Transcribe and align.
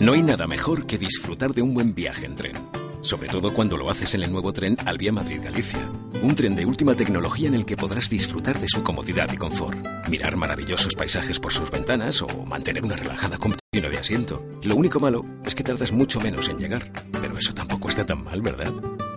No 0.00 0.14
hay 0.14 0.22
nada 0.22 0.46
mejor 0.46 0.86
que 0.86 0.96
disfrutar 0.96 1.52
de 1.52 1.60
un 1.60 1.74
buen 1.74 1.94
viaje 1.94 2.24
en 2.24 2.34
tren. 2.34 2.54
Sobre 3.02 3.28
todo 3.28 3.52
cuando 3.52 3.76
lo 3.76 3.90
haces 3.90 4.14
en 4.14 4.22
el 4.22 4.32
nuevo 4.32 4.50
tren 4.50 4.78
Albia 4.86 5.12
Madrid-Galicia. 5.12 5.90
Un 6.22 6.34
tren 6.34 6.54
de 6.54 6.64
última 6.64 6.94
tecnología 6.94 7.48
en 7.48 7.54
el 7.54 7.66
que 7.66 7.76
podrás 7.76 8.08
disfrutar 8.08 8.58
de 8.58 8.66
su 8.66 8.82
comodidad 8.82 9.30
y 9.30 9.36
confort. 9.36 9.86
Mirar 10.08 10.36
maravillosos 10.36 10.94
paisajes 10.94 11.38
por 11.38 11.52
sus 11.52 11.70
ventanas 11.70 12.22
o 12.22 12.28
mantener 12.46 12.82
una 12.82 12.96
relajada 12.96 13.36
computadora 13.36 13.90
de 13.90 13.98
asiento. 13.98 14.42
Lo 14.62 14.74
único 14.74 15.00
malo 15.00 15.22
es 15.44 15.54
que 15.54 15.64
tardas 15.64 15.92
mucho 15.92 16.18
menos 16.18 16.48
en 16.48 16.56
llegar. 16.56 16.90
Pero 17.20 17.36
eso 17.36 17.52
tampoco 17.52 17.90
está 17.90 18.06
tan 18.06 18.24
mal, 18.24 18.40
¿verdad? 18.40 18.72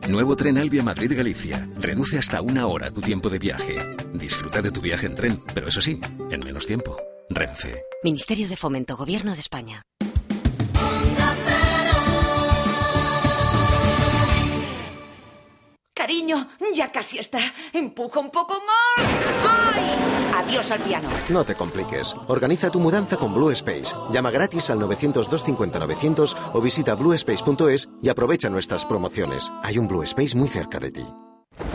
Nuevo 0.10 0.36
tren 0.36 0.58
Albia 0.58 0.84
Madrid-Galicia. 0.84 1.70
Reduce 1.80 2.18
hasta 2.18 2.42
una 2.42 2.68
hora 2.68 2.92
tu 2.92 3.00
tiempo 3.00 3.30
de 3.30 3.40
viaje. 3.40 3.76
Disfruta 4.14 4.62
de 4.62 4.72
tu 4.72 4.82
viaje 4.82 5.06
en 5.06 5.16
tren, 5.16 5.40
pero 5.54 5.70
eso 5.70 5.80
sí, 5.80 6.02
en 6.30 6.42
menos 6.42 6.68
tiempo. 6.68 6.98
Renfe. 7.30 7.84
Ministerio 8.04 8.50
de 8.50 8.58
Fomento, 8.58 8.98
Gobierno 8.98 9.34
de 9.34 9.40
España. 9.40 9.82
Cariño, 16.04 16.48
ya 16.76 16.92
casi 16.92 17.18
está. 17.18 17.40
Empuja 17.72 18.20
un 18.20 18.30
poco 18.30 18.56
más. 18.56 19.08
¡Ay! 19.48 20.44
Adiós 20.46 20.70
al 20.70 20.82
piano. 20.82 21.08
No 21.30 21.46
te 21.46 21.56
compliques. 21.56 22.14
Organiza 22.28 22.70
tu 22.70 22.82
mudanza 22.82 23.16
con 23.16 23.34
Blue 23.34 23.52
Space. 23.52 23.96
Llama 24.12 24.30
gratis 24.30 24.70
al 24.70 24.80
900-250-900 24.80 26.36
o 26.52 26.60
visita 26.60 26.96
bluespace.es 26.96 27.88
y 28.02 28.10
aprovecha 28.10 28.50
nuestras 28.50 28.86
promociones. 28.86 29.50
Hay 29.64 29.78
un 29.78 29.88
Blue 29.88 30.04
Space 30.04 30.38
muy 30.38 30.50
cerca 30.50 30.78
de 30.78 30.92
ti. 30.92 31.06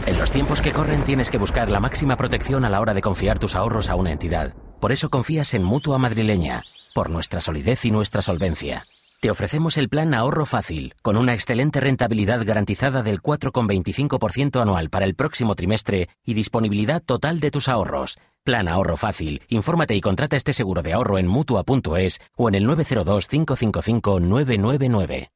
En 0.04 0.18
los 0.18 0.30
tiempos 0.30 0.60
que 0.60 0.72
corren 0.72 1.04
tienes 1.04 1.30
que 1.30 1.38
buscar 1.38 1.70
la 1.70 1.80
máxima 1.80 2.18
protección 2.18 2.66
a 2.66 2.68
la 2.68 2.82
hora 2.82 2.92
de 2.92 3.00
confiar 3.00 3.38
tus 3.38 3.54
ahorros 3.54 3.88
a 3.88 3.94
una 3.94 4.12
entidad. 4.12 4.52
Por 4.78 4.92
eso 4.92 5.08
confías 5.08 5.54
en 5.54 5.64
Mutua 5.64 5.96
Madrileña, 5.96 6.64
por 6.94 7.08
nuestra 7.08 7.40
solidez 7.40 7.86
y 7.86 7.90
nuestra 7.90 8.20
solvencia. 8.20 8.84
Te 9.20 9.32
ofrecemos 9.32 9.76
el 9.78 9.88
plan 9.88 10.14
Ahorro 10.14 10.46
Fácil, 10.46 10.94
con 11.02 11.16
una 11.16 11.34
excelente 11.34 11.80
rentabilidad 11.80 12.44
garantizada 12.44 13.02
del 13.02 13.20
4,25% 13.20 14.62
anual 14.62 14.90
para 14.90 15.06
el 15.06 15.16
próximo 15.16 15.56
trimestre 15.56 16.08
y 16.24 16.34
disponibilidad 16.34 17.02
total 17.02 17.40
de 17.40 17.50
tus 17.50 17.68
ahorros. 17.68 18.16
Plan 18.44 18.68
Ahorro 18.68 18.96
Fácil. 18.96 19.42
Infórmate 19.48 19.96
y 19.96 20.00
contrata 20.00 20.36
este 20.36 20.52
seguro 20.52 20.82
de 20.82 20.92
ahorro 20.92 21.18
en 21.18 21.26
Mutua.es 21.26 22.20
o 22.36 22.48
en 22.48 22.54
el 22.54 22.64
902-555-999. 22.68 25.30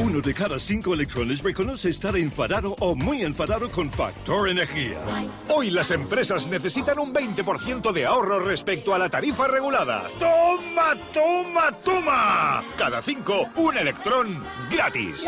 Uno 0.00 0.20
de 0.20 0.32
cada 0.32 0.60
cinco 0.60 0.94
electrones 0.94 1.42
reconoce 1.42 1.88
estar 1.88 2.16
enfadado 2.16 2.76
o 2.78 2.94
muy 2.94 3.24
enfadado 3.24 3.68
con 3.68 3.90
Factor 3.90 4.48
Energía. 4.48 4.96
Hoy 5.48 5.70
las 5.70 5.90
empresas 5.90 6.46
necesitan 6.46 7.00
un 7.00 7.12
20% 7.12 7.92
de 7.92 8.06
ahorro 8.06 8.38
respecto 8.38 8.94
a 8.94 8.98
la 8.98 9.08
tarifa 9.08 9.48
regulada. 9.48 10.04
¡Toma, 10.20 10.94
toma, 11.12 11.72
toma! 11.82 12.64
Cada 12.76 13.02
cinco, 13.02 13.48
un 13.56 13.76
electrón 13.76 14.38
gratis. 14.70 15.26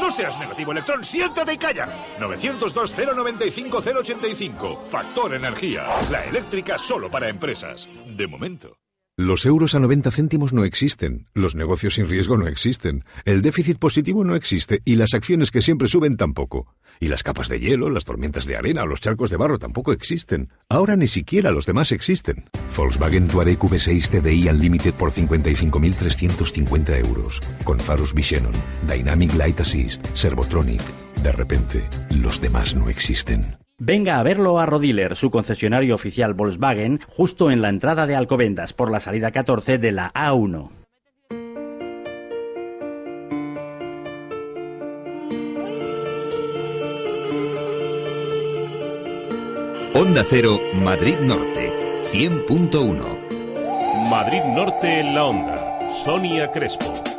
No 0.00 0.10
seas 0.10 0.36
negativo, 0.36 0.72
electrón, 0.72 1.04
siéntate 1.04 1.52
y 1.52 1.58
calla. 1.58 1.86
902-095-085. 2.18 4.88
Factor 4.88 5.36
Energía. 5.36 5.86
La 6.10 6.24
eléctrica 6.24 6.76
solo 6.76 7.08
para 7.08 7.28
empresas. 7.28 7.88
De 8.04 8.26
momento. 8.26 8.76
Los 9.20 9.46
euros 9.46 9.74
a 9.74 9.80
90 9.80 10.12
céntimos 10.12 10.52
no 10.52 10.62
existen, 10.62 11.26
los 11.34 11.56
negocios 11.56 11.94
sin 11.94 12.08
riesgo 12.08 12.36
no 12.36 12.46
existen, 12.46 13.04
el 13.24 13.42
déficit 13.42 13.76
positivo 13.76 14.22
no 14.22 14.36
existe 14.36 14.78
y 14.84 14.94
las 14.94 15.12
acciones 15.12 15.50
que 15.50 15.60
siempre 15.60 15.88
suben 15.88 16.16
tampoco. 16.16 16.76
Y 17.00 17.08
las 17.08 17.24
capas 17.24 17.48
de 17.48 17.58
hielo, 17.58 17.90
las 17.90 18.04
tormentas 18.04 18.46
de 18.46 18.56
arena 18.56 18.84
o 18.84 18.86
los 18.86 19.00
charcos 19.00 19.30
de 19.30 19.36
barro 19.36 19.58
tampoco 19.58 19.90
existen. 19.90 20.50
Ahora 20.68 20.94
ni 20.94 21.08
siquiera 21.08 21.50
los 21.50 21.66
demás 21.66 21.90
existen. 21.90 22.44
Volkswagen 22.76 23.26
Touareg 23.26 23.58
V6 23.58 24.08
TDI 24.08 24.50
Unlimited 24.50 24.94
por 24.94 25.10
55.350 25.10 27.04
euros. 27.04 27.40
Con 27.64 27.80
faros 27.80 28.14
Vichenon, 28.14 28.54
Dynamic 28.86 29.34
Light 29.34 29.58
Assist, 29.58 30.06
Servotronic. 30.14 30.82
De 31.24 31.32
repente, 31.32 31.88
los 32.10 32.40
demás 32.40 32.76
no 32.76 32.88
existen. 32.88 33.58
Venga 33.80 34.18
a 34.18 34.24
verlo 34.24 34.58
a 34.58 34.66
Rodiler, 34.66 35.14
su 35.14 35.30
concesionario 35.30 35.94
oficial 35.94 36.34
Volkswagen, 36.34 36.98
justo 37.06 37.48
en 37.48 37.62
la 37.62 37.68
entrada 37.68 38.08
de 38.08 38.16
Alcobendas, 38.16 38.72
por 38.72 38.90
la 38.90 38.98
salida 38.98 39.30
14 39.30 39.78
de 39.78 39.92
la 39.92 40.12
A1. 40.14 40.70
Onda 49.94 50.24
Cero, 50.28 50.58
Madrid 50.82 51.18
Norte, 51.20 51.72
100.1. 52.12 54.08
Madrid 54.10 54.42
Norte 54.56 55.00
en 55.00 55.14
la 55.14 55.24
Onda. 55.24 55.90
Sonia 55.92 56.50
Crespo. 56.50 57.17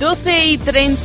Y 0.00 0.56
30. 0.56 0.98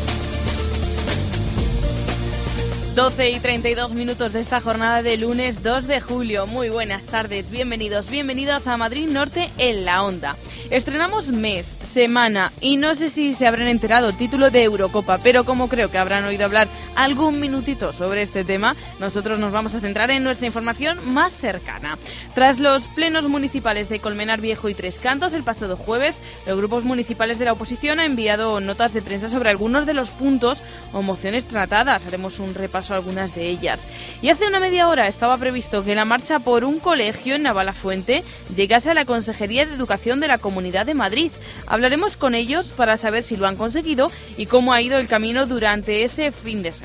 12 2.95 3.29
y 3.29 3.39
32 3.41 3.93
minutos 3.93 4.31
de 4.31 4.39
esta 4.39 4.61
jornada 4.61 5.03
de 5.03 5.17
lunes 5.17 5.61
2 5.61 5.85
de 5.85 5.99
julio. 5.99 6.47
Muy 6.47 6.69
buenas 6.69 7.03
tardes, 7.03 7.49
bienvenidos, 7.49 8.09
bienvenidos 8.09 8.67
a 8.67 8.77
Madrid 8.77 9.09
Norte 9.09 9.51
en 9.57 9.83
la 9.83 10.01
Onda. 10.01 10.37
Estrenamos 10.69 11.27
mes, 11.27 11.77
semana 11.81 12.53
y 12.61 12.77
no 12.77 12.95
sé 12.95 13.09
si 13.09 13.33
se 13.33 13.47
habrán 13.47 13.67
enterado 13.67 14.13
título 14.13 14.49
de 14.49 14.63
Eurocopa, 14.63 15.17
pero 15.17 15.43
como 15.43 15.67
creo 15.67 15.91
que 15.91 15.97
habrán 15.97 16.23
oído 16.23 16.45
hablar 16.45 16.69
algún 16.95 17.39
minutito 17.39 17.93
sobre 17.93 18.21
este 18.21 18.43
tema, 18.43 18.75
nosotros 18.99 19.39
nos 19.39 19.51
vamos 19.51 19.75
a 19.75 19.79
centrar 19.79 20.11
en 20.11 20.23
nuestra 20.23 20.47
información 20.47 20.97
más 21.13 21.35
cercana. 21.35 21.97
Tras 22.33 22.59
los 22.59 22.87
plenos 22.87 23.27
municipales 23.27 23.89
de 23.89 23.99
Colmenar 23.99 24.41
Viejo 24.41 24.69
y 24.69 24.73
Tres 24.73 24.99
Cantos 24.99 25.33
el 25.33 25.43
pasado 25.43 25.77
jueves, 25.77 26.21
los 26.45 26.57
grupos 26.57 26.83
municipales 26.83 27.37
de 27.39 27.45
la 27.45 27.53
oposición 27.53 27.99
han 27.99 28.11
enviado 28.11 28.59
notas 28.59 28.93
de 28.93 29.01
prensa 29.01 29.29
sobre 29.29 29.49
algunos 29.49 29.85
de 29.85 29.93
los 29.93 30.11
puntos 30.11 30.63
o 30.93 31.01
mociones 31.01 31.45
tratadas. 31.45 32.05
Haremos 32.05 32.39
un 32.39 32.53
repaso 32.53 32.93
a 32.93 32.97
algunas 32.97 33.35
de 33.35 33.49
ellas. 33.49 33.85
Y 34.21 34.29
hace 34.29 34.47
una 34.47 34.59
media 34.59 34.87
hora 34.87 35.07
estaba 35.07 35.37
previsto 35.37 35.83
que 35.83 35.95
la 35.95 36.05
marcha 36.05 36.39
por 36.39 36.63
un 36.63 36.79
colegio 36.79 37.35
en 37.35 37.43
Navalafuente 37.43 38.23
llegase 38.55 38.91
a 38.91 38.93
la 38.93 39.05
Consejería 39.05 39.65
de 39.65 39.75
Educación 39.75 40.19
de 40.19 40.27
la 40.27 40.37
Comunidad 40.37 40.85
de 40.85 40.93
Madrid. 40.93 41.31
Hablaremos 41.67 42.15
con 42.15 42.35
ellos 42.35 42.73
para 42.73 42.97
saber 42.97 43.23
si 43.23 43.35
lo 43.35 43.47
han 43.47 43.57
conseguido 43.57 44.11
y 44.37 44.45
cómo 44.45 44.73
ha 44.73 44.81
ido 44.81 44.97
el 44.97 45.07
camino 45.07 45.45
durante 45.45 46.03
ese 46.03 46.31
fin 46.31 46.63
de 46.63 46.71
semana. 46.71 46.84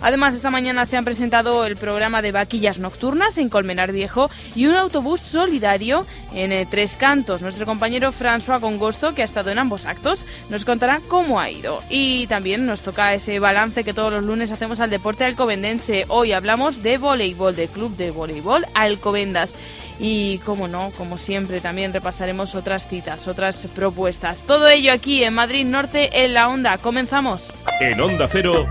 Además, 0.00 0.34
esta 0.34 0.50
mañana 0.50 0.86
se 0.86 0.96
han 0.96 1.04
presentado 1.04 1.66
el 1.66 1.76
programa 1.76 2.22
de 2.22 2.32
vaquillas 2.32 2.78
nocturnas 2.78 3.38
en 3.38 3.48
Colmenar 3.48 3.92
Viejo 3.92 4.30
y 4.54 4.66
un 4.66 4.74
autobús 4.74 5.20
solidario 5.20 6.06
en 6.32 6.52
eh, 6.52 6.66
Tres 6.70 6.96
Cantos. 6.96 7.42
Nuestro 7.42 7.66
compañero 7.66 8.12
François 8.12 8.60
Congosto, 8.60 9.14
que 9.14 9.22
ha 9.22 9.24
estado 9.24 9.50
en 9.50 9.58
ambos 9.58 9.86
actos, 9.86 10.26
nos 10.48 10.64
contará 10.64 11.00
cómo 11.08 11.40
ha 11.40 11.50
ido. 11.50 11.82
Y 11.90 12.26
también 12.28 12.66
nos 12.66 12.82
toca 12.82 13.14
ese 13.14 13.38
balance 13.38 13.84
que 13.84 13.94
todos 13.94 14.12
los 14.12 14.22
lunes 14.22 14.52
hacemos 14.52 14.80
al 14.80 14.90
deporte 14.90 15.24
alcobendense. 15.24 16.04
Hoy 16.08 16.32
hablamos 16.32 16.82
de 16.82 16.98
voleibol, 16.98 17.56
del 17.56 17.68
club 17.68 17.96
de 17.96 18.10
voleibol 18.10 18.66
Alcobendas. 18.74 19.54
Y 20.00 20.38
como 20.38 20.68
no, 20.68 20.92
como 20.96 21.18
siempre, 21.18 21.60
también 21.60 21.92
repasaremos 21.92 22.54
otras 22.54 22.86
citas, 22.88 23.26
otras 23.26 23.66
propuestas. 23.74 24.42
Todo 24.42 24.68
ello 24.68 24.92
aquí 24.92 25.24
en 25.24 25.34
Madrid 25.34 25.66
Norte 25.66 26.24
en 26.24 26.34
la 26.34 26.48
Onda. 26.48 26.78
Comenzamos. 26.78 27.52
En 27.80 28.00
Onda 28.00 28.28
Cero. 28.30 28.68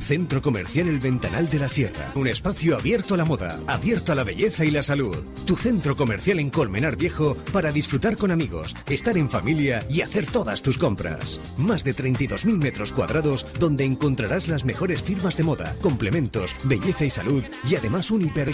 Centro 0.00 0.42
Comercial 0.42 0.88
El 0.88 0.98
Ventanal 0.98 1.48
de 1.48 1.58
la 1.58 1.68
Sierra. 1.68 2.10
Un 2.14 2.26
espacio 2.26 2.76
abierto 2.76 3.14
a 3.14 3.16
la 3.16 3.24
moda, 3.24 3.60
abierto 3.66 4.12
a 4.12 4.14
la 4.14 4.24
belleza 4.24 4.64
y 4.64 4.70
la 4.70 4.82
salud. 4.82 5.16
Tu 5.46 5.56
centro 5.56 5.94
comercial 5.96 6.38
en 6.40 6.50
Colmenar 6.50 6.96
Viejo 6.96 7.36
para 7.52 7.72
disfrutar 7.72 8.16
con 8.16 8.30
amigos, 8.30 8.74
estar 8.88 9.16
en 9.16 9.30
familia 9.30 9.86
y 9.88 10.00
hacer 10.00 10.26
todas 10.26 10.62
tus 10.62 10.78
compras. 10.78 11.40
Más 11.56 11.84
de 11.84 11.94
32.000 11.94 12.58
metros 12.58 12.92
cuadrados 12.92 13.46
donde 13.58 13.84
encontrarás 13.84 14.48
las 14.48 14.64
mejores 14.64 15.02
firmas 15.02 15.36
de 15.36 15.44
moda, 15.44 15.74
complementos, 15.80 16.54
belleza 16.64 17.04
y 17.04 17.10
salud 17.10 17.44
y 17.68 17.76
además 17.76 18.10
un 18.10 18.22
hiper 18.22 18.52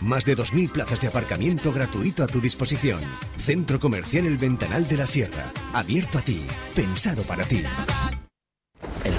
más 0.00 0.24
de 0.24 0.36
2.000 0.36 0.70
plazas 0.70 1.00
de 1.00 1.08
aparcamiento 1.08 1.72
gratuito 1.72 2.24
a 2.24 2.26
tu 2.26 2.40
disposición. 2.40 3.00
Centro 3.36 3.78
Comercial 3.78 4.26
El 4.26 4.36
Ventanal 4.36 4.88
de 4.88 4.96
la 4.96 5.06
Sierra. 5.06 5.52
Abierto 5.72 6.18
a 6.18 6.22
ti. 6.22 6.46
Pensado 6.74 7.22
para 7.22 7.44
ti. 7.44 7.62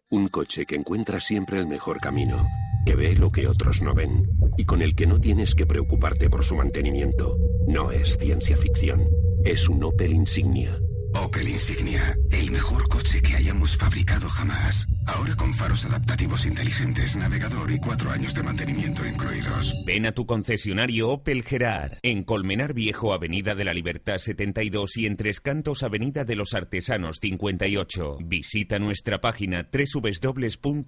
Un 0.10 0.30
coche 0.30 0.66
que 0.66 0.76
encuentra 0.76 1.20
siempre 1.20 1.60
el 1.60 1.68
mejor 1.68 2.00
camino, 2.00 2.48
que 2.86 2.96
ve 2.96 3.14
lo 3.14 3.30
que 3.32 3.48
otros 3.48 3.82
no 3.82 3.94
ven 3.94 4.26
y 4.58 4.64
con 4.66 4.82
el 4.82 4.96
que 4.96 5.06
no 5.06 5.20
tienes 5.20 5.54
que 5.54 5.66
preocuparte 5.66 6.30
por 6.30 6.46
su 6.46 6.56
mantenimiento. 6.56 7.38
No 7.68 7.92
es 7.92 8.18
ciencia 8.18 8.56
ficción, 8.56 9.10
es 9.44 9.68
un 9.68 9.84
Opel 9.84 10.14
insignia 10.14 10.80
Opel 11.22 11.48
Insignia, 11.48 12.18
el 12.32 12.52
mejor 12.52 12.88
coche 12.88 13.22
que 13.22 13.36
hayamos 13.36 13.78
fabricado 13.78 14.30
jamás. 14.30 14.88
Ahora 15.06 15.36
con 15.36 15.54
faros 15.54 15.86
adaptativos 15.86 16.46
inteligentes, 16.46 17.16
navegador 17.18 17.72
y 17.72 17.80
cuatro 17.80 18.12
años 18.12 18.34
de 18.34 18.44
mantenimiento 18.44 19.06
incluidos. 19.06 19.74
Ven 19.86 20.06
a 20.06 20.12
tu 20.12 20.26
concesionario 20.26 21.10
Opel 21.10 21.44
Gerard, 21.44 21.98
en 22.04 22.24
Colmenar 22.24 22.74
Viejo, 22.74 23.14
Avenida 23.14 23.56
de 23.56 23.64
la 23.66 23.74
Libertad 23.74 24.18
72 24.20 24.98
y 24.98 25.06
en 25.06 25.18
Tres 25.18 25.40
Cantos, 25.42 25.84
Avenida 25.84 26.24
de 26.26 26.36
los 26.36 26.54
Artesanos 26.54 27.18
58. 27.22 28.18
Visita 28.26 28.80
nuestra 28.80 29.22
página 29.22 29.70
www.gerard.es. 29.72 30.82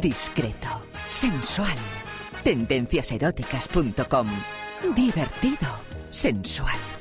Discreto, 0.00 0.86
sensual. 1.08 1.76
Tendenciaseróticas.com. 2.42 4.28
Divertido, 4.94 5.68
sensual. 6.10 6.93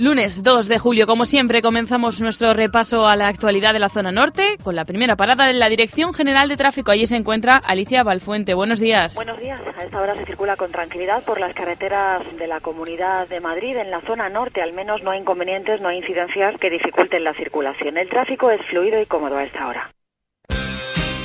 Lunes 0.01 0.44
2 0.44 0.70
de 0.70 0.79
julio, 0.79 1.06
como 1.08 1.25
siempre, 1.25 1.62
comenzamos 1.62 2.22
nuestro 2.22 2.53
repaso 2.53 3.06
a 3.06 3.18
la 3.18 3.27
actualidad 3.27 3.74
de 3.74 3.79
la 3.79 3.89
zona 3.89 4.13
norte 4.13 4.56
con 4.63 4.74
la 4.74 4.86
primera 4.86 5.18
parada 5.18 5.46
de 5.46 5.51
la 5.51 5.68
Dirección 5.68 6.13
General 6.13 6.48
de 6.48 6.56
Tráfico. 6.56 6.91
Allí 6.91 7.06
se 7.06 7.18
encuentra 7.18 7.58
Alicia 7.58 8.01
Balfuente. 8.03 8.53
Buenos 8.53 8.79
días. 8.79 9.15
Buenos 9.15 9.38
días. 9.41 9.60
A 9.77 9.84
esta 9.84 10.01
hora 10.01 10.15
se 10.15 10.24
circula 10.24 10.56
con 10.56 10.72
tranquilidad 10.72 11.22
por 11.25 11.38
las 11.38 11.53
carreteras 11.53 12.22
de 12.38 12.48
la 12.48 12.62
Comunidad 12.62 13.27
de 13.27 13.41
Madrid. 13.41 13.75
En 13.75 13.91
la 13.91 14.00
zona 14.08 14.29
norte, 14.29 14.62
al 14.62 14.72
menos, 14.72 15.03
no 15.03 15.12
hay 15.12 15.20
inconvenientes, 15.20 15.82
no 15.82 15.89
hay 15.89 15.98
incidencias 15.98 16.56
que 16.62 16.70
dificulten 16.70 17.25
la 17.25 17.34
circulación. 17.34 17.98
El 17.98 18.08
tráfico 18.08 18.50
es 18.51 18.62
fluido 18.70 19.01
y 19.01 19.06
cómodo 19.06 19.36
a 19.36 19.44
esta 19.44 19.68
hora. 19.68 19.91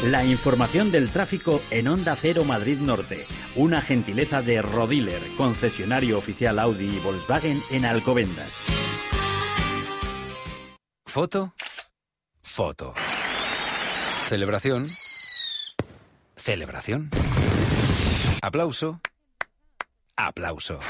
La 0.04 0.22
información 0.22 0.90
del 0.90 1.08
tráfico 1.08 1.62
en 1.70 1.88
Onda 1.88 2.14
Cero 2.14 2.44
Madrid 2.44 2.78
Norte. 2.78 3.24
Una 3.56 3.80
gentileza 3.80 4.42
de 4.42 4.60
Rodiler, 4.60 5.22
concesionario 5.38 6.18
oficial 6.18 6.58
Audi 6.58 6.96
y 6.96 6.98
Volkswagen 6.98 7.62
en 7.70 7.86
Alcobendas. 7.86 8.52
Foto. 11.06 11.54
Foto. 12.42 12.92
Celebración. 14.28 14.88
Celebración. 16.36 17.08
Aplauso. 18.42 19.00
Aplauso. 20.16 20.80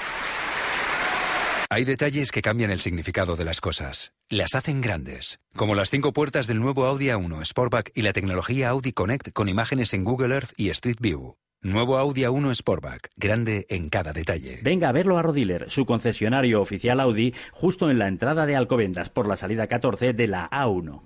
Hay 1.70 1.84
detalles 1.84 2.30
que 2.30 2.42
cambian 2.42 2.70
el 2.70 2.80
significado 2.80 3.36
de 3.36 3.44
las 3.44 3.60
cosas. 3.60 4.12
Las 4.28 4.54
hacen 4.54 4.80
grandes. 4.80 5.40
Como 5.56 5.74
las 5.74 5.90
cinco 5.90 6.12
puertas 6.12 6.46
del 6.46 6.60
nuevo 6.60 6.84
Audi 6.84 7.06
A1 7.06 7.44
Sportback 7.44 7.90
y 7.94 8.02
la 8.02 8.12
tecnología 8.12 8.68
Audi 8.70 8.92
Connect 8.92 9.32
con 9.32 9.48
imágenes 9.48 9.94
en 9.94 10.04
Google 10.04 10.34
Earth 10.34 10.52
y 10.56 10.70
Street 10.70 10.98
View. 11.00 11.34
Nuevo 11.62 11.96
Audi 11.96 12.22
A1 12.22 12.54
Sportback, 12.54 13.10
grande 13.16 13.66
en 13.70 13.88
cada 13.88 14.12
detalle. 14.12 14.60
Venga 14.62 14.90
a 14.90 14.92
verlo 14.92 15.16
a 15.16 15.22
Rodiler, 15.22 15.70
su 15.70 15.86
concesionario 15.86 16.60
oficial 16.60 17.00
Audi, 17.00 17.34
justo 17.52 17.90
en 17.90 17.98
la 17.98 18.08
entrada 18.08 18.44
de 18.44 18.56
Alcobendas 18.56 19.08
por 19.08 19.26
la 19.26 19.36
salida 19.36 19.66
14 19.66 20.12
de 20.12 20.26
la 20.26 20.50
A1. 20.50 21.04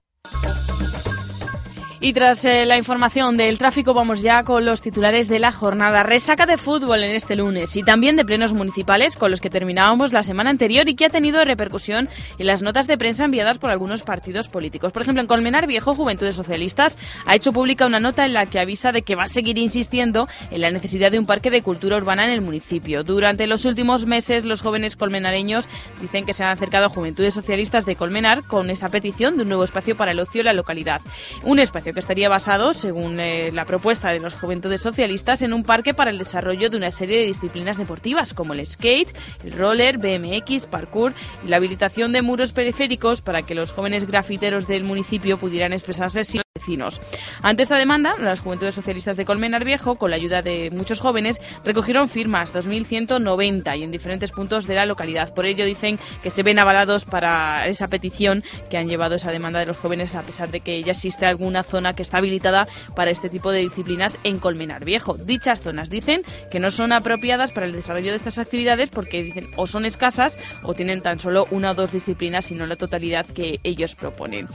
Y 2.00 2.12
tras 2.12 2.44
eh, 2.44 2.64
la 2.64 2.76
información 2.76 3.36
del 3.36 3.58
tráfico 3.58 3.92
vamos 3.92 4.22
ya 4.22 4.44
con 4.44 4.64
los 4.64 4.80
titulares 4.80 5.28
de 5.28 5.40
la 5.40 5.50
jornada. 5.50 6.04
Resaca 6.04 6.46
de 6.46 6.56
fútbol 6.56 7.02
en 7.02 7.10
este 7.10 7.34
lunes 7.34 7.74
y 7.74 7.82
también 7.82 8.14
de 8.14 8.24
plenos 8.24 8.54
municipales 8.54 9.16
con 9.16 9.32
los 9.32 9.40
que 9.40 9.50
terminábamos 9.50 10.12
la 10.12 10.22
semana 10.22 10.50
anterior 10.50 10.88
y 10.88 10.94
que 10.94 11.06
ha 11.06 11.10
tenido 11.10 11.44
repercusión 11.44 12.08
en 12.38 12.46
las 12.46 12.62
notas 12.62 12.86
de 12.86 12.96
prensa 12.96 13.24
enviadas 13.24 13.58
por 13.58 13.70
algunos 13.70 14.04
partidos 14.04 14.46
políticos. 14.46 14.92
Por 14.92 15.02
ejemplo, 15.02 15.20
en 15.20 15.26
Colmenar 15.26 15.66
Viejo, 15.66 15.96
Juventudes 15.96 16.36
Socialistas 16.36 16.96
ha 17.26 17.34
hecho 17.34 17.52
pública 17.52 17.86
una 17.86 17.98
nota 17.98 18.24
en 18.24 18.32
la 18.32 18.46
que 18.46 18.60
avisa 18.60 18.92
de 18.92 19.02
que 19.02 19.16
va 19.16 19.24
a 19.24 19.28
seguir 19.28 19.58
insistiendo 19.58 20.28
en 20.52 20.60
la 20.60 20.70
necesidad 20.70 21.10
de 21.10 21.18
un 21.18 21.26
parque 21.26 21.50
de 21.50 21.62
cultura 21.62 21.96
urbana 21.96 22.24
en 22.24 22.30
el 22.30 22.42
municipio. 22.42 23.02
Durante 23.02 23.48
los 23.48 23.64
últimos 23.64 24.06
meses, 24.06 24.44
los 24.44 24.62
jóvenes 24.62 24.94
colmenareños 24.94 25.68
dicen 26.00 26.26
que 26.26 26.32
se 26.32 26.44
han 26.44 26.50
acercado 26.50 26.86
a 26.86 26.90
Juventudes 26.90 27.34
Socialistas 27.34 27.86
de 27.86 27.96
Colmenar 27.96 28.44
con 28.44 28.70
esa 28.70 28.88
petición 28.88 29.36
de 29.36 29.42
un 29.42 29.48
nuevo 29.48 29.64
espacio 29.64 29.96
para 29.96 30.12
el 30.12 30.20
ocio 30.20 30.42
en 30.42 30.46
la 30.46 30.52
localidad. 30.52 31.00
Un 31.42 31.58
espacio 31.58 31.87
que 31.92 32.00
estaría 32.00 32.28
basado, 32.28 32.74
según 32.74 33.20
eh, 33.20 33.50
la 33.52 33.64
propuesta 33.64 34.10
de 34.10 34.20
los 34.20 34.34
Juventudes 34.34 34.80
Socialistas, 34.80 35.42
en 35.42 35.52
un 35.52 35.62
parque 35.62 35.94
para 35.94 36.10
el 36.10 36.18
desarrollo 36.18 36.70
de 36.70 36.76
una 36.76 36.90
serie 36.90 37.18
de 37.18 37.26
disciplinas 37.26 37.76
deportivas 37.76 38.34
como 38.34 38.54
el 38.54 38.64
skate, 38.64 39.14
el 39.44 39.52
roller, 39.52 39.98
BMX, 39.98 40.66
parkour 40.66 41.12
y 41.44 41.48
la 41.48 41.56
habilitación 41.56 42.12
de 42.12 42.22
muros 42.22 42.52
periféricos 42.52 43.20
para 43.20 43.42
que 43.42 43.54
los 43.54 43.72
jóvenes 43.72 44.06
grafiteros 44.06 44.66
del 44.66 44.84
municipio 44.84 45.38
pudieran 45.38 45.72
expresarse 45.72 46.24
sin 46.24 46.42
vecinos. 46.58 47.00
Ante 47.42 47.62
esta 47.62 47.76
demanda, 47.76 48.16
las 48.18 48.40
Juventudes 48.40 48.74
Socialistas 48.74 49.16
de 49.16 49.24
Colmenar 49.24 49.64
Viejo, 49.64 49.94
con 49.94 50.10
la 50.10 50.16
ayuda 50.16 50.42
de 50.42 50.70
muchos 50.72 51.00
jóvenes, 51.00 51.40
recogieron 51.64 52.08
firmas 52.08 52.52
2.190 52.52 53.78
y 53.78 53.82
en 53.84 53.90
diferentes 53.92 54.32
puntos 54.32 54.66
de 54.66 54.74
la 54.74 54.86
localidad. 54.86 55.32
Por 55.34 55.46
ello 55.46 55.64
dicen 55.64 55.98
que 56.22 56.30
se 56.30 56.42
ven 56.42 56.58
avalados 56.58 57.04
para 57.04 57.66
esa 57.68 57.86
petición 57.86 58.42
que 58.70 58.76
han 58.76 58.88
llevado 58.88 59.14
esa 59.14 59.30
demanda 59.30 59.60
de 59.60 59.66
los 59.66 59.76
jóvenes, 59.76 60.16
a 60.16 60.22
pesar 60.22 60.50
de 60.50 60.60
que 60.60 60.82
ya 60.82 60.92
existe 60.92 61.26
alguna 61.26 61.62
zona 61.62 61.92
que 61.92 62.02
está 62.02 62.18
habilitada 62.18 62.66
para 62.96 63.12
este 63.12 63.28
tipo 63.28 63.52
de 63.52 63.60
disciplinas 63.60 64.18
en 64.24 64.38
Colmenar 64.38 64.84
Viejo. 64.84 65.16
Dichas 65.16 65.60
zonas 65.60 65.90
dicen 65.90 66.22
que 66.50 66.58
no 66.58 66.70
son 66.72 66.92
apropiadas 66.92 67.52
para 67.52 67.66
el 67.66 67.72
desarrollo 67.72 68.10
de 68.10 68.16
estas 68.16 68.38
actividades 68.38 68.90
porque 68.90 69.22
dicen 69.22 69.46
o 69.56 69.66
son 69.68 69.84
escasas 69.84 70.36
o 70.62 70.74
tienen 70.74 71.02
tan 71.02 71.20
solo 71.20 71.46
una 71.50 71.70
o 71.70 71.74
dos 71.74 71.92
disciplinas 71.92 72.50
y 72.50 72.54
no 72.54 72.66
la 72.66 72.76
totalidad 72.76 73.26
que 73.26 73.60
ellos 73.62 73.94
proponen. 73.94 74.48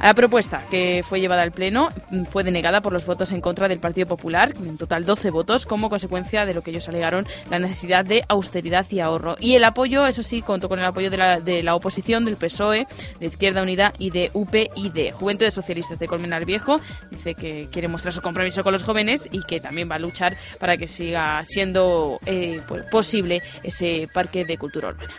La 0.00 0.14
propuesta 0.14 0.64
que 0.70 1.02
fue 1.08 1.20
llevada 1.20 1.42
al 1.46 1.52
Pleno 1.52 1.88
fue 2.28 2.44
denegada 2.44 2.80
por 2.80 2.92
los 2.92 3.06
votos 3.06 3.32
en 3.32 3.40
contra 3.40 3.68
del 3.68 3.78
Partido 3.78 4.06
Popular, 4.06 4.52
en 4.58 4.76
total 4.76 5.06
12 5.06 5.30
votos, 5.30 5.64
como 5.64 5.88
consecuencia 5.88 6.44
de 6.44 6.54
lo 6.54 6.62
que 6.62 6.70
ellos 6.70 6.88
alegaron 6.88 7.26
la 7.50 7.58
necesidad 7.58 8.04
de 8.04 8.24
austeridad 8.28 8.86
y 8.90 9.00
ahorro. 9.00 9.36
Y 9.40 9.54
el 9.54 9.64
apoyo, 9.64 10.06
eso 10.06 10.22
sí, 10.22 10.42
contó 10.42 10.68
con 10.68 10.78
el 10.78 10.84
apoyo 10.84 11.10
de 11.10 11.16
la, 11.16 11.40
de 11.40 11.62
la 11.62 11.74
oposición, 11.74 12.24
del 12.24 12.36
PSOE, 12.36 12.86
de 13.20 13.26
Izquierda 13.26 13.62
Unida 13.62 13.92
y 13.98 14.10
de 14.10 14.30
UPyD. 14.34 15.12
Juventud 15.12 15.46
de 15.46 15.50
Socialistas 15.50 15.98
de 15.98 16.08
Colmenar 16.08 16.44
Viejo 16.44 16.80
dice 17.10 17.34
que 17.34 17.68
quiere 17.70 17.88
mostrar 17.88 18.12
su 18.12 18.22
compromiso 18.22 18.62
con 18.62 18.72
los 18.72 18.84
jóvenes 18.84 19.28
y 19.30 19.42
que 19.42 19.60
también 19.60 19.90
va 19.90 19.96
a 19.96 20.00
luchar 20.00 20.36
para 20.58 20.76
que 20.76 20.88
siga 20.88 21.42
siendo 21.44 22.18
eh, 22.26 22.60
pues, 22.66 22.82
posible 22.90 23.42
ese 23.62 24.08
parque 24.12 24.44
de 24.44 24.58
cultura 24.58 24.88
urbana. 24.88 25.14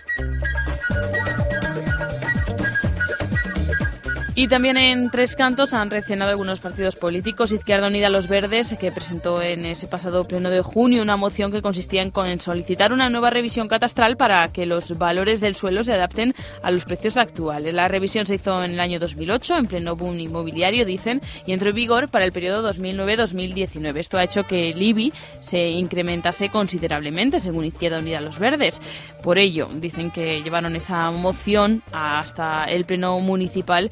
Y 4.40 4.48
también 4.48 4.78
en 4.78 5.10
Tres 5.10 5.36
Cantos 5.36 5.74
han 5.74 5.90
reaccionado 5.90 6.30
algunos 6.30 6.60
partidos 6.60 6.96
políticos. 6.96 7.52
Izquierda 7.52 7.88
Unida 7.88 8.08
Los 8.08 8.28
Verdes, 8.28 8.76
que 8.80 8.92
presentó 8.92 9.42
en 9.42 9.66
ese 9.66 9.88
pasado 9.88 10.28
pleno 10.28 10.52
de 10.52 10.62
junio 10.62 11.02
una 11.02 11.18
moción 11.18 11.52
que 11.52 11.64
consistía 11.64 12.04
en 12.04 12.40
solicitar 12.40 12.94
una 12.94 13.10
nueva 13.10 13.32
revisión 13.32 13.68
catastral 13.68 14.16
para 14.16 14.48
que 14.50 14.68
los 14.68 14.96
valores 15.00 15.42
del 15.42 15.56
suelo 15.56 15.84
se 15.84 15.94
adapten 15.94 16.36
a 16.62 16.70
los 16.70 16.86
precios 16.86 17.18
actuales. 17.18 17.74
La 17.74 17.88
revisión 17.88 18.28
se 18.28 18.36
hizo 18.36 18.64
en 18.64 18.74
el 18.74 18.80
año 18.80 19.00
2008, 19.00 19.58
en 19.58 19.66
pleno 19.66 19.96
boom 19.96 20.20
inmobiliario, 20.20 20.86
dicen, 20.86 21.20
y 21.48 21.54
entró 21.54 21.72
en 21.72 21.76
vigor 21.76 22.08
para 22.08 22.24
el 22.24 22.32
periodo 22.32 22.72
2009-2019. 22.72 23.98
Esto 23.98 24.20
ha 24.20 24.24
hecho 24.24 24.46
que 24.46 24.70
el 24.70 24.80
IBI 24.80 25.14
se 25.40 25.72
incrementase 25.72 26.50
considerablemente, 26.50 27.40
según 27.40 27.66
Izquierda 27.66 27.98
Unida 27.98 28.22
Los 28.22 28.38
Verdes. 28.38 28.84
Por 29.24 29.40
ello, 29.40 29.68
dicen 29.74 30.12
que 30.12 30.44
llevaron 30.44 30.76
esa 30.76 31.10
moción 31.10 31.82
hasta 31.92 32.66
el 32.66 32.86
pleno 32.86 33.20
municipal 33.20 33.90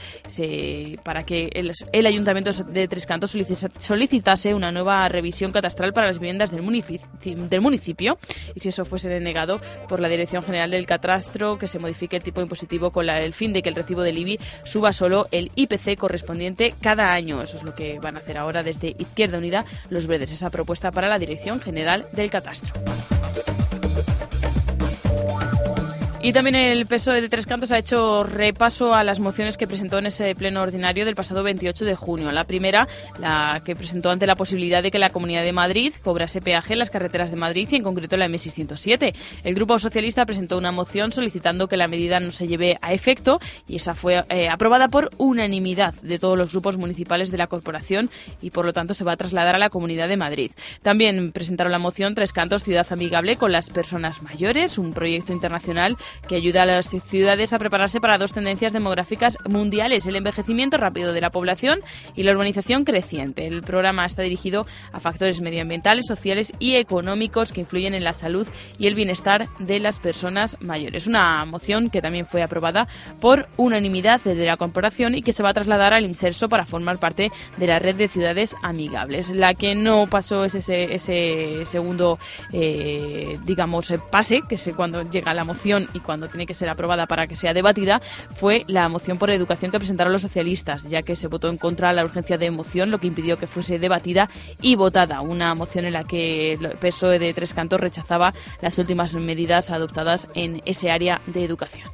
para 1.04 1.24
que 1.24 1.50
el, 1.54 2.06
Ayuntamiento 2.06 2.52
de 2.52 2.88
Tres 2.88 3.06
Cantos 3.06 3.36
solicitase 3.80 4.54
una 4.54 4.72
nueva 4.72 5.08
revisión 5.10 5.52
catastral 5.52 5.94
para 5.94 6.08
las 6.08 6.20
viviendas 6.20 6.52
del 6.52 6.62
municipio, 7.62 8.18
y 8.54 8.60
si 8.60 8.70
eso 8.70 8.86
fuese 8.86 9.10
denegado 9.10 9.62
por 9.88 10.00
la 10.00 10.08
Dirección 10.08 10.44
General 10.44 10.72
del 10.72 10.86
Catastro, 10.86 11.58
que 11.58 11.68
se 11.68 11.80
modifique 11.80 12.16
el 12.16 12.24
tipo 12.24 12.42
impositivo 12.42 12.92
con 12.92 13.10
el 13.10 13.34
fin 13.34 13.54
de 13.54 13.62
que 13.62 13.70
el 13.70 13.76
recibo 13.76 14.02
del 14.02 14.18
IBI 14.18 14.40
suba 14.64 14.94
solo 14.94 15.28
el 15.32 15.52
IPC 15.56 15.98
correspondiente 15.98 16.74
cada 16.82 17.14
año. 17.14 17.42
Eso 17.42 17.58
es 17.58 17.64
lo 17.64 17.76
que 17.76 18.00
van 18.00 18.16
a 18.16 18.20
hacer 18.20 18.38
ahora 18.38 18.64
desde 18.64 18.96
Izquierda 18.98 19.38
Unida 19.38 19.66
los 19.90 20.08
Verdes, 20.08 20.32
esa 20.32 20.50
propuesta 20.50 20.92
para 20.92 21.10
la 21.10 21.20
Dirección 21.20 21.60
General 21.60 22.06
del 22.14 22.30
Catastro. 22.30 22.74
Y 26.26 26.34
también 26.34 26.56
el 26.56 26.88
PSOE 26.88 27.22
de 27.22 27.30
Tres 27.30 27.46
Cantos 27.46 27.72
ha 27.72 27.78
hecho 27.78 28.24
repaso 28.24 28.96
a 28.96 29.04
las 29.04 29.20
mociones 29.20 29.58
que 29.58 29.68
presentó 29.68 30.00
en 30.00 30.08
ese 30.08 30.34
pleno 30.34 30.64
ordinario 30.64 31.06
del 31.06 31.14
pasado 31.14 31.44
28 31.44 31.86
de 31.86 31.96
junio. 31.96 32.32
La 32.32 32.46
primera, 32.46 32.88
la 33.20 33.62
que 33.64 33.76
presentó 33.76 34.10
ante 34.10 34.26
la 34.26 34.36
posibilidad 34.36 34.82
de 34.82 34.90
que 34.90 34.98
la 34.98 35.12
Comunidad 35.12 35.44
de 35.44 35.54
Madrid 35.54 35.94
cobrase 36.04 36.42
peaje 36.42 36.74
en 36.74 36.80
las 36.80 36.90
carreteras 36.90 37.30
de 37.30 37.38
Madrid 37.38 37.68
y 37.70 37.76
en 37.76 37.84
concreto 37.84 38.18
la 38.18 38.28
M607. 38.28 39.14
El 39.44 39.54
Grupo 39.54 39.78
Socialista 39.78 40.26
presentó 40.26 40.58
una 40.58 40.72
moción 40.72 41.12
solicitando 41.12 41.68
que 41.68 41.78
la 41.78 41.88
medida 41.88 42.20
no 42.20 42.32
se 42.32 42.48
lleve 42.48 42.80
a 42.82 42.92
efecto 42.92 43.40
y 43.68 43.76
esa 43.76 43.94
fue 43.94 44.26
eh, 44.30 44.50
aprobada 44.50 44.88
por 44.88 45.12
unanimidad 45.18 45.94
de 46.02 46.18
todos 46.18 46.40
los 46.40 46.54
grupos 46.54 46.78
municipales 46.78 47.30
de 47.30 47.38
la 47.38 47.46
corporación 47.46 48.10
y 48.42 48.50
por 48.50 48.66
lo 48.66 48.74
tanto 48.74 48.96
se 48.96 49.04
va 49.04 49.12
a 49.12 49.18
trasladar 49.18 49.54
a 49.54 49.60
la 49.60 49.70
Comunidad 49.70 50.08
de 50.08 50.18
Madrid. 50.18 50.50
También 50.82 51.32
presentaron 51.32 51.72
la 51.72 51.78
moción 51.78 52.16
Tres 52.16 52.34
Cantos 52.34 52.64
Ciudad 52.64 52.88
Amigable 52.90 53.38
con 53.38 53.52
las 53.52 53.70
personas 53.70 54.24
mayores, 54.24 54.80
un 54.80 54.92
proyecto 54.92 55.32
internacional 55.32 55.98
que 56.28 56.36
ayuda 56.36 56.64
a 56.64 56.66
las 56.66 56.90
ciudades 56.90 57.54
a 57.54 57.60
prepararse 57.60 58.02
para 58.02 58.18
dos 58.18 58.34
tendencias 58.34 58.74
demográficas 58.74 59.38
mundiales, 59.48 60.08
el 60.08 60.16
envejecimiento 60.16 60.78
rápido 60.78 61.14
de 61.14 61.22
la 61.22 61.30
población 61.30 61.82
y 62.16 62.24
la 62.24 62.32
urbanización 62.32 62.84
creciente. 62.86 63.48
El 63.48 63.62
programa 63.62 64.06
está 64.06 64.22
dirigido 64.22 64.66
a 64.92 65.00
factores 65.00 65.42
medioambientales, 65.42 66.06
sociales 66.08 66.54
y 66.60 66.76
económicos 66.76 67.52
que 67.52 67.62
influyen 67.62 67.94
en 67.94 68.04
la 68.04 68.14
salud 68.14 68.48
y 68.78 68.88
el 68.88 68.96
bienestar 68.96 69.48
de 69.60 69.80
las 69.80 70.00
personas 70.00 70.58
mayores. 70.62 71.08
Una 71.08 71.44
moción 71.46 71.90
que 71.90 72.02
también 72.02 72.26
fue 72.26 72.44
aprobada 72.44 72.88
por 73.20 73.48
unanimidad 73.58 74.22
de 74.22 74.46
la 74.46 74.58
corporación 74.58 75.16
y 75.16 75.22
que 75.22 75.34
se 75.34 75.44
va 75.44 75.50
a 75.50 75.54
trasladar 75.54 75.94
al 75.94 76.06
inserso 76.06 76.50
para 76.50 76.66
formar 76.66 76.98
parte 76.98 77.32
de 77.58 77.68
la 77.68 77.80
red 77.80 77.96
de 77.96 78.08
ciudades 78.08 78.56
amigables. 78.62 79.30
La 79.30 79.54
que 79.54 79.76
no 79.76 80.08
pasó 80.08 80.46
es 80.46 80.56
ese, 80.56 80.94
ese 80.96 81.66
segundo, 81.66 82.20
eh, 82.52 83.38
digamos, 83.46 83.94
pase, 84.12 84.42
que 84.48 84.56
es 84.56 84.72
cuando 84.76 85.04
llega 85.10 85.34
la 85.34 85.44
moción 85.44 85.88
y 85.96 86.00
cuando 86.00 86.28
tiene 86.28 86.46
que 86.46 86.54
ser 86.54 86.70
aprobada 86.70 87.08
para 87.08 87.28
que 87.28 87.36
sea 87.36 87.54
debatida, 87.54 88.02
fue 88.36 88.64
la 88.68 88.88
moción 88.90 89.18
por 89.18 89.30
educación 89.30 89.72
que 89.72 89.80
presentaron 89.80 90.14
los 90.14 90.22
socialistas, 90.22 90.84
ya 90.84 91.02
que 91.02 91.16
se 91.16 91.28
votó 91.28 91.50
en 91.50 91.58
contra 91.58 91.94
la 91.94 92.04
urgencia 92.04 92.38
de 92.38 92.52
moción, 92.52 92.92
lo 92.92 93.00
que 93.00 93.08
impidió 93.08 93.38
que 93.38 93.48
fuese 93.48 93.80
debatida 93.80 94.30
y 94.62 94.76
votada. 94.76 95.22
Una 95.22 95.56
moción 95.56 95.86
en 95.86 95.94
la 95.94 96.04
que 96.04 96.54
el 96.54 96.70
PSOE 96.78 97.20
de 97.20 97.34
Tres 97.34 97.54
Cantos 97.54 97.80
rechazaba 97.80 98.34
las 98.62 98.78
últimas 98.78 99.14
medidas 99.14 99.72
adoptadas 99.72 100.28
en 100.36 100.62
ese 100.66 100.92
área 100.92 101.22
de 101.28 101.44
educación. 101.44 101.90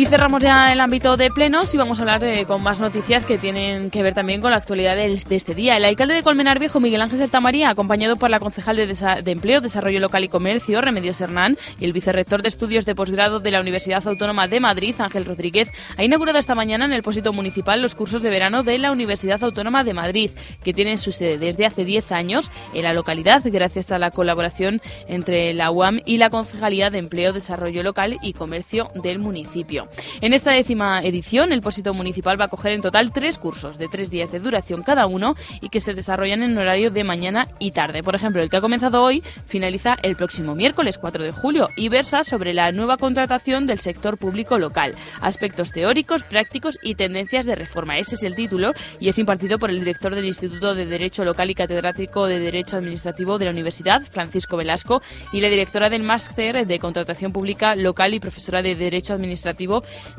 Y 0.00 0.06
cerramos 0.06 0.42
ya 0.42 0.72
el 0.72 0.80
ámbito 0.80 1.18
de 1.18 1.30
plenos 1.30 1.74
y 1.74 1.76
vamos 1.76 1.98
a 1.98 2.02
hablar 2.02 2.46
con 2.46 2.62
más 2.62 2.80
noticias 2.80 3.26
que 3.26 3.36
tienen 3.36 3.90
que 3.90 4.02
ver 4.02 4.14
también 4.14 4.40
con 4.40 4.50
la 4.50 4.56
actualidad 4.56 4.96
de, 4.96 5.12
este 5.12 5.54
día. 5.54 5.76
El 5.76 5.84
alcalde 5.84 6.14
de 6.14 6.22
Colmenar 6.22 6.58
Viejo, 6.58 6.80
Miguel 6.80 7.02
Ángel 7.02 7.30
Tamaría, 7.30 7.68
acompañado 7.68 8.16
por 8.16 8.30
la 8.30 8.40
concejal 8.40 8.76
de, 8.76 8.86
de, 8.86 9.30
Empleo, 9.30 9.60
Desarrollo 9.60 10.00
Local 10.00 10.24
y 10.24 10.28
Comercio, 10.28 10.80
Remedios 10.80 11.20
Hernán, 11.20 11.58
y 11.78 11.84
el 11.84 11.92
vicerrector 11.92 12.40
de 12.40 12.48
Estudios 12.48 12.86
de 12.86 12.94
Posgrado 12.94 13.40
de 13.40 13.50
la 13.50 13.60
Universidad 13.60 14.08
Autónoma 14.08 14.48
de 14.48 14.58
Madrid, 14.58 14.94
Ángel 14.98 15.26
Rodríguez, 15.26 15.70
ha 15.98 16.02
inaugurado 16.02 16.38
esta 16.38 16.54
mañana 16.54 16.86
en 16.86 16.94
el 16.94 17.02
Pósito 17.02 17.34
Municipal 17.34 17.82
los 17.82 17.94
cursos 17.94 18.22
de 18.22 18.30
verano 18.30 18.62
de 18.62 18.78
la 18.78 18.92
Universidad 18.92 19.44
Autónoma 19.44 19.84
de 19.84 19.92
Madrid, 19.92 20.30
que 20.64 20.72
tienen 20.72 20.96
su 20.96 21.12
sede 21.12 21.36
desde 21.36 21.66
hace 21.66 21.84
10 21.84 22.10
años 22.12 22.50
en 22.72 22.84
la 22.84 22.94
localidad, 22.94 23.42
gracias 23.44 23.92
a 23.92 23.98
la 23.98 24.10
colaboración 24.10 24.80
entre 25.08 25.52
la 25.52 25.70
UAM 25.70 26.00
y 26.06 26.16
la 26.16 26.30
Concejalía 26.30 26.88
de 26.88 26.96
Empleo, 26.96 27.34
Desarrollo 27.34 27.82
Local 27.82 28.16
y 28.22 28.32
Comercio 28.32 28.90
del 28.94 29.18
municipio. 29.18 29.89
En 30.20 30.34
esta 30.34 30.52
décima 30.52 31.02
edición, 31.02 31.52
el 31.52 31.62
Pósito 31.62 31.94
Municipal 31.94 32.40
va 32.40 32.46
a 32.46 32.48
coger 32.48 32.72
en 32.72 32.82
total 32.82 33.12
tres 33.12 33.38
cursos 33.38 33.78
de 33.78 33.88
tres 33.88 34.10
días 34.10 34.30
de 34.32 34.40
duración 34.40 34.82
cada 34.82 35.06
uno 35.06 35.36
y 35.60 35.68
que 35.68 35.80
se 35.80 35.94
desarrollan 35.94 36.42
en 36.42 36.56
horario 36.58 36.90
de 36.90 37.04
mañana 37.04 37.48
y 37.58 37.72
tarde. 37.72 38.02
Por 38.02 38.14
ejemplo, 38.14 38.42
el 38.42 38.50
que 38.50 38.56
ha 38.56 38.60
comenzado 38.60 39.02
hoy 39.02 39.22
finaliza 39.46 39.96
el 40.02 40.16
próximo 40.16 40.54
miércoles 40.54 40.98
4 40.98 41.24
de 41.24 41.32
julio 41.32 41.68
y 41.76 41.88
versa 41.88 42.24
sobre 42.24 42.54
la 42.54 42.72
nueva 42.72 42.96
contratación 42.96 43.66
del 43.66 43.78
sector 43.78 44.18
público 44.18 44.58
local, 44.58 44.94
aspectos 45.20 45.72
teóricos, 45.72 46.24
prácticos 46.24 46.78
y 46.82 46.94
tendencias 46.94 47.46
de 47.46 47.54
reforma. 47.54 47.98
Ese 47.98 48.16
es 48.16 48.22
el 48.22 48.34
título 48.34 48.72
y 48.98 49.08
es 49.08 49.18
impartido 49.18 49.58
por 49.58 49.70
el 49.70 49.80
director 49.80 50.14
del 50.14 50.24
Instituto 50.24 50.74
de 50.74 50.86
Derecho 50.86 51.24
Local 51.24 51.50
y 51.50 51.54
catedrático 51.54 52.26
de 52.26 52.38
Derecho 52.38 52.76
Administrativo 52.76 53.38
de 53.38 53.46
la 53.46 53.50
Universidad, 53.50 54.02
Francisco 54.02 54.56
Velasco, 54.56 55.02
y 55.32 55.40
la 55.40 55.48
directora 55.48 55.88
del 55.88 56.02
Máster 56.02 56.66
de 56.66 56.78
Contratación 56.78 57.32
Pública 57.32 57.76
Local 57.76 58.14
y 58.14 58.20
profesora 58.20 58.62
de 58.62 58.74
Derecho 58.74 59.14
Administrativo 59.14 59.69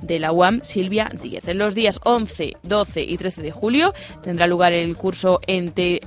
de 0.02 0.20
la 0.20 0.32
UAM, 0.32 0.62
Silvia 0.64 1.12
Díez. 1.22 1.48
En 1.48 1.58
los 1.58 1.76
días 1.76 2.00
11, 2.04 2.58
12 2.64 3.02
y 3.02 3.18
13 3.18 3.42
de 3.42 3.52
julio 3.52 3.94
tendrá 4.24 4.48
lugar 4.48 4.74
el 4.74 4.96
curso 4.96 5.40
Ente, 5.48 6.02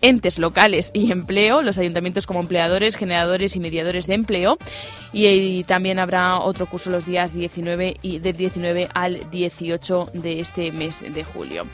Entes 0.00 0.38
Locales 0.38 0.90
y 0.92 1.10
Empleo, 1.10 1.62
los 1.62 1.78
ayuntamientos 1.78 2.26
como 2.26 2.40
empleadores, 2.40 2.96
generadores 2.96 3.56
y 3.56 3.60
mediadores 3.60 4.06
de 4.06 4.14
empleo. 4.14 4.58
Y, 5.12 5.64
también 5.64 5.98
habrá 5.98 6.38
otro 6.38 6.66
curso 6.66 6.90
los 6.90 7.04
días 7.04 7.34
19 7.34 7.96
y 8.02 8.18
del 8.20 8.36
19 8.36 8.88
al 8.94 9.28
18 9.30 10.10
de 10.14 10.40
este 10.40 10.70
mes 10.70 11.04
de 11.12 11.24
julio. 11.24 11.64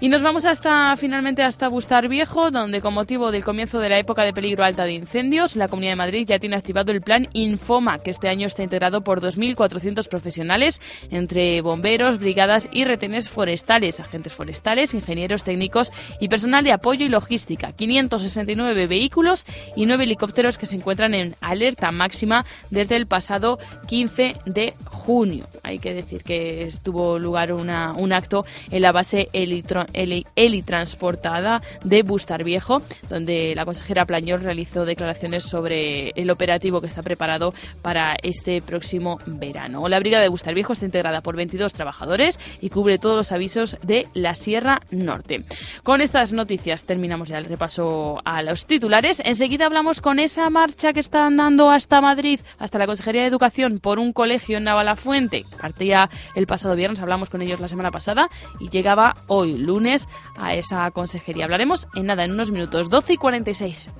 Y 0.00 0.08
nos 0.08 0.22
vamos 0.22 0.44
hasta 0.44 0.96
finalmente 0.96 1.42
hasta 1.42 1.68
Bustar 1.68 2.08
Viejo, 2.08 2.50
donde 2.50 2.80
con 2.80 2.94
motivo 2.94 3.30
del 3.30 3.44
comienzo 3.44 3.80
de 3.80 3.88
la 3.88 3.98
época 3.98 4.22
de 4.22 4.32
peligro 4.32 4.64
alta 4.64 4.84
de 4.84 4.92
incendios, 4.92 5.56
la 5.56 5.68
Comunidad 5.68 5.92
de 5.92 5.96
Madrid 5.96 6.26
ya 6.26 6.38
tiene 6.38 6.56
activado 6.56 6.92
el 6.92 7.02
plan 7.02 7.28
Infoma, 7.32 7.98
que 7.98 8.10
este 8.10 8.28
año 8.28 8.46
está 8.46 8.62
integrado 8.62 9.02
por 9.02 9.20
2.400 9.20 10.08
profesionales 10.08 10.67
entre 11.10 11.60
bomberos, 11.60 12.18
brigadas 12.18 12.68
y 12.72 12.84
retenes 12.84 13.28
forestales, 13.28 14.00
agentes 14.00 14.32
forestales, 14.32 14.94
ingenieros 14.94 15.44
técnicos 15.44 15.90
y 16.20 16.28
personal 16.28 16.64
de 16.64 16.72
apoyo 16.72 17.04
y 17.04 17.08
logística. 17.08 17.72
569 17.72 18.86
vehículos 18.86 19.46
y 19.76 19.86
9 19.86 20.04
helicópteros 20.04 20.58
que 20.58 20.66
se 20.66 20.76
encuentran 20.76 21.14
en 21.14 21.34
alerta 21.40 21.90
máxima 21.92 22.44
desde 22.70 22.96
el 22.96 23.06
pasado 23.06 23.58
15 23.88 24.36
de 24.46 24.74
junio. 25.08 25.48
Hay 25.62 25.78
que 25.78 25.94
decir 25.94 26.22
que 26.22 26.64
estuvo 26.64 27.18
lugar 27.18 27.54
una, 27.54 27.94
un 27.96 28.12
acto 28.12 28.44
en 28.70 28.82
la 28.82 28.92
base 28.92 29.30
helitransportada 29.32 31.62
de 31.82 32.02
Bustar 32.02 32.44
Viejo, 32.44 32.82
donde 33.08 33.54
la 33.56 33.64
consejera 33.64 34.04
Plañol 34.04 34.42
realizó 34.42 34.84
declaraciones 34.84 35.44
sobre 35.44 36.10
el 36.10 36.30
operativo 36.30 36.82
que 36.82 36.88
está 36.88 37.02
preparado 37.02 37.54
para 37.80 38.18
este 38.22 38.60
próximo 38.60 39.18
verano. 39.24 39.88
La 39.88 39.98
brigada 39.98 40.24
de 40.24 40.28
Bustar 40.28 40.52
Viejo 40.52 40.74
está 40.74 40.84
integrada 40.84 41.22
por 41.22 41.36
22 41.36 41.72
trabajadores 41.72 42.38
y 42.60 42.68
cubre 42.68 42.98
todos 42.98 43.16
los 43.16 43.32
avisos 43.32 43.78
de 43.82 44.08
la 44.12 44.34
Sierra 44.34 44.82
Norte. 44.90 45.42
Con 45.84 46.02
estas 46.02 46.34
noticias 46.34 46.84
terminamos 46.84 47.30
ya 47.30 47.38
el 47.38 47.46
repaso 47.46 48.20
a 48.26 48.42
los 48.42 48.66
titulares. 48.66 49.22
Enseguida 49.24 49.64
hablamos 49.64 50.02
con 50.02 50.18
esa 50.18 50.50
marcha 50.50 50.92
que 50.92 51.00
están 51.00 51.38
dando 51.38 51.70
hasta 51.70 52.02
Madrid, 52.02 52.40
hasta 52.58 52.76
la 52.76 52.84
Consejería 52.84 53.22
de 53.22 53.28
Educación 53.28 53.78
por 53.78 53.98
un 53.98 54.12
colegio 54.12 54.58
en 54.58 54.66
Navalafuente. 54.98 55.44
Partía 55.60 56.10
el 56.34 56.46
pasado 56.46 56.76
viernes, 56.76 57.00
hablamos 57.00 57.30
con 57.30 57.42
ellos 57.42 57.60
la 57.60 57.68
semana 57.68 57.90
pasada 57.90 58.28
y 58.58 58.68
llegaba 58.68 59.14
hoy, 59.26 59.56
lunes, 59.56 60.08
a 60.36 60.54
esa 60.54 60.90
consejería. 60.90 61.44
Hablaremos 61.44 61.88
en 61.94 62.06
nada, 62.06 62.24
en 62.24 62.32
unos 62.32 62.50
minutos, 62.50 62.90
12 62.90 63.14
y 63.14 63.16
46. 63.16 63.90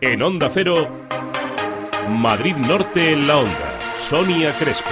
En 0.00 0.22
Onda 0.22 0.50
Cero, 0.52 0.88
Madrid 2.08 2.56
Norte 2.56 3.12
en 3.12 3.26
la 3.26 3.38
Onda. 3.38 3.78
Sonia 4.00 4.52
Crespo. 4.52 4.90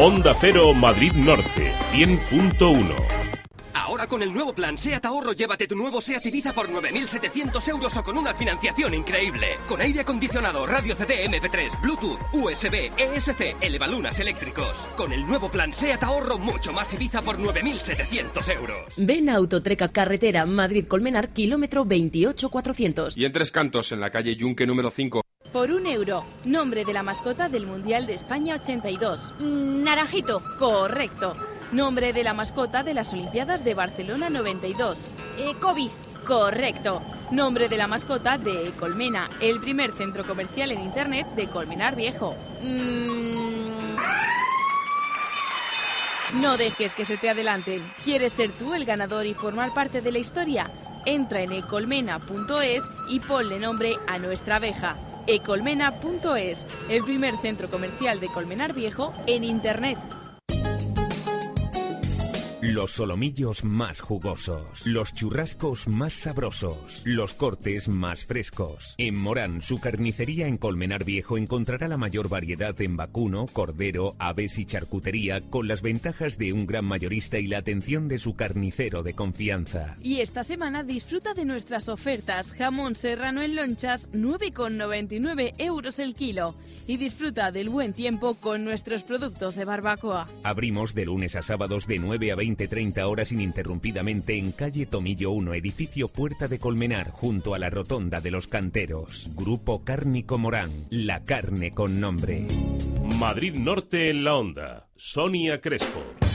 Onda 0.00 0.32
Cero 0.32 0.72
Madrid 0.74 1.12
Norte 1.12 1.72
100.1 1.90 2.94
Ahora 3.74 4.06
con 4.06 4.22
el 4.22 4.32
nuevo 4.32 4.52
plan 4.52 4.78
SEAT 4.78 5.04
Ahorro 5.04 5.32
llévate 5.32 5.66
tu 5.66 5.74
nuevo 5.74 6.00
SEAT 6.00 6.24
Ibiza 6.26 6.52
por 6.52 6.68
9.700 6.68 7.68
euros 7.68 7.96
o 7.96 8.04
con 8.04 8.16
una 8.16 8.32
financiación 8.32 8.94
increíble. 8.94 9.56
Con 9.66 9.80
aire 9.80 10.02
acondicionado, 10.02 10.66
radio 10.66 10.94
CD, 10.94 11.28
MP3, 11.28 11.80
Bluetooth, 11.82 12.20
USB, 12.32 12.92
ESC, 12.96 13.56
elevalunas 13.60 14.20
eléctricos. 14.20 14.86
Con 14.96 15.12
el 15.12 15.26
nuevo 15.26 15.48
plan 15.48 15.72
SEAT 15.72 16.04
Ahorro 16.04 16.38
mucho 16.38 16.72
más 16.72 16.94
Ibiza 16.94 17.20
por 17.22 17.36
9.700 17.36 18.54
euros. 18.54 18.94
Ven 18.98 19.28
a 19.28 19.34
Autotreca 19.34 19.88
Carretera 19.88 20.46
Madrid-Colmenar, 20.46 21.30
kilómetro 21.30 21.84
28400. 21.84 23.16
Y 23.16 23.24
en 23.24 23.32
Tres 23.32 23.50
Cantos, 23.50 23.90
en 23.90 23.98
la 23.98 24.10
calle 24.10 24.36
Yunque 24.36 24.64
número 24.64 24.92
5. 24.92 25.22
Por 25.52 25.70
un 25.70 25.86
euro. 25.86 26.24
Nombre 26.44 26.84
de 26.84 26.92
la 26.92 27.02
mascota 27.02 27.48
del 27.48 27.66
Mundial 27.66 28.06
de 28.06 28.12
España 28.12 28.56
82. 28.56 29.34
Mm, 29.38 29.82
naranjito. 29.82 30.42
Correcto. 30.58 31.36
Nombre 31.72 32.12
de 32.12 32.22
la 32.22 32.34
mascota 32.34 32.82
de 32.82 32.92
las 32.92 33.14
Olimpiadas 33.14 33.64
de 33.64 33.72
Barcelona 33.72 34.28
92. 34.28 35.10
Eh, 35.38 35.54
Kobe. 35.58 35.90
Correcto. 36.26 37.00
Nombre 37.30 37.70
de 37.70 37.78
la 37.78 37.86
mascota 37.86 38.36
de 38.36 38.72
Colmena, 38.78 39.30
el 39.40 39.58
primer 39.60 39.92
centro 39.92 40.26
comercial 40.26 40.70
en 40.70 40.80
Internet 40.80 41.26
de 41.34 41.48
Colmenar 41.48 41.96
Viejo. 41.96 42.34
Mm. 42.60 43.96
No 46.40 46.58
dejes 46.58 46.94
que 46.94 47.06
se 47.06 47.16
te 47.16 47.30
adelanten. 47.30 47.82
¿Quieres 48.04 48.34
ser 48.34 48.50
tú 48.52 48.74
el 48.74 48.84
ganador 48.84 49.24
y 49.24 49.32
formar 49.32 49.72
parte 49.72 50.02
de 50.02 50.12
la 50.12 50.18
historia? 50.18 50.70
Entra 51.06 51.40
en 51.40 51.52
ecolmena.es 51.52 52.90
y 53.08 53.20
ponle 53.20 53.58
nombre 53.58 53.96
a 54.06 54.18
nuestra 54.18 54.56
abeja 54.56 54.98
ecolmena.es, 55.28 56.66
el 56.88 57.04
primer 57.04 57.36
centro 57.36 57.70
comercial 57.70 58.18
de 58.18 58.28
Colmenar 58.28 58.74
Viejo 58.74 59.12
en 59.26 59.44
Internet. 59.44 59.98
Los 62.60 62.90
solomillos 62.90 63.62
más 63.62 64.00
jugosos, 64.00 64.84
los 64.84 65.14
churrascos 65.14 65.86
más 65.86 66.12
sabrosos, 66.12 67.02
los 67.04 67.32
cortes 67.32 67.86
más 67.86 68.24
frescos. 68.24 68.96
En 68.98 69.14
Morán, 69.14 69.62
su 69.62 69.78
carnicería 69.78 70.48
en 70.48 70.56
Colmenar 70.56 71.04
Viejo 71.04 71.38
encontrará 71.38 71.86
la 71.86 71.96
mayor 71.96 72.28
variedad 72.28 72.74
en 72.80 72.96
vacuno, 72.96 73.46
cordero, 73.46 74.16
aves 74.18 74.58
y 74.58 74.66
charcutería 74.66 75.40
con 75.40 75.68
las 75.68 75.82
ventajas 75.82 76.36
de 76.36 76.52
un 76.52 76.66
gran 76.66 76.84
mayorista 76.84 77.38
y 77.38 77.46
la 77.46 77.58
atención 77.58 78.08
de 78.08 78.18
su 78.18 78.34
carnicero 78.34 79.04
de 79.04 79.14
confianza. 79.14 79.94
Y 80.02 80.18
esta 80.18 80.42
semana 80.42 80.82
disfruta 80.82 81.34
de 81.34 81.44
nuestras 81.44 81.88
ofertas. 81.88 82.52
Jamón 82.54 82.96
serrano 82.96 83.40
en 83.40 83.54
lonchas, 83.54 84.10
9,99 84.10 85.54
euros 85.58 86.00
el 86.00 86.12
kilo. 86.14 86.56
Y 86.88 86.96
disfruta 86.96 87.52
del 87.52 87.68
buen 87.68 87.92
tiempo 87.92 88.32
con 88.32 88.64
nuestros 88.64 89.02
productos 89.02 89.54
de 89.56 89.66
barbacoa. 89.66 90.26
Abrimos 90.42 90.94
de 90.94 91.04
lunes 91.04 91.36
a 91.36 91.42
sábados 91.42 91.86
de 91.86 91.98
9 91.98 92.32
a 92.32 92.36
20-30 92.56 93.02
horas 93.02 93.32
ininterrumpidamente 93.32 94.38
en 94.38 94.52
calle 94.52 94.86
Tomillo 94.86 95.30
1, 95.32 95.54
edificio 95.54 96.08
Puerta 96.08 96.48
de 96.48 96.58
Colmenar, 96.58 97.10
junto 97.10 97.54
a 97.54 97.58
la 97.58 97.70
Rotonda 97.70 98.20
de 98.20 98.30
los 98.30 98.46
Canteros. 98.46 99.28
Grupo 99.34 99.84
Cárnico 99.84 100.38
Morán, 100.38 100.86
la 100.90 101.24
carne 101.24 101.72
con 101.72 102.00
nombre. 102.00 102.46
Madrid 103.18 103.54
Norte 103.58 104.10
en 104.10 104.24
la 104.24 104.36
Onda. 104.36 104.88
Sonia 104.96 105.60
Crespo. 105.60 106.27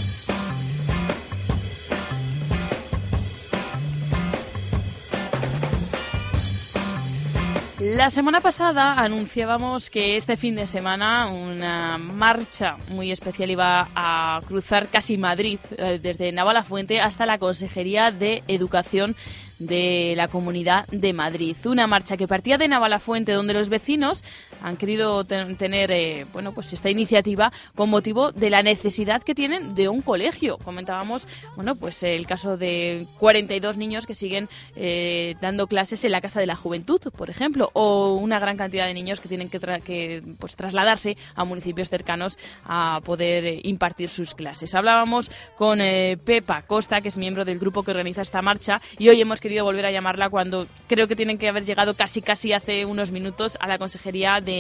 La 7.86 8.10
semana 8.10 8.40
pasada 8.40 8.94
anunciábamos 8.94 9.90
que 9.90 10.16
este 10.16 10.38
fin 10.38 10.56
de 10.56 10.66
semana 10.66 11.28
una 11.28 11.98
marcha 11.98 12.78
muy 12.88 13.12
especial 13.12 13.52
iba 13.52 13.90
a 13.94 14.40
cruzar 14.48 14.88
casi 14.88 15.18
Madrid, 15.18 15.60
eh, 15.78 16.00
desde 16.02 16.32
Navalafuente 16.32 17.02
hasta 17.02 17.26
la 17.26 17.40
Consejería 17.40 18.12
de 18.12 18.42
Educación 18.48 19.18
de 19.60 20.14
la 20.16 20.30
Comunidad 20.30 20.88
de 20.88 21.12
Madrid. 21.12 21.58
Una 21.66 21.86
marcha 21.86 22.16
que 22.16 22.26
partía 22.26 22.58
de 22.58 22.70
Navalafuente, 22.70 23.34
donde 23.34 23.54
los 23.54 23.68
vecinos 23.68 24.24
han 24.64 24.78
querido 24.78 25.24
tener 25.26 25.92
eh, 25.92 26.26
bueno, 26.34 26.54
pues 26.54 26.74
esta 26.74 26.90
iniciativa 26.90 27.52
con 27.76 27.90
motivo 27.90 28.32
de 28.32 28.50
la 28.50 28.64
necesidad 28.64 29.22
que 29.22 29.36
tienen 29.36 29.76
de 29.76 29.90
un 29.90 30.02
colegio. 30.02 30.58
Comentábamos 30.58 31.28
bueno, 31.56 31.76
pues 31.76 32.02
el 32.04 32.26
caso 32.26 32.58
de 32.58 33.06
42 33.20 33.78
niños 33.78 34.08
que 34.08 34.16
siguen 34.16 34.50
eh, 34.76 35.36
dando 35.42 35.68
clases 35.68 36.04
en 36.06 36.14
la 36.14 36.22
Casa 36.22 36.40
de 36.40 36.48
la 36.48 36.56
Juventud, 36.56 37.02
por 37.16 37.30
ejemplo, 37.30 37.70
o 37.74 38.16
una 38.16 38.40
gran 38.40 38.58
cantidad 38.58 38.88
de 38.88 38.94
niños 38.94 39.20
que 39.20 39.28
tienen 39.28 39.50
que, 39.50 40.24
pues, 40.40 40.56
trasladarse 40.56 41.18
a 41.36 41.44
municipios 41.44 41.90
cercanos 41.90 42.40
a 42.66 43.02
poder 43.04 43.46
eh, 43.46 43.62
impartir 43.64 44.08
sus 44.10 44.34
clases. 44.34 44.74
Hablábamos 44.76 45.30
con 45.58 45.80
Pepa 45.80 46.62
Costa, 46.62 47.02
que 47.02 47.10
es 47.10 47.18
miembro 47.18 47.44
del 47.44 47.60
grupo 47.60 47.84
que 47.84 47.92
organiza 47.92 48.22
esta 48.22 48.42
marcha, 48.42 48.82
y 48.98 49.10
hoy 49.10 49.20
hemos 49.20 49.42
querido 49.42 49.66
volver 49.66 49.86
a 49.86 49.92
llamarla 49.92 50.30
cuando 50.30 50.68
creo 50.88 51.08
que 51.08 51.16
tienen 51.16 51.38
que 51.38 51.50
haber 51.50 51.66
llegado 51.66 51.96
casi 51.96 52.22
casi 52.22 52.54
hace 52.54 52.86
unos 52.86 53.12
minutos 53.12 53.58
a 53.60 53.68
la 53.68 53.78
Consejería 53.78 54.40
de, 54.40 54.53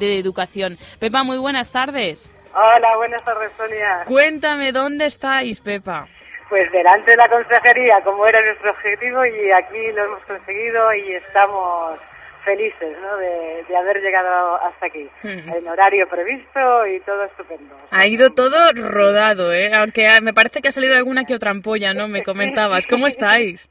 Educación. 0.00 0.78
Pepa, 0.98 1.22
muy 1.22 1.38
buenas 1.38 1.70
tardes. 1.72 2.30
Hola, 2.54 2.96
buenas 2.96 3.22
tardes, 3.24 3.50
Sonia. 3.56 4.04
Cuéntame, 4.06 4.72
¿dónde 4.72 5.06
estáis, 5.06 5.60
Pepa? 5.60 6.08
Pues 6.48 6.70
delante 6.72 7.10
de 7.10 7.16
la 7.16 7.28
consejería, 7.28 8.00
como 8.02 8.26
era 8.26 8.40
nuestro 8.44 8.70
objetivo, 8.70 9.24
y 9.26 9.50
aquí 9.52 9.92
lo 9.94 10.04
hemos 10.06 10.22
conseguido 10.24 10.94
y 10.94 11.12
estamos 11.14 11.98
felices 12.44 12.96
¿no? 13.02 13.16
de, 13.18 13.64
de 13.68 13.76
haber 13.76 14.00
llegado 14.00 14.56
hasta 14.62 14.86
aquí, 14.86 15.06
en 15.22 15.68
horario 15.68 16.08
previsto 16.08 16.86
y 16.86 17.00
todo 17.00 17.24
estupendo. 17.24 17.76
Ha 17.90 18.06
ido 18.06 18.30
todo 18.30 18.72
rodado, 18.72 19.52
¿eh? 19.52 19.74
Aunque 19.74 20.08
me 20.22 20.32
parece 20.32 20.62
que 20.62 20.68
ha 20.68 20.72
salido 20.72 20.96
alguna 20.96 21.24
que 21.24 21.34
otra 21.34 21.50
ampolla, 21.50 21.92
¿no? 21.92 22.08
Me 22.08 22.22
comentabas. 22.22 22.86
¿Cómo 22.86 23.06
estáis? 23.06 23.68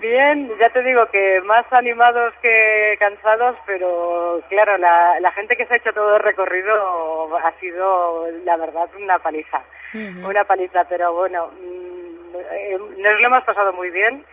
Bien, 0.00 0.50
ya 0.58 0.70
te 0.70 0.82
digo 0.82 1.06
que 1.06 1.40
más 1.42 1.64
animados 1.72 2.34
que 2.42 2.96
cansados, 2.98 3.56
pero 3.66 4.40
claro, 4.48 4.76
la, 4.78 5.20
la 5.20 5.32
gente 5.32 5.56
que 5.56 5.64
se 5.66 5.74
ha 5.74 5.76
hecho 5.76 5.92
todo 5.92 6.16
el 6.16 6.22
recorrido 6.22 7.36
ha 7.38 7.52
sido, 7.60 8.26
la 8.44 8.56
verdad, 8.56 8.88
una 8.98 9.18
paliza. 9.18 9.62
Una 9.94 10.44
paliza, 10.44 10.84
pero 10.84 11.14
bueno, 11.14 11.50
mm, 11.58 12.34
eh, 12.52 12.78
nos 12.98 13.20
lo 13.20 13.26
hemos 13.26 13.44
pasado 13.44 13.72
muy 13.72 13.90
bien. 13.90 14.24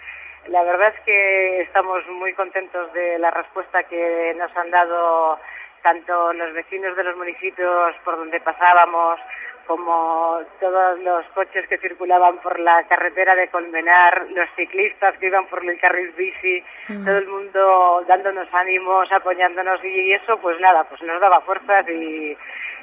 La 0.48 0.64
verdad 0.64 0.94
es 0.94 1.00
que 1.06 1.62
estamos 1.62 2.06
muy 2.10 2.34
contentos 2.34 2.92
de 2.94 3.18
la 3.20 3.32
respuesta 3.32 3.84
que 3.84 4.36
nos 4.38 4.56
han 4.58 4.72
dado 4.72 5.40
tanto 5.84 6.34
los 6.34 6.54
vecinos 6.54 6.98
de 6.98 7.04
los 7.04 7.16
municipios 7.16 7.96
por 8.04 8.18
donde 8.18 8.40
pasábamos, 8.42 9.20
como 9.68 10.40
todos 10.60 11.00
los 11.00 11.26
coches 11.28 11.68
que 11.68 11.78
circulaban 11.78 12.38
por 12.40 12.60
la 12.60 12.84
carretera 12.84 13.36
de 13.36 13.48
Colmenar, 13.48 14.28
los 14.32 14.50
ciclistas 14.56 15.18
que 15.18 15.28
iban 15.28 15.46
por 15.48 15.64
el 15.64 15.80
carril 15.80 16.12
bici, 16.18 16.64
Mm. 16.90 17.06
todo 17.06 17.18
el 17.18 17.28
mundo 17.28 18.04
dándonos 18.08 18.48
ánimos, 18.54 19.12
apoyándonos 19.12 19.84
y 19.86 20.14
eso 20.14 20.38
pues 20.40 20.60
nada, 20.60 20.84
pues 20.84 21.02
nos 21.04 21.22
daba 21.22 21.40
fuerzas 21.42 21.88
y, 21.90 22.38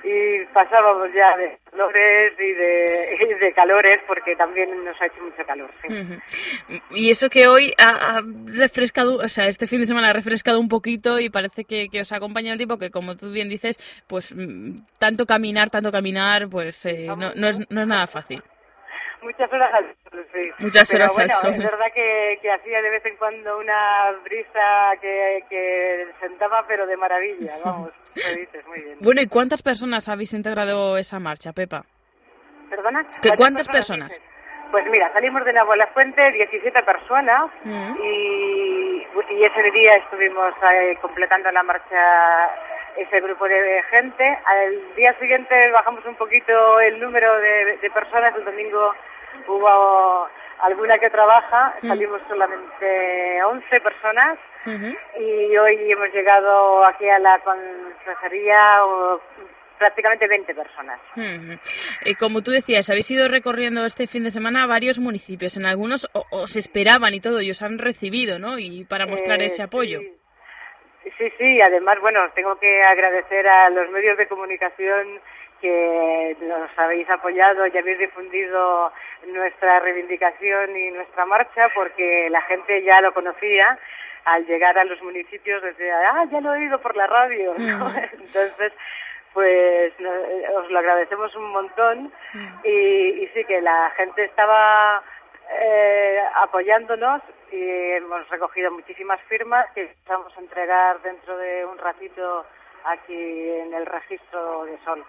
y 0.05 0.45
pasábamos 0.53 1.09
ya 1.15 1.37
de 1.37 1.59
dolores 1.71 2.33
y 2.39 2.53
de, 2.53 3.19
y 3.21 3.35
de 3.41 3.53
calores 3.53 4.01
porque 4.07 4.35
también 4.37 4.85
nos 4.85 5.01
ha 5.01 5.07
hecho 5.07 5.23
mucho 5.23 5.45
calor. 5.47 5.71
sí. 5.83 6.81
Y 6.91 7.11
eso 7.11 7.29
que 7.29 7.47
hoy 7.49 7.73
ha, 7.79 8.17
ha 8.17 8.23
refrescado, 8.47 9.17
o 9.17 9.29
sea, 9.29 9.47
este 9.47 9.67
fin 9.67 9.81
de 9.81 9.87
semana 9.87 10.11
ha 10.11 10.13
refrescado 10.13 10.61
un 10.61 10.69
poquito 10.69 11.21
y 11.21 11.31
parece 11.31 11.65
que, 11.65 11.89
que 11.89 12.01
os 12.01 12.13
ha 12.13 12.17
acompañado 12.17 12.53
el 12.53 12.59
tiempo, 12.59 12.79
que 12.79 12.91
como 12.91 13.17
tú 13.17 13.31
bien 13.31 13.49
dices, 13.49 13.79
pues 14.07 14.35
mm, 14.35 14.77
tanto 14.99 15.27
caminar, 15.27 15.71
tanto 15.71 15.93
caminar, 15.93 16.49
pues 16.49 16.85
eh, 16.87 17.07
no, 17.07 17.33
no, 17.35 17.49
es, 17.49 17.61
no 17.71 17.81
es 17.81 17.87
nada 17.87 18.07
fácil. 18.07 18.43
Muchas 19.23 19.53
horas 19.53 19.75
al 19.75 19.95
sol, 20.11 20.27
sí. 20.33 20.51
Muchas 20.59 20.91
Pero 20.91 21.05
horas 21.05 21.19
al 21.19 21.29
sol. 21.31 21.53
Es 21.55 21.59
verdad 21.63 21.87
que, 21.95 22.39
que 22.43 22.51
hacía 22.53 22.81
de 22.83 22.91
vez 22.91 23.05
en 23.07 23.17
cuando 23.17 23.59
una 23.59 24.11
brisa 24.25 24.93
que, 25.01 25.45
que 25.49 26.07
sentaba, 26.21 26.65
pero 26.67 26.87
de 26.87 26.97
maravilla, 26.97 27.53
vamos, 27.65 27.91
lo 28.15 28.35
dices, 28.41 28.67
muy 28.67 28.81
bien. 28.81 28.99
Bueno, 29.01 29.21
¿y 29.21 29.27
cuántas 29.29 29.63
personas 29.63 30.09
habéis 30.09 30.33
integrado 30.35 30.97
esa 30.97 31.19
marcha, 31.19 31.53
Pepa? 31.53 31.85
¿Perdona? 32.69 33.05
¿Que 33.21 33.31
¿Cuántas 33.37 33.69
personas? 33.69 34.21
Pues 34.71 34.87
mira, 34.89 35.13
salimos 35.13 35.45
de 35.45 35.53
Fuente 35.89 36.31
17 36.31 36.83
personas 36.85 37.51
Mm. 37.65 37.97
y, 38.03 39.07
y 39.31 39.45
ese 39.45 39.63
día 39.73 39.91
estuvimos 40.05 40.55
eh, 40.73 40.97
completando 41.01 41.51
la 41.51 41.63
marcha 41.65 42.51
ese 42.97 43.21
grupo 43.21 43.47
de 43.47 43.83
gente. 43.91 44.39
Al 44.47 44.95
día 44.97 45.19
siguiente 45.19 45.71
bajamos 45.71 46.05
un 46.07 46.15
poquito 46.17 46.81
el 46.81 47.01
número 47.01 47.37
de, 47.39 47.79
de 47.81 47.91
personas. 47.91 48.35
El 48.37 48.45
domingo 48.45 48.95
hubo 49.49 50.29
alguna 50.63 50.99
que 50.99 51.09
trabaja, 51.11 51.75
salimos 51.87 52.21
solamente 52.29 53.43
11 53.43 53.81
personas 53.81 54.39
y 55.19 55.57
hoy 55.57 55.91
hemos 55.91 56.13
llegado 56.13 56.85
aquí 56.85 57.09
a 57.09 57.19
la 57.19 57.39
consejería 57.41 58.85
o, 58.85 59.21
prácticamente 59.79 60.27
20 60.29 60.55
personas. 60.55 61.01
Y 62.05 62.15
como 62.17 62.43
tú 62.43 62.51
decías, 62.51 62.91
habéis 62.91 63.11
ido 63.11 63.29
recorriendo 63.29 63.87
este 63.87 64.07
fin 64.07 64.25
de 64.25 64.31
semana 64.31 64.67
varios 64.67 64.99
municipios. 64.99 65.57
En 65.57 65.65
algunos 65.65 66.07
os 66.13 66.57
esperaban 66.57 67.15
y 67.15 67.21
todo, 67.21 67.41
y 67.41 67.51
os 67.51 67.63
han 67.63 67.79
recibido, 67.79 68.39
¿no? 68.39 68.59
Y 68.59 68.85
para 68.85 69.07
mostrar 69.07 69.41
Eh, 69.41 69.47
ese 69.47 69.63
apoyo. 69.63 70.01
Sí, 70.01 70.13
sí, 71.39 71.61
además, 71.63 71.99
bueno, 72.01 72.21
tengo 72.35 72.59
que 72.59 72.83
agradecer 72.83 73.49
a 73.49 73.71
los 73.71 73.89
medios 73.91 74.17
de 74.19 74.27
comunicación 74.29 75.21
que 75.61 76.37
nos 76.41 76.71
habéis 76.79 77.09
apoyado 77.11 77.67
y 77.67 77.77
habéis 77.77 77.99
difundido 77.99 78.93
nuestra 79.27 79.81
reivindicación 79.81 80.77
y 80.77 80.91
nuestra 80.91 81.27
marcha 81.27 81.69
porque 81.75 82.29
la 82.31 82.41
gente 82.43 82.83
ya 82.83 83.01
lo 83.01 83.13
conocía. 83.13 83.79
Al 84.27 84.45
llegar 84.47 84.79
a 84.79 84.85
los 84.85 85.03
municipios 85.03 85.63
decía, 85.63 85.97
ah, 86.13 86.25
ya 86.31 86.41
lo 86.43 86.55
he 86.55 86.59
oído 86.59 86.79
por 86.81 86.95
la 86.97 87.07
radio, 87.07 87.55
¿no? 87.57 87.87
Ujú. 87.87 87.99
Entonces, 88.13 88.73
pues 89.33 89.93
no- 89.99 90.15
eh, 90.15 90.49
os 90.57 90.71
lo 90.71 90.79
agradecemos 90.79 91.35
un 91.37 91.51
montón 91.53 92.13
y, 92.65 92.69
y 92.71 93.31
sí 93.35 93.45
que 93.45 93.61
la 93.63 93.91
gente 93.97 94.25
estaba 94.25 95.03
eh, 95.51 96.19
apoyándonos 96.37 97.23
y 97.51 97.61
hemos 97.61 98.29
recogido 98.29 98.71
muchísimas 98.71 99.21
firmas 99.23 99.67
que 99.75 99.95
vamos 100.07 100.33
a 100.37 100.41
entregar 100.41 101.01
dentro 101.03 101.37
de 101.37 101.65
un 101.65 101.79
ratito 101.79 102.47
aquí 102.85 103.15
en 103.15 103.75
el 103.75 103.85
registro 103.85 104.65
de 104.65 104.79
Sol. 104.85 105.05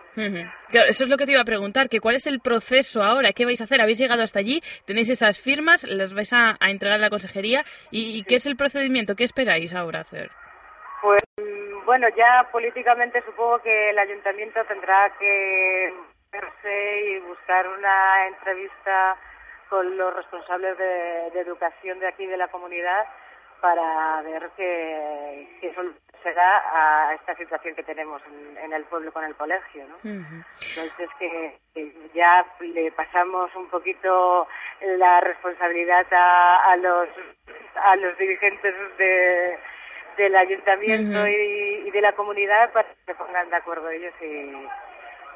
Claro, 0.69 0.89
eso 0.89 1.03
es 1.03 1.09
lo 1.09 1.17
que 1.17 1.25
te 1.25 1.31
iba 1.31 1.41
a 1.41 1.45
preguntar, 1.45 1.87
que 1.87 1.99
cuál 1.99 2.15
es 2.15 2.27
el 2.27 2.39
proceso 2.41 3.01
ahora, 3.01 3.31
qué 3.33 3.45
vais 3.45 3.61
a 3.61 3.63
hacer, 3.63 3.81
habéis 3.81 3.99
llegado 3.99 4.23
hasta 4.23 4.39
allí, 4.39 4.61
tenéis 4.85 5.09
esas 5.09 5.39
firmas, 5.39 5.87
las 5.87 6.13
vais 6.13 6.33
a, 6.33 6.57
a 6.59 6.69
entregar 6.69 6.97
a 6.99 7.01
la 7.01 7.09
consejería 7.09 7.63
y, 7.89 8.17
y 8.17 8.23
qué 8.23 8.35
es 8.35 8.45
el 8.45 8.57
procedimiento, 8.57 9.15
qué 9.15 9.23
esperáis 9.23 9.73
ahora 9.73 10.01
hacer. 10.01 10.31
Pues 11.01 11.23
bueno, 11.85 12.07
ya 12.15 12.47
políticamente 12.51 13.21
supongo 13.21 13.59
que 13.59 13.89
el 13.89 13.99
ayuntamiento 13.99 14.63
tendrá 14.65 15.11
que 15.17 15.93
verse 16.31 17.01
y 17.05 17.19
buscar 17.19 17.67
una 17.67 18.27
entrevista 18.27 19.15
con 19.71 19.97
los 19.97 20.13
responsables 20.13 20.77
de, 20.77 21.31
de 21.33 21.39
educación 21.39 21.97
de 21.99 22.07
aquí 22.09 22.25
de 22.25 22.35
la 22.35 22.49
comunidad 22.49 23.05
para 23.61 24.21
ver 24.21 24.49
qué, 24.57 25.47
qué 25.61 25.73
solución 25.73 25.97
se 26.21 26.33
da 26.33 26.61
a 27.09 27.13
esta 27.15 27.33
situación 27.35 27.73
que 27.73 27.83
tenemos 27.83 28.21
en, 28.27 28.57
en 28.57 28.73
el 28.73 28.83
pueblo 28.83 29.11
con 29.13 29.23
el 29.23 29.33
colegio, 29.35 29.87
¿no? 29.87 29.95
Entonces 30.03 31.09
que, 31.17 31.57
que 31.73 31.95
ya 32.13 32.45
le 32.59 32.91
pasamos 32.91 33.49
un 33.55 33.69
poquito 33.69 34.47
la 34.81 35.21
responsabilidad 35.21 36.05
a, 36.11 36.71
a 36.71 36.75
los 36.75 37.07
a 37.75 37.95
los 37.95 38.15
dirigentes 38.17 38.75
de, 38.97 39.57
del 40.17 40.35
ayuntamiento 40.35 41.27
y, 41.27 41.83
y 41.87 41.91
de 41.91 42.01
la 42.01 42.11
comunidad 42.11 42.71
para 42.73 42.89
que 42.89 42.95
se 43.05 43.15
pongan 43.15 43.49
de 43.49 43.55
acuerdo 43.55 43.89
ellos 43.89 44.13
y, 44.21 44.67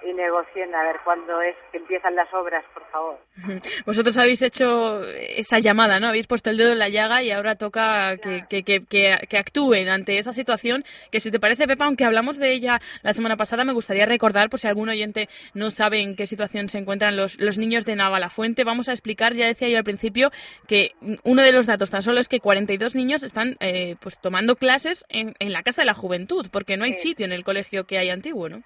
y 0.03 0.13
negocien 0.13 0.73
a 0.73 0.83
ver 0.83 0.97
cuándo 1.03 1.41
es 1.41 1.55
que 1.71 1.77
empiezan 1.77 2.15
las 2.15 2.31
obras, 2.33 2.63
por 2.73 2.85
favor. 2.91 3.17
Vosotros 3.85 4.17
habéis 4.17 4.41
hecho 4.41 5.03
esa 5.05 5.59
llamada, 5.59 5.99
¿no? 5.99 6.07
Habéis 6.07 6.27
puesto 6.27 6.49
el 6.49 6.57
dedo 6.57 6.71
en 6.71 6.79
la 6.79 6.89
llaga 6.89 7.23
y 7.23 7.31
ahora 7.31 7.55
toca 7.55 8.17
que, 8.17 8.45
que, 8.49 8.63
que, 8.63 8.85
que, 8.85 9.17
que 9.29 9.37
actúen 9.37 9.89
ante 9.89 10.17
esa 10.17 10.31
situación 10.31 10.83
que 11.11 11.19
si 11.19 11.31
te 11.31 11.39
parece, 11.39 11.67
Pepa, 11.67 11.85
aunque 11.85 12.05
hablamos 12.05 12.39
de 12.39 12.51
ella 12.51 12.79
la 13.01 13.13
semana 13.13 13.37
pasada, 13.37 13.63
me 13.63 13.73
gustaría 13.73 14.05
recordar, 14.05 14.49
por 14.49 14.59
si 14.59 14.67
algún 14.67 14.89
oyente 14.89 15.27
no 15.53 15.69
sabe 15.71 16.01
en 16.01 16.15
qué 16.15 16.25
situación 16.25 16.69
se 16.69 16.77
encuentran 16.77 17.15
los, 17.15 17.39
los 17.39 17.57
niños 17.57 17.85
de 17.85 17.95
Navalafuente, 17.95 18.63
vamos 18.63 18.89
a 18.89 18.91
explicar, 18.91 19.33
ya 19.33 19.45
decía 19.45 19.69
yo 19.69 19.77
al 19.77 19.83
principio, 19.83 20.31
que 20.67 20.91
uno 21.23 21.41
de 21.41 21.51
los 21.51 21.67
datos 21.67 21.91
tan 21.91 22.01
solo 22.01 22.19
es 22.19 22.27
que 22.27 22.39
42 22.39 22.95
niños 22.95 23.23
están 23.23 23.57
eh, 23.59 23.95
pues 23.99 24.19
tomando 24.19 24.55
clases 24.55 25.05
en, 25.09 25.33
en 25.39 25.53
la 25.53 25.63
Casa 25.63 25.81
de 25.81 25.87
la 25.87 25.93
Juventud, 25.93 26.47
porque 26.51 26.77
no 26.77 26.85
hay 26.85 26.93
sitio 26.93 27.25
en 27.25 27.31
el 27.31 27.43
colegio 27.43 27.85
que 27.85 27.97
hay 27.97 28.09
antiguo, 28.09 28.49
¿no? 28.49 28.57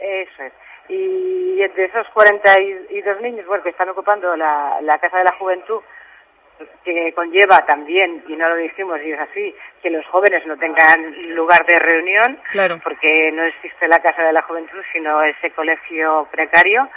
Eso 0.00 0.42
es. 0.42 0.52
Y 0.88 1.56
de 1.56 1.84
esos 1.84 2.06
42 2.10 3.20
niños 3.20 3.46
bueno, 3.46 3.62
que 3.62 3.70
están 3.70 3.88
ocupando 3.88 4.36
la, 4.36 4.78
la 4.82 4.98
Casa 4.98 5.18
de 5.18 5.24
la 5.24 5.34
Juventud, 5.38 5.80
que 6.84 7.12
conlleva 7.14 7.58
también, 7.66 8.24
y 8.28 8.36
no 8.36 8.48
lo 8.48 8.56
dijimos 8.56 8.98
y 9.04 9.12
es 9.12 9.20
así, 9.20 9.54
que 9.82 9.90
los 9.90 10.06
jóvenes 10.06 10.46
no 10.46 10.56
tengan 10.56 11.34
lugar 11.34 11.66
de 11.66 11.76
reunión, 11.76 12.38
Claro. 12.50 12.78
porque 12.82 13.30
no 13.32 13.42
existe 13.44 13.88
la 13.88 13.98
Casa 13.98 14.22
de 14.22 14.32
la 14.32 14.42
Juventud, 14.42 14.80
sino 14.92 15.22
ese 15.22 15.50
colegio 15.50 16.26
precario. 16.30 16.88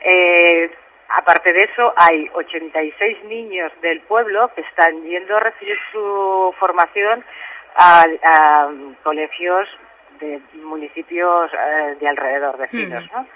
Eh, 0.00 0.70
aparte 1.10 1.52
de 1.52 1.60
eso, 1.60 1.92
hay 1.96 2.28
86 2.34 3.24
niños 3.24 3.70
del 3.82 4.00
pueblo 4.02 4.50
que 4.54 4.62
están 4.62 5.02
yendo 5.04 5.36
a 5.36 5.40
recibir 5.40 5.78
su 5.92 6.54
formación 6.58 7.24
a, 7.76 8.04
a 8.22 8.70
colegios 9.04 9.68
de 10.20 10.40
municipios 10.62 11.50
eh, 11.52 11.96
de 12.00 12.08
alrededor, 12.08 12.56
vecinos, 12.58 13.04
¿no? 13.12 13.26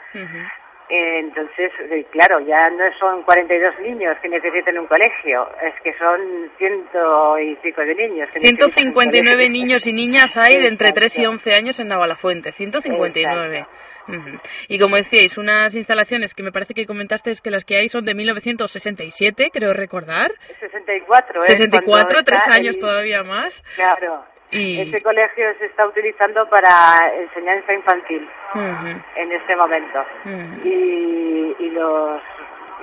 Entonces, 0.91 1.71
eh, 1.91 2.07
claro, 2.11 2.41
ya 2.41 2.71
no 2.71 2.85
son 2.99 3.23
42 3.23 3.79
niños 3.81 4.17
que 4.23 4.29
necesiten 4.31 4.79
un 4.79 4.87
colegio, 4.87 5.47
es 5.62 5.75
que 5.83 5.93
son 5.99 6.19
ciento 6.57 7.38
y 7.38 7.55
pico 7.57 7.83
de 7.83 7.95
niños. 7.95 8.31
que 8.31 8.41
necesitan 8.41 8.69
un 8.69 8.73
159 8.73 9.35
colegio. 9.35 9.53
niños 9.53 9.87
y 9.87 9.93
niñas 9.93 10.37
hay 10.38 10.59
de 10.59 10.67
entre 10.69 10.93
3 10.93 11.19
y 11.19 11.21
Exacto. 11.23 11.31
11 11.31 11.55
años 11.55 11.79
en 11.81 11.88
Navalafuente, 11.88 12.53
159. 12.53 13.67
Ujú. 14.09 14.38
Y 14.69 14.79
como 14.79 14.97
decíais, 14.97 15.37
unas 15.37 15.77
instalaciones 15.77 16.35
que 16.35 16.43
me 16.43 16.53
parece 16.53 16.73
que 16.73 16.87
comentaste 16.87 17.31
es 17.33 17.43
que 17.43 17.51
las 17.51 17.67
que 17.67 17.77
hay 17.77 17.88
son 17.91 18.07
de 18.07 18.14
1967, 18.14 19.51
creo 19.53 19.75
recordar. 19.75 20.31
64, 20.59 21.43
¿eh? 21.43 21.47
64, 21.47 21.85
Cuando 22.07 22.23
tres 22.25 22.49
años 22.49 22.77
el- 22.77 22.81
todavía 22.81 23.23
más. 23.25 23.62
Claro, 23.77 24.25
Ese 24.50 25.02
colegio 25.02 25.46
se 25.58 25.66
está 25.66 25.87
utilizando 25.87 26.48
para 26.48 26.68
enseñanza 27.20 27.72
infantil 27.72 28.28
en 29.16 29.32
este 29.32 29.56
momento. 29.56 30.04
y, 30.64 31.56
y 31.58 31.70
los, 31.70 32.22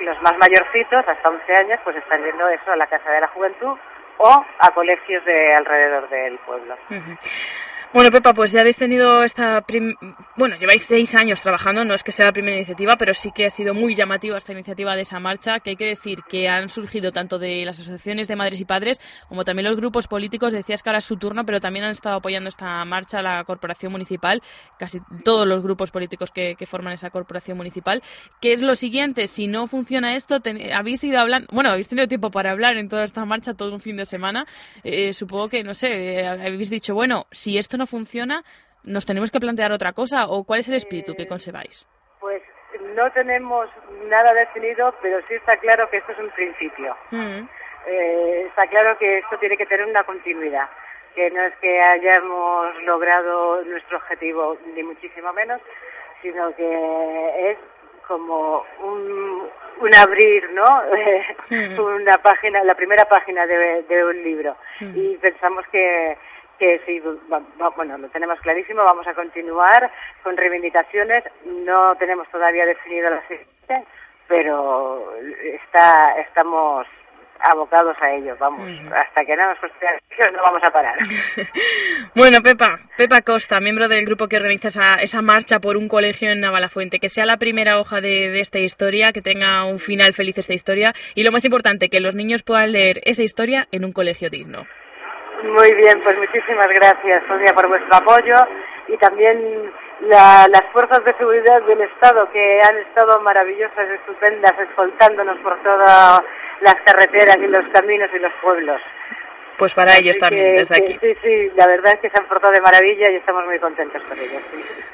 los 0.01 0.21
más 0.21 0.33
mayorcitos, 0.37 1.07
hasta 1.07 1.29
11 1.29 1.53
años, 1.61 1.79
pues 1.83 1.95
están 1.97 2.23
yendo 2.23 2.47
eso 2.49 2.71
a 2.71 2.75
la 2.75 2.87
Casa 2.87 3.09
de 3.11 3.21
la 3.21 3.27
Juventud 3.29 3.77
o 4.17 4.45
a 4.59 4.71
colegios 4.73 5.23
de 5.25 5.53
alrededor 5.53 6.07
del 6.09 6.37
pueblo. 6.39 6.75
Bueno, 7.93 8.11
Pepa, 8.11 8.33
pues 8.33 8.51
ya 8.51 8.59
habéis 8.59 8.75
tenido 8.75 9.23
esta... 9.23 9.63
Bueno, 10.35 10.57
lleváis 10.57 10.83
seis 10.83 11.15
años 11.15 11.41
trabajando, 11.41 11.85
no 11.85 11.93
es 11.93 12.03
que 12.03 12.11
sea 12.11 12.25
la 12.25 12.33
primera 12.33 12.57
iniciativa, 12.57 12.97
pero 12.97 13.13
sí 13.13 13.31
que 13.33 13.45
ha 13.45 13.49
sido 13.49 13.73
muy 13.73 13.95
llamativa 13.95 14.37
esta 14.37 14.51
iniciativa 14.51 14.95
de 14.95 15.03
esa 15.03 15.19
marcha, 15.21 15.61
que 15.61 15.71
hay 15.71 15.75
que 15.77 15.85
decir 15.85 16.19
que 16.27 16.49
han 16.49 16.67
surgido 16.67 17.13
tanto 17.13 17.39
de 17.39 17.63
las 17.63 17.79
asociaciones 17.79 18.27
de 18.27 18.35
madres 18.35 18.59
y 18.59 18.65
padres 18.65 18.99
como 19.29 19.45
también 19.45 19.69
los 19.69 19.77
grupos 19.77 20.07
políticos. 20.07 20.51
Decías 20.51 20.83
que 20.83 20.89
ahora 20.89 20.97
es 20.97 21.05
su 21.05 21.15
turno, 21.15 21.45
pero 21.45 21.61
también 21.61 21.85
han 21.85 21.91
estado 21.91 22.17
apoyando 22.17 22.49
esta 22.49 22.83
marcha 22.83 23.21
la 23.21 23.41
corporación 23.45 23.93
municipal, 23.93 24.41
casi 24.77 24.99
todos 25.23 25.47
los 25.47 25.63
grupos 25.63 25.91
políticos 25.91 26.31
que, 26.31 26.57
forman 26.65 26.93
esa 26.93 27.11
corporación 27.11 27.57
municipal. 27.57 28.01
¿Qué 28.41 28.51
es 28.51 28.61
lo 28.61 28.75
siguiente? 28.75 29.27
Si 29.27 29.47
no 29.47 29.67
funciona 29.67 30.15
esto, 30.15 30.41
habéis 30.73 31.03
ido 31.03 31.19
hablando... 31.19 31.47
Bueno, 31.51 31.69
habéis 31.69 31.87
tenido 31.87 32.07
tiempo 32.07 32.31
para 32.31 32.51
hablar 32.51 32.75
en 32.75 32.89
toda 32.89 33.03
esta 33.03 33.23
marcha 33.23 33.53
todo 33.53 33.71
un 33.71 33.79
fin 33.79 33.95
de 33.97 34.05
semana. 34.05 34.45
Eh, 34.83 35.13
supongo 35.13 35.47
que, 35.47 35.63
no 35.63 35.75
sé, 35.75 36.19
eh, 36.19 36.27
habéis 36.27 36.69
dicho, 36.71 36.95
bueno, 36.95 37.27
si 37.31 37.57
esto 37.57 37.74
no 37.77 37.87
funciona, 37.87 38.43
¿nos 38.83 39.05
tenemos 39.05 39.31
que 39.31 39.39
plantear 39.39 39.71
otra 39.71 39.93
cosa 39.93 40.27
o 40.27 40.43
cuál 40.43 40.59
es 40.59 40.69
el 40.69 40.75
espíritu 40.75 41.13
que 41.15 41.27
conserváis? 41.27 41.87
Pues 42.19 42.41
no 42.95 43.11
tenemos 43.11 43.69
nada 44.07 44.33
definido, 44.33 44.93
pero 45.01 45.19
sí 45.27 45.35
está 45.35 45.57
claro 45.57 45.89
que 45.89 45.97
esto 45.97 46.11
es 46.11 46.19
un 46.19 46.29
principio. 46.31 46.95
Mm. 47.11 47.47
Eh, 47.87 48.45
está 48.47 48.67
claro 48.67 48.97
que 48.97 49.19
esto 49.19 49.37
tiene 49.37 49.57
que 49.57 49.65
tener 49.65 49.85
una 49.85 50.03
continuidad, 50.03 50.67
que 51.13 51.29
no 51.29 51.41
es 51.43 51.53
que 51.57 51.81
hayamos 51.81 52.81
logrado 52.83 53.63
nuestro 53.63 53.97
objetivo, 53.97 54.57
ni 54.75 54.83
muchísimo 54.83 55.31
menos, 55.33 55.61
sino 56.21 56.55
que 56.55 57.51
es 57.51 57.57
como 58.07 58.65
un, 58.81 59.49
un 59.81 59.95
abrir, 59.95 60.49
¿no? 60.51 60.65
Mm. 61.49 61.79
una 62.01 62.17
página, 62.17 62.63
la 62.63 62.75
primera 62.75 63.05
página 63.05 63.45
de, 63.45 63.83
de 63.83 64.05
un 64.05 64.23
libro. 64.23 64.55
Mm. 64.79 64.91
Y 64.95 65.17
pensamos 65.17 65.65
que, 65.71 66.17
que 66.57 66.81
sí, 66.85 67.01
bueno, 67.75 67.97
lo 67.97 68.09
tenemos 68.09 68.39
clarísimo, 68.41 68.83
vamos 68.83 69.07
a 69.07 69.13
continuar 69.13 69.91
con 70.23 70.37
reivindicaciones, 70.37 71.23
no 71.45 71.95
tenemos 71.95 72.27
todavía 72.29 72.65
definido 72.65 73.09
la 73.09 73.21
siguiente, 73.27 73.87
pero 74.27 75.13
está, 75.43 76.19
estamos 76.19 76.87
abocados 77.51 77.95
a 78.01 78.11
ello, 78.13 78.35
vamos, 78.39 78.67
hasta 78.93 79.25
que 79.25 79.35
no 79.35 79.47
nos 79.47 79.57
no 80.33 80.41
vamos 80.41 80.63
a 80.63 80.71
parar. 80.71 80.97
bueno, 82.15 82.41
Pepa, 82.41 82.79
Pepa 82.97 83.21
Costa, 83.21 83.59
miembro 83.59 83.87
del 83.87 84.05
grupo 84.05 84.27
que 84.27 84.37
organiza 84.37 84.69
esa, 84.69 84.95
esa 84.95 85.21
marcha 85.21 85.59
por 85.59 85.77
un 85.77 85.87
colegio 85.87 86.31
en 86.31 86.39
Navalafuente, 86.39 86.99
que 86.99 87.09
sea 87.09 87.25
la 87.25 87.37
primera 87.37 87.79
hoja 87.79 88.01
de, 88.01 88.29
de 88.29 88.39
esta 88.39 88.59
historia, 88.59 89.11
que 89.11 89.21
tenga 89.21 89.65
un 89.65 89.79
final 89.79 90.13
feliz 90.13 90.37
esta 90.37 90.53
historia 90.53 90.93
y 91.13 91.23
lo 91.23 91.31
más 91.31 91.45
importante, 91.45 91.89
que 91.89 91.99
los 91.99 92.15
niños 92.15 92.43
puedan 92.43 92.71
leer 92.71 93.01
esa 93.03 93.23
historia 93.23 93.67
en 93.71 93.85
un 93.85 93.91
colegio 93.91 94.29
digno. 94.29 94.65
Muy 95.45 95.71
bien, 95.75 96.01
pues 96.03 96.17
muchísimas 96.17 96.69
gracias, 96.69 97.23
Sonia, 97.27 97.53
por 97.53 97.67
vuestro 97.67 97.95
apoyo 97.95 98.35
y 98.87 98.97
también 98.97 99.71
las 99.99 100.63
fuerzas 100.73 101.03
de 101.05 101.13
seguridad 101.13 101.61
del 101.63 101.81
Estado 101.81 102.27
que 102.31 102.59
han 102.63 102.77
estado 102.77 103.21
maravillosas, 103.21 103.89
estupendas, 103.89 104.53
escoltándonos 104.59 105.37
por 105.39 105.61
todas 105.61 106.21
las 106.61 106.75
carreteras 106.85 107.37
y 107.37 107.47
los 107.47 107.67
caminos 107.69 108.09
y 108.15 108.19
los 108.19 108.33
pueblos. 108.41 108.81
Pues 109.57 109.73
para 109.73 109.97
ellos 109.97 110.17
también, 110.17 110.55
desde 110.55 110.75
aquí. 110.75 110.97
Sí, 110.99 111.13
sí, 111.23 111.49
la 111.55 111.65
verdad 111.67 111.93
es 111.93 111.99
que 112.01 112.09
se 112.09 112.17
han 112.17 112.27
portado 112.27 112.51
de 112.51 112.61
maravilla 112.61 113.09
y 113.11 113.15
estamos 113.15 113.45
muy 113.45 113.57
contentos 113.59 114.01
con 114.03 114.19
ellos. 114.19 114.41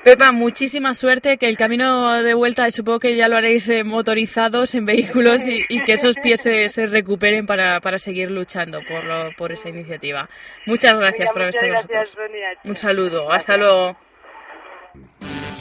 Pepa, 0.04 0.32
muchísima 0.32 0.93
suerte, 0.93 1.38
que 1.38 1.47
el 1.47 1.58
camino 1.58 2.21
de 2.21 2.34
vuelta 2.34 2.69
supongo 2.69 3.00
que 3.00 3.15
ya 3.15 3.28
lo 3.28 3.38
haréis 3.38 3.69
eh, 3.69 3.84
motorizados 3.84 4.76
en 4.76 4.86
vehículos 4.86 5.47
y, 5.47 5.84
que 5.84 5.93
esos 5.93 6.15
pies 6.17 6.41
se, 6.41 6.86
recuperen 6.86 7.45
para, 7.45 7.80
para, 7.82 7.97
seguir 7.97 8.30
luchando 8.30 8.82
por, 8.88 9.36
por 9.36 9.52
esa 9.52 9.69
iniciativa. 9.69 10.30
Muchas 10.67 10.97
gracias 10.97 11.32
por 11.32 11.41
haber 11.41 11.56
estado 11.56 11.74
con 11.74 11.95
nosotros. 11.95 12.17
Un 12.63 12.76
saludo, 12.76 13.32
hasta 13.32 13.58
luego. 13.58 13.97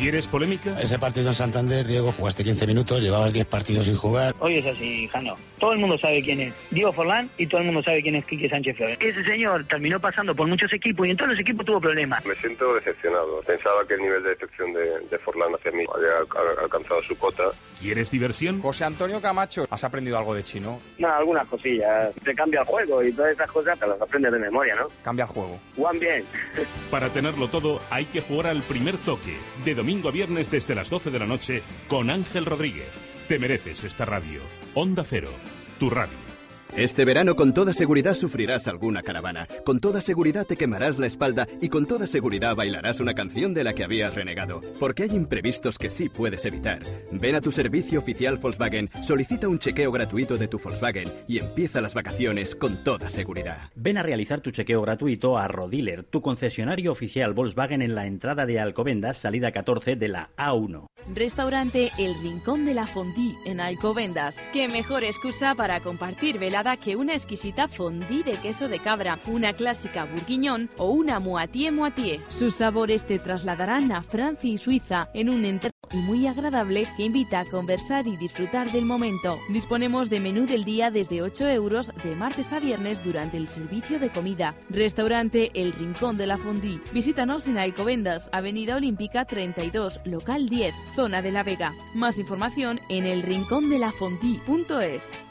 ¿Quieres 0.01 0.27
polémica? 0.29 0.81
Ese 0.81 0.99
partido 0.99 1.29
en 1.29 1.35
Santander, 1.35 1.87
Diego, 1.87 2.11
jugaste 2.11 2.43
15 2.43 2.67
minutos, 2.67 3.03
llevabas 3.03 3.35
10 3.35 3.45
partidos 3.45 3.85
sin 3.85 3.97
jugar. 3.97 4.35
Hoy 4.39 4.57
es 4.57 4.65
así, 4.65 5.07
Jano. 5.09 5.37
Todo 5.59 5.75
el 5.75 5.79
mundo 5.79 5.99
sabe 5.99 6.23
quién 6.23 6.41
es 6.41 6.55
Diego 6.71 6.91
Forlán 6.91 7.31
y 7.37 7.47
todo 7.47 7.61
el 7.61 7.67
mundo 7.67 7.83
sabe 7.83 8.01
quién 8.01 8.15
es 8.15 8.25
Quique 8.25 8.49
Sánchez 8.49 8.79
Flores. 8.79 8.97
Ese 8.99 9.23
señor 9.25 9.67
terminó 9.67 10.01
pasando 10.01 10.35
por 10.35 10.49
muchos 10.49 10.73
equipos 10.73 11.07
y 11.07 11.11
en 11.11 11.19
todos 11.19 11.33
los 11.33 11.41
equipos 11.41 11.67
tuvo 11.67 11.83
problemas. 11.83 12.25
Me 12.25 12.35
siento 12.37 12.75
decepcionado. 12.77 13.43
Pensaba 13.43 13.87
que 13.87 13.93
el 13.93 14.01
nivel 14.01 14.23
de 14.23 14.31
decepción 14.31 14.73
de, 14.73 15.19
Forlán 15.19 15.55
hacia 15.55 15.71
mí 15.73 15.85
había 15.95 16.63
alcanzado 16.63 17.03
su 17.03 17.15
cota. 17.19 17.51
¿Quieres 17.81 18.11
diversión? 18.11 18.61
José 18.61 18.85
Antonio 18.85 19.23
Camacho, 19.23 19.67
¿has 19.71 19.85
aprendido 19.85 20.19
algo 20.19 20.35
de 20.35 20.45
chino? 20.45 20.81
No, 20.99 21.09
algunas 21.09 21.47
cosillas. 21.47 22.13
Se 22.23 22.35
cambia 22.35 22.61
el 22.61 22.67
juego 22.67 23.03
y 23.03 23.11
todas 23.11 23.33
esas 23.33 23.51
cosas 23.51 23.79
te 23.79 23.87
las 23.87 24.01
aprendes 24.01 24.33
de 24.33 24.39
memoria, 24.39 24.75
¿no? 24.75 24.89
Cambia 25.03 25.25
el 25.25 25.31
juego. 25.31 25.59
Juan 25.77 25.99
bien. 25.99 26.25
Para 26.91 27.09
tenerlo 27.11 27.49
todo 27.49 27.81
hay 27.91 28.05
que 28.05 28.21
jugar 28.21 28.49
al 28.49 28.63
primer 28.63 28.99
toque. 28.99 29.39
De 29.65 29.75
domingo 29.75 30.11
a 30.11 30.13
viernes 30.13 30.51
desde 30.51 30.75
las 30.75 30.91
12 30.91 31.11
de 31.11 31.19
la 31.19 31.27
noche 31.27 31.63
con 31.89 32.11
Ángel 32.11 32.45
Rodríguez. 32.45 32.91
Te 33.29 33.39
mereces 33.39 33.85
esta 33.85 34.05
radio. 34.05 34.43
Onda 34.75 35.03
Cero, 35.03 35.31
tu 35.79 35.89
radio. 35.89 36.30
Este 36.77 37.05
verano 37.05 37.35
con 37.35 37.53
toda 37.53 37.73
seguridad 37.73 38.15
sufrirás 38.15 38.69
alguna 38.69 39.03
caravana. 39.03 39.49
Con 39.65 39.81
toda 39.81 40.01
seguridad 40.01 40.47
te 40.47 40.57
quemarás 40.57 40.99
la 40.99 41.07
espalda 41.07 41.49
y 41.61 41.69
con 41.69 41.87
toda 41.87 42.07
seguridad 42.07 42.55
bailarás 42.55 43.01
una 43.01 43.15
canción 43.15 43.55
de 43.55 43.65
la 43.65 43.75
que 43.75 43.83
habías 43.83 44.15
renegado. 44.15 44.61
Porque 44.79 45.03
hay 45.03 45.11
imprevistos 45.11 45.79
que 45.79 45.91
sí 45.91 46.09
puedes 46.09 46.45
evitar. 46.45 46.83
Ven 47.11 47.35
a 47.35 47.41
tu 47.41 47.51
servicio 47.51 47.99
oficial 47.99 48.39
Volkswagen, 48.39 48.89
solicita 49.03 49.49
un 49.49 49.59
chequeo 49.59 49.91
gratuito 49.91 50.37
de 50.37 50.47
tu 50.47 50.59
Volkswagen 50.59 51.09
y 51.27 51.39
empieza 51.39 51.81
las 51.81 51.95
vacaciones 51.95 52.55
con 52.55 52.85
toda 52.85 53.11
seguridad. 53.11 53.71
Ven 53.75 53.99
a 53.99 54.03
realizar 54.03 54.41
tu 54.41 54.53
chequeo 54.53 54.81
gratuito 54.83 55.39
a 55.39 55.49
Rodiler, 55.49 56.05
tu 56.05 56.23
concesionario 56.23 56.93
oficial 56.93 57.35
Volkswagen 57.35 57.83
en 57.83 57.97
la 57.97 58.07
entrada 58.07 58.47
de 58.47 58.61
Alcobendas, 58.61 59.19
salida 59.19 59.51
14 59.51 59.97
de 59.97 60.09
la 60.09 60.31
A1. 60.37 60.87
Restaurante 61.15 61.91
El 61.99 62.15
Rincón 62.23 62.65
de 62.65 62.75
la 62.75 62.87
Fondí 62.87 63.35
en 63.45 63.61
Alcobendas. 63.61 64.49
Qué 64.53 64.69
mejor 64.69 65.03
excusa 65.03 65.55
para 65.55 65.81
compartir 65.81 66.39
vela 66.39 66.60
que 66.79 66.95
una 66.95 67.15
exquisita 67.15 67.69
fondue 67.69 68.23
de 68.23 68.33
queso 68.33 68.69
de 68.69 68.81
cabra, 68.81 69.19
una 69.31 69.55
clásica 69.55 70.05
bourguignon 70.05 70.69
o 70.77 70.91
una 70.91 71.19
moitié 71.19 71.73
moitié. 71.73 72.21
Sus 72.29 72.57
sabores 72.57 73.07
te 73.07 73.19
trasladarán 73.19 73.91
a 73.93 74.03
Francia 74.03 74.51
y 74.51 74.59
Suiza 74.59 75.09
en 75.15 75.31
un 75.31 75.47
entorno 75.47 75.73
muy 75.95 76.27
agradable 76.27 76.83
que 76.97 77.05
invita 77.05 77.41
a 77.41 77.47
conversar 77.47 78.07
y 78.07 78.17
disfrutar 78.17 78.71
del 78.71 78.85
momento. 78.85 79.39
Disponemos 79.49 80.11
de 80.11 80.21
menú 80.21 80.45
del 80.47 80.65
día 80.65 80.91
desde 80.91 81.23
8 81.23 81.49
euros 81.49 81.91
de 82.05 82.15
martes 82.15 82.53
a 82.53 82.61
viernes 82.61 83.03
durante 83.03 83.39
el 83.39 83.49
servicio 83.49 83.99
de 83.99 84.11
comida. 84.11 84.55
Restaurante 84.69 85.51
El 85.55 85.73
Rincón 85.73 86.19
de 86.19 86.27
la 86.27 86.37
Fondue. 86.39 86.83
Visítanos 86.93 87.49
en 87.49 87.57
Alcobendas, 87.59 88.29
Avenida 88.33 88.77
Olímpica 88.77 89.25
32, 89.25 90.01
local 90.05 90.49
10, 90.49 90.75
zona 90.95 91.23
de 91.23 91.33
La 91.33 91.43
Vega. 91.43 91.75
Más 91.95 92.19
información 92.19 92.81
en 92.89 93.07
elrincondelafondue.es. 93.07 95.30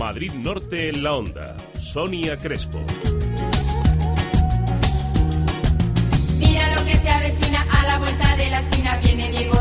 Madrid 0.00 0.32
Norte 0.32 0.88
en 0.88 1.02
la 1.02 1.12
onda. 1.14 1.54
Sonia 1.78 2.34
Crespo. 2.38 2.82
Mira 6.38 6.74
lo 6.74 6.86
que 6.86 6.96
se 6.96 7.10
avecina 7.10 7.66
a 7.70 7.86
la 7.86 7.98
vuelta 7.98 8.34
de 8.36 8.48
la 8.48 8.60
esquina. 8.60 8.96
Viene 9.04 9.30
Diego 9.30 9.60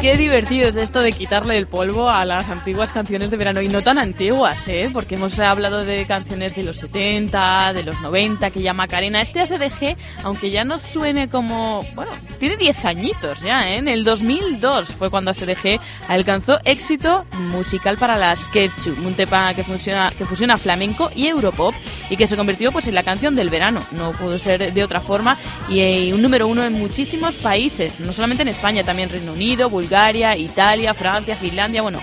Qué 0.00 0.16
divertido 0.16 0.66
es 0.66 0.76
esto 0.76 1.02
de 1.02 1.12
quitarle 1.12 1.58
el 1.58 1.66
polvo 1.66 2.08
a 2.08 2.24
las 2.24 2.48
antiguas 2.48 2.90
canciones 2.90 3.30
de 3.30 3.36
verano 3.36 3.60
y 3.60 3.68
no 3.68 3.82
tan 3.82 3.98
antiguas, 3.98 4.66
¿eh? 4.66 4.88
Porque 4.90 5.16
hemos 5.16 5.38
hablado 5.38 5.84
de 5.84 6.06
canciones 6.06 6.56
de 6.56 6.62
los 6.62 6.78
70, 6.78 7.74
de 7.74 7.82
los 7.82 8.00
90, 8.00 8.50
que 8.50 8.62
ya 8.62 8.72
Macarena. 8.72 9.20
Este 9.20 9.40
ASDG, 9.40 9.98
aunque 10.24 10.50
ya 10.50 10.64
no 10.64 10.78
suene 10.78 11.28
como. 11.28 11.84
Bueno, 11.94 12.12
tiene 12.38 12.56
10 12.56 12.82
añitos 12.86 13.42
ya, 13.42 13.68
¿eh? 13.68 13.76
En 13.76 13.88
el 13.88 14.04
2002 14.04 14.88
fue 14.88 15.10
cuando 15.10 15.32
ASDG 15.32 15.78
alcanzó 16.08 16.60
éxito 16.64 17.26
musical 17.50 17.98
para 17.98 18.16
las 18.16 18.48
Ketchup, 18.48 19.04
un 19.04 19.12
tema 19.12 19.52
que, 19.52 19.64
funciona, 19.64 20.10
que 20.16 20.24
fusiona 20.24 20.56
flamenco 20.56 21.10
y 21.14 21.26
europop 21.26 21.74
y 22.08 22.16
que 22.16 22.26
se 22.26 22.38
convirtió 22.38 22.72
pues 22.72 22.88
en 22.88 22.94
la 22.94 23.02
canción 23.02 23.36
del 23.36 23.50
verano. 23.50 23.80
No 23.92 24.12
pudo 24.12 24.38
ser 24.38 24.72
de 24.72 24.82
otra 24.82 25.02
forma 25.02 25.36
y, 25.68 25.82
y 25.82 26.12
un 26.14 26.22
número 26.22 26.46
uno 26.46 26.64
en 26.64 26.72
muchísimos 26.72 27.36
países, 27.36 28.00
no 28.00 28.14
solamente 28.14 28.44
en 28.44 28.48
España, 28.48 28.82
también 28.82 29.10
Reino 29.10 29.34
Unido, 29.34 29.68
Bulgaria 29.68 29.89
Bulgaria, 29.90 30.36
Italia, 30.36 30.94
Francia, 30.94 31.34
Finlandia, 31.34 31.82
bueno. 31.82 32.00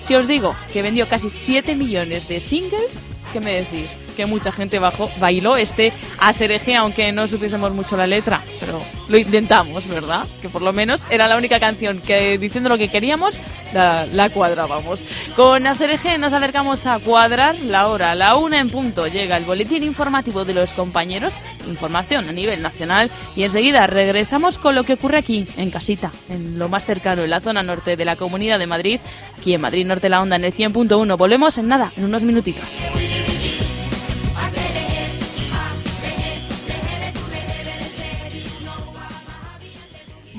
Si 0.00 0.14
os 0.14 0.28
digo 0.28 0.54
que 0.72 0.82
vendió 0.82 1.08
casi 1.08 1.28
7 1.30 1.74
millones 1.74 2.28
de 2.28 2.38
singles, 2.38 3.04
¿qué 3.32 3.40
me 3.40 3.54
decís? 3.54 3.96
Que 4.16 4.24
mucha 4.24 4.52
gente 4.52 4.78
bailó 5.18 5.56
este 5.56 5.92
a 6.20 6.32
Sereje, 6.32 6.76
aunque 6.76 7.10
no 7.10 7.26
supiésemos 7.26 7.72
mucho 7.72 7.96
la 7.96 8.06
letra, 8.06 8.44
pero 8.60 8.80
lo 9.12 9.18
intentamos, 9.18 9.86
¿verdad? 9.86 10.26
Que 10.40 10.48
por 10.48 10.62
lo 10.62 10.72
menos 10.72 11.04
era 11.10 11.28
la 11.28 11.36
única 11.36 11.60
canción 11.60 12.00
que 12.00 12.38
diciendo 12.38 12.70
lo 12.70 12.78
que 12.78 12.88
queríamos 12.88 13.38
la, 13.74 14.30
cuadrábamos. 14.30 15.04
Con 15.36 15.66
Asereje 15.66 16.16
nos 16.16 16.32
acercamos 16.32 16.86
a 16.86 16.98
cuadrar 16.98 17.58
la 17.58 17.88
hora, 17.88 18.14
la 18.14 18.36
una 18.36 18.58
en 18.58 18.70
punto. 18.70 19.06
Llega 19.06 19.36
el 19.36 19.44
boletín 19.44 19.82
informativo 19.82 20.46
de 20.46 20.54
los 20.54 20.72
compañeros, 20.72 21.44
información 21.68 22.26
a 22.26 22.32
nivel 22.32 22.62
nacional 22.62 23.10
y 23.36 23.42
enseguida 23.42 23.86
regresamos 23.86 24.58
con 24.58 24.74
lo 24.74 24.84
que 24.84 24.94
ocurre 24.94 25.18
aquí, 25.18 25.46
en 25.58 25.70
casita, 25.70 26.10
en 26.30 26.58
lo 26.58 26.70
más 26.70 26.86
cercano, 26.86 27.22
en 27.22 27.30
la 27.30 27.40
zona 27.40 27.62
norte 27.62 27.96
de 27.96 28.04
la 28.06 28.16
Comunidad 28.16 28.58
de 28.58 28.66
Madrid, 28.66 29.00
aquí 29.38 29.52
en 29.52 29.60
Madrid 29.60 29.86
Norte 29.86 30.08
la 30.08 30.22
Onda 30.22 30.36
en 30.36 30.44
el 30.46 30.54
100.1. 30.54 31.18
Volvemos 31.18 31.58
en 31.58 31.68
nada, 31.68 31.92
en 31.98 32.06
unos 32.06 32.24
minutitos. 32.24 32.78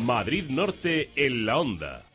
Madrid 0.03 0.49
Norte 0.49 1.11
en 1.15 1.45
la 1.45 1.57
Onda. 1.57 2.05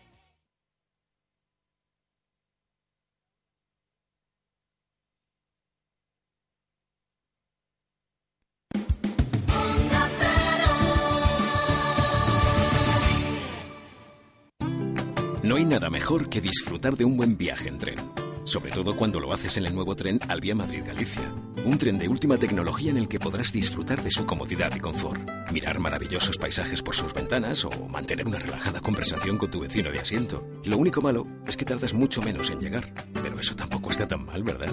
No 15.42 15.56
hay 15.56 15.64
nada 15.64 15.88
mejor 15.88 16.28
que 16.28 16.42
disfrutar 16.42 16.94
de 16.94 17.06
un 17.06 17.16
buen 17.16 17.38
viaje 17.38 17.70
en 17.70 17.78
tren. 17.78 18.27
Sobre 18.48 18.70
todo 18.70 18.96
cuando 18.96 19.20
lo 19.20 19.30
haces 19.34 19.58
en 19.58 19.66
el 19.66 19.74
nuevo 19.74 19.94
tren 19.94 20.18
Albia 20.26 20.54
Madrid-Galicia. 20.54 21.20
Un 21.66 21.76
tren 21.76 21.98
de 21.98 22.08
última 22.08 22.38
tecnología 22.38 22.90
en 22.90 22.96
el 22.96 23.06
que 23.06 23.20
podrás 23.20 23.52
disfrutar 23.52 24.02
de 24.02 24.10
su 24.10 24.24
comodidad 24.24 24.74
y 24.74 24.80
confort. 24.80 25.20
Mirar 25.52 25.78
maravillosos 25.78 26.38
paisajes 26.38 26.80
por 26.80 26.94
sus 26.94 27.12
ventanas 27.12 27.66
o 27.66 27.70
mantener 27.90 28.26
una 28.26 28.38
relajada 28.38 28.80
conversación 28.80 29.36
con 29.36 29.50
tu 29.50 29.60
vecino 29.60 29.92
de 29.92 29.98
asiento. 29.98 30.48
Lo 30.64 30.78
único 30.78 31.02
malo 31.02 31.26
es 31.46 31.58
que 31.58 31.66
tardas 31.66 31.92
mucho 31.92 32.22
menos 32.22 32.48
en 32.48 32.58
llegar. 32.58 32.90
Pero 33.22 33.38
eso 33.38 33.54
tampoco 33.54 33.90
está 33.90 34.08
tan 34.08 34.24
mal, 34.24 34.42
¿verdad? 34.42 34.72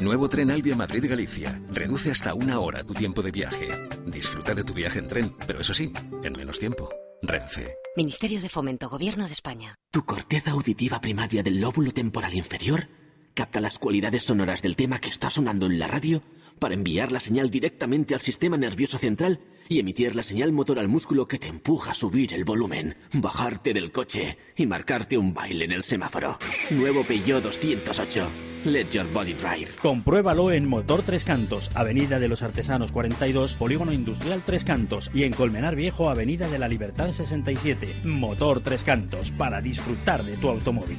Nuevo 0.00 0.28
tren 0.28 0.50
Albia 0.50 0.74
Madrid-Galicia. 0.74 1.62
Reduce 1.68 2.10
hasta 2.10 2.34
una 2.34 2.58
hora 2.58 2.82
tu 2.82 2.92
tiempo 2.92 3.22
de 3.22 3.30
viaje. 3.30 3.68
Disfruta 4.04 4.52
de 4.52 4.64
tu 4.64 4.74
viaje 4.74 4.98
en 4.98 5.06
tren, 5.06 5.32
pero 5.46 5.60
eso 5.60 5.72
sí, 5.72 5.92
en 6.24 6.32
menos 6.32 6.58
tiempo. 6.58 6.90
Renfe. 7.22 7.76
Ministerio 7.96 8.40
de 8.40 8.48
Fomento, 8.48 8.88
Gobierno 8.88 9.28
de 9.28 9.32
España. 9.32 9.76
¿Tu 9.92 10.04
corteza 10.04 10.50
auditiva 10.50 11.00
primaria 11.00 11.44
del 11.44 11.60
lóbulo 11.60 11.92
temporal 11.92 12.34
inferior 12.34 12.88
capta 13.34 13.60
las 13.60 13.78
cualidades 13.78 14.24
sonoras 14.24 14.62
del 14.62 14.76
tema 14.76 15.00
que 15.00 15.08
está 15.08 15.30
sonando 15.30 15.66
en 15.66 15.78
la 15.78 15.88
radio 15.88 16.22
para 16.58 16.74
enviar 16.74 17.10
la 17.10 17.20
señal 17.20 17.50
directamente 17.50 18.14
al 18.14 18.20
sistema 18.20 18.56
nervioso 18.56 18.98
central 18.98 19.40
y 19.68 19.80
emitir 19.80 20.14
la 20.14 20.22
señal 20.22 20.52
motor 20.52 20.78
al 20.78 20.88
músculo 20.88 21.26
que 21.26 21.38
te 21.38 21.48
empuja 21.48 21.92
a 21.92 21.94
subir 21.94 22.34
el 22.34 22.44
volumen, 22.44 22.96
bajarte 23.12 23.72
del 23.72 23.90
coche 23.90 24.38
y 24.56 24.66
marcarte 24.66 25.18
un 25.18 25.34
baile 25.34 25.64
en 25.64 25.72
el 25.72 25.84
semáforo? 25.84 26.38
Nuevo 26.70 27.04
Peugeot 27.04 27.42
208. 27.42 28.28
Let 28.64 28.90
your 28.90 29.12
body 29.12 29.32
drive. 29.32 29.70
Compruébalo 29.80 30.52
en 30.52 30.68
Motor 30.68 31.02
Tres 31.02 31.24
Cantos, 31.24 31.68
Avenida 31.74 32.20
de 32.20 32.28
los 32.28 32.42
Artesanos 32.42 32.92
42, 32.92 33.54
Polígono 33.54 33.92
Industrial 33.92 34.42
Tres 34.46 34.64
Cantos 34.64 35.10
y 35.12 35.24
en 35.24 35.32
Colmenar 35.32 35.74
Viejo, 35.74 36.10
Avenida 36.10 36.48
de 36.48 36.60
la 36.60 36.68
Libertad 36.68 37.10
67. 37.10 38.02
Motor 38.04 38.60
Tres 38.60 38.84
Cantos, 38.84 39.32
para 39.32 39.60
disfrutar 39.60 40.24
de 40.24 40.36
tu 40.36 40.48
automóvil. 40.48 40.98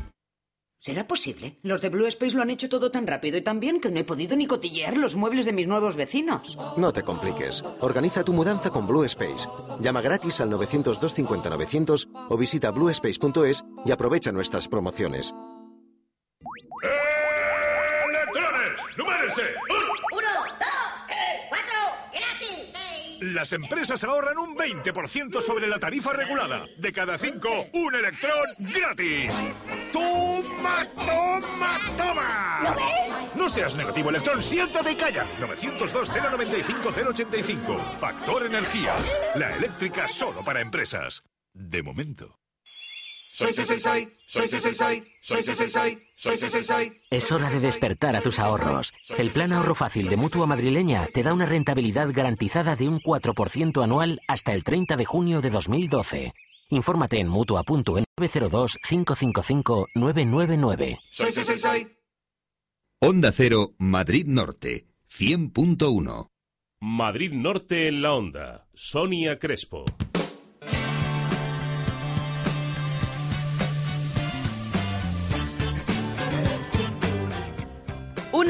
¿Será 0.83 1.07
posible? 1.07 1.57
Los 1.61 1.79
de 1.79 1.89
Blue 1.89 2.07
Space 2.07 2.35
lo 2.35 2.41
han 2.41 2.49
hecho 2.49 2.67
todo 2.67 2.89
tan 2.89 3.05
rápido 3.05 3.37
y 3.37 3.43
tan 3.43 3.59
bien 3.59 3.79
que 3.79 3.91
no 3.91 3.99
he 3.99 4.03
podido 4.03 4.35
ni 4.35 4.47
cotillear 4.47 4.97
los 4.97 5.15
muebles 5.15 5.45
de 5.45 5.53
mis 5.53 5.67
nuevos 5.67 5.95
vecinos. 5.95 6.57
No 6.75 6.91
te 6.91 7.03
compliques. 7.03 7.63
Organiza 7.81 8.23
tu 8.23 8.33
mudanza 8.33 8.71
con 8.71 8.87
Blue 8.87 9.03
Space. 9.03 9.47
Llama 9.79 10.01
gratis 10.01 10.41
al 10.41 10.49
900-250-900 10.49 12.09
o 12.29 12.35
visita 12.35 12.71
bluespace.es 12.71 13.63
y 13.85 13.91
aprovecha 13.91 14.31
nuestras 14.31 14.67
promociones. 14.67 15.35
¡Electrones! 18.09 18.97
¡Numérese! 18.97 19.43
Las 23.21 23.53
empresas 23.53 24.03
ahorran 24.03 24.37
un 24.39 24.57
20% 24.57 25.39
sobre 25.41 25.67
la 25.67 25.77
tarifa 25.77 26.11
regulada. 26.11 26.65
De 26.77 26.91
cada 26.91 27.19
cinco, 27.19 27.67
un 27.71 27.93
electrón 27.93 28.33
gratis. 28.57 29.39
¡Toma, 29.93 30.87
toma, 30.95 31.79
toma! 31.95 32.61
¿Lo 32.63 32.73
ves? 32.75 33.35
No 33.35 33.47
seas 33.47 33.75
negativo, 33.75 34.09
electrón, 34.09 34.41
siéntate 34.41 34.93
y 34.93 34.95
calla. 34.95 35.27
902-095-085. 35.39 37.97
Factor 37.97 38.47
Energía. 38.47 38.95
La 39.35 39.55
eléctrica 39.55 40.07
solo 40.07 40.43
para 40.43 40.61
empresas. 40.61 41.23
De 41.53 41.83
momento. 41.83 42.40
Soy, 43.33 43.53
soy, 43.53 43.65
soy, 43.65 43.79
soy, 43.79 44.07
soy, 44.27 44.49
soy, 44.49 44.59
soy, 44.59 44.73
soy, 45.21 45.43
soy, 45.43 45.43
soy, 45.43 45.55
soy, 45.55 45.69
soy, 45.69 45.97
soy, 46.15 46.37
soy, 46.37 46.49
soy, 46.49 46.63
soy. 46.63 46.91
Es 47.09 47.31
hora 47.31 47.49
de 47.49 47.59
despertar 47.59 48.15
a 48.15 48.21
tus 48.21 48.39
ahorros. 48.39 48.93
El 49.17 49.31
plan 49.31 49.53
ahorro 49.53 49.73
fácil 49.73 50.09
de 50.09 50.17
Mutua 50.17 50.45
Madrileña 50.45 51.07
te 51.13 51.23
da 51.23 51.33
una 51.33 51.45
rentabilidad 51.45 52.09
garantizada 52.11 52.75
de 52.75 52.89
un 52.89 52.99
4% 52.99 53.83
anual 53.83 54.19
hasta 54.27 54.53
el 54.53 54.63
30 54.63 54.97
de 54.97 55.05
junio 55.05 55.41
de 55.41 55.49
2012. 55.49 56.33
Infórmate 56.69 57.19
en 57.19 57.29
mutua.en 57.29 58.05
902 58.17 58.77
555 58.87 59.87
999. 59.95 60.99
Soy, 61.09 61.31
soy, 61.31 61.43
soy, 61.45 61.57
soy. 61.57 61.97
Onda 62.99 63.31
Cero, 63.31 63.73
Madrid 63.77 64.25
Norte, 64.27 64.87
100.1. 65.17 66.27
Madrid 66.81 67.31
Norte 67.33 67.87
en 67.87 68.01
la 68.01 68.13
Onda. 68.13 68.67
Sonia 68.73 69.39
Crespo. 69.39 69.85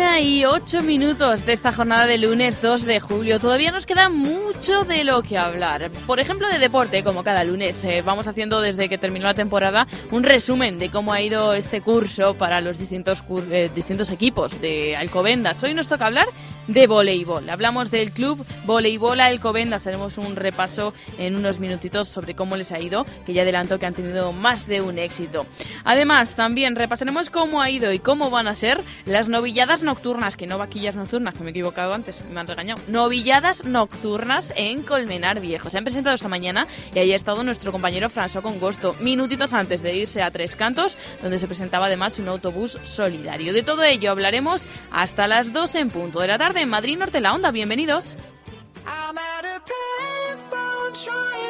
Una 0.02 0.20
y 0.20 0.46
ocho 0.46 0.82
minutos 0.82 1.46
de 1.46 1.54
esta 1.54 1.72
jornada 1.72 2.08
de 2.08 2.18
lunes 2.18 2.60
2 2.60 2.86
de 2.86 3.00
julio. 3.00 3.40
Todavía 3.40 3.72
nos 3.72 3.86
queda 3.86 4.10
mucho 4.10 4.84
de 4.84 5.04
lo 5.04 5.22
que 5.22 5.38
hablar. 5.38 5.92
Por 6.08 6.20
ejemplo, 6.20 6.50
de 6.50 6.58
deporte, 6.58 7.04
como 7.04 7.24
cada 7.24 7.44
lunes. 7.44 7.86
eh, 7.86 8.02
vamos 8.02 8.26
haciendo 8.26 8.62
desde 8.62 8.90
que 8.90 8.98
terminó 8.98 9.26
la 9.26 9.36
temporada 9.36 9.86
un 10.10 10.24
resumen 10.24 10.80
de 10.80 10.90
cómo 10.90 11.14
ha 11.14 11.22
ido 11.22 11.54
este 11.54 11.82
curso 11.82 12.34
para 12.34 12.62
los 12.62 12.80
distintos, 12.80 13.24
eh, 13.52 13.70
distintos 13.76 14.10
equipos 14.10 14.60
de 14.60 14.96
Alcobendas. 14.96 15.64
Hoy 15.64 15.76
nos 15.76 15.88
toca 15.88 16.08
hablar 16.08 16.28
de 16.68 16.88
voleibol. 16.88 17.50
Hablamos 17.50 17.92
del 17.92 18.12
club 18.12 18.44
Voleibol 18.66 19.20
Alcobendas. 19.20 19.86
Haremos 19.86 20.18
un 20.18 20.36
repaso 20.36 20.94
en 21.20 21.36
unos 21.36 21.60
minutitos 21.60 22.08
sobre 22.08 22.34
cómo 22.34 22.56
les 22.56 22.72
ha 22.72 22.80
ido, 22.80 23.06
que 23.26 23.34
ya 23.34 23.44
adelanto 23.44 23.78
que 23.78 23.86
han 23.86 23.94
tenido 23.94 24.32
más 24.32 24.68
de 24.68 24.82
un 24.82 24.98
éxito. 24.98 25.46
Además, 25.84 26.36
también 26.36 26.76
repasaremos 26.76 27.30
cómo 27.30 27.62
ha 27.62 27.70
ido 27.70 27.94
y 27.94 28.00
cómo 28.00 28.30
van 28.30 28.48
a 28.48 28.56
ser 28.56 28.82
las 29.06 29.30
novilladas 29.30 29.84
nocturnas, 29.92 30.38
que 30.38 30.48
no 30.48 30.58
vaquillas 30.58 30.96
nocturnas, 30.96 31.34
que 31.34 31.44
me 31.44 31.50
he 31.50 31.52
equivocado 31.52 31.94
antes, 31.94 32.24
me 32.32 32.40
han 32.40 32.48
regañado. 32.48 32.82
Novilladas 32.88 33.66
nocturnas 33.66 34.54
en 34.56 34.84
Colmenar 34.84 35.42
Viejo. 35.42 35.70
Se 35.70 35.78
han 35.78 35.84
presentado 35.84 36.16
esta 36.16 36.30
mañana 36.30 36.66
y 36.96 37.00
ahí 37.00 37.12
ha 37.12 37.16
estado 37.16 37.44
nuestro 37.44 37.74
compañero 37.74 38.10
François 38.10 38.42
Congosto, 38.42 38.96
minutitos 39.02 39.52
antes 39.52 39.84
de 39.84 39.94
irse 39.94 40.22
a 40.22 40.32
Tres 40.32 40.56
Cantos, 40.56 40.98
donde 41.22 41.40
se 41.40 41.48
presentaba 41.48 41.88
además 41.88 42.20
un 42.20 42.30
autobús 42.30 42.80
solidario. 42.84 43.52
De 43.52 43.64
todo 43.64 43.84
ello 43.84 44.12
hablaremos 44.12 44.66
hasta 44.92 45.28
las 45.28 45.52
2 45.52 45.76
en 45.76 45.90
punto 45.90 46.22
de 46.22 46.28
la 46.28 46.38
tarde 46.38 46.62
en 46.62 46.70
Madrid 46.70 46.98
Norte 46.98 47.20
La 47.20 47.34
Onda. 47.34 47.52
Bienvenidos. 47.52 48.16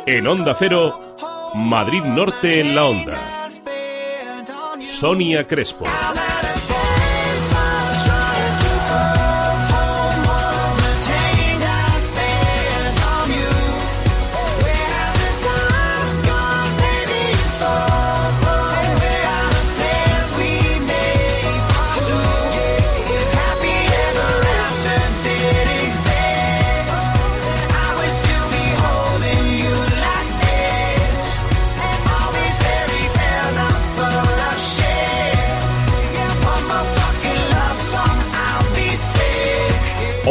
En 0.08 0.26
Onda 0.26 0.56
Cero, 0.58 1.16
Madrid 1.54 2.02
Norte 2.02 2.60
en 2.60 2.76
la 2.76 2.86
Onda. 2.86 3.20
Sonia 4.84 5.48
Crespo. 5.48 5.86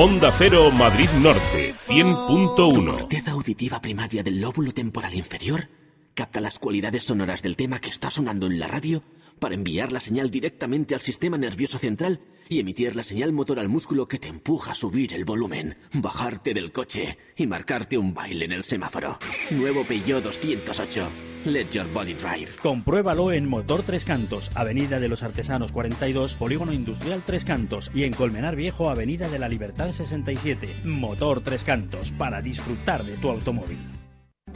Onda 0.02 0.32
Cero 0.32 0.70
Madrid 0.70 1.10
Norte, 1.20 1.74
100.1. 1.74 2.90
corteza 2.90 3.32
auditiva 3.32 3.82
primaria 3.82 4.22
del 4.22 4.40
lóbulo 4.40 4.72
temporal 4.72 5.12
inferior 5.12 5.68
capta 6.14 6.40
las 6.40 6.58
cualidades 6.58 7.04
sonoras 7.04 7.42
del 7.42 7.54
tema 7.54 7.80
que 7.80 7.90
está 7.90 8.10
sonando 8.10 8.46
en 8.46 8.58
la 8.58 8.66
radio 8.66 9.02
para 9.40 9.56
enviar 9.56 9.90
la 9.90 10.00
señal 10.00 10.30
directamente 10.30 10.94
al 10.94 11.00
sistema 11.00 11.36
nervioso 11.36 11.78
central 11.78 12.20
y 12.48 12.60
emitir 12.60 12.94
la 12.94 13.04
señal 13.04 13.32
motor 13.32 13.58
al 13.58 13.68
músculo 13.68 14.06
que 14.06 14.18
te 14.18 14.28
empuja 14.28 14.72
a 14.72 14.74
subir 14.74 15.14
el 15.14 15.24
volumen, 15.24 15.76
bajarte 15.94 16.52
del 16.52 16.72
coche 16.72 17.16
y 17.36 17.46
marcarte 17.46 17.96
un 17.96 18.12
baile 18.12 18.44
en 18.44 18.52
el 18.52 18.64
semáforo. 18.64 19.18
Nuevo 19.50 19.84
Peugeot 19.84 20.22
208. 20.22 21.08
Let 21.46 21.70
your 21.70 21.90
body 21.92 22.12
drive. 22.12 22.50
Compruébalo 22.60 23.32
en 23.32 23.48
Motor 23.48 23.82
Tres 23.82 24.04
Cantos, 24.04 24.50
Avenida 24.54 25.00
de 25.00 25.08
los 25.08 25.22
Artesanos 25.22 25.72
42, 25.72 26.34
Polígono 26.34 26.72
Industrial 26.72 27.22
Tres 27.24 27.46
Cantos 27.46 27.90
y 27.94 28.04
en 28.04 28.12
Colmenar 28.12 28.56
Viejo, 28.56 28.90
Avenida 28.90 29.28
de 29.28 29.38
la 29.38 29.48
Libertad 29.48 29.90
67. 29.90 30.82
Motor 30.84 31.40
Tres 31.40 31.64
Cantos, 31.64 32.12
para 32.12 32.42
disfrutar 32.42 33.04
de 33.04 33.16
tu 33.16 33.30
automóvil. 33.30 33.78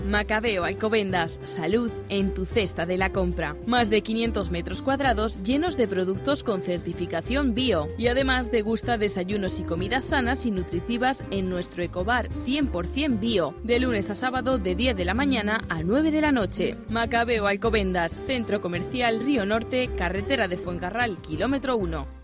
Macabeo 0.07 0.65
Alcobendas, 0.65 1.41
salud 1.45 1.91
en 2.09 2.35
tu 2.35 2.45
cesta 2.45 2.87
de 2.87 2.99
la 2.99 3.11
compra. 3.11 3.57
Más 3.67 3.91
de 3.91 4.03
500 4.03 4.51
metros 4.51 4.83
cuadrados 4.83 5.43
llenos 5.43 5.77
de 5.77 5.89
productos 5.89 6.43
con 6.43 6.63
certificación 6.63 7.55
bio. 7.55 7.89
Y 7.99 8.09
además 8.09 8.51
degusta 8.51 8.99
desayunos 8.99 9.61
y 9.61 9.65
comidas 9.65 10.05
sanas 10.05 10.47
y 10.47 10.51
nutritivas 10.51 11.25
en 11.31 11.49
nuestro 11.49 11.83
ecobar 11.83 12.29
100% 12.47 13.21
bio. 13.21 13.55
De 13.63 13.81
lunes 13.81 14.11
a 14.11 14.15
sábado 14.15 14.59
de 14.59 14.75
10 14.75 14.97
de 14.97 15.05
la 15.05 15.15
mañana 15.15 15.65
a 15.69 15.83
9 15.83 16.11
de 16.11 16.21
la 16.21 16.33
noche. 16.33 16.77
Macabeo 16.91 17.47
Alcobendas, 17.47 18.19
Centro 18.27 18.61
Comercial 18.61 19.21
Río 19.25 19.47
Norte, 19.47 19.89
Carretera 19.97 20.49
de 20.49 20.57
Fuencarral, 20.57 21.19
kilómetro 21.19 21.77
1. 21.77 22.24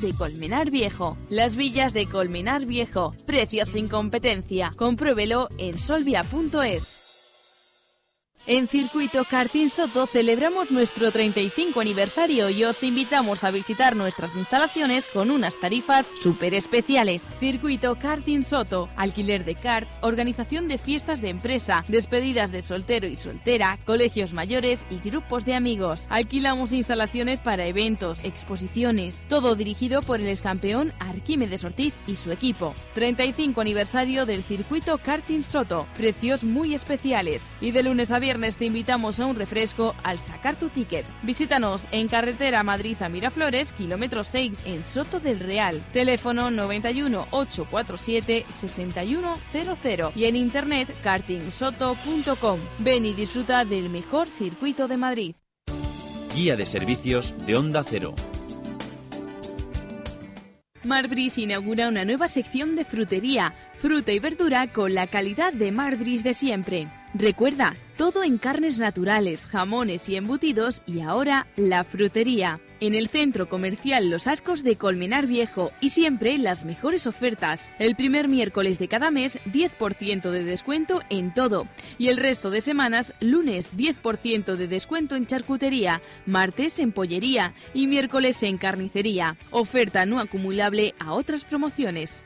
de 0.01 0.13
Colmenar 0.13 0.71
Viejo. 0.71 1.17
Las 1.29 1.55
villas 1.55 1.93
de 1.93 2.07
Colmenar 2.07 2.65
Viejo. 2.65 3.15
Precios 3.25 3.69
sin 3.69 3.87
competencia. 3.87 4.71
Compruébelo 4.75 5.47
en 5.57 5.77
solvia.es. 5.77 7.00
En 8.47 8.67
Circuito 8.67 9.23
Karting 9.23 9.69
Soto 9.69 10.07
celebramos 10.07 10.71
nuestro 10.71 11.11
35 11.11 11.79
aniversario 11.79 12.49
y 12.49 12.63
os 12.63 12.81
invitamos 12.81 13.43
a 13.43 13.51
visitar 13.51 13.95
nuestras 13.95 14.35
instalaciones 14.35 15.07
con 15.09 15.29
unas 15.29 15.59
tarifas 15.59 16.11
súper 16.19 16.55
especiales. 16.55 17.35
Circuito 17.39 17.99
Karting 17.99 18.41
Soto, 18.41 18.89
alquiler 18.95 19.45
de 19.45 19.53
karts, 19.53 19.99
organización 20.01 20.67
de 20.67 20.79
fiestas 20.79 21.21
de 21.21 21.29
empresa, 21.29 21.85
despedidas 21.87 22.51
de 22.51 22.63
soltero 22.63 23.05
y 23.05 23.15
soltera, 23.15 23.77
colegios 23.85 24.33
mayores 24.33 24.87
y 24.89 24.97
grupos 25.07 25.45
de 25.45 25.53
amigos. 25.53 26.07
Alquilamos 26.09 26.73
instalaciones 26.73 27.41
para 27.41 27.67
eventos, 27.67 28.23
exposiciones, 28.23 29.21
todo 29.29 29.55
dirigido 29.55 30.01
por 30.01 30.19
el 30.19 30.27
excampeón 30.27 30.93
Arquímedes 30.97 31.63
Ortiz 31.63 31.93
y 32.07 32.15
su 32.15 32.31
equipo. 32.31 32.73
35 32.95 33.61
aniversario 33.61 34.25
del 34.25 34.43
Circuito 34.43 34.97
Karting 34.97 35.43
Soto, 35.43 35.85
precios 35.95 36.43
muy 36.43 36.73
especiales 36.73 37.51
y 37.61 37.69
de 37.69 37.83
lunes 37.83 38.09
a 38.09 38.17
viernes 38.17 38.30
te 38.31 38.65
invitamos 38.65 39.19
a 39.19 39.25
un 39.25 39.35
refresco 39.35 39.93
al 40.03 40.17
sacar 40.17 40.55
tu 40.55 40.69
ticket. 40.69 41.05
Visítanos 41.23 41.87
en 41.91 42.07
carretera 42.07 42.63
Madrid 42.63 42.95
a 43.01 43.09
Miraflores, 43.09 43.73
kilómetro 43.73 44.23
6 44.23 44.63
en 44.65 44.85
Soto 44.85 45.19
del 45.19 45.39
Real. 45.39 45.83
Teléfono 45.91 46.49
91 46.49 47.27
847 47.31 48.45
6100 48.49 50.11
y 50.15 50.25
en 50.25 50.35
internet 50.37 50.95
kartingsoto.com. 51.03 52.59
Ven 52.79 53.05
y 53.05 53.13
disfruta 53.13 53.65
del 53.65 53.89
mejor 53.89 54.29
circuito 54.29 54.87
de 54.87 54.97
Madrid. 54.97 55.35
Guía 56.33 56.55
de 56.55 56.65
servicios 56.65 57.33
de 57.45 57.57
Onda 57.57 57.83
Cero. 57.85 58.15
Marbris 60.83 61.37
inaugura 61.37 61.89
una 61.89 62.05
nueva 62.05 62.29
sección 62.29 62.77
de 62.77 62.85
frutería, 62.85 63.53
fruta 63.75 64.13
y 64.13 64.19
verdura 64.19 64.71
con 64.71 64.95
la 64.95 65.07
calidad 65.07 65.51
de 65.51 65.71
Marbris 65.71 66.23
de 66.23 66.33
siempre. 66.33 67.00
Recuerda, 67.13 67.75
todo 67.97 68.23
en 68.23 68.37
carnes 68.37 68.79
naturales, 68.79 69.45
jamones 69.45 70.07
y 70.07 70.15
embutidos 70.15 70.81
y 70.85 71.01
ahora 71.01 71.47
la 71.57 71.83
frutería. 71.83 72.61
En 72.79 72.95
el 72.95 73.09
centro 73.09 73.49
comercial 73.49 74.09
Los 74.09 74.27
Arcos 74.27 74.63
de 74.63 74.77
Colmenar 74.77 75.27
Viejo 75.27 75.71
y 75.81 75.89
siempre 75.89 76.37
las 76.37 76.63
mejores 76.63 77.07
ofertas. 77.07 77.69
El 77.79 77.97
primer 77.97 78.29
miércoles 78.29 78.79
de 78.79 78.87
cada 78.87 79.11
mes 79.11 79.39
10% 79.45 80.31
de 80.31 80.43
descuento 80.45 81.01
en 81.09 81.33
todo 81.33 81.67
y 81.97 82.07
el 82.07 82.15
resto 82.15 82.49
de 82.49 82.61
semanas 82.61 83.13
lunes 83.19 83.73
10% 83.75 84.55
de 84.55 84.67
descuento 84.69 85.17
en 85.17 85.27
charcutería, 85.27 86.01
martes 86.25 86.79
en 86.79 86.93
pollería 86.93 87.53
y 87.73 87.87
miércoles 87.87 88.41
en 88.41 88.57
carnicería. 88.57 89.37
Oferta 89.51 90.05
no 90.05 90.19
acumulable 90.19 90.95
a 90.97 91.11
otras 91.11 91.43
promociones. 91.43 92.23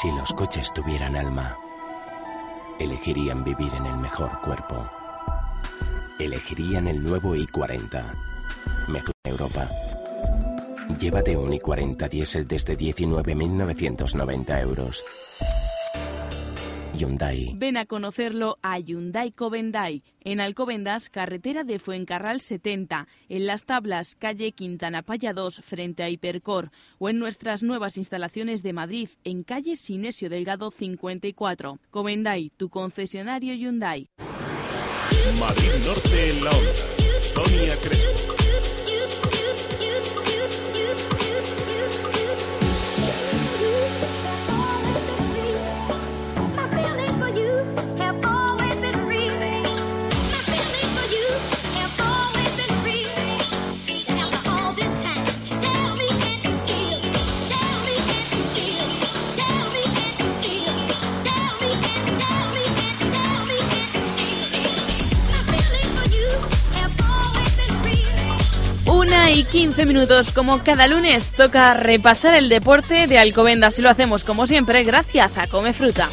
Si 0.00 0.10
los 0.10 0.32
coches 0.32 0.72
tuvieran 0.72 1.16
alma, 1.16 1.56
elegirían 2.82 3.44
vivir 3.44 3.72
en 3.74 3.86
el 3.86 3.96
mejor 3.96 4.40
cuerpo. 4.40 4.88
Elegirían 6.18 6.88
el 6.88 7.02
nuevo 7.02 7.34
i40. 7.34 8.04
Mejor 8.88 9.14
Europa. 9.24 9.68
Llévate 10.98 11.36
un 11.36 11.50
i40 11.50 12.08
diésel 12.08 12.46
desde 12.46 12.76
19.990 12.76 14.60
euros. 14.62 15.02
Hyundai. 16.94 17.52
Ven 17.54 17.76
a 17.76 17.86
conocerlo 17.86 18.58
a 18.62 18.78
Hyundai 18.78 19.32
Covendai, 19.32 20.02
en 20.20 20.40
Alcobendas, 20.40 21.08
carretera 21.08 21.64
de 21.64 21.78
Fuencarral 21.78 22.40
70, 22.40 23.08
en 23.28 23.46
Las 23.46 23.64
Tablas, 23.64 24.14
calle 24.16 24.52
Quintana 24.52 25.02
Paya 25.02 25.32
2, 25.32 25.60
frente 25.62 26.02
a 26.02 26.10
Hipercor, 26.10 26.70
o 26.98 27.08
en 27.08 27.18
nuestras 27.18 27.62
nuevas 27.62 27.96
instalaciones 27.96 28.62
de 28.62 28.72
Madrid, 28.72 29.08
en 29.24 29.42
calle 29.42 29.76
Sinesio 29.76 30.28
Delgado 30.28 30.70
54. 30.70 31.78
Covendai, 31.90 32.50
tu 32.56 32.68
concesionario 32.68 33.54
Hyundai. 33.54 34.08
Madrid 35.40 35.72
Norte 35.86 36.30
en 36.30 36.44
la 36.44 36.50
onda. 36.50 37.02
Sonia 37.20 37.76
Crespo. 37.80 38.41
Una 69.02 69.32
y 69.32 69.42
15 69.42 69.84
minutos, 69.84 70.30
como 70.30 70.62
cada 70.62 70.86
lunes, 70.86 71.32
toca 71.32 71.74
repasar 71.74 72.36
el 72.36 72.48
deporte 72.48 73.08
de 73.08 73.18
Alcobendas 73.18 73.76
y 73.80 73.82
lo 73.82 73.90
hacemos 73.90 74.22
como 74.22 74.46
siempre 74.46 74.84
gracias 74.84 75.38
a 75.38 75.48
Come 75.48 75.72
Fruta. 75.72 76.08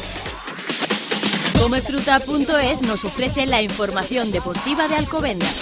Comefruta.es 1.56 2.82
nos 2.82 3.04
ofrece 3.04 3.46
la 3.46 3.62
información 3.62 4.32
deportiva 4.32 4.88
de 4.88 4.96
Alcobendas. 4.96 5.60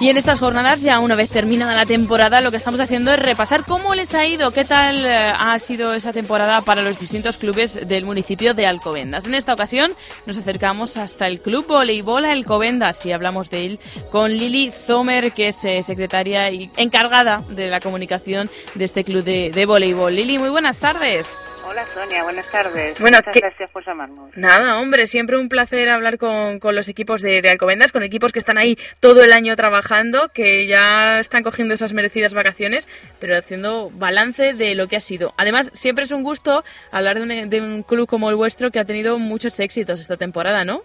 Y 0.00 0.10
en 0.10 0.16
estas 0.16 0.38
jornadas, 0.38 0.82
ya 0.82 0.98
una 0.98 1.14
vez 1.14 1.30
terminada 1.30 1.74
la 1.74 1.86
temporada, 1.86 2.40
lo 2.40 2.50
que 2.50 2.58
estamos 2.58 2.80
haciendo 2.80 3.12
es 3.12 3.18
repasar 3.18 3.64
cómo 3.64 3.94
les 3.94 4.14
ha 4.14 4.26
ido, 4.26 4.50
qué 4.50 4.64
tal 4.64 5.06
eh, 5.06 5.32
ha 5.38 5.58
sido 5.58 5.94
esa 5.94 6.12
temporada 6.12 6.60
para 6.60 6.82
los 6.82 6.98
distintos 6.98 7.38
clubes 7.38 7.88
del 7.88 8.04
municipio 8.04 8.52
de 8.52 8.66
Alcobendas. 8.66 9.26
En 9.26 9.34
esta 9.34 9.54
ocasión 9.54 9.92
nos 10.26 10.36
acercamos 10.36 10.96
hasta 10.96 11.26
el 11.26 11.40
Club 11.40 11.66
Voleibol 11.66 12.24
Alcobendas 12.24 13.06
y 13.06 13.12
hablamos 13.12 13.48
de 13.50 13.66
él 13.66 13.78
con 14.10 14.30
Lili 14.30 14.70
Zomer, 14.70 15.32
que 15.32 15.48
es 15.48 15.64
eh, 15.64 15.82
secretaria 15.82 16.50
y 16.50 16.70
encargada 16.76 17.42
de 17.48 17.68
la 17.68 17.80
comunicación 17.80 18.50
de 18.74 18.84
este 18.84 19.04
club 19.04 19.24
de, 19.24 19.52
de 19.52 19.66
voleibol. 19.66 20.14
Lili, 20.14 20.38
muy 20.38 20.50
buenas 20.50 20.80
tardes. 20.80 21.28
Hola 21.74 21.86
Sonia, 21.88 22.22
buenas 22.22 22.48
tardes. 22.52 23.00
Bueno, 23.00 23.16
Muchas 23.18 23.32
¿qué- 23.34 23.40
gracias 23.40 23.68
por 23.70 23.84
llamarnos. 23.84 24.30
Nada, 24.36 24.78
hombre, 24.78 25.06
siempre 25.06 25.36
un 25.38 25.48
placer 25.48 25.88
hablar 25.88 26.18
con, 26.18 26.60
con 26.60 26.76
los 26.76 26.88
equipos 26.88 27.20
de, 27.20 27.42
de 27.42 27.50
Alcobendas, 27.50 27.90
con 27.90 28.04
equipos 28.04 28.30
que 28.30 28.38
están 28.38 28.58
ahí 28.58 28.78
todo 29.00 29.24
el 29.24 29.32
año 29.32 29.56
trabajando, 29.56 30.28
que 30.32 30.68
ya 30.68 31.18
están 31.18 31.42
cogiendo 31.42 31.74
esas 31.74 31.92
merecidas 31.92 32.32
vacaciones, 32.32 32.86
pero 33.18 33.36
haciendo 33.36 33.90
balance 33.92 34.54
de 34.54 34.76
lo 34.76 34.86
que 34.86 34.94
ha 34.94 35.00
sido. 35.00 35.34
Además, 35.36 35.72
siempre 35.74 36.04
es 36.04 36.12
un 36.12 36.22
gusto 36.22 36.62
hablar 36.92 37.16
de 37.18 37.22
un, 37.42 37.48
de 37.50 37.60
un 37.60 37.82
club 37.82 38.06
como 38.08 38.30
el 38.30 38.36
vuestro 38.36 38.70
que 38.70 38.78
ha 38.78 38.84
tenido 38.84 39.18
muchos 39.18 39.58
éxitos 39.58 39.98
esta 39.98 40.16
temporada, 40.16 40.64
¿no? 40.64 40.82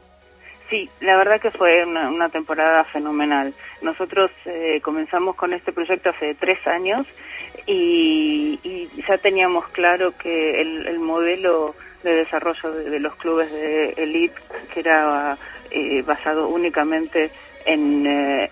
Sí, 0.72 0.90
la 1.02 1.18
verdad 1.18 1.40
que 1.40 1.50
fue 1.52 1.84
una, 1.86 2.10
una 2.10 2.30
temporada 2.30 2.84
fenomenal. 2.86 3.54
Nosotros 3.84 4.30
eh, 4.46 4.80
comenzamos 4.84 5.36
con 5.36 5.54
este 5.54 5.72
proyecto 5.72 6.10
hace 6.10 6.36
tres 6.36 6.60
años 6.68 7.08
y, 7.70 8.60
y 8.64 8.90
ya 9.08 9.18
teníamos 9.20 9.68
claro 9.70 10.12
que 10.18 10.60
el, 10.60 10.88
el 10.88 11.00
modelo 11.00 11.76
de 12.04 12.16
desarrollo 12.16 12.72
de, 12.72 12.90
de 12.90 13.00
los 13.00 13.16
clubes 13.18 13.52
de 13.52 13.90
elite, 13.92 14.42
que 14.74 14.80
era 14.80 15.38
eh, 15.70 16.02
basado 16.02 16.48
únicamente 16.48 17.30
en, 17.66 18.08
eh, 18.08 18.50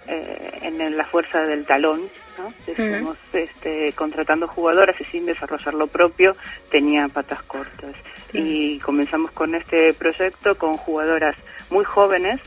en 0.62 0.96
la 0.96 1.06
fuerza 1.06 1.42
del 1.42 1.66
talón, 1.66 2.02
¿no? 2.38 2.54
Decimos, 2.68 3.18
este, 3.34 3.92
contratando 3.94 4.48
jugadoras 4.48 5.00
y 5.02 5.06
sin 5.06 5.26
desarrollar 5.26 5.74
lo 5.74 5.88
propio, 5.88 6.36
tenía 6.70 7.08
patas 7.08 7.42
cortas. 7.44 7.96
Y 8.34 8.78
comenzamos 8.80 9.32
con 9.32 9.56
este 9.56 9.94
proyecto 9.94 10.56
con 10.60 10.78
jugadoras 10.78 11.36
muy 11.72 11.86
jóvenes, 11.86 12.40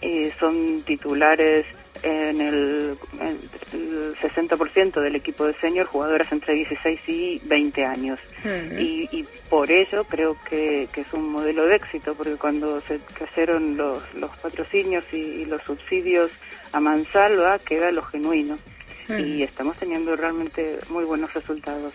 eh, 0.00 0.32
son 0.40 0.82
titulares 0.82 1.66
en 2.02 2.40
el, 2.40 2.98
el 3.72 4.16
60% 4.16 5.00
del 5.00 5.16
equipo 5.16 5.46
de 5.46 5.54
senior, 5.54 5.86
jugadoras 5.86 6.30
entre 6.32 6.54
16 6.54 7.00
y 7.08 7.40
20 7.44 7.84
años. 7.84 8.20
Y, 8.78 9.08
y 9.12 9.26
por 9.48 9.70
ello 9.70 10.04
creo 10.04 10.36
que, 10.48 10.88
que 10.92 11.02
es 11.02 11.12
un 11.12 11.30
modelo 11.30 11.66
de 11.66 11.76
éxito, 11.76 12.14
porque 12.14 12.36
cuando 12.36 12.80
se 12.82 13.00
cayeron 13.18 13.76
los, 13.76 14.02
los 14.14 14.30
patrocinios 14.38 15.04
y, 15.12 15.16
y 15.16 15.44
los 15.44 15.62
subsidios 15.62 16.30
a 16.72 16.80
mansalva, 16.80 17.58
queda 17.58 17.90
lo 17.90 18.02
genuino. 18.02 18.58
Y 19.18 19.42
estamos 19.42 19.76
teniendo 19.76 20.14
realmente 20.14 20.78
muy 20.88 21.04
buenos 21.04 21.34
resultados. 21.34 21.92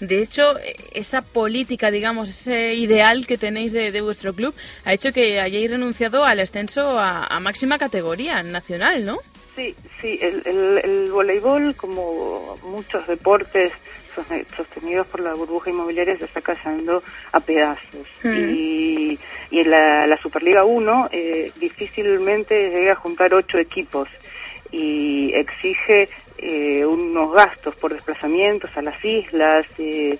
De 0.00 0.20
hecho, 0.20 0.54
esa 0.92 1.22
política, 1.22 1.92
digamos, 1.92 2.28
ese 2.28 2.74
ideal 2.74 3.24
que 3.28 3.38
tenéis 3.38 3.72
de, 3.72 3.92
de 3.92 4.00
vuestro 4.00 4.34
club 4.34 4.52
ha 4.84 4.92
hecho 4.92 5.12
que 5.12 5.40
hayáis 5.40 5.70
renunciado 5.70 6.24
al 6.24 6.40
ascenso 6.40 6.98
a, 6.98 7.24
a 7.26 7.38
máxima 7.38 7.78
categoría 7.78 8.42
nacional, 8.42 9.04
¿no? 9.04 9.20
Sí, 9.60 9.76
sí, 10.00 10.18
el, 10.22 10.40
el, 10.46 10.80
el 10.82 11.12
voleibol, 11.12 11.76
como 11.76 12.56
muchos 12.62 13.06
deportes 13.06 13.70
sos- 14.14 14.26
sostenidos 14.56 15.06
por 15.08 15.20
la 15.20 15.34
burbuja 15.34 15.68
inmobiliaria, 15.68 16.16
se 16.16 16.24
está 16.24 16.40
cayendo 16.40 17.02
a 17.32 17.40
pedazos. 17.40 18.06
Mm. 18.22 18.32
Y, 18.54 19.18
y 19.50 19.60
en 19.60 19.70
la, 19.70 20.06
la 20.06 20.16
Superliga 20.16 20.64
1 20.64 21.10
eh, 21.12 21.52
difícilmente 21.56 22.54
llega 22.70 22.92
a 22.92 22.96
juntar 22.96 23.34
ocho 23.34 23.58
equipos 23.58 24.08
y 24.72 25.30
exige 25.34 26.08
eh, 26.38 26.86
unos 26.86 27.34
gastos 27.34 27.74
por 27.76 27.92
desplazamientos 27.92 28.70
a 28.76 28.80
las 28.82 29.04
islas 29.04 29.66
eh, 29.78 30.18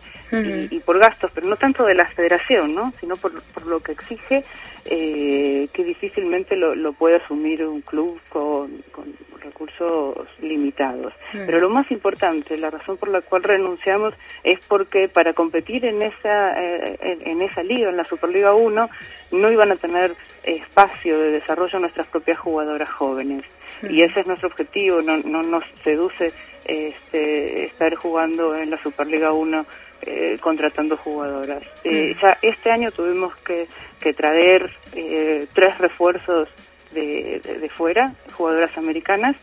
y, 0.70 0.76
y 0.76 0.80
por 0.80 0.98
gastos, 0.98 1.30
pero 1.34 1.46
no 1.48 1.56
tanto 1.56 1.84
de 1.84 1.94
la 1.94 2.06
federación, 2.08 2.74
¿no? 2.74 2.92
sino 3.00 3.16
por, 3.16 3.42
por 3.54 3.66
lo 3.66 3.80
que 3.80 3.92
exige 3.92 4.44
eh, 4.84 5.68
que 5.72 5.84
difícilmente 5.84 6.56
lo, 6.56 6.74
lo 6.74 6.92
puede 6.92 7.16
asumir 7.16 7.64
un 7.64 7.80
club 7.80 8.20
con, 8.28 8.82
con 8.92 9.06
recursos 9.40 10.28
limitados. 10.40 11.12
Mm. 11.32 11.46
Pero 11.46 11.60
lo 11.60 11.70
más 11.70 11.90
importante, 11.90 12.56
la 12.56 12.70
razón 12.70 12.96
por 12.96 13.08
la 13.08 13.20
cual 13.20 13.42
renunciamos 13.42 14.14
es 14.44 14.58
porque 14.66 15.08
para 15.08 15.32
competir 15.32 15.84
en 15.84 16.02
esa 16.02 16.62
eh, 16.62 16.98
en, 17.00 17.28
en 17.28 17.42
esa 17.42 17.62
liga, 17.62 17.90
en 17.90 17.96
la 17.96 18.04
Superliga 18.04 18.54
1, 18.54 18.90
no 19.32 19.50
iban 19.50 19.72
a 19.72 19.76
tener 19.76 20.14
espacio 20.42 21.18
de 21.18 21.32
desarrollo 21.32 21.78
nuestras 21.78 22.06
propias 22.08 22.38
jugadoras 22.38 22.90
jóvenes. 22.90 23.44
Y 23.88 24.02
ese 24.02 24.20
es 24.20 24.26
nuestro 24.26 24.48
objetivo, 24.48 25.00
no, 25.00 25.16
no 25.18 25.42
nos 25.42 25.64
seduce 25.82 26.32
este, 26.64 27.64
estar 27.64 27.94
jugando 27.94 28.54
en 28.54 28.70
la 28.70 28.82
Superliga 28.82 29.32
1 29.32 29.66
eh, 30.02 30.38
contratando 30.40 30.96
jugadoras. 30.96 31.62
Eh, 31.84 32.14
ya 32.22 32.38
este 32.42 32.70
año 32.70 32.90
tuvimos 32.90 33.34
que, 33.36 33.68
que 34.00 34.12
traer 34.14 34.70
eh, 34.94 35.46
tres 35.54 35.78
refuerzos 35.78 36.48
de, 36.92 37.40
de, 37.44 37.58
de 37.58 37.68
fuera, 37.70 38.12
jugadoras 38.32 38.76
americanas, 38.78 39.36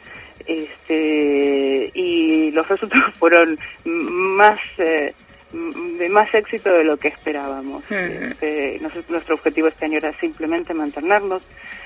este, 0.45 1.91
y 1.93 2.51
los 2.51 2.67
resultados 2.67 3.13
fueron 3.17 3.57
más 3.85 4.59
eh, 4.77 5.13
de 5.53 6.09
más 6.09 6.33
éxito 6.33 6.71
de 6.71 6.83
lo 6.83 6.97
que 6.97 7.07
esperábamos. 7.07 7.83
Este, 8.31 8.79
nos- 8.81 9.09
nuestro 9.09 9.35
objetivo 9.35 9.67
este 9.69 9.85
año 9.85 9.97
era 9.97 10.11
simplemente 10.19 10.73
mantenernos 10.73 11.41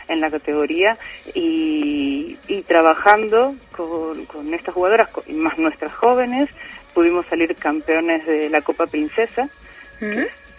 en 0.07 0.19
la 0.19 0.31
categoría 0.31 0.97
y, 1.35 2.37
y 2.47 2.61
trabajando 2.63 3.55
con, 3.71 4.25
con 4.25 4.51
estas 4.53 4.73
jugadoras 4.73 5.09
y 5.27 5.33
más 5.33 5.57
nuestras 5.59 5.93
jóvenes. 5.93 6.49
Pudimos 6.95 7.25
salir 7.27 7.55
campeones 7.55 8.25
de 8.25 8.49
la 8.49 8.61
Copa 8.61 8.87
Princesa 8.87 9.47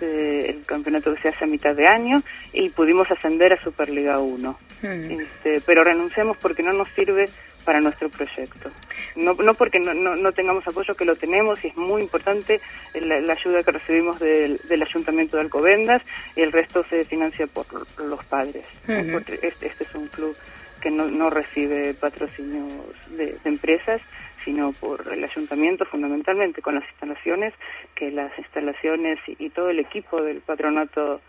eh, 0.01 0.47
el 0.57 0.65
campeonato 0.65 1.13
que 1.15 1.21
se 1.23 1.29
hace 1.29 1.45
a 1.45 1.49
mitad 1.49 1.75
de 1.75 1.87
año 1.89 2.23
y 2.53 2.71
pudimos 2.71 3.11
ascender 3.11 3.53
a 3.53 3.63
Superliga 3.63 4.21
1 4.21 4.59
este, 4.83 5.61
pero 5.65 5.85
renunciamos 5.85 6.37
porque 6.37 6.63
no 6.63 6.73
nos 6.73 6.89
sirve 6.91 7.29
para 7.65 7.81
nuestro 7.81 8.09
proyecto. 8.09 8.71
No, 9.17 9.35
no 9.35 9.55
porque 9.55 9.79
no, 9.79 9.95
no, 9.95 10.17
no 10.17 10.33
tengamos 10.33 10.67
apoyo, 10.67 10.95
que 10.95 11.05
lo 11.05 11.17
tenemos 11.17 11.65
y 11.65 11.69
es 11.69 11.77
muy 11.77 12.03
importante 12.03 12.61
la, 12.95 13.21
la 13.21 13.33
ayuda 13.35 13.63
que 13.63 13.71
recibimos 13.71 14.19
del, 14.19 14.59
del 14.69 14.83
Ayuntamiento 14.83 15.37
de 15.37 15.45
Alcobendas 15.45 16.03
y 16.37 16.41
el 16.41 16.53
resto 16.53 16.85
se 16.91 17.05
financia 17.05 17.47
por 17.47 17.67
los 18.01 18.25
padres. 18.25 18.67
este, 18.89 19.67
este 19.67 19.85
es 19.85 19.95
un 19.95 20.09
club 20.09 20.37
que 20.81 20.91
no, 20.91 21.07
no 21.07 21.31
recibe 21.31 21.95
patrocinios 21.95 22.73
de, 23.11 23.27
de 23.27 23.49
empresas, 23.49 24.03
sino 24.45 24.73
por 24.73 25.13
el 25.13 25.23
ayuntamiento 25.23 25.85
fundamentalmente 25.85 26.61
con 26.61 26.75
las 26.75 26.85
instalaciones, 26.91 27.55
que 27.95 28.11
las 28.11 28.37
instalaciones 28.37 29.19
y, 29.29 29.37
y 29.39 29.51
todo 29.51 29.71
el 29.71 29.79
equipo 29.79 30.21
del 30.21 30.41
patronato 30.41 31.21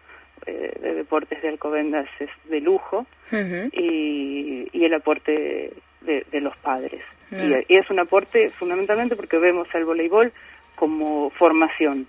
eh, 0.45 0.77
de 0.81 0.93
deportes 0.93 1.41
de 1.41 1.49
Alcobendas 1.49 2.07
es 2.19 2.29
de 2.49 2.61
lujo 2.61 3.05
y, 3.71 4.67
y 4.71 4.85
el 4.85 4.93
aporte 4.93 5.73
de, 6.01 6.25
de 6.31 6.41
los 6.41 6.55
padres. 6.57 7.01
Mm. 7.31 7.35
Y, 7.35 7.73
y 7.73 7.77
es 7.77 7.89
un 7.89 7.99
aporte 7.99 8.49
fundamentalmente 8.49 9.15
porque 9.15 9.37
vemos 9.37 9.67
al 9.73 9.85
voleibol 9.85 10.31
como 10.75 11.29
formación. 11.31 12.07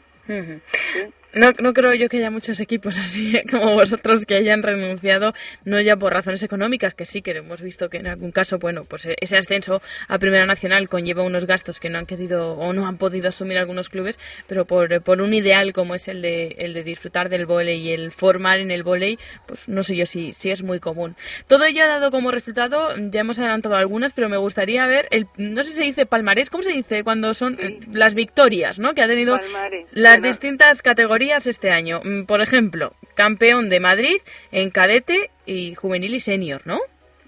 No, 1.35 1.51
no 1.59 1.73
creo 1.73 1.95
yo 1.95 2.09
que 2.09 2.19
haya 2.19 2.31
muchos 2.31 2.61
equipos 2.61 2.99
así 3.05 3.37
¿eh? 3.37 3.45
como 3.51 3.75
vosotros 3.75 4.25
que 4.25 4.37
hayan 4.37 4.63
renunciado, 4.63 5.35
no 5.65 5.81
ya 5.81 5.97
por 5.97 6.13
razones 6.13 6.43
económicas, 6.43 6.95
que 6.95 7.05
sí 7.05 7.23
que 7.23 7.33
hemos 7.33 7.61
visto 7.61 7.91
que 7.91 7.99
en 7.99 8.07
algún 8.07 8.31
caso, 8.31 8.59
bueno, 8.59 8.85
pues 8.85 9.07
eh, 9.07 9.17
ese 9.21 9.37
ascenso 9.37 9.83
a 10.09 10.19
Primera 10.19 10.47
Nacional 10.47 10.89
conlleva 10.89 11.23
unos 11.23 11.47
gastos 11.47 11.81
que 11.81 11.91
no 11.91 11.99
han 11.99 12.07
querido 12.07 12.53
o 12.53 12.73
no 12.73 12.87
han 12.87 12.99
podido 12.99 13.29
asumir 13.29 13.59
algunos 13.59 13.89
clubes, 13.89 14.19
pero 14.47 14.65
por, 14.65 14.93
eh, 14.93 15.01
por 15.01 15.21
un 15.21 15.35
ideal 15.35 15.73
como 15.73 15.95
es 15.95 16.09
el 16.09 16.23
de, 16.23 16.55
el 16.59 16.73
de 16.73 16.85
disfrutar 16.85 17.29
del 17.29 17.47
vóley 17.47 17.81
y 17.81 17.93
el 17.93 18.13
formar 18.13 18.59
en 18.59 18.71
el 18.71 18.83
vóley, 18.83 19.19
pues 19.47 19.69
no 19.69 19.83
sé 19.83 19.97
yo 19.97 20.07
si, 20.07 20.33
si 20.33 20.51
es 20.51 20.63
muy 20.63 20.79
común. 20.79 21.17
Todo 21.49 21.65
ello 21.65 21.83
ha 21.83 21.89
dado 21.89 22.11
como 22.11 22.31
resultado, 22.31 22.95
ya 23.11 23.21
hemos 23.21 23.39
adelantado 23.39 23.75
algunas, 23.75 24.13
pero 24.13 24.29
me 24.29 24.37
gustaría 24.37 24.87
ver, 24.87 25.09
el, 25.11 25.27
no 25.37 25.65
sé 25.65 25.71
si 25.71 25.77
se 25.77 25.83
dice 25.83 26.07
palmarés, 26.07 26.51
¿cómo 26.51 26.63
se 26.63 26.73
dice 26.73 27.03
cuando 27.03 27.35
son 27.35 27.59
las 27.93 28.15
victorias, 28.15 28.79
¿no? 28.79 28.95
Que 28.95 29.03
ha 29.03 29.09
tenido 29.09 29.39
Palmarés. 29.39 29.87
las 29.91 30.21
Bueno, 30.21 30.29
distintas 30.29 30.83
categorías 30.83 31.24
este 31.33 31.71
año. 31.71 32.01
Mm, 32.05 32.25
Por 32.25 32.41
ejemplo, 32.41 32.93
campeón 33.15 33.69
de 33.69 33.81
Madrid 33.81 34.17
en 34.53 34.71
cadete 34.71 35.31
y 35.47 35.75
juvenil 35.75 36.15
y 36.15 36.19
senior, 36.21 36.63
¿no? 36.67 36.79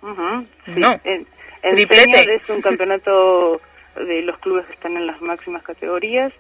Sí. 0.01 0.73
No. 0.77 1.01
En 1.05 1.27
Triplete. 1.63 2.13
senior 2.13 2.31
es 2.31 2.49
un 2.51 2.61
campeonato 2.61 3.61
de 3.97 4.23
los 4.23 4.39
clubes 4.39 4.67
que 4.67 4.75
están 4.75 4.97
en 4.97 5.07
las 5.07 5.21
máximas 5.21 5.63
categorías, 5.63 6.33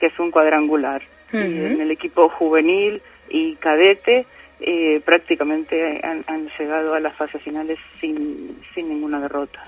que 0.00 0.06
es 0.06 0.18
un 0.18 0.30
cuadrangular. 0.30 1.02
Y 1.32 1.38
en 1.38 1.80
el 1.80 1.90
equipo 1.90 2.28
juvenil 2.28 3.02
y 3.28 3.56
cadete 3.56 4.26
eh, 4.60 5.00
prácticamente 5.04 6.00
han, 6.04 6.24
han 6.28 6.48
llegado 6.58 6.94
a 6.94 7.00
las 7.00 7.14
fases 7.16 7.42
finales 7.42 7.78
sin, 8.00 8.58
sin 8.74 8.88
ninguna 8.88 9.20
derrota. 9.20 9.62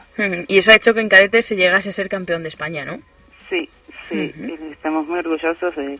Y 0.46 0.58
eso 0.58 0.70
ha 0.70 0.76
hecho 0.76 0.94
que 0.94 1.00
en 1.00 1.08
cadete 1.08 1.42
se 1.42 1.56
llegase 1.56 1.88
a 1.88 1.92
ser 1.92 2.08
campeón 2.08 2.42
de 2.42 2.48
España, 2.48 2.84
¿no? 2.84 2.98
Sí, 3.48 3.68
sí, 4.08 4.32
estamos 4.70 5.06
muy 5.06 5.18
orgullosos 5.18 5.74
de, 5.74 5.98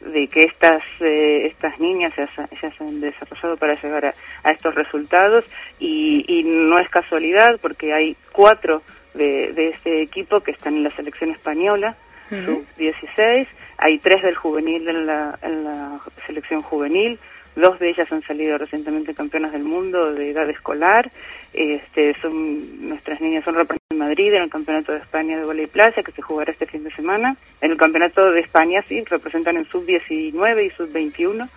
de 0.00 0.28
que 0.28 0.40
estas 0.40 0.82
eh, 1.00 1.46
estas 1.46 1.78
niñas 1.80 2.12
se, 2.14 2.26
se, 2.26 2.72
han 2.84 3.00
desarrollado 3.00 3.56
para 3.56 3.74
llegar 3.74 4.14
a, 4.44 4.50
estos 4.50 4.74
resultados. 4.74 5.44
Y, 5.78 6.24
y, 6.28 6.44
no 6.44 6.78
es 6.78 6.88
casualidad 6.88 7.58
porque 7.60 7.92
hay 7.92 8.16
cuatro 8.32 8.82
de, 9.14 9.52
de 9.52 9.68
este 9.70 10.02
equipo 10.02 10.40
que 10.40 10.52
están 10.52 10.76
en 10.76 10.84
la 10.84 10.94
selección 10.96 11.30
española, 11.30 11.96
sub-16, 12.28 13.46
hay 13.78 13.98
tres 13.98 14.22
del 14.22 14.34
juvenil 14.34 14.88
en 14.88 15.06
la, 15.06 15.38
en 15.42 15.64
la 15.64 16.00
selección 16.26 16.62
juvenil, 16.62 17.18
Dos 17.56 17.78
de 17.78 17.88
ellas 17.88 18.10
han 18.12 18.22
salido 18.22 18.58
recientemente 18.58 19.14
campeonas 19.14 19.50
del 19.52 19.64
mundo 19.64 20.12
de 20.12 20.30
edad 20.30 20.48
escolar. 20.48 21.10
Este, 21.54 22.14
son 22.20 22.88
nuestras 22.88 23.20
niñas 23.20 23.44
son 23.44 23.54
representadas 23.54 23.90
en 23.90 23.98
Madrid 23.98 24.34
en 24.34 24.42
el 24.42 24.50
Campeonato 24.50 24.92
de 24.92 24.98
España 24.98 25.38
de 25.38 25.46
Voley 25.46 25.66
Playa 25.66 26.02
que 26.02 26.12
se 26.12 26.20
jugará 26.20 26.52
este 26.52 26.66
fin 26.66 26.84
de 26.84 26.90
semana. 26.92 27.34
En 27.62 27.70
el 27.70 27.78
Campeonato 27.78 28.30
de 28.30 28.40
España 28.40 28.84
sí 28.86 29.02
representan 29.04 29.56
en 29.56 29.64
sub 29.64 29.86
19 29.86 30.64
y 30.64 30.70
sub 30.70 30.92
21 30.92 31.48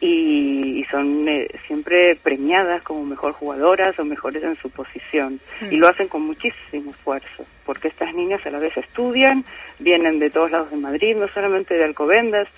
y, 0.00 0.84
son 0.90 1.28
eh, 1.28 1.48
siempre 1.66 2.16
premiadas 2.16 2.82
como 2.82 3.04
mejor 3.04 3.32
jugadoras 3.32 3.98
o 3.98 4.04
mejores 4.04 4.42
en 4.42 4.56
su 4.56 4.70
posición 4.70 5.40
y 5.70 5.76
lo 5.76 5.88
hacen 5.88 6.08
con 6.08 6.22
muchísimo 6.22 6.90
esfuerzo 6.90 7.44
porque 7.64 7.86
estas 7.86 8.12
niñas 8.14 8.44
a 8.44 8.50
la 8.50 8.58
vez 8.58 8.76
estudian, 8.76 9.44
vienen 9.78 10.18
de 10.18 10.30
todos 10.30 10.50
lados 10.50 10.72
de 10.72 10.76
Madrid, 10.76 11.16
no 11.16 11.28
solamente 11.28 11.74
de 11.74 11.84
Alcobendas, 11.84 12.48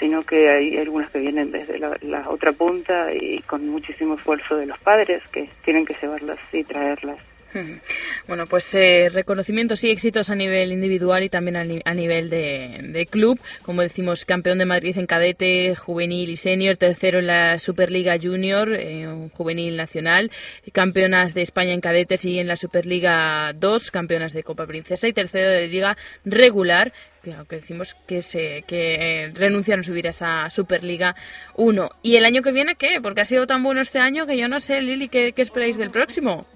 sino 0.00 0.22
que 0.22 0.50
hay 0.50 0.78
algunas 0.78 1.10
que 1.10 1.20
vienen 1.20 1.52
desde 1.52 1.78
la, 1.78 2.28
otra 2.28 2.52
punta 2.52 3.14
y 3.14 3.40
con 3.42 3.68
muchísimo 3.68 4.14
esfuerzo 4.14 4.56
de 4.56 4.66
los 4.66 4.78
padres 4.78 5.22
que 5.28 5.48
tienen 5.62 5.84
que 5.84 5.94
llevarlas 6.00 6.38
y 6.52 6.64
traerlas. 6.64 7.18
Bueno, 8.26 8.46
pues 8.46 8.72
eh, 8.74 9.08
reconocimientos 9.12 9.82
y 9.82 9.90
éxitos 9.90 10.30
a 10.30 10.34
nivel 10.34 10.72
individual 10.72 11.24
y 11.24 11.28
también 11.28 11.56
a, 11.56 11.94
nivel 11.94 12.30
de, 12.30 13.08
club. 13.10 13.40
Como 13.62 13.82
decimos, 13.82 14.24
campeón 14.24 14.58
de 14.58 14.66
Madrid 14.66 14.96
en 14.96 15.06
cadete, 15.06 15.74
juvenil 15.74 16.30
y 16.30 16.36
senior, 16.36 16.76
tercero 16.76 17.18
en 17.18 17.26
la 17.26 17.58
Superliga 17.58 18.16
Junior, 18.22 18.72
eh, 18.72 19.08
juvenil 19.32 19.76
nacional, 19.76 20.30
campeonas 20.72 21.34
de 21.34 21.42
España 21.42 21.72
en 21.72 21.80
cadetes 21.80 22.24
y 22.24 22.38
en 22.38 22.46
la 22.46 22.56
Superliga 22.56 23.52
2, 23.54 23.90
campeonas 23.90 24.32
de 24.32 24.44
Copa 24.44 24.66
Princesa 24.66 25.08
y 25.08 25.12
tercero 25.12 25.50
de 25.50 25.66
Liga 25.66 25.96
regular 26.24 26.92
que 27.22 27.34
aunque 27.34 27.56
decimos 27.56 27.94
que 28.06 28.22
se 28.22 28.64
que 28.66 28.94
eh, 28.94 29.32
renuncian 29.34 29.80
a 29.80 29.82
subir 29.82 30.06
a 30.06 30.10
esa 30.10 30.48
Superliga 30.48 31.16
1. 31.56 31.90
¿Y 32.02 32.16
el 32.16 32.24
año 32.24 32.40
que 32.40 32.52
viene 32.52 32.76
qué? 32.76 33.00
Porque 33.02 33.20
ha 33.20 33.26
sido 33.26 33.46
tan 33.46 33.62
bueno 33.62 33.82
este 33.82 33.98
año 33.98 34.26
que 34.26 34.38
yo 34.38 34.48
no 34.48 34.58
sé, 34.58 34.80
Lili, 34.80 35.08
¿qué, 35.08 35.32
qué 35.32 35.42
esperáis 35.42 35.76
del 35.76 35.90
próximo? 35.90 36.46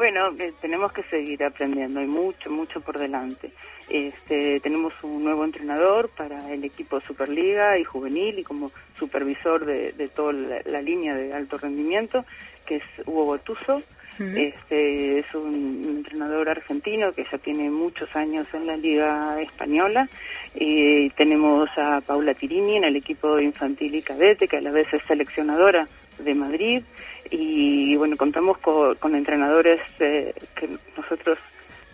Bueno, 0.00 0.30
eh, 0.38 0.54
tenemos 0.62 0.94
que 0.94 1.02
seguir 1.02 1.44
aprendiendo, 1.44 2.00
hay 2.00 2.06
mucho, 2.06 2.50
mucho 2.50 2.80
por 2.80 2.98
delante. 2.98 3.50
Este, 3.90 4.58
tenemos 4.60 4.94
un 5.02 5.22
nuevo 5.22 5.44
entrenador 5.44 6.08
para 6.08 6.50
el 6.54 6.64
equipo 6.64 7.02
Superliga 7.02 7.78
y 7.78 7.84
juvenil 7.84 8.38
y 8.38 8.42
como 8.42 8.72
supervisor 8.98 9.66
de, 9.66 9.92
toda 10.08 10.32
la, 10.32 10.80
línea 10.80 11.14
de 11.14 11.34
alto 11.34 11.58
rendimiento, 11.58 12.24
que 12.64 12.76
es 12.76 12.82
Hugo 13.04 13.26
Gotuso. 13.26 13.82
Este 14.18 15.18
es 15.18 15.34
un 15.34 15.84
entrenador 15.98 16.48
argentino 16.48 17.12
que 17.12 17.26
ya 17.30 17.36
tiene 17.36 17.68
muchos 17.68 18.16
años 18.16 18.46
en 18.54 18.66
la 18.66 18.78
liga 18.78 19.38
española. 19.42 20.08
Y 20.54 21.10
tenemos 21.10 21.68
a 21.76 22.00
Paula 22.00 22.32
Tirini 22.32 22.78
en 22.78 22.84
el 22.84 22.96
equipo 22.96 23.38
infantil 23.38 23.94
y 23.94 24.00
cadete, 24.00 24.48
que 24.48 24.56
a 24.56 24.62
la 24.62 24.70
vez 24.70 24.90
es 24.94 25.02
seleccionadora 25.06 25.86
de 26.24 26.34
Madrid. 26.34 26.82
Y 27.30 27.96
bueno, 27.96 28.16
contamos 28.16 28.58
con, 28.58 29.14
entrenadores 29.14 29.80
eh, 29.98 30.32
que 30.54 30.68
nosotros 30.96 31.38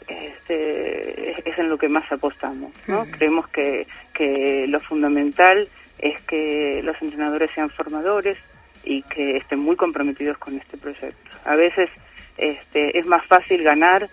este, 0.09 1.49
es 1.49 1.59
en 1.59 1.69
lo 1.69 1.79
que 1.79 1.89
más 1.89 2.11
apostamos. 2.11 2.73
¿no? 2.87 3.05
Creemos 3.11 3.49
que, 3.49 3.87
que 4.15 4.67
lo 4.69 4.81
fundamental 4.81 5.69
es 5.99 6.21
que 6.23 6.81
los 6.83 7.01
entrenadores 7.03 7.51
sean 7.55 7.71
formadores 7.71 8.39
y 8.85 9.03
que 9.03 9.37
estén 9.37 9.59
muy 9.59 9.77
comprometidos 9.77 10.39
con 10.39 10.57
este 10.57 10.77
proyecto. 10.77 11.31
A 11.45 11.57
veces 11.57 11.91
este, 12.39 12.99
es 12.99 13.07
más 13.07 13.27
fácil 13.27 13.63
ganar 13.63 14.09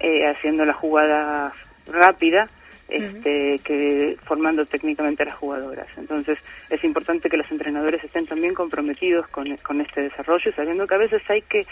eh, 0.00 0.26
haciendo 0.26 0.64
la 0.64 0.74
jugada 0.74 1.52
rápida 1.86 2.48
este, 2.88 3.58
que 3.64 4.16
formando 4.24 4.64
técnicamente 4.64 5.22
a 5.22 5.26
las 5.26 5.36
jugadoras. 5.36 5.88
Entonces 5.96 6.38
es 6.70 6.82
importante 6.84 7.28
que 7.28 7.36
los 7.36 7.50
entrenadores 7.50 8.02
estén 8.04 8.26
también 8.26 8.54
comprometidos 8.54 9.26
con, 9.28 9.56
con 9.58 9.80
este 9.80 10.02
desarrollo, 10.02 10.52
sabiendo 10.52 10.86
que 10.86 10.94
a 10.94 10.98
veces 10.98 11.22
hay 11.28 11.42
que 11.42 11.66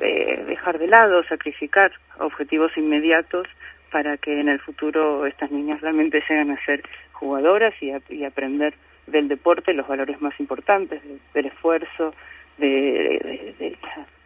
eh, 0.00 0.44
dejar 0.46 0.78
de 0.78 0.88
lado, 0.88 1.22
sacrificar 1.24 1.92
objetivos 2.18 2.76
inmediatos 2.76 3.46
para 3.90 4.16
que 4.16 4.40
en 4.40 4.48
el 4.48 4.60
futuro 4.60 5.26
estas 5.26 5.50
niñas 5.50 5.80
realmente 5.80 6.22
lleguen 6.28 6.50
a 6.50 6.64
ser 6.64 6.82
jugadoras 7.12 7.74
y, 7.80 7.92
y 8.10 8.24
aprender 8.24 8.74
del 9.06 9.28
deporte 9.28 9.72
los 9.72 9.86
valores 9.86 10.20
más 10.20 10.38
importantes, 10.40 11.00
del 11.32 11.46
esfuerzo, 11.46 12.12
de, 12.58 13.54
de, 13.58 13.76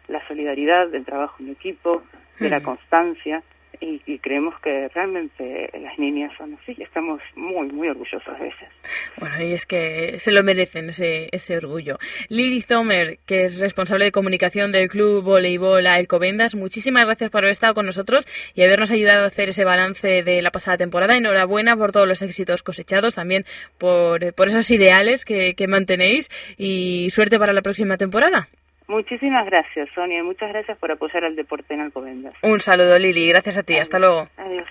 la 0.07 0.25
solidaridad, 0.27 0.87
del 0.87 1.05
trabajo 1.05 1.35
en 1.39 1.49
equipo, 1.49 2.03
de 2.39 2.49
la 2.49 2.61
constancia 2.61 3.43
y, 3.81 4.19
creemos 4.19 4.53
que 4.61 4.87
realmente 4.89 5.69
las 5.81 5.97
niñas 5.97 6.31
son 6.37 6.57
así 6.61 6.75
estamos 6.79 7.19
muy, 7.35 7.67
muy 7.71 7.89
orgullosos 7.89 8.39
de 8.39 8.45
ellas. 8.45 8.71
Bueno, 9.17 9.41
y 9.41 9.53
es 9.53 9.65
que 9.65 10.19
se 10.19 10.31
lo 10.31 10.43
merecen 10.43 10.89
ese, 10.89 11.29
ese 11.31 11.57
orgullo. 11.57 11.97
Lili 12.29 12.61
Zomer, 12.61 13.17
que 13.25 13.43
es 13.45 13.59
responsable 13.59 14.05
de 14.05 14.11
comunicación 14.11 14.71
del 14.71 14.89
Club 14.89 15.23
Voleibol 15.23 15.87
Alcobendas, 15.87 16.55
muchísimas 16.55 17.05
gracias 17.05 17.31
por 17.31 17.39
haber 17.39 17.51
estado 17.51 17.73
con 17.73 17.85
nosotros 17.85 18.27
y 18.53 18.61
habernos 18.61 18.91
ayudado 18.91 19.23
a 19.23 19.27
hacer 19.27 19.49
ese 19.49 19.65
balance 19.65 20.23
de 20.23 20.41
la 20.41 20.51
pasada 20.51 20.77
temporada. 20.77 21.17
Enhorabuena 21.17 21.75
por 21.75 21.91
todos 21.91 22.07
los 22.07 22.21
éxitos 22.21 22.63
cosechados, 22.63 23.15
también 23.15 23.45
por, 23.77 24.33
por 24.33 24.47
esos 24.47 24.69
ideales 24.69 25.25
que, 25.25 25.55
que 25.55 25.67
mantenéis 25.67 26.29
y 26.57 27.09
suerte 27.09 27.39
para 27.39 27.53
la 27.53 27.61
próxima 27.61 27.97
temporada. 27.97 28.47
Muchísimas 28.91 29.45
gracias, 29.45 29.87
Sonia, 29.95 30.19
y 30.19 30.23
muchas 30.23 30.49
gracias 30.49 30.77
por 30.77 30.91
apoyar 30.91 31.23
al 31.23 31.37
deporte 31.37 31.73
en 31.73 31.79
Alcobendas. 31.79 32.33
Un 32.43 32.59
saludo, 32.59 32.99
Lili. 32.99 33.29
Gracias 33.29 33.57
a 33.57 33.63
ti. 33.63 33.77
Hasta 33.77 33.99
luego. 33.99 34.27
Adiós. 34.35 34.67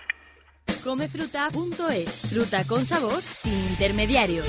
Comefruta.es. 0.84 2.28
Fruta 2.30 2.64
con 2.68 2.84
sabor 2.84 3.22
sin 3.22 3.54
intermediarios. 3.70 4.46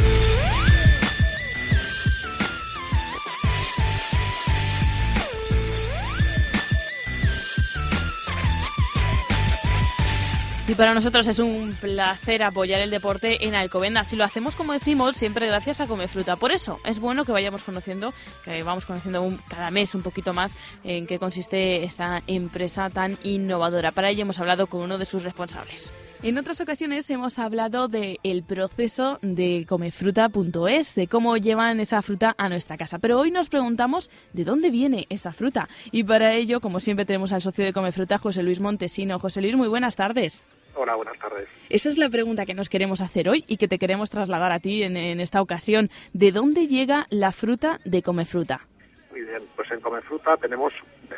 Y 10.67 10.75
para 10.75 10.93
nosotros 10.93 11.27
es 11.27 11.39
un 11.39 11.75
placer 11.81 12.43
apoyar 12.43 12.81
el 12.81 12.91
deporte 12.91 13.45
en 13.45 13.55
Alcobendas. 13.55 14.07
Si 14.07 14.15
lo 14.15 14.23
hacemos, 14.23 14.55
como 14.55 14.73
decimos, 14.73 15.17
siempre 15.17 15.47
gracias 15.47 15.81
a 15.81 15.87
Come 15.87 16.07
Fruta. 16.07 16.37
Por 16.37 16.51
eso 16.51 16.79
es 16.85 16.99
bueno 16.99 17.25
que 17.25 17.31
vayamos 17.31 17.63
conociendo, 17.63 18.13
que 18.45 18.63
vamos 18.63 18.85
conociendo 18.85 19.37
cada 19.49 19.71
mes 19.71 19.95
un 19.95 20.01
poquito 20.03 20.33
más 20.33 20.55
en 20.83 21.07
qué 21.07 21.19
consiste 21.19 21.83
esta 21.83 22.21
empresa 22.27 22.89
tan 22.89 23.17
innovadora. 23.23 23.91
Para 23.91 24.11
ello 24.11 24.21
hemos 24.21 24.39
hablado 24.39 24.67
con 24.67 24.81
uno 24.81 24.97
de 24.97 25.05
sus 25.05 25.23
responsables. 25.23 25.93
En 26.23 26.37
otras 26.37 26.61
ocasiones 26.61 27.09
hemos 27.09 27.39
hablado 27.39 27.87
del 27.87 28.43
proceso 28.47 29.17
de 29.23 29.65
comefruta.es, 29.67 30.93
de 30.93 31.07
cómo 31.07 31.35
llevan 31.35 31.79
esa 31.79 32.03
fruta 32.03 32.35
a 32.37 32.47
nuestra 32.47 32.77
casa. 32.77 32.99
Pero 32.99 33.19
hoy 33.19 33.31
nos 33.31 33.49
preguntamos 33.49 34.11
de 34.31 34.43
dónde 34.43 34.69
viene 34.69 35.07
esa 35.09 35.33
fruta. 35.33 35.67
Y 35.91 36.03
para 36.03 36.33
ello, 36.33 36.61
como 36.61 36.79
siempre, 36.79 37.07
tenemos 37.07 37.33
al 37.33 37.41
socio 37.41 37.65
de 37.65 37.73
Comefruta, 37.73 38.19
José 38.19 38.43
Luis 38.43 38.59
Montesino. 38.59 39.17
José 39.17 39.41
Luis, 39.41 39.55
muy 39.55 39.67
buenas 39.67 39.95
tardes. 39.95 40.43
Hola, 40.75 40.93
buenas 40.93 41.17
tardes. 41.17 41.49
Esa 41.69 41.89
es 41.89 41.97
la 41.97 42.07
pregunta 42.07 42.45
que 42.45 42.53
nos 42.53 42.69
queremos 42.69 43.01
hacer 43.01 43.27
hoy 43.27 43.43
y 43.47 43.57
que 43.57 43.67
te 43.67 43.79
queremos 43.79 44.11
trasladar 44.11 44.51
a 44.51 44.59
ti 44.59 44.83
en, 44.83 44.95
esta 44.95 45.41
ocasión. 45.41 45.89
¿De 46.13 46.31
dónde 46.31 46.67
llega 46.67 47.07
la 47.09 47.31
fruta 47.31 47.79
de 47.83 48.03
Comefruta? 48.03 48.67
Muy 49.09 49.21
bien, 49.21 49.41
pues 49.55 49.71
en 49.71 49.81
Comefruta 49.81 50.37
tenemos 50.37 50.71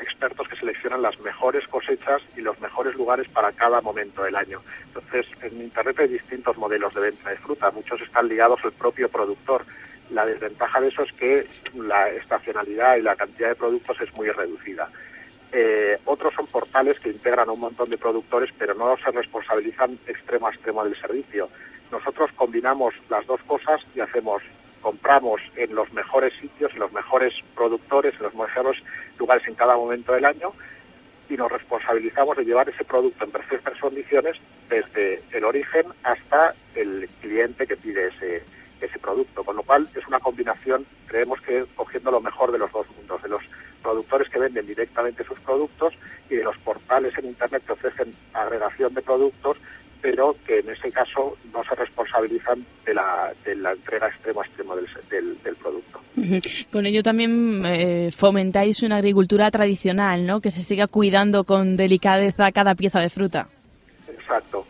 expertos 0.03 0.47
que 0.47 0.55
seleccionan 0.55 1.01
las 1.01 1.19
mejores 1.19 1.67
cosechas 1.67 2.21
y 2.37 2.41
los 2.41 2.59
mejores 2.59 2.95
lugares 2.95 3.27
para 3.29 3.51
cada 3.51 3.81
momento 3.81 4.23
del 4.23 4.35
año. 4.35 4.61
Entonces, 4.87 5.25
en 5.41 5.61
Internet 5.61 5.99
hay 5.99 6.09
distintos 6.09 6.57
modelos 6.57 6.93
de 6.93 7.01
venta 7.01 7.29
de 7.29 7.37
fruta, 7.37 7.71
muchos 7.71 7.99
están 8.01 8.27
ligados 8.27 8.59
al 8.63 8.73
propio 8.73 9.09
productor. 9.09 9.65
La 10.11 10.25
desventaja 10.25 10.79
de 10.79 10.89
eso 10.89 11.03
es 11.03 11.11
que 11.13 11.47
la 11.75 12.09
estacionalidad 12.09 12.97
y 12.97 13.01
la 13.01 13.15
cantidad 13.15 13.49
de 13.49 13.55
productos 13.55 13.99
es 14.01 14.13
muy 14.13 14.29
reducida. 14.29 14.89
Eh, 15.55 15.99
otros 16.05 16.33
son 16.33 16.47
portales 16.47 16.99
que 16.99 17.09
integran 17.09 17.47
a 17.47 17.51
un 17.51 17.59
montón 17.59 17.89
de 17.89 17.97
productores, 17.97 18.49
pero 18.57 18.73
no 18.73 18.97
se 18.97 19.11
responsabilizan 19.11 19.99
extremo 20.07 20.47
a 20.47 20.51
extremo 20.51 20.83
del 20.83 20.99
servicio. 20.99 21.47
Nosotros 21.91 22.31
combinamos 22.35 22.95
las 23.07 23.25
dos 23.27 23.39
cosas 23.43 23.79
y 23.95 23.99
hacemos, 23.99 24.41
compramos 24.81 25.41
en 25.55 25.75
los 25.75 25.93
mejores 25.93 26.33
sitios, 26.41 26.73
en 26.73 26.79
los 26.79 26.91
mejores 26.91 27.35
productores, 27.55 28.15
en 28.15 28.23
los 28.23 28.33
mejores 28.33 28.81
lugares 29.17 29.47
en 29.47 29.55
cada 29.55 29.75
momento 29.75 30.13
del 30.13 30.25
año 30.25 30.53
y 31.29 31.35
nos 31.35 31.51
responsabilizamos 31.51 32.37
de 32.37 32.45
llevar 32.45 32.69
ese 32.69 32.83
producto 32.83 33.23
en 33.25 33.31
perfectas 33.31 33.79
condiciones 33.79 34.37
desde 34.69 35.21
el 35.31 35.43
origen 35.45 35.85
hasta 36.03 36.53
el 36.75 37.09
cliente 37.21 37.65
que 37.65 37.77
pide 37.77 38.07
ese, 38.07 38.43
ese 38.81 38.99
producto. 38.99 39.43
Con 39.43 39.55
lo 39.55 39.63
cual 39.63 39.87
es 39.95 40.05
una 40.07 40.19
combinación, 40.19 40.85
creemos 41.07 41.41
que 41.41 41.65
cogiendo 41.75 42.11
lo 42.11 42.21
mejor 42.21 42.51
de 42.51 42.57
los 42.57 42.71
dos 42.71 42.85
mundos, 42.97 43.21
de 43.23 43.29
los 43.29 43.43
productores 43.81 44.29
que 44.29 44.39
venden 44.39 44.65
directamente 44.65 45.23
sus 45.23 45.39
productos 45.39 45.93
y 46.29 46.35
de 46.35 46.43
los 46.43 46.57
portales 46.57 47.17
en 47.17 47.25
Internet 47.25 47.63
que 47.65 47.73
ofrecen 47.73 48.13
agregación 48.33 48.93
de 48.93 49.01
productos, 49.01 49.57
pero 50.03 50.35
que 50.45 50.59
en 50.59 50.69
ese 50.69 50.91
caso 50.91 51.37
no 51.53 51.63
se 51.63 51.73
responsabilizan 51.75 52.65
de 52.85 52.93
la, 52.93 53.31
de 53.45 53.55
la 53.55 53.71
entrega 53.71 54.09
extremo 54.09 54.41
a 54.41 54.45
extremo 54.45 54.75
del, 54.75 55.41
del, 55.41 55.55
producto. 55.55 56.01
Con 56.69 56.85
ello 56.85 57.01
también 57.01 57.61
eh, 57.65 58.11
fomentáis 58.13 58.83
una 58.83 58.97
agricultura 58.97 59.49
tradicional, 59.49 60.25
¿no? 60.25 60.41
Que 60.41 60.51
se 60.51 60.61
siga 60.61 60.87
cuidando 60.87 61.45
con 61.45 61.77
delicadeza 61.77 62.51
cada 62.51 62.75
pieza 62.75 62.99
de 62.99 63.09
fruta. 63.09 63.47
Exacto. 64.09 64.67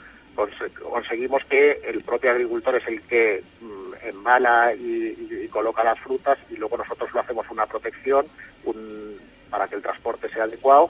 conseguimos 0.88 1.44
que 1.46 1.82
el 1.84 2.04
propio 2.04 2.30
agricultor 2.30 2.76
es 2.76 2.88
el 2.88 3.02
que 3.02 3.42
mm, 3.60 4.08
embala 4.10 4.76
y, 4.76 5.48
coloca 5.50 5.84
las 5.84 6.00
frutas 6.00 6.38
y 6.50 6.58
luego 6.58 6.78
nosotros 6.78 7.12
lo 7.14 7.20
hacemos 7.22 7.46
una 7.52 7.68
protección 7.68 8.26
para 9.52 9.68
que 9.68 9.76
el 9.76 9.84
transporte 9.84 10.28
sea 10.30 10.46
adecuado 10.46 10.90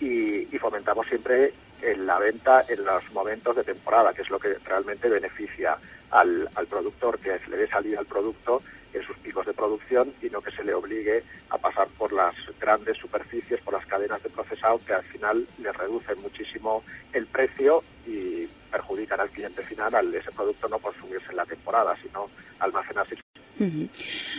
y, 0.00 0.54
y 0.54 0.58
fomentamos 0.58 1.04
siempre 1.08 1.52
en 1.84 2.06
la 2.06 2.18
venta 2.18 2.64
en 2.68 2.84
los 2.84 3.10
momentos 3.12 3.56
de 3.56 3.64
temporada, 3.64 4.12
que 4.12 4.22
es 4.22 4.30
lo 4.30 4.38
que 4.38 4.54
realmente 4.64 5.08
beneficia 5.08 5.76
al, 6.10 6.48
al 6.54 6.66
productor, 6.66 7.18
que 7.18 7.38
le 7.48 7.56
dé 7.56 7.68
salida 7.68 7.98
al 7.98 8.06
producto 8.06 8.62
en 8.94 9.02
sus 9.02 9.16
picos 9.18 9.44
de 9.44 9.52
producción 9.52 10.12
y 10.22 10.30
no 10.30 10.40
que 10.40 10.52
se 10.52 10.64
le 10.64 10.72
obligue 10.72 11.24
a 11.50 11.58
pasar 11.58 11.88
por 11.98 12.12
las 12.12 12.34
grandes 12.60 12.96
superficies, 12.96 13.60
por 13.60 13.74
las 13.74 13.86
cadenas 13.86 14.22
de 14.22 14.30
procesado 14.30 14.80
que 14.86 14.94
al 14.94 15.02
final 15.02 15.46
le 15.58 15.72
reducen 15.72 16.20
muchísimo 16.20 16.84
el 17.12 17.26
precio 17.26 17.82
y 18.06 18.46
perjudican 18.70 19.20
al 19.20 19.30
cliente 19.30 19.62
final 19.62 19.94
al 19.94 20.14
ese 20.14 20.32
producto 20.32 20.68
no 20.68 20.78
consumirse 20.78 21.30
en 21.30 21.36
la 21.36 21.46
temporada, 21.46 21.96
sino 22.02 22.30
almacenarse 22.60 23.16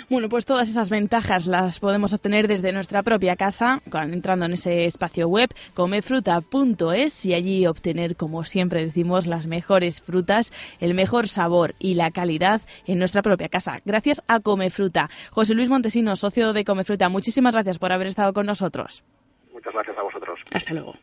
bueno, 0.09 0.29
pues 0.29 0.45
todas 0.45 0.69
esas 0.69 0.89
ventajas 0.89 1.47
las 1.47 1.79
podemos 1.79 2.13
obtener 2.13 2.47
desde 2.47 2.71
nuestra 2.71 3.03
propia 3.03 3.35
casa, 3.35 3.81
entrando 3.93 4.45
en 4.45 4.53
ese 4.53 4.85
espacio 4.85 5.27
web 5.27 5.49
comefruta.es 5.73 7.25
y 7.25 7.33
allí 7.33 7.65
obtener, 7.67 8.15
como 8.15 8.43
siempre 8.43 8.85
decimos, 8.85 9.27
las 9.27 9.47
mejores 9.47 10.01
frutas, 10.01 10.53
el 10.79 10.93
mejor 10.93 11.27
sabor 11.27 11.75
y 11.79 11.95
la 11.95 12.11
calidad 12.11 12.61
en 12.85 12.99
nuestra 12.99 13.21
propia 13.21 13.49
casa. 13.49 13.81
Gracias 13.85 14.23
a 14.27 14.39
Comefruta. 14.39 15.09
José 15.31 15.53
Luis 15.53 15.69
Montesino, 15.69 16.15
socio 16.15 16.53
de 16.53 16.65
Comefruta, 16.65 17.09
muchísimas 17.09 17.53
gracias 17.53 17.79
por 17.79 17.91
haber 17.91 18.07
estado 18.07 18.33
con 18.33 18.45
nosotros. 18.45 19.03
Muchas 19.53 19.73
gracias 19.73 19.97
a 19.97 20.03
vosotros. 20.03 20.39
Hasta 20.51 20.73
luego. 20.73 20.93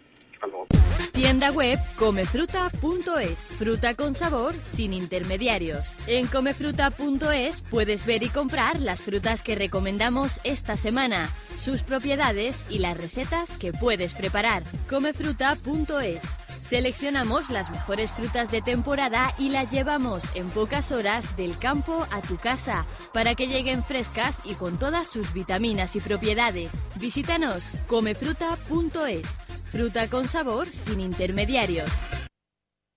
Tienda 1.13 1.51
web 1.51 1.79
comefruta.es. 1.97 3.39
Fruta 3.59 3.95
con 3.95 4.15
sabor 4.15 4.55
sin 4.65 4.95
intermediarios. 4.95 5.87
En 6.07 6.27
comefruta.es 6.27 7.61
puedes 7.61 8.07
ver 8.07 8.23
y 8.23 8.31
comprar 8.31 8.81
las 8.81 9.03
frutas 9.03 9.43
que 9.43 9.55
recomendamos 9.55 10.41
esta 10.43 10.79
semana, 10.79 11.29
sus 11.63 11.83
propiedades 11.83 12.65
y 12.71 12.79
las 12.79 12.97
recetas 12.97 13.59
que 13.59 13.75
puedes 13.75 14.15
preparar. 14.15 14.63
Comefruta.es. 14.89 16.23
Seleccionamos 16.63 17.51
las 17.51 17.71
mejores 17.71 18.11
frutas 18.13 18.51
de 18.51 18.63
temporada 18.63 19.35
y 19.39 19.51
las 19.51 19.71
llevamos 19.71 20.25
en 20.35 20.49
pocas 20.49 20.93
horas 20.93 21.37
del 21.37 21.59
campo 21.59 22.07
a 22.11 22.23
tu 22.23 22.39
casa 22.39 22.87
para 23.13 23.35
que 23.35 23.49
lleguen 23.49 23.85
frescas 23.85 24.41
y 24.45 24.55
con 24.55 24.79
todas 24.79 25.09
sus 25.09 25.35
vitaminas 25.35 25.95
y 25.95 26.01
propiedades. 26.01 26.71
Visítanos 26.99 27.65
comefruta.es 27.87 29.52
Fruta 29.73 30.11
con 30.11 30.29
sabor 30.29 30.69
sin 30.69 31.01
intermediarios. 31.01 31.89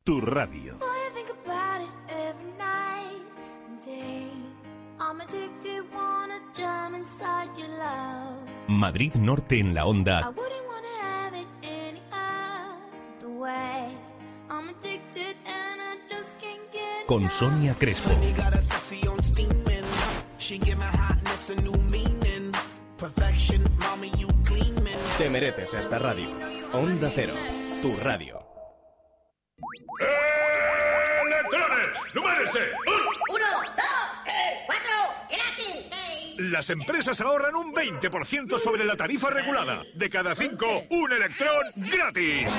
Tu 0.04 0.20
radio. 0.20 0.78
Madrid 8.68 9.14
Norte 9.14 9.58
en 9.58 9.74
la 9.74 9.86
onda. 9.86 10.34
Con 17.08 17.30
Sonia 17.30 17.78
Crespo. 17.80 18.10
Te 25.18 25.30
mereces 25.30 25.74
esta 25.74 25.98
radio. 25.98 26.28
Onda 26.74 27.10
Cero, 27.16 27.34
tu 27.82 27.96
radio. 28.04 28.38
¡Electrones! 31.26 31.92
¡Numérese! 32.14 32.60
¡Uno, 33.30 33.46
dos, 33.64 33.74
tres, 34.26 34.60
cuatro, 34.66 34.92
gratis! 35.30 35.90
Las 36.38 36.70
empresas 36.70 37.22
ahorran 37.22 37.56
un 37.56 37.74
20% 37.74 38.60
sobre 38.60 38.84
la 38.84 38.98
tarifa 38.98 39.30
regulada. 39.30 39.84
De 39.96 40.10
cada 40.10 40.36
cinco, 40.36 40.84
un 40.90 41.14
electrón 41.14 41.64
gratis. 41.78 42.54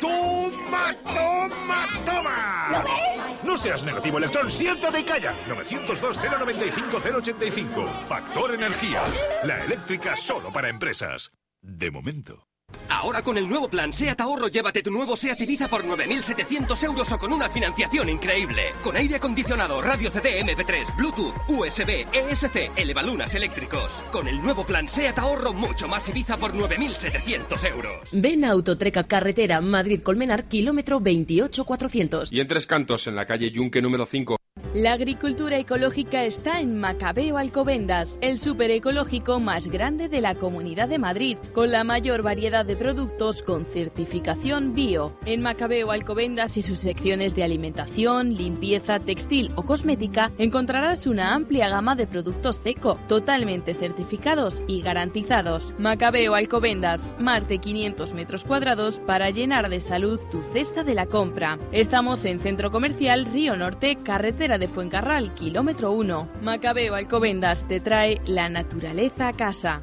¡Toma, 0.00 0.94
toma, 1.02 1.88
toma! 2.04 2.68
¿Lo 2.70 2.82
ves? 2.84 3.42
No 3.42 3.56
seas 3.56 3.82
negativo, 3.82 4.18
electrón, 4.18 4.52
siéntate 4.52 5.00
y 5.00 5.04
calla. 5.04 5.34
902-095-085. 5.48 8.04
Factor 8.04 8.54
Energía. 8.54 9.02
La 9.42 9.64
eléctrica 9.64 10.14
solo 10.14 10.52
para 10.52 10.68
empresas. 10.68 11.32
De 11.66 11.90
momento. 11.90 12.46
Ahora 12.88 13.22
con 13.22 13.36
el 13.36 13.48
nuevo 13.48 13.68
plan 13.68 13.92
SEAT 13.92 14.20
Ahorro 14.20 14.46
llévate 14.46 14.82
tu 14.82 14.90
nuevo 14.92 15.16
SEAT 15.16 15.40
Ibiza 15.40 15.68
por 15.68 15.84
9.700 15.84 16.80
euros 16.84 17.10
o 17.10 17.18
con 17.18 17.32
una 17.32 17.48
financiación 17.48 18.08
increíble. 18.08 18.72
Con 18.84 18.96
aire 18.96 19.16
acondicionado, 19.16 19.82
radio 19.82 20.10
CD 20.10 20.42
MP3, 20.42 20.96
Bluetooth, 20.96 21.34
USB, 21.48 22.06
ESC, 22.12 22.70
elevalunas 22.76 23.34
eléctricos. 23.34 24.02
Con 24.12 24.28
el 24.28 24.40
nuevo 24.40 24.64
plan 24.64 24.88
SEAT 24.88 25.18
Ahorro 25.18 25.52
mucho 25.52 25.88
más 25.88 26.08
Ibiza 26.08 26.36
por 26.36 26.54
9.700 26.54 27.68
euros. 27.68 28.08
Ven 28.12 28.44
a 28.44 28.50
Autotreca 28.52 29.04
Carretera 29.04 29.60
Madrid-Colmenar, 29.60 30.44
kilómetro 30.44 31.00
28400. 31.00 32.32
Y 32.32 32.40
en 32.40 32.46
Tres 32.46 32.66
Cantos, 32.66 33.08
en 33.08 33.16
la 33.16 33.26
calle 33.26 33.50
Yunque 33.50 33.82
número 33.82 34.06
5. 34.06 34.36
La 34.76 34.92
agricultura 34.92 35.58
ecológica 35.58 36.24
está 36.24 36.60
en 36.60 36.78
Macabeo 36.78 37.38
Alcobendas, 37.38 38.18
el 38.20 38.38
súper 38.38 38.70
ecológico 38.70 39.40
más 39.40 39.68
grande 39.68 40.10
de 40.10 40.20
la 40.20 40.34
Comunidad 40.34 40.86
de 40.86 40.98
Madrid, 40.98 41.38
con 41.54 41.70
la 41.70 41.82
mayor 41.82 42.20
variedad 42.20 42.62
de 42.62 42.76
productos 42.76 43.42
con 43.42 43.64
certificación 43.64 44.74
bio. 44.74 45.16
En 45.24 45.40
Macabeo 45.40 45.92
Alcobendas 45.92 46.58
y 46.58 46.62
sus 46.62 46.76
secciones 46.76 47.34
de 47.34 47.42
alimentación, 47.42 48.34
limpieza, 48.34 48.98
textil 48.98 49.50
o 49.56 49.62
cosmética 49.62 50.30
encontrarás 50.36 51.06
una 51.06 51.32
amplia 51.32 51.70
gama 51.70 51.96
de 51.96 52.06
productos 52.06 52.56
seco, 52.56 52.98
totalmente 53.08 53.72
certificados 53.72 54.62
y 54.66 54.82
garantizados. 54.82 55.72
Macabeo 55.78 56.34
Alcobendas, 56.34 57.10
más 57.18 57.48
de 57.48 57.60
500 57.60 58.12
metros 58.12 58.44
cuadrados 58.44 59.00
para 59.00 59.30
llenar 59.30 59.70
de 59.70 59.80
salud 59.80 60.20
tu 60.30 60.42
cesta 60.52 60.84
de 60.84 60.94
la 60.94 61.06
compra. 61.06 61.58
Estamos 61.72 62.26
en 62.26 62.40
Centro 62.40 62.70
Comercial 62.70 63.24
Río 63.24 63.56
Norte, 63.56 63.96
carretera 64.04 64.45
de 64.46 64.68
Fuencarral, 64.68 65.34
kilómetro 65.34 65.90
1. 65.90 66.28
Macabeo 66.40 66.94
Alcobendas 66.94 67.66
te 67.66 67.80
trae 67.80 68.20
la 68.26 68.48
naturaleza 68.48 69.26
a 69.26 69.32
casa. 69.32 69.82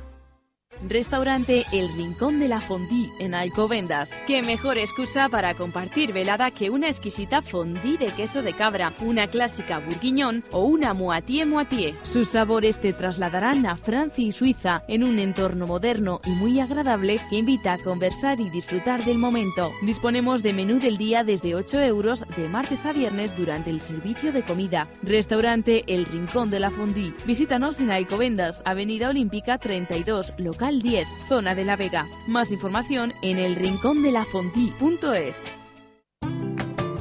Restaurante 0.88 1.63
El 1.71 1.93
Rincón 1.95 2.39
de 2.39 2.49
la 2.49 2.59
Fondí 2.59 3.09
en 3.19 3.34
Alcobendas. 3.34 4.21
Qué 4.27 4.41
mejor 4.41 4.77
excusa 4.77 5.29
para 5.29 5.55
compartir 5.55 6.11
velada 6.11 6.51
que 6.51 6.69
una 6.69 6.88
exquisita 6.88 7.41
fondí 7.41 7.95
de 7.95 8.07
queso 8.07 8.41
de 8.41 8.53
cabra, 8.53 8.93
una 9.01 9.27
clásica 9.27 9.79
bourguignon 9.79 10.43
o 10.51 10.65
una 10.65 10.93
moitié 10.93 11.45
moitié. 11.45 11.95
Sus 12.01 12.29
sabores 12.29 12.81
te 12.81 12.91
trasladarán 12.91 13.65
a 13.65 13.77
Francia 13.77 14.25
y 14.25 14.34
Suiza 14.34 14.84
en 14.89 15.05
un 15.05 15.19
entorno 15.19 15.67
moderno 15.67 16.19
y 16.25 16.31
muy 16.31 16.59
agradable 16.59 17.15
que 17.29 17.38
invita 17.38 17.73
a 17.73 17.77
conversar 17.77 18.41
y 18.41 18.49
disfrutar 18.49 19.05
del 19.05 19.17
momento. 19.17 19.71
Disponemos 19.84 20.43
de 20.43 20.51
menú 20.51 20.79
del 20.79 20.97
día 20.97 21.23
desde 21.23 21.55
8 21.55 21.81
euros 21.81 22.25
de 22.36 22.49
martes 22.49 22.86
a 22.86 22.91
viernes 22.91 23.34
durante 23.38 23.69
el 23.69 23.79
servicio 23.79 24.34
de 24.34 24.43
comida. 24.43 24.89
Restaurante 25.01 25.86
El 25.88 26.05
Rincón 26.05 26.49
de 26.49 26.59
la 26.59 26.71
Fondí. 26.71 27.13
Visítanos 27.25 27.79
en 27.79 27.89
Alcobendas, 27.89 28.61
Avenida 28.65 29.09
Olímpica 29.09 29.57
32, 29.57 30.34
local 30.38 30.72
10, 30.82 31.07
zona 31.28 31.55
de 31.55 31.65
La 31.65 31.76
Vega. 31.76 32.07
Más 32.28 32.51
información 32.51 33.13
en 33.21 33.38
el 33.38 33.55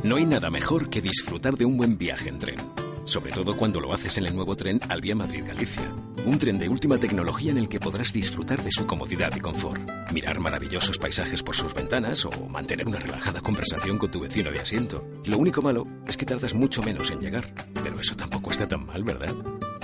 No 0.02 0.16
hay 0.16 0.26
nada 0.26 0.50
mejor 0.50 0.90
que 0.90 1.00
disfrutar 1.00 1.56
de 1.56 1.64
un 1.64 1.76
buen 1.76 1.96
viaje 1.96 2.28
en 2.28 2.38
tren. 2.38 2.56
Sobre 3.04 3.32
todo 3.32 3.56
cuando 3.56 3.80
lo 3.80 3.92
haces 3.92 4.18
en 4.18 4.26
el 4.26 4.34
nuevo 4.34 4.54
tren 4.56 4.80
Albia 4.88 5.14
Madrid-Galicia. 5.14 5.82
Un 6.24 6.38
tren 6.38 6.58
de 6.58 6.68
última 6.68 6.98
tecnología 6.98 7.50
en 7.50 7.58
el 7.58 7.68
que 7.68 7.80
podrás 7.80 8.12
disfrutar 8.12 8.62
de 8.62 8.70
su 8.70 8.86
comodidad 8.86 9.34
y 9.36 9.40
confort. 9.40 9.82
Mirar 10.12 10.38
maravillosos 10.40 10.98
paisajes 10.98 11.42
por 11.42 11.56
sus 11.56 11.74
ventanas 11.74 12.24
o 12.24 12.30
mantener 12.48 12.86
una 12.86 13.00
relajada 13.00 13.40
conversación 13.40 13.98
con 13.98 14.10
tu 14.10 14.20
vecino 14.20 14.50
de 14.50 14.60
asiento. 14.60 15.04
Lo 15.24 15.38
único 15.38 15.62
malo 15.62 15.86
es 16.06 16.16
que 16.16 16.26
tardas 16.26 16.54
mucho 16.54 16.82
menos 16.82 17.10
en 17.10 17.20
llegar. 17.20 17.52
Pero 17.82 18.00
eso 18.00 18.14
tampoco 18.14 18.52
está 18.52 18.68
tan 18.68 18.86
mal, 18.86 19.02
¿verdad? 19.02 19.34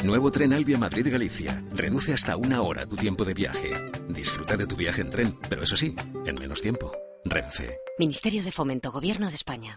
Nuevo 0.05 0.31
tren 0.31 0.53
Albia 0.53 0.79
Madrid-Galicia. 0.79 1.65
Reduce 1.73 2.13
hasta 2.13 2.37
una 2.37 2.63
hora 2.63 2.87
tu 2.87 2.97
tiempo 2.97 3.25
de 3.25 3.35
viaje. 3.35 3.71
Disfruta 4.09 4.57
de 4.57 4.67
tu 4.67 4.77
viaje 4.77 5.03
en 5.03 5.11
tren, 5.11 5.35
pero 5.49 5.65
eso 5.65 5.77
sí, 5.77 5.95
en 6.25 6.37
menos 6.37 6.63
tiempo. 6.63 6.93
Renfe. 7.25 7.79
Ministerio 7.99 8.43
de 8.45 8.53
Fomento, 8.53 8.93
Gobierno 8.93 9.29
de 9.29 9.35
España. 9.35 9.77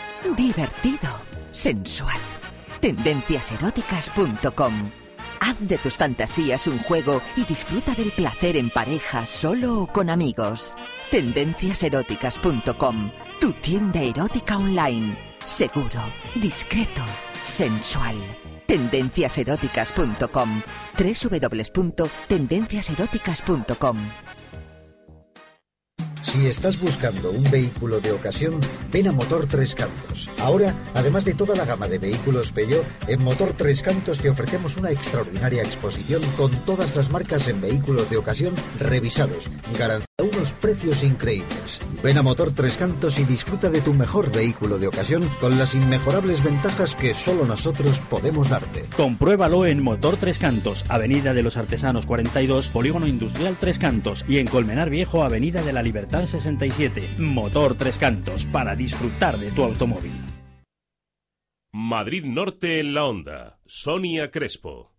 Divertido, 0.35 1.09
sensual. 1.51 2.19
Tendenciaseróticas.com. 2.79 4.91
Haz 5.39 5.55
de 5.59 5.79
tus 5.79 5.97
fantasías 5.97 6.67
un 6.67 6.77
juego 6.79 7.21
y 7.35 7.43
disfruta 7.45 7.95
del 7.95 8.11
placer 8.11 8.55
en 8.57 8.69
pareja, 8.69 9.25
solo 9.25 9.81
o 9.81 9.87
con 9.87 10.11
amigos. 10.11 10.75
Tendenciaseróticas.com. 11.09 13.11
Tu 13.39 13.51
tienda 13.53 14.01
erótica 14.01 14.57
online. 14.57 15.17
Seguro, 15.43 16.03
discreto, 16.35 17.01
sensual. 17.43 18.15
Tendenciaseróticas.com. 18.67 20.61
www.tendenciaseróticas.com. 20.97 23.97
Si 26.23 26.47
estás 26.47 26.79
buscando 26.79 27.31
un 27.31 27.49
vehículo 27.49 27.99
de 27.99 28.11
ocasión, 28.11 28.61
ven 28.91 29.07
a 29.07 29.11
Motor 29.11 29.47
Tres 29.47 29.73
Cantos. 29.73 30.29
Ahora, 30.39 30.73
además 30.93 31.25
de 31.25 31.33
toda 31.33 31.55
la 31.55 31.65
gama 31.65 31.87
de 31.87 31.97
vehículos 31.97 32.51
Peugeot, 32.51 32.85
en 33.07 33.23
Motor 33.23 33.53
Tres 33.57 33.81
Cantos 33.81 34.19
te 34.19 34.29
ofrecemos 34.29 34.77
una 34.77 34.91
extraordinaria 34.91 35.63
exposición 35.63 36.21
con 36.37 36.51
todas 36.65 36.95
las 36.95 37.09
marcas 37.09 37.47
en 37.47 37.59
vehículos 37.59 38.09
de 38.09 38.17
ocasión 38.17 38.53
revisados, 38.79 39.49
garantía 39.77 40.05
unos 40.21 40.53
precios 40.53 41.03
increíbles. 41.03 41.79
Ven 42.03 42.19
a 42.19 42.21
Motor 42.21 42.51
Tres 42.51 42.77
Cantos 42.77 43.17
y 43.17 43.25
disfruta 43.25 43.69
de 43.69 43.81
tu 43.81 43.93
mejor 43.93 44.31
vehículo 44.31 44.77
de 44.77 44.87
ocasión 44.87 45.27
con 45.39 45.57
las 45.57 45.73
inmejorables 45.73 46.43
ventajas 46.43 46.95
que 46.95 47.15
solo 47.15 47.45
nosotros 47.45 48.01
podemos 48.01 48.49
darte. 48.49 48.85
Compruébalo 48.95 49.65
en 49.65 49.81
Motor 49.81 50.17
Tres 50.17 50.37
Cantos, 50.37 50.85
Avenida 50.89 51.33
de 51.33 51.41
los 51.41 51.57
Artesanos 51.57 52.05
42, 52.05 52.69
Polígono 52.69 53.07
Industrial 53.07 53.57
Tres 53.59 53.79
Cantos 53.79 54.23
y 54.27 54.37
en 54.37 54.45
Colmenar 54.45 54.91
Viejo, 54.91 55.23
Avenida 55.23 55.63
de 55.63 55.73
la 55.73 55.81
Libertad 55.81 56.10
67. 56.27 57.15
Motor 57.17 57.75
Tres 57.75 57.97
Cantos, 57.97 58.45
para 58.45 58.75
disfrutar 58.75 59.37
de 59.39 59.51
tu 59.51 59.63
automóvil. 59.63 60.13
Madrid 61.73 62.25
Norte 62.25 62.79
en 62.79 62.93
la 62.93 63.05
onda. 63.05 63.59
Sonia 63.65 64.29
Crespo. 64.29 64.91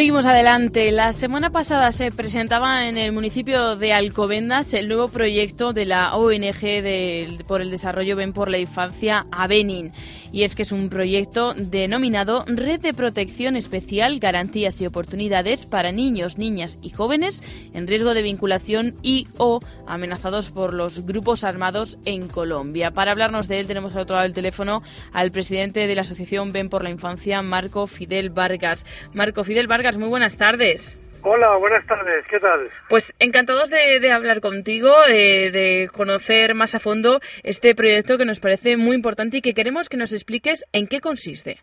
Seguimos 0.00 0.24
adelante. 0.24 0.90
La 0.92 1.12
semana 1.12 1.50
pasada 1.50 1.92
se 1.92 2.10
presentaba 2.10 2.88
en 2.88 2.96
el 2.96 3.12
municipio 3.12 3.76
de 3.76 3.92
Alcobendas 3.92 4.72
el 4.72 4.88
nuevo 4.88 5.08
proyecto 5.08 5.74
de 5.74 5.84
la 5.84 6.16
ONG 6.16 6.80
de- 6.80 7.44
por 7.46 7.60
el 7.60 7.70
Desarrollo 7.70 8.16
Ven 8.16 8.32
por 8.32 8.48
la 8.50 8.56
Infancia, 8.56 9.26
Avenin. 9.30 9.92
Y 10.32 10.42
es 10.44 10.54
que 10.54 10.62
es 10.62 10.72
un 10.72 10.88
proyecto 10.88 11.54
denominado 11.54 12.44
Red 12.46 12.80
de 12.80 12.94
Protección 12.94 13.56
Especial, 13.56 14.18
Garantías 14.18 14.80
y 14.80 14.86
Oportunidades 14.86 15.66
para 15.66 15.92
Niños, 15.92 16.38
Niñas 16.38 16.78
y 16.82 16.90
Jóvenes 16.90 17.42
en 17.74 17.86
riesgo 17.86 18.14
de 18.14 18.22
vinculación 18.22 18.94
y 19.02 19.26
o 19.38 19.60
amenazados 19.86 20.50
por 20.50 20.74
los 20.74 21.04
grupos 21.06 21.44
armados 21.44 21.98
en 22.04 22.28
Colombia. 22.28 22.92
Para 22.92 23.12
hablarnos 23.12 23.48
de 23.48 23.60
él 23.60 23.66
tenemos 23.66 23.94
al 23.94 24.02
otro 24.02 24.16
lado 24.16 24.24
del 24.24 24.34
teléfono 24.34 24.82
al 25.12 25.32
presidente 25.32 25.86
de 25.86 25.94
la 25.94 26.02
Asociación 26.02 26.52
Ven 26.52 26.68
por 26.68 26.82
la 26.82 26.90
Infancia, 26.90 27.42
Marco 27.42 27.86
Fidel 27.86 28.30
Vargas. 28.30 28.86
Marco 29.12 29.44
Fidel 29.44 29.66
Vargas, 29.66 29.98
muy 29.98 30.08
buenas 30.08 30.36
tardes. 30.36 30.96
Hola, 31.22 31.54
buenas 31.58 31.86
tardes, 31.86 32.24
¿qué 32.28 32.40
tal? 32.40 32.70
Pues 32.88 33.14
encantados 33.18 33.68
de, 33.68 34.00
de 34.00 34.10
hablar 34.10 34.40
contigo, 34.40 34.90
eh, 35.06 35.50
de 35.50 35.90
conocer 35.94 36.54
más 36.54 36.74
a 36.74 36.78
fondo 36.78 37.20
este 37.42 37.74
proyecto 37.74 38.16
que 38.16 38.24
nos 38.24 38.40
parece 38.40 38.78
muy 38.78 38.96
importante 38.96 39.36
y 39.36 39.42
que 39.42 39.52
queremos 39.52 39.90
que 39.90 39.98
nos 39.98 40.14
expliques 40.14 40.64
en 40.72 40.86
qué 40.86 41.00
consiste. 41.00 41.58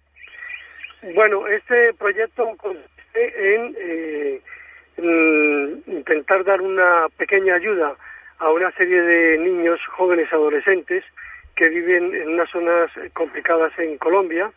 Bueno, 1.15 1.47
este 1.47 1.93
proyecto 1.95 2.55
consiste 2.57 3.55
en, 3.55 3.75
eh, 3.79 4.41
en 4.97 5.83
intentar 5.87 6.43
dar 6.43 6.61
una 6.61 7.07
pequeña 7.17 7.55
ayuda 7.55 7.95
a 8.37 8.51
una 8.51 8.71
serie 8.73 9.01
de 9.01 9.39
niños, 9.39 9.79
jóvenes, 9.95 10.31
adolescentes 10.31 11.03
que 11.55 11.67
viven 11.69 12.13
en 12.13 12.29
unas 12.29 12.49
zonas 12.51 12.91
complicadas 13.13 13.73
en 13.79 13.97
Colombia 13.97 14.51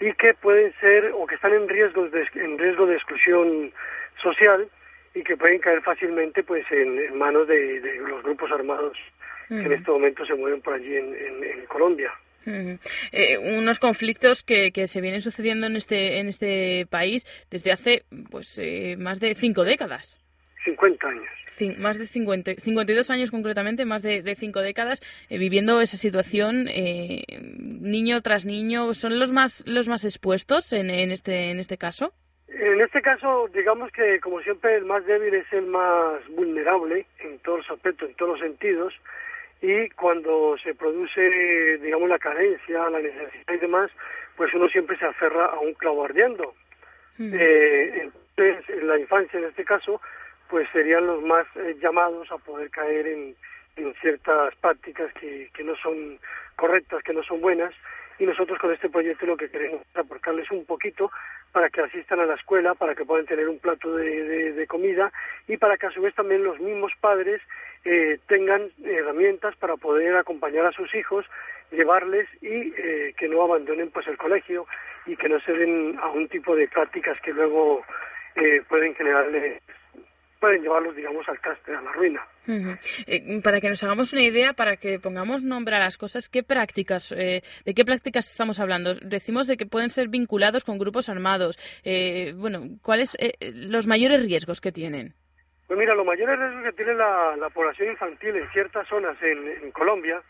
y 0.00 0.10
que 0.14 0.32
pueden 0.32 0.72
ser 0.80 1.12
o 1.14 1.26
que 1.26 1.34
están 1.34 1.52
en 1.52 1.68
riesgo 1.68 2.08
de, 2.08 2.26
en 2.36 2.56
riesgo 2.58 2.86
de 2.86 2.94
exclusión 2.94 3.72
social 4.22 4.68
y 5.14 5.22
que 5.22 5.36
pueden 5.36 5.58
caer 5.60 5.82
fácilmente 5.82 6.42
pues 6.42 6.64
en, 6.70 6.98
en 6.98 7.16
manos 7.18 7.48
de, 7.48 7.80
de 7.80 7.96
los 7.98 8.22
grupos 8.22 8.50
armados 8.52 8.96
que 9.48 9.54
en 9.54 9.72
este 9.72 9.90
momento 9.90 10.26
se 10.26 10.34
mueven 10.34 10.60
por 10.60 10.74
allí 10.74 10.94
en, 10.94 11.14
en- 11.14 11.44
en 11.44 11.66
Colombia. 11.66 12.12
Eh, 13.12 13.38
unos 13.38 13.78
conflictos 13.78 14.42
que, 14.42 14.72
que 14.72 14.86
se 14.86 15.00
vienen 15.00 15.20
sucediendo 15.22 15.66
en 15.66 15.76
este, 15.76 16.18
en 16.18 16.28
este 16.28 16.86
país 16.90 17.26
desde 17.50 17.72
hace 17.72 18.04
pues 18.30 18.58
eh, 18.58 18.96
más 18.98 19.20
de 19.20 19.34
cinco 19.34 19.64
décadas. 19.64 20.18
50 20.64 21.08
años. 21.08 21.24
Más 21.78 21.98
de 21.98 22.06
50, 22.06 22.52
52 22.56 23.10
años 23.10 23.30
concretamente, 23.30 23.84
más 23.84 24.02
de, 24.02 24.22
de 24.22 24.34
cinco 24.36 24.60
décadas, 24.60 25.00
eh, 25.28 25.38
viviendo 25.38 25.80
esa 25.80 25.96
situación, 25.96 26.68
eh, 26.68 27.24
niño 27.40 28.20
tras 28.20 28.44
niño, 28.44 28.94
¿son 28.94 29.18
los 29.18 29.32
más, 29.32 29.64
los 29.66 29.88
más 29.88 30.04
expuestos 30.04 30.72
en, 30.72 30.88
en, 30.90 31.10
este, 31.10 31.50
en 31.50 31.58
este 31.58 31.76
caso? 31.78 32.12
En 32.48 32.80
este 32.80 33.02
caso, 33.02 33.48
digamos 33.52 33.92
que 33.92 34.20
como 34.20 34.40
siempre 34.40 34.76
el 34.76 34.84
más 34.86 35.04
débil 35.04 35.34
es 35.34 35.52
el 35.52 35.66
más 35.66 36.26
vulnerable 36.28 37.06
en 37.18 37.38
todos 37.40 37.58
los 37.58 37.70
aspectos, 37.70 38.08
en 38.08 38.14
todos 38.16 38.32
los 38.32 38.40
sentidos, 38.40 38.94
y 39.60 39.88
cuando 39.90 40.56
se 40.62 40.74
produce, 40.74 41.78
digamos, 41.78 42.08
la 42.08 42.18
carencia, 42.18 42.88
la 42.88 43.00
necesidad 43.00 43.54
y 43.54 43.58
demás, 43.58 43.90
pues 44.36 44.54
uno 44.54 44.68
siempre 44.68 44.96
se 44.98 45.04
aferra 45.04 45.46
a 45.46 45.58
un 45.58 45.74
clavo 45.74 46.04
ardiendo. 46.04 46.54
Eh, 47.18 48.02
entonces, 48.04 48.68
en 48.68 48.86
la 48.86 48.98
infancia 48.98 49.38
en 49.38 49.46
este 49.46 49.64
caso, 49.64 50.00
pues 50.48 50.68
serían 50.72 51.06
los 51.06 51.22
más 51.22 51.46
eh, 51.56 51.76
llamados 51.82 52.30
a 52.30 52.38
poder 52.38 52.70
caer 52.70 53.08
en, 53.08 53.34
en 53.76 53.94
ciertas 54.00 54.54
prácticas 54.56 55.12
que, 55.14 55.50
que 55.52 55.64
no 55.64 55.74
son 55.76 56.18
correctas, 56.56 57.02
que 57.02 57.12
no 57.12 57.22
son 57.24 57.40
buenas, 57.40 57.74
y 58.18 58.26
nosotros 58.26 58.58
con 58.58 58.72
este 58.72 58.88
proyecto 58.88 59.26
lo 59.26 59.36
que 59.36 59.50
queremos 59.50 59.80
es 59.82 59.96
aportarles 59.96 60.50
un 60.50 60.64
poquito 60.64 61.10
para 61.52 61.70
que 61.70 61.80
asistan 61.80 62.20
a 62.20 62.26
la 62.26 62.34
escuela, 62.34 62.74
para 62.74 62.94
que 62.94 63.04
puedan 63.04 63.26
tener 63.26 63.48
un 63.48 63.58
plato 63.58 63.94
de, 63.96 64.66
comida 64.68 65.12
y 65.46 65.56
para 65.56 65.76
que 65.76 65.86
a 65.86 65.90
su 65.90 66.02
vez 66.02 66.14
también 66.14 66.44
los 66.44 66.60
mismos 66.60 66.92
padres 67.00 67.40
eh, 67.84 68.18
tengan 68.26 68.68
herramientas 68.84 69.56
para 69.56 69.76
poder 69.76 70.16
acompañar 70.16 70.66
a 70.66 70.72
sus 70.72 70.94
hijos, 70.94 71.24
llevarles 71.70 72.28
y 72.42 72.72
eh, 72.76 73.14
que 73.16 73.28
no 73.28 73.42
abandonen 73.42 73.90
pues 73.90 74.06
el 74.08 74.18
colegio 74.18 74.66
y 75.06 75.16
que 75.16 75.28
no 75.28 75.40
se 75.40 75.52
den 75.52 75.98
a 76.02 76.08
un 76.08 76.28
tipo 76.28 76.54
de 76.54 76.68
prácticas 76.68 77.18
que 77.20 77.32
luego 77.32 77.82
eh, 78.34 78.62
pueden 78.68 78.94
generarles, 78.94 79.62
pueden 80.40 80.62
llevarlos 80.62 80.94
digamos 80.96 81.28
al 81.28 81.40
castre, 81.40 81.76
a 81.76 81.80
la 81.80 81.92
ruina. 81.92 82.26
Eh, 83.06 83.40
para 83.42 83.60
que 83.60 83.68
nos 83.68 83.82
hagamos 83.82 84.12
una 84.12 84.22
idea, 84.22 84.52
para 84.54 84.76
que 84.76 84.98
pongamos 84.98 85.42
nombre 85.42 85.76
a 85.76 85.78
las 85.78 85.98
cosas, 85.98 86.28
¿qué 86.28 86.42
prácticas, 86.42 87.12
eh, 87.12 87.42
¿de 87.64 87.74
qué 87.74 87.84
prácticas 87.84 88.30
estamos 88.30 88.58
hablando? 88.60 88.94
Decimos 88.94 89.46
de 89.46 89.56
que 89.56 89.66
pueden 89.66 89.90
ser 89.90 90.08
vinculados 90.08 90.64
con 90.64 90.78
grupos 90.78 91.08
armados. 91.08 91.58
Eh, 91.84 92.32
bueno, 92.36 92.60
¿cuáles 92.82 93.16
eh, 93.20 93.34
los 93.52 93.86
mayores 93.86 94.24
riesgos 94.24 94.60
que 94.60 94.72
tienen? 94.72 95.14
Pues 95.66 95.78
mira, 95.78 95.94
los 95.94 96.06
mayores 96.06 96.38
riesgos 96.38 96.64
que 96.64 96.72
tiene 96.72 96.94
la, 96.94 97.36
la 97.36 97.50
población 97.50 97.90
infantil 97.90 98.36
en 98.36 98.48
ciertas 98.50 98.88
zonas 98.88 99.16
en, 99.22 99.64
en 99.64 99.70
Colombia 99.72 100.22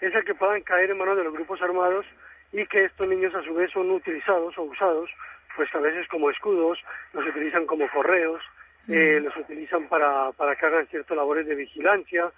es 0.00 0.14
el 0.14 0.24
que 0.24 0.34
puedan 0.34 0.62
caer 0.62 0.90
en 0.90 0.98
manos 0.98 1.16
de 1.16 1.24
los 1.24 1.32
grupos 1.32 1.60
armados 1.62 2.06
y 2.52 2.64
que 2.66 2.84
estos 2.84 3.08
niños 3.08 3.34
a 3.34 3.42
su 3.42 3.54
vez 3.54 3.70
son 3.72 3.90
utilizados 3.90 4.56
o 4.58 4.62
usados, 4.62 5.10
pues 5.56 5.74
a 5.74 5.78
veces 5.78 6.06
como 6.08 6.30
escudos, 6.30 6.78
los 7.12 7.26
utilizan 7.26 7.66
como 7.66 7.88
correos, 7.90 8.40
eh, 8.88 9.20
los 9.22 9.36
utilizan 9.36 9.88
para, 9.88 10.32
para 10.32 10.56
que 10.56 10.66
hagan 10.66 10.86
ciertas 10.88 11.16
labores 11.16 11.46
de 11.46 11.54
vigilancia, 11.54 12.30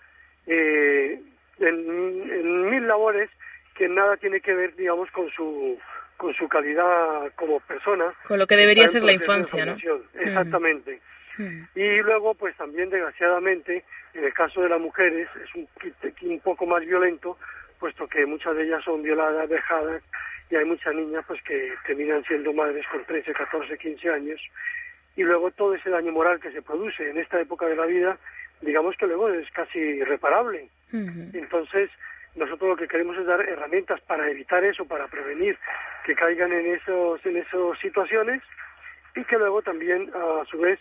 eh, 0.47 1.21
en, 1.59 2.31
en 2.31 2.71
mil 2.71 2.87
labores 2.87 3.31
que 3.75 3.89
nada 3.89 4.17
tiene 4.17 4.41
que 4.41 4.55
ver, 4.55 4.75
digamos, 4.77 5.11
con 5.11 5.31
su 5.31 5.79
con 6.17 6.35
su 6.35 6.49
calidad 6.49 7.33
como 7.37 7.61
persona. 7.61 8.13
Con 8.27 8.41
lo 8.41 8.47
que 8.47 8.57
debería 8.57 8.89
ser 8.89 9.05
la 9.05 9.13
infancia, 9.13 9.65
¿no? 9.65 9.75
Ujú. 9.75 10.03
Exactamente. 10.19 11.01
Y 11.77 12.03
luego, 12.03 12.35
pues 12.35 12.57
también, 12.57 12.91
desgraciadamente, 12.91 13.85
en 14.15 14.25
el 14.25 14.35
caso 14.35 14.61
de 14.61 14.69
las 14.69 14.81
mujeres, 14.81 15.29
es 15.41 15.55
un, 15.55 15.69
un 16.23 16.41
poco 16.41 16.67
más 16.67 16.85
violento, 16.85 17.39
puesto 17.79 18.09
que 18.09 18.27
muchas 18.27 18.57
de 18.57 18.65
ellas 18.65 18.83
son 18.83 19.05
violadas, 19.05 19.49
dejadas, 19.49 20.03
y 20.51 20.57
hay 20.57 20.65
muchas 20.65 20.93
niñas 20.97 21.25
pues 21.29 21.41
que 21.45 21.73
terminan 21.87 22.25
siendo 22.25 22.53
madres 22.53 22.85
con 22.91 23.05
13, 23.05 23.33
14, 23.33 23.79
15 23.79 24.11
años, 24.11 24.41
y 25.19 25.25
luego 25.25 25.51
todo 25.51 25.75
ese 25.75 25.91
daño 25.91 26.13
moral 26.13 26.39
que 26.39 26.53
se 26.53 26.63
produce 26.63 27.11
en 27.11 27.19
esta 27.19 27.41
época 27.41 27.67
de 27.67 27.75
la 27.75 27.87
vida, 27.87 28.17
digamos 28.61 28.97
que 28.97 29.09
luego 29.09 29.29
es 29.31 29.51
casi 29.51 29.81
irreparable. 29.81 30.69
Entonces, 30.93 31.91
nosotros 32.37 32.71
lo 32.71 32.77
que 32.77 32.87
queremos 32.87 33.19
es 33.19 33.27
dar 33.27 33.41
herramientas 33.41 34.01
para 34.03 34.31
evitar 34.31 34.63
eso, 34.63 34.85
para 34.85 35.09
prevenir 35.09 35.59
que 36.05 36.15
caigan 36.15 36.53
en 36.53 36.73
esos 36.73 37.27
en 37.27 37.37
esas 37.37 37.77
situaciones 37.83 38.43
y 39.17 39.25
que 39.25 39.39
luego 39.39 39.61
también 39.61 40.09
a 40.15 40.45
su 40.45 40.57
vez 40.57 40.79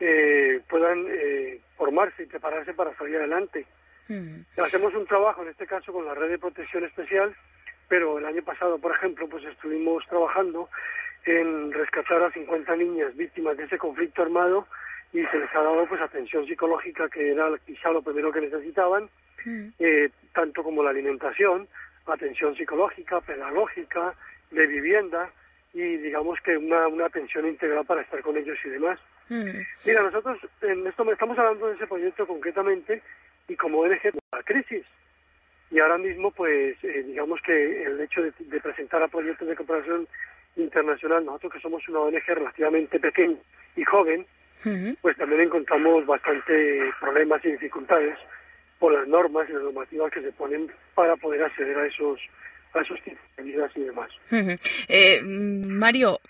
eh, 0.00 0.60
puedan 0.68 1.06
eh, 1.08 1.58
formarse 1.78 2.24
y 2.24 2.26
prepararse 2.26 2.74
para 2.74 2.94
salir 2.94 3.16
adelante. 3.16 3.64
Hacemos 4.62 4.94
un 4.94 5.06
trabajo, 5.06 5.42
en 5.42 5.48
este 5.48 5.66
caso, 5.66 5.94
con 5.94 6.04
la 6.04 6.14
red 6.14 6.28
de 6.28 6.38
protección 6.38 6.84
especial, 6.84 7.34
pero 7.88 8.18
el 8.18 8.26
año 8.26 8.42
pasado, 8.42 8.78
por 8.78 8.94
ejemplo, 8.94 9.26
pues 9.28 9.44
estuvimos 9.44 10.06
trabajando 10.08 10.68
en 11.28 11.72
rescatar 11.72 12.22
a 12.22 12.32
50 12.32 12.76
niñas 12.76 13.16
víctimas 13.16 13.56
de 13.56 13.64
ese 13.64 13.78
conflicto 13.78 14.22
armado 14.22 14.66
y 15.12 15.24
se 15.26 15.38
les 15.38 15.54
ha 15.54 15.62
dado 15.62 15.86
pues 15.86 16.00
atención 16.00 16.46
psicológica, 16.46 17.08
que 17.08 17.32
era 17.32 17.50
quizá 17.66 17.90
lo 17.90 18.02
primero 18.02 18.32
que 18.32 18.40
necesitaban, 18.40 19.08
eh, 19.78 20.10
tanto 20.34 20.62
como 20.62 20.82
la 20.82 20.90
alimentación, 20.90 21.68
atención 22.06 22.54
psicológica, 22.56 23.20
pedagógica, 23.20 24.14
de 24.50 24.66
vivienda 24.66 25.30
y 25.74 25.98
digamos 25.98 26.40
que 26.40 26.56
una, 26.56 26.88
una 26.88 27.06
atención 27.06 27.46
integral 27.46 27.84
para 27.84 28.02
estar 28.02 28.20
con 28.22 28.36
ellos 28.36 28.58
y 28.64 28.68
demás. 28.70 28.98
Mira, 29.28 30.02
nosotros 30.02 30.38
en 30.62 30.86
esto 30.86 31.12
estamos 31.12 31.38
hablando 31.38 31.68
de 31.68 31.74
ese 31.74 31.86
proyecto 31.86 32.26
concretamente 32.26 33.02
y 33.46 33.56
como 33.56 33.80
ONG 33.80 34.00
la 34.32 34.42
crisis. 34.42 34.84
Y 35.70 35.80
ahora 35.80 35.98
mismo, 35.98 36.30
pues, 36.30 36.82
eh, 36.82 37.02
digamos 37.06 37.40
que 37.42 37.82
el 37.82 38.00
hecho 38.00 38.22
de, 38.22 38.60
presentar 38.60 39.02
a 39.02 39.08
proyectos 39.08 39.46
de 39.46 39.56
cooperación 39.56 40.08
internacional, 40.62 41.24
nosotros 41.24 41.52
que 41.54 41.60
somos 41.60 41.86
una 41.88 42.00
ONG 42.00 42.26
relativamente 42.26 42.98
pequeña 42.98 43.36
y 43.76 43.84
joven, 43.84 44.26
pues 45.00 45.16
también 45.16 45.42
encontramos 45.42 46.04
bastante 46.04 46.90
problemas 47.00 47.44
y 47.44 47.52
dificultades 47.52 48.18
por 48.78 48.92
las 48.92 49.06
normas 49.08 49.48
y 49.48 49.52
las 49.52 49.62
normativas 49.62 50.12
que 50.12 50.20
se 50.20 50.32
ponen 50.32 50.70
para 50.94 51.16
poder 51.16 51.42
acceder 51.42 51.78
a 51.78 51.86
esos 51.86 52.20
a 52.74 52.82
esos 52.82 53.02
tipos 53.02 53.18
de 53.36 53.44
medidas 53.44 53.70
y 53.76 53.80
demás. 53.80 54.10
eh, 54.88 55.22
Mario, 55.22 56.20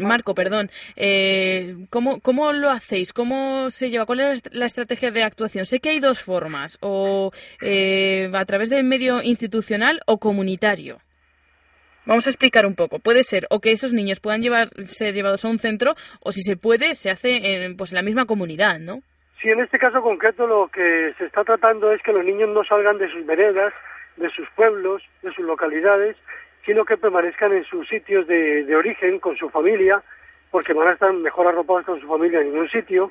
Marco, 0.00 0.34
perdón, 0.34 0.70
eh, 0.96 1.74
¿cómo, 1.90 2.20
¿cómo 2.20 2.52
lo 2.52 2.70
hacéis? 2.70 3.12
¿Cómo 3.12 3.70
se 3.70 3.90
lleva? 3.90 4.06
¿Cuál 4.06 4.20
es 4.20 4.42
la 4.52 4.66
estrategia 4.66 5.10
de 5.10 5.24
actuación? 5.24 5.64
Sé 5.64 5.80
que 5.80 5.90
hay 5.90 6.00
dos 6.00 6.22
formas, 6.22 6.78
o 6.80 7.32
eh, 7.60 8.30
a 8.32 8.44
través 8.44 8.70
del 8.70 8.84
medio 8.84 9.22
institucional 9.22 10.00
o 10.06 10.18
comunitario. 10.18 10.98
Vamos 12.10 12.26
a 12.26 12.30
explicar 12.30 12.66
un 12.66 12.74
poco. 12.74 12.98
Puede 12.98 13.22
ser 13.22 13.46
o 13.50 13.60
que 13.60 13.70
esos 13.70 13.92
niños 13.92 14.18
puedan 14.18 14.42
llevar, 14.42 14.66
ser 14.86 15.14
llevados 15.14 15.44
a 15.44 15.48
un 15.48 15.60
centro, 15.60 15.92
o 16.24 16.32
si 16.32 16.42
se 16.42 16.56
puede, 16.56 16.96
se 16.96 17.08
hace 17.08 17.36
en, 17.36 17.76
pues, 17.76 17.92
en 17.92 17.98
la 17.98 18.02
misma 18.02 18.26
comunidad, 18.26 18.80
¿no? 18.80 18.98
Sí, 19.40 19.48
en 19.48 19.60
este 19.60 19.78
caso 19.78 20.02
concreto 20.02 20.44
lo 20.48 20.66
que 20.74 21.14
se 21.18 21.26
está 21.26 21.44
tratando 21.44 21.92
es 21.92 22.02
que 22.02 22.12
los 22.12 22.24
niños 22.24 22.48
no 22.48 22.64
salgan 22.64 22.98
de 22.98 23.08
sus 23.12 23.24
veredas, 23.24 23.72
de 24.16 24.28
sus 24.30 24.48
pueblos, 24.56 25.04
de 25.22 25.32
sus 25.34 25.44
localidades, 25.44 26.16
sino 26.66 26.84
que 26.84 26.96
permanezcan 26.96 27.52
en 27.52 27.62
sus 27.62 27.86
sitios 27.86 28.26
de, 28.26 28.64
de 28.64 28.74
origen 28.74 29.20
con 29.20 29.36
su 29.36 29.48
familia, 29.48 30.02
porque 30.50 30.72
van 30.72 30.88
a 30.88 30.94
estar 30.94 31.12
mejor 31.12 31.46
arropados 31.46 31.86
con 31.86 32.00
su 32.00 32.08
familia 32.08 32.40
en 32.40 32.58
un 32.58 32.68
sitio. 32.70 33.08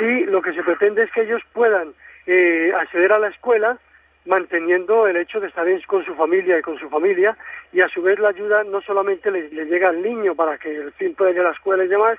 Y 0.00 0.24
lo 0.24 0.42
que 0.42 0.52
se 0.52 0.64
pretende 0.64 1.04
es 1.04 1.12
que 1.12 1.22
ellos 1.22 1.42
puedan 1.52 1.94
eh, 2.26 2.72
acceder 2.76 3.12
a 3.12 3.20
la 3.20 3.28
escuela 3.28 3.78
manteniendo 4.26 5.06
el 5.06 5.16
hecho 5.16 5.40
de 5.40 5.48
estar 5.48 5.66
con 5.86 6.04
su 6.04 6.14
familia 6.14 6.58
y 6.58 6.62
con 6.62 6.78
su 6.78 6.88
familia 6.88 7.36
y 7.72 7.80
a 7.80 7.88
su 7.88 8.02
vez 8.02 8.18
la 8.18 8.28
ayuda 8.28 8.64
no 8.64 8.80
solamente 8.82 9.30
le, 9.30 9.48
llega 9.48 9.88
al 9.88 10.02
niño 10.02 10.34
para 10.34 10.58
que 10.58 10.74
el 10.74 10.92
fin 10.92 11.14
pueda 11.14 11.30
ir 11.30 11.40
a 11.40 11.44
la 11.44 11.52
escuela 11.52 11.84
y 11.84 11.88
demás, 11.88 12.18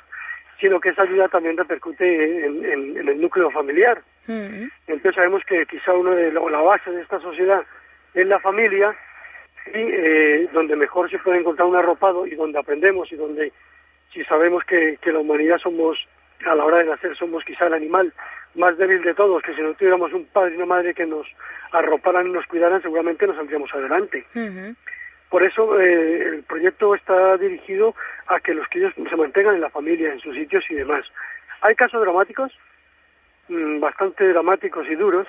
sino 0.59 0.79
que 0.79 0.89
esa 0.89 1.03
ayuda 1.03 1.27
también 1.27 1.57
repercute 1.57 2.45
en, 2.45 2.97
el 2.97 3.21
núcleo 3.21 3.51
familiar. 3.51 4.01
Entonces 4.27 5.15
sabemos 5.15 5.43
que 5.45 5.65
quizá 5.65 5.93
uno 5.93 6.11
de 6.11 6.31
la 6.31 6.61
base 6.61 6.91
de 6.91 7.01
esta 7.01 7.19
sociedad 7.19 7.63
en 8.13 8.29
la 8.29 8.39
familia 8.39 8.95
y 9.67 9.77
eh, 9.77 10.49
donde 10.53 10.75
mejor 10.75 11.09
se 11.09 11.19
puede 11.19 11.39
encontrar 11.39 11.67
un 11.67 11.75
arropado 11.75 12.25
y 12.25 12.35
donde 12.35 12.59
aprendemos 12.59 13.11
y 13.11 13.15
donde 13.15 13.51
si 14.13 14.23
sabemos 14.25 14.63
que, 14.63 14.97
que 15.01 15.11
la 15.11 15.19
humanidad 15.19 15.59
somos 15.59 15.97
a 16.45 16.55
la 16.55 16.65
hora 16.65 16.77
de 16.77 16.85
nacer 16.85 17.15
somos 17.17 17.43
quizá 17.43 17.67
el 17.67 17.73
animal 17.73 18.13
más 18.55 18.77
débil 18.77 19.01
de 19.01 19.13
todos, 19.13 19.41
que 19.43 19.53
si 19.53 19.61
no 19.61 19.73
tuviéramos 19.73 20.11
un 20.13 20.25
padre 20.25 20.53
y 20.53 20.57
una 20.57 20.65
madre 20.65 20.93
que 20.93 21.05
nos 21.05 21.27
arroparan 21.71 22.27
y 22.27 22.31
nos 22.31 22.45
cuidaran, 22.47 22.81
seguramente 22.81 23.27
nos 23.27 23.35
saldríamos 23.35 23.73
adelante. 23.73 24.25
Por 25.29 25.43
eso 25.43 25.79
eh, 25.79 26.23
el 26.23 26.43
proyecto 26.43 26.95
está 26.95 27.37
dirigido 27.37 27.93
a 28.27 28.39
que 28.39 28.53
los 28.53 28.67
críos 28.69 28.93
se 28.95 29.15
mantengan 29.15 29.55
en 29.55 29.61
la 29.61 29.69
familia, 29.69 30.11
en 30.11 30.19
sus 30.19 30.35
sitios 30.35 30.63
y 30.69 30.75
demás. 30.75 31.05
Hay 31.61 31.75
casos 31.75 32.01
dramáticos, 32.01 32.51
mm, 33.49 33.79
bastante 33.79 34.27
dramáticos 34.29 34.87
y 34.89 34.95
duros, 34.95 35.27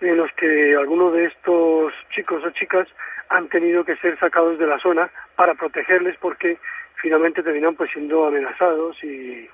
en 0.00 0.16
los 0.16 0.30
que 0.32 0.74
algunos 0.74 1.12
de 1.12 1.26
estos 1.26 1.92
chicos 2.10 2.42
o 2.44 2.50
chicas 2.50 2.88
han 3.28 3.48
tenido 3.48 3.84
que 3.84 3.96
ser 3.96 4.18
sacados 4.18 4.58
de 4.58 4.66
la 4.66 4.78
zona 4.78 5.10
para 5.36 5.54
protegerles 5.54 6.16
porque 6.20 6.58
finalmente 6.96 7.42
terminan 7.42 7.74
pues 7.74 7.90
siendo 7.92 8.26
amenazados 8.26 9.02
y, 9.04 9.48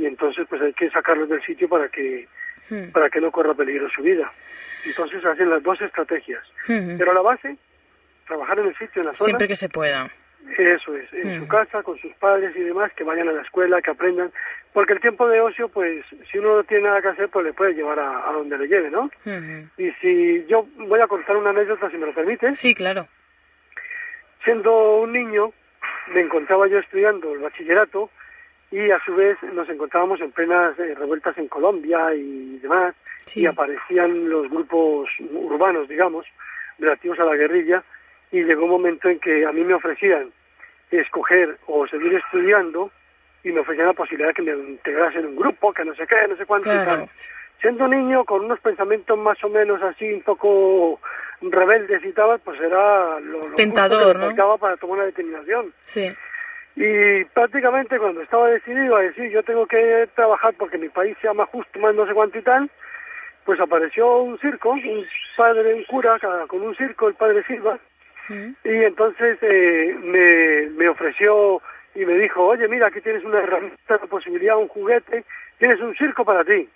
y 0.00 0.06
entonces 0.06 0.46
pues 0.48 0.62
hay 0.62 0.72
que 0.72 0.90
sacarlos 0.90 1.28
del 1.28 1.42
sitio 1.42 1.68
para 1.68 1.88
que 1.88 2.26
hmm. 2.70 2.90
para 2.92 3.10
que 3.10 3.20
no 3.20 3.30
corra 3.30 3.54
peligro 3.54 3.88
su 3.90 4.02
vida. 4.02 4.32
Entonces 4.84 5.24
hacen 5.24 5.50
las 5.50 5.62
dos 5.62 5.80
estrategias. 5.80 6.42
Hmm. 6.66 6.96
Pero 6.96 7.12
la 7.12 7.20
base, 7.20 7.56
trabajar 8.26 8.58
en 8.60 8.68
el 8.68 8.78
sitio, 8.78 9.02
en 9.02 9.06
la 9.08 9.14
zona. 9.14 9.26
Siempre 9.26 9.48
que 9.48 9.56
se 9.56 9.68
pueda. 9.68 10.10
Eso 10.56 10.96
es, 10.96 11.12
en 11.12 11.38
su 11.38 11.46
casa, 11.46 11.82
con 11.82 11.98
sus 11.98 12.12
padres 12.14 12.56
y 12.56 12.60
demás, 12.60 12.90
que 12.96 13.04
vayan 13.04 13.28
a 13.28 13.32
la 13.32 13.42
escuela, 13.42 13.82
que 13.82 13.90
aprendan, 13.90 14.32
porque 14.72 14.94
el 14.94 15.00
tiempo 15.00 15.28
de 15.28 15.38
ocio, 15.38 15.68
pues, 15.68 16.02
si 16.30 16.38
uno 16.38 16.56
no 16.56 16.64
tiene 16.64 16.84
nada 16.84 17.02
que 17.02 17.08
hacer, 17.08 17.28
pues 17.28 17.44
le 17.44 17.52
puede 17.52 17.74
llevar 17.74 18.00
a, 18.00 18.32
donde 18.32 18.56
le 18.56 18.66
lleve, 18.66 18.90
¿no? 18.90 19.10
Y 19.76 19.90
si 20.00 20.46
yo 20.46 20.66
voy 20.78 21.00
a 21.00 21.06
contar 21.06 21.36
una 21.36 21.50
anécdota, 21.50 21.90
si 21.90 21.98
me 21.98 22.06
lo 22.06 22.14
permite. 22.14 22.54
Sí, 22.54 22.74
claro. 22.74 23.06
Siendo 24.42 25.00
un 25.00 25.12
niño, 25.12 25.52
me 26.14 26.22
encontraba 26.22 26.66
yo 26.68 26.78
estudiando 26.78 27.34
el 27.34 27.40
bachillerato 27.40 28.10
y 28.70 28.90
a 28.90 29.00
su 29.04 29.14
vez 29.14 29.36
nos 29.52 29.68
encontrábamos 29.68 30.20
en 30.20 30.30
plenas 30.32 30.78
eh, 30.78 30.94
revueltas 30.94 31.36
en 31.38 31.48
Colombia 31.48 32.14
y 32.14 32.58
demás, 32.58 32.94
y 33.34 33.46
aparecían 33.46 34.28
los 34.28 34.48
grupos 34.48 35.08
urbanos, 35.32 35.88
digamos, 35.88 36.26
relativos 36.78 37.18
a 37.18 37.24
la 37.24 37.34
guerrilla, 37.34 37.82
y 38.30 38.42
llegó 38.42 38.64
un 38.64 38.70
momento 38.70 39.08
en 39.08 39.18
que 39.18 39.44
a 39.44 39.52
mí 39.52 39.64
me 39.64 39.74
ofrecían 39.74 40.30
escoger 40.90 41.58
o 41.66 41.86
seguir 41.86 42.14
estudiando 42.14 42.90
y 43.42 43.52
me 43.52 43.60
ofrecían 43.60 43.88
la 43.88 43.92
posibilidad 43.92 44.28
de 44.28 44.34
que 44.34 44.42
me 44.42 44.52
integrase 44.52 45.18
en 45.18 45.26
un 45.26 45.36
grupo, 45.36 45.72
que 45.72 45.84
no 45.84 45.94
sé 45.94 46.06
qué, 46.06 46.28
no 46.28 46.36
sé 46.36 46.46
cuánto 46.46 46.72
y 46.72 46.84
tal. 46.84 47.08
Siendo 47.60 47.88
niño 47.88 48.24
con 48.24 48.44
unos 48.44 48.60
pensamientos 48.60 49.18
más 49.18 49.42
o 49.44 49.48
menos 49.48 49.82
así 49.82 50.12
un 50.12 50.22
poco 50.22 50.98
rebeldes 51.42 52.04
y 52.04 52.12
tal, 52.12 52.38
pues 52.40 52.60
era 52.60 53.20
lo, 53.20 53.40
tentador, 53.54 54.18
que 54.18 54.42
me 54.42 54.58
para 54.58 54.76
tomar 54.76 54.98
una 54.98 55.06
determinación. 55.06 55.72
Sí. 55.84 56.10
Y 56.76 57.24
prácticamente 57.26 57.98
cuando 57.98 58.22
estaba 58.22 58.48
decidido 58.48 58.96
a 58.96 59.02
decir 59.02 59.30
yo 59.30 59.42
tengo 59.42 59.66
que 59.66 60.08
trabajar 60.14 60.54
porque 60.56 60.78
mi 60.78 60.88
país 60.88 61.16
se 61.20 61.26
llama 61.26 61.46
justo, 61.46 61.78
más 61.78 61.94
no 61.94 62.06
sé 62.06 62.14
cuánto 62.14 62.38
y 62.38 62.42
tal, 62.42 62.70
pues 63.44 63.60
apareció 63.60 64.18
un 64.18 64.38
circo, 64.38 64.70
un 64.70 65.06
padre, 65.36 65.74
un 65.74 65.84
cura 65.84 66.18
con 66.46 66.62
un 66.62 66.74
circo, 66.76 67.08
el 67.08 67.14
padre 67.14 67.42
Silva, 67.44 67.78
y 68.30 68.84
entonces 68.84 69.38
eh, 69.42 69.96
me, 70.02 70.70
me 70.76 70.88
ofreció 70.88 71.60
y 71.94 72.04
me 72.04 72.14
dijo, 72.14 72.46
oye, 72.46 72.68
mira, 72.68 72.86
aquí 72.86 73.00
tienes 73.00 73.24
una 73.24 73.40
herramienta, 73.40 73.96
una 73.96 74.06
posibilidad, 74.06 74.56
un 74.56 74.68
juguete, 74.68 75.24
tienes 75.58 75.80
un 75.80 75.94
circo 75.96 76.24
para 76.24 76.44
ti. 76.44 76.68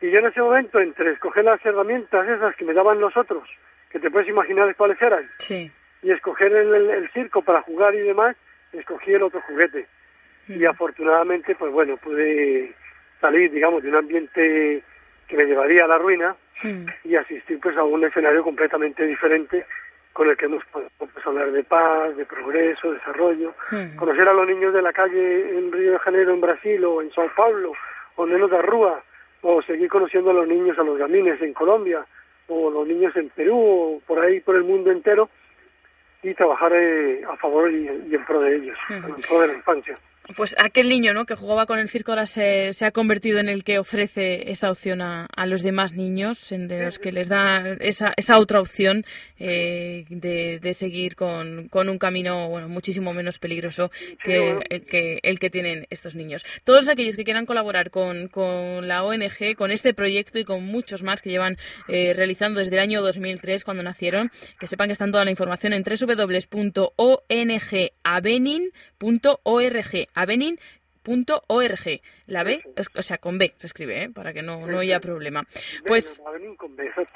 Y 0.00 0.10
yo 0.10 0.18
en 0.20 0.26
ese 0.26 0.40
momento, 0.40 0.80
entre 0.80 1.12
escoger 1.12 1.44
las 1.44 1.64
herramientas 1.64 2.28
esas 2.28 2.54
que 2.56 2.64
me 2.64 2.74
daban 2.74 3.00
los 3.00 3.16
otros, 3.16 3.48
que 3.90 3.98
te 3.98 4.10
puedes 4.10 4.28
imaginar 4.28 4.74
cuáles 4.76 5.00
eran, 5.02 5.28
y 6.02 6.10
escoger 6.10 6.52
el, 6.52 7.10
circo 7.12 7.42
para 7.42 7.62
jugar 7.62 7.94
y 7.94 8.00
demás, 8.00 8.36
escogí 8.72 9.12
el 9.12 9.22
otro 9.22 9.40
juguete. 9.42 9.86
Y 10.48 10.64
afortunadamente, 10.64 11.54
pues 11.54 11.72
bueno, 11.72 11.96
pude 11.96 12.74
salir, 13.20 13.50
digamos, 13.52 13.82
de 13.82 13.88
un 13.88 13.96
ambiente 13.96 14.82
que 15.28 15.36
me 15.36 15.44
llevaría 15.44 15.84
a 15.84 15.88
la 15.88 15.98
ruina 15.98 16.36
y 17.04 17.16
asistir 17.16 17.58
pues 17.60 17.76
a 17.76 17.84
un 17.84 18.04
escenario 18.04 18.42
completamente 18.42 19.06
diferente 19.06 19.64
con 20.12 20.28
el 20.28 20.36
que 20.36 20.44
hemos 20.44 20.64
podido 20.66 20.90
pues, 20.98 21.26
hablar 21.26 21.52
de 21.52 21.64
paz, 21.64 22.16
de 22.16 22.26
progreso, 22.26 22.92
desarrollo, 22.92 23.54
conocer 23.96 24.28
a 24.28 24.34
los 24.34 24.46
niños 24.46 24.74
de 24.74 24.82
la 24.82 24.92
calle 24.92 25.58
en 25.58 25.72
Río 25.72 25.92
de 25.92 25.98
Janeiro, 26.00 26.34
en 26.34 26.40
Brasil, 26.40 26.84
o 26.84 27.00
en 27.00 27.10
Sao 27.12 27.30
Paulo, 27.34 27.72
o 28.16 28.26
en 28.26 28.32
de 28.32 28.62
Rúa, 28.62 29.02
o 29.40 29.62
seguir 29.62 29.88
conociendo 29.88 30.30
a 30.30 30.34
los 30.34 30.46
niños, 30.46 30.78
a 30.78 30.82
los 30.82 30.98
gamines 30.98 31.40
en 31.40 31.54
Colombia, 31.54 32.04
o 32.48 32.70
los 32.70 32.86
niños 32.86 33.16
en 33.16 33.30
Perú, 33.30 33.56
o 33.56 34.02
por 34.06 34.20
ahí 34.20 34.40
por 34.40 34.56
el 34.56 34.64
mundo 34.64 34.90
entero, 34.90 35.30
y 36.22 36.34
trabajar 36.34 36.72
eh, 36.74 37.22
a 37.28 37.36
favor 37.36 37.70
y, 37.72 37.88
en 37.88 38.24
pro 38.24 38.40
de 38.40 38.56
ellos, 38.56 38.78
en 38.88 39.14
pro 39.14 39.40
de 39.40 39.48
la 39.48 39.54
infancia. 39.54 39.98
Pues 40.36 40.54
aquel 40.58 40.88
niño 40.88 41.12
¿no? 41.12 41.26
que 41.26 41.34
jugaba 41.34 41.66
con 41.66 41.78
el 41.78 41.88
circo 41.88 42.12
ahora 42.12 42.26
se, 42.26 42.72
ha 42.80 42.90
convertido 42.90 43.38
en 43.38 43.48
el 43.48 43.64
que 43.64 43.78
ofrece 43.78 44.50
esa 44.50 44.70
opción 44.70 45.02
a, 45.02 45.28
los 45.46 45.62
demás 45.62 45.92
niños, 45.92 46.52
en 46.52 46.68
los 46.68 46.98
que 46.98 47.12
les 47.12 47.28
da 47.28 47.76
esa, 47.80 48.12
esa 48.16 48.38
otra 48.38 48.60
opción 48.60 49.04
eh, 49.38 50.04
de, 50.08 50.72
seguir 50.72 51.16
con, 51.16 51.68
un 51.72 51.98
camino 51.98 52.48
bueno, 52.48 52.68
muchísimo 52.68 53.12
menos 53.12 53.38
peligroso 53.38 53.90
que, 54.22 54.58
el 54.70 54.82
que 54.82 55.20
el 55.22 55.38
que 55.38 55.50
tienen 55.50 55.86
estos 55.90 56.14
niños. 56.14 56.44
Todos 56.64 56.88
aquellos 56.88 57.16
que 57.16 57.24
quieran 57.24 57.44
colaborar 57.44 57.90
con, 57.90 58.30
la 58.86 59.04
ONG, 59.04 59.54
con 59.56 59.70
este 59.70 59.92
proyecto 59.94 60.38
y 60.38 60.44
con 60.44 60.64
muchos 60.64 61.02
más 61.02 61.22
que 61.22 61.30
llevan 61.30 61.56
eh, 61.88 62.12
realizando 62.14 62.60
desde 62.60 62.76
el 62.76 62.80
año 62.80 63.02
2003 63.02 63.64
cuando 63.64 63.82
nacieron, 63.82 64.30
que 64.58 64.66
sepan 64.66 64.88
que 64.88 64.92
están 64.92 65.12
toda 65.12 65.24
la 65.24 65.30
información 65.30 65.72
en 65.72 65.82
www.ongabenin.org 65.82 68.72
avenin.org. 70.14 72.00
La 72.26 72.44
B, 72.44 72.62
o 72.96 73.02
sea, 73.02 73.18
con 73.18 73.38
B 73.38 73.52
se 73.58 73.66
escribe, 73.66 74.04
¿eh? 74.04 74.10
para 74.10 74.32
que 74.32 74.42
no, 74.42 74.66
no 74.66 74.78
haya 74.78 75.00
problema. 75.00 75.42
Pues 75.86 76.22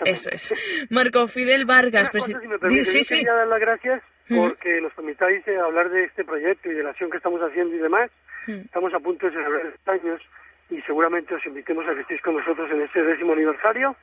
eso 0.05 0.31
es. 0.31 0.55
Marco 0.91 1.27
Fidel 1.29 1.65
Vargas, 1.65 2.11
presidente. 2.11 2.85
sí, 2.85 3.03
sí. 3.03 3.17
Quería 3.17 3.35
dar 3.35 3.49
las 3.49 3.61
gracias 3.61 4.03
porque 4.29 4.81
nos 4.81 4.93
permitáis 4.95 5.47
eh, 5.47 5.57
hablar 5.57 5.91
de 5.91 6.05
este 6.05 6.25
proyecto 6.25 6.71
y 6.71 6.75
de 6.75 6.83
la 6.83 6.91
acción 6.91 7.11
que 7.11 7.19
estamos 7.19 7.41
haciendo 7.41 7.75
y 7.77 7.79
demás. 7.79 8.11
Estamos 8.47 8.95
a 8.95 9.01
punto 9.01 9.27
de 9.27 9.33
celebrar 9.33 9.73
años 9.87 10.23
y 10.71 10.81
seguramente 10.83 11.35
os 11.35 11.47
invitemos 11.47 11.87
a 11.87 11.95
que 11.95 12.01
estéis 12.01 12.23
con 12.23 12.37
nosotros 12.37 12.71
en 12.71 12.83
este 12.83 13.03
décimo 13.03 13.33
aniversario. 13.33 13.97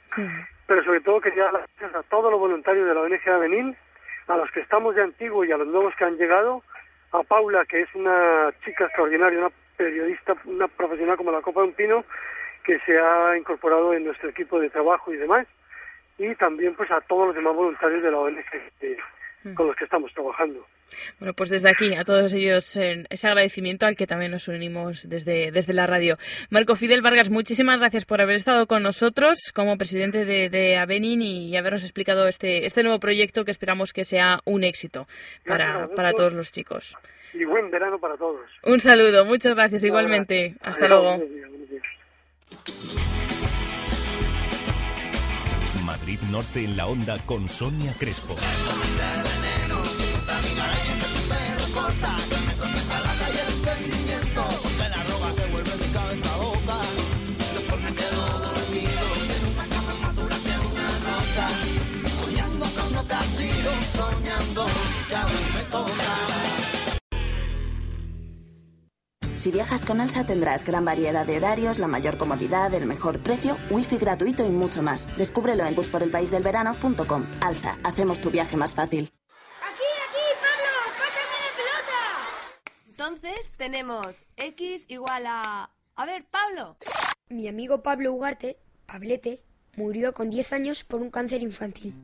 Pero 0.68 0.84
sobre 0.84 1.02
todo 1.02 1.22
quería 1.22 1.46
dar 1.46 1.54
las 1.54 1.70
gracias 1.78 1.96
a 1.96 2.04
todos 2.10 2.32
los 2.32 2.40
voluntarios 2.40 2.88
de 2.88 2.94
la 2.94 3.02
ONG 3.02 3.30
Avenin, 3.30 3.76
a 4.28 4.38
los 4.38 4.50
que 4.52 4.62
estamos 4.62 4.96
de 4.96 5.04
antiguo 5.04 5.44
y 5.44 5.52
a 5.52 5.58
los 5.58 5.68
nuevos 5.68 5.94
que 5.98 6.06
han 6.06 6.18
llegado 6.18 6.64
a 7.14 7.24
Paula, 7.24 7.64
que 7.66 7.82
es 7.82 7.96
una 7.96 8.52
chica 8.66 8.86
extraordinaria, 8.86 9.40
una 9.40 9.52
periodista, 9.78 10.36
una 10.46 10.68
profesional 10.68 11.16
como 11.18 11.32
la 11.32 11.42
Copa 11.42 11.62
de 11.62 11.68
un 11.68 11.74
Pino, 11.74 12.04
que 12.64 12.80
se 12.80 13.00
ha 13.00 13.38
incorporado 13.38 13.94
en 13.94 14.06
nuestro 14.06 14.30
equipo 14.30 14.60
de 14.60 14.70
trabajo 14.70 15.14
y 15.14 15.18
demás, 15.18 15.48
y 16.18 16.34
también 16.36 16.76
pues 16.76 16.90
a 16.92 17.02
todos 17.02 17.28
los 17.28 17.36
demás 17.36 17.56
voluntarios 17.56 18.02
de 18.02 18.12
la 18.12 18.18
ONG. 18.18 18.44
Con 19.56 19.68
los 19.68 19.76
que 19.76 19.84
estamos 19.84 20.12
trabajando. 20.14 20.66
Bueno, 21.20 21.34
pues 21.34 21.50
desde 21.50 21.70
aquí 21.70 21.94
a 21.96 22.04
todos 22.04 22.34
ellos 22.34 22.78
ese 22.78 23.28
agradecimiento 23.28 23.86
al 23.86 23.96
que 23.96 24.08
también 24.08 24.32
nos 24.32 24.48
unimos 24.48 25.10
desde, 25.10 25.52
desde 25.52 25.74
la 25.74 25.88
radio. 25.88 26.18
Marco 26.50 26.76
Fidel 26.76 27.02
Vargas, 27.02 27.30
muchísimas 27.30 27.80
gracias 27.80 28.06
por 28.06 28.22
haber 28.22 28.36
estado 28.36 28.68
con 28.68 28.84
nosotros 28.84 29.52
como 29.54 29.78
presidente 29.78 30.26
de, 30.26 30.50
de 30.50 30.78
Avenin 30.78 31.22
y 31.22 31.56
habernos 31.58 31.84
explicado 31.84 32.28
este, 32.28 32.66
este 32.66 32.84
nuevo 32.84 33.00
proyecto 33.00 33.46
que 33.46 33.52
esperamos 33.52 33.94
que 33.94 34.06
sea 34.06 34.40
un 34.46 34.64
éxito 34.64 35.08
para, 35.46 35.88
para 35.96 36.14
todos 36.14 36.34
los 36.34 36.52
chicos. 36.52 36.96
Y 37.34 37.46
buen 37.46 37.72
verano 37.72 37.98
para 38.00 38.16
todos. 38.16 38.42
Un 38.64 38.80
saludo, 38.80 39.26
muchas 39.26 39.56
gracias 39.56 39.84
igualmente. 39.84 40.56
Hasta 40.62 40.88
luego. 40.88 41.20
Madrid 46.04 46.20
Norte 46.30 46.66
en 46.66 46.76
la 46.76 46.88
onda 46.88 47.18
con 47.20 47.48
Sonia 47.48 47.94
Crespo. 47.98 48.36
Si 69.36 69.52
viajas 69.52 69.84
con 69.84 70.00
Alsa 70.00 70.26
tendrás 70.26 70.64
gran 70.64 70.86
variedad 70.86 71.26
de 71.26 71.36
horarios, 71.38 71.80
la 71.80 71.88
mayor 71.88 72.18
comodidad, 72.18 72.72
el 72.74 72.86
mejor 72.86 73.20
precio, 73.20 73.58
wifi 73.72 73.98
gratuito 73.98 74.46
y 74.46 74.50
mucho 74.50 74.82
más. 74.84 75.08
Descúbrelo 75.18 75.66
en 75.66 75.74
busporelpaisdelverano.com. 75.76 77.26
Alsa, 77.42 77.80
hacemos 77.84 78.22
tu 78.22 78.30
viaje 78.30 78.56
más 78.58 78.74
fácil. 78.74 79.10
Aquí, 79.62 79.84
aquí, 80.08 80.20
Pablo, 80.40 80.70
pásame 81.00 81.38
la 81.42 81.52
pelota. 81.58 82.00
Entonces 82.90 83.58
tenemos 83.58 84.24
x 84.38 84.86
igual 84.88 85.26
a... 85.26 85.72
A 85.96 86.06
ver, 86.06 86.26
Pablo. 86.30 86.78
Mi 87.30 87.48
amigo 87.48 87.82
Pablo 87.84 88.14
Ugarte, 88.14 88.58
Pablete, 88.86 89.42
murió 89.76 90.14
con 90.14 90.30
10 90.30 90.54
años 90.54 90.84
por 90.84 91.02
un 91.02 91.10
cáncer 91.10 91.42
infantil. 91.42 91.96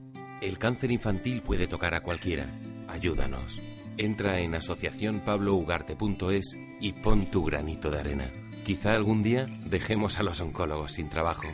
El 0.42 0.58
cáncer 0.58 0.90
infantil 0.92 1.42
puede 1.42 1.68
tocar 1.68 1.94
a 1.94 2.02
cualquiera. 2.02 2.50
Ayúdanos. 2.88 3.60
Entra 3.98 4.40
en 4.40 4.56
asociacionpablougarte.es 4.56 6.56
y 6.80 6.94
pon 6.94 7.30
tu 7.32 7.44
granito 7.44 7.92
de 7.92 8.00
arena. 8.00 8.30
Quizá 8.64 8.94
algún 8.94 9.24
día 9.24 9.48
dejemos 9.66 10.20
a 10.20 10.24
los 10.24 10.40
oncólogos 10.42 10.92
sin 10.94 11.10
trabajo. 11.10 11.48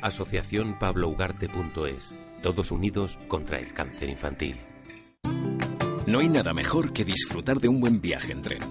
Asociacionpablougarte.es. 0.00 2.14
Todos 2.42 2.70
unidos 2.70 3.18
contra 3.28 3.58
el 3.58 3.72
cáncer 3.72 4.08
infantil. 4.08 4.56
No 6.06 6.18
hay 6.18 6.28
nada 6.28 6.52
mejor 6.52 6.92
que 6.92 7.04
disfrutar 7.04 7.60
de 7.60 7.68
un 7.68 7.80
buen 7.80 8.00
viaje 8.00 8.32
en 8.32 8.42
tren 8.42 8.62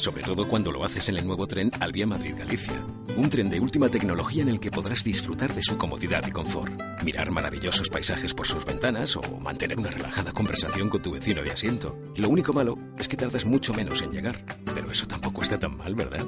sobre 0.00 0.22
todo 0.22 0.48
cuando 0.48 0.72
lo 0.72 0.82
haces 0.82 1.10
en 1.10 1.18
el 1.18 1.26
nuevo 1.26 1.46
tren 1.46 1.70
Albia 1.78 2.06
Madrid-Galicia. 2.06 2.72
Un 3.16 3.28
tren 3.28 3.50
de 3.50 3.60
última 3.60 3.90
tecnología 3.90 4.42
en 4.42 4.48
el 4.48 4.58
que 4.58 4.70
podrás 4.70 5.04
disfrutar 5.04 5.54
de 5.54 5.62
su 5.62 5.76
comodidad 5.76 6.26
y 6.26 6.30
confort, 6.30 6.72
mirar 7.04 7.30
maravillosos 7.30 7.90
paisajes 7.90 8.32
por 8.32 8.46
sus 8.46 8.64
ventanas 8.64 9.14
o 9.16 9.22
mantener 9.40 9.78
una 9.78 9.90
relajada 9.90 10.32
conversación 10.32 10.88
con 10.88 11.02
tu 11.02 11.12
vecino 11.12 11.42
de 11.42 11.50
asiento. 11.50 11.98
Lo 12.16 12.30
único 12.30 12.54
malo 12.54 12.78
es 12.98 13.08
que 13.08 13.18
tardas 13.18 13.44
mucho 13.44 13.74
menos 13.74 14.00
en 14.00 14.10
llegar, 14.10 14.42
pero 14.74 14.90
eso 14.90 15.06
tampoco 15.06 15.42
está 15.42 15.58
tan 15.58 15.76
mal, 15.76 15.94
¿verdad? 15.94 16.24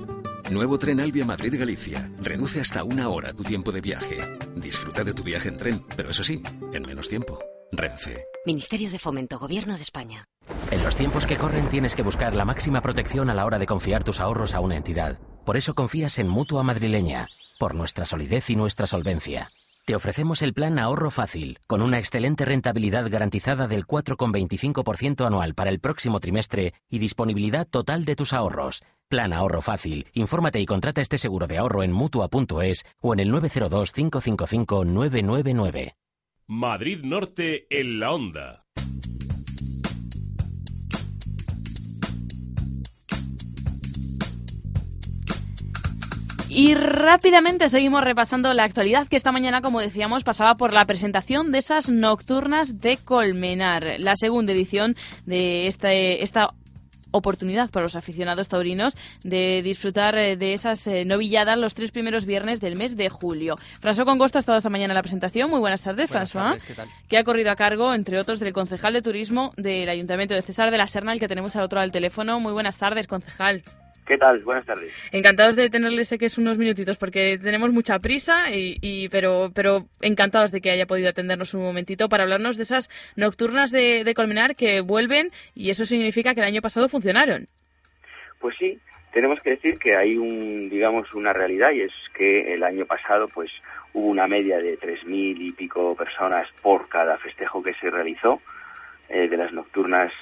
Nuevo 0.51 0.77
tren 0.77 1.01
Albia 1.01 1.25
Madrid-Galicia. 1.25 2.13
Reduce 2.19 2.61
hasta 2.61 2.85
una 2.85 3.09
hora 3.09 3.33
tu 3.33 3.43
tiempo 3.43 3.73
de 3.73 3.81
viaje. 3.81 4.19
Disfruta 4.55 5.03
de 5.03 5.15
tu 5.15 5.23
viaje 5.23 5.49
en 5.49 5.57
tren, 5.57 5.83
pero 5.97 6.11
eso 6.11 6.23
sí, 6.23 6.43
en 6.75 6.83
menos 6.83 7.09
tiempo. 7.09 7.52
Renfe. 7.73 8.27
Ministerio 8.45 8.91
de 8.91 8.99
Fomento, 8.99 9.39
Gobierno 9.39 9.77
de 9.77 9.83
España. 9.83 10.27
En 10.71 10.83
los 10.83 10.95
tiempos 10.95 11.27
que 11.27 11.39
corren 11.39 11.71
tienes 11.71 11.95
que 11.95 12.03
buscar 12.03 12.35
la 12.35 12.45
máxima 12.45 12.83
protección 12.83 13.31
a 13.31 13.35
la 13.35 13.47
hora 13.47 13.59
de 13.59 13.67
confiar 13.67 14.05
tus 14.05 14.21
ahorros 14.21 14.55
a 14.55 14.61
una 14.61 14.77
entidad. 14.77 15.19
Por 15.45 15.57
eso 15.57 15.75
confías 15.75 16.19
en 16.19 16.29
Mutua 16.29 16.63
Madrileña, 16.63 17.29
por 17.59 17.75
nuestra 17.75 18.05
solidez 18.05 18.51
y 18.51 18.57
nuestra 18.57 18.87
solvencia. 18.87 19.51
Te 19.87 19.97
ofrecemos 19.97 20.43
el 20.43 20.53
plan 20.53 20.79
Ahorro 20.79 21.11
Fácil, 21.11 21.59
con 21.67 21.83
una 21.83 21.99
excelente 21.99 22.45
rentabilidad 22.45 23.11
garantizada 23.11 23.67
del 23.67 23.85
4,25% 23.85 25.27
anual 25.27 25.55
para 25.55 25.71
el 25.71 25.81
próximo 25.81 26.21
trimestre 26.21 26.75
y 26.89 27.01
disponibilidad 27.01 27.67
total 27.67 28.05
de 28.05 28.15
tus 28.15 28.33
ahorros. 28.33 28.83
Plan 29.09 29.33
Ahorro 29.33 29.61
Fácil. 29.61 30.07
Infórmate 30.13 30.61
y 30.61 30.67
contrata 30.67 31.01
este 31.01 31.19
seguro 31.19 31.49
de 31.49 31.59
ahorro 31.59 31.83
en 31.83 31.93
Mutua.es 31.93 32.85
o 33.01 33.13
en 33.13 33.21
el 33.21 33.31
902 33.31 33.93
555 33.93 34.85
999. 34.85 35.97
Madrid 36.47 37.01
Norte 37.03 37.67
en 37.71 38.01
la 38.01 38.13
onda. 38.13 38.63
Y 46.55 46.75
rápidamente 46.75 47.71
seguimos 47.71 48.05
repasando 48.05 48.53
la 48.53 48.65
actualidad 48.65 49.09
que 49.09 49.17
esta 49.17 49.33
mañana, 49.33 49.63
como 49.63 49.81
decíamos, 49.81 50.23
pasaba 50.23 50.59
por 50.59 50.75
la 50.75 50.85
presentación 50.85 51.51
de 51.51 51.59
esas 51.59 51.89
nocturnas 51.89 52.79
de 52.83 52.99
Colmenar, 52.99 53.95
la 53.99 54.17
segunda 54.17 54.53
edición 54.53 54.95
de 55.25 55.67
este, 55.67 56.23
esta 56.23 56.51
oportunidad 57.13 57.71
para 57.71 57.85
los 57.85 57.97
aficionados 57.97 58.49
taurinos 58.49 58.97
de 59.23 59.63
disfrutar 59.63 60.17
eh, 60.17 60.37
de 60.37 60.55
esas 60.55 60.87
eh, 60.87 61.05
novilladas 61.05 61.57
los 61.57 61.75
tres 61.75 61.91
primeros 61.91 62.27
viernes 62.27 62.61
del 62.61 62.77
mes 62.77 62.97
de 62.97 63.09
julio. 63.09 63.57
François 63.81 64.05
Congosto 64.05 64.39
ha 64.39 64.41
estado 64.41 64.59
esta 64.59 64.71
mañana 64.71 64.93
en 64.93 64.97
la 64.97 65.03
presentación. 65.03 65.51
Muy 65.51 65.61
buenas 65.61 65.83
tardes, 65.83 66.11
François. 66.11 66.59
Que 67.09 67.19
ha 67.19 67.25
corrido 67.25 67.51
a 67.51 67.57
cargo, 67.57 67.95
entre 67.95 68.19
otros, 68.19 68.41
del 68.41 68.53
concejal 68.53 68.93
de 68.93 69.03
turismo 69.03 69.53
del 69.57 69.89
Ayuntamiento 69.89 70.35
de 70.35 70.43
César 70.43 70.71
de 70.71 70.79
la 70.79 70.87
Serna, 70.87 71.13
el 71.13 71.21
que 71.21 71.29
tenemos 71.29 71.55
al 71.57 71.63
otro 71.63 71.77
lado 71.77 71.85
del 71.85 71.93
teléfono. 71.93 72.41
Muy 72.41 72.53
buenas 72.53 72.79
tardes, 72.79 73.07
concejal. 73.07 73.63
¿Qué 74.07 74.19
tal? 74.19 74.41
Buenas 74.41 74.67
tardes. 74.67 74.93
Encantados 75.13 75.55
de 75.55 75.71
tenerles 75.71 76.09
sé 76.09 76.19
que 76.19 76.27
es 76.27 76.37
unos 76.37 76.59
minutitos 76.59 76.97
porque 76.97 77.39
tenemos 77.41 77.73
mucha 77.73 77.99
prisa, 78.01 78.47
y, 78.51 79.09
pero, 79.11 79.53
pero 79.55 79.87
encantados 80.01 80.51
de 80.51 80.61
que 80.61 80.71
haya 80.71 80.87
podido 80.87 81.09
atendernos 81.09 81.55
un 81.55 81.63
momentito 81.63 82.09
para 82.09 82.25
hablarnos 82.25 82.57
de 82.57 82.65
esas 82.65 82.91
nocturnas 83.15 83.71
de, 83.71 84.03
de 84.05 84.15
Colmenar 84.15 84.57
que 84.57 84.81
vuelven 84.81 85.31
y 85.55 85.71
eso 85.71 85.85
significa 85.85 86.35
que 86.35 86.41
el 86.41 86.47
año 86.47 86.63
pasado 86.63 86.89
funcionaron. 86.89 87.47
Pues 88.41 88.57
sí, 88.59 88.81
tenemos 89.13 89.41
que 89.41 89.51
decir 89.51 89.79
que 89.79 89.95
hay 89.95 90.17
un, 90.17 90.69
digamos, 90.69 91.13
una 91.15 91.33
realidad 91.33 91.71
y 91.71 91.83
es 91.83 91.93
que 92.15 92.55
el 92.55 92.65
año 92.65 92.87
pasado 92.87 93.29
pues 93.29 93.53
hubo 93.93 94.09
una 94.09 94.27
media 94.27 94.59
de 94.59 94.77
tres 94.79 95.05
mil 95.05 95.41
y 95.41 95.53
pico 95.53 95.95
personas 95.95 96.49
por 96.61 96.89
cada 96.89 97.19
festejo 97.19 97.63
que 97.63 97.75
se 97.75 97.91
realizó 97.91 98.41
eh, 99.09 99.29
de 99.29 99.37
las 99.37 99.53
nocturnas 99.53 100.13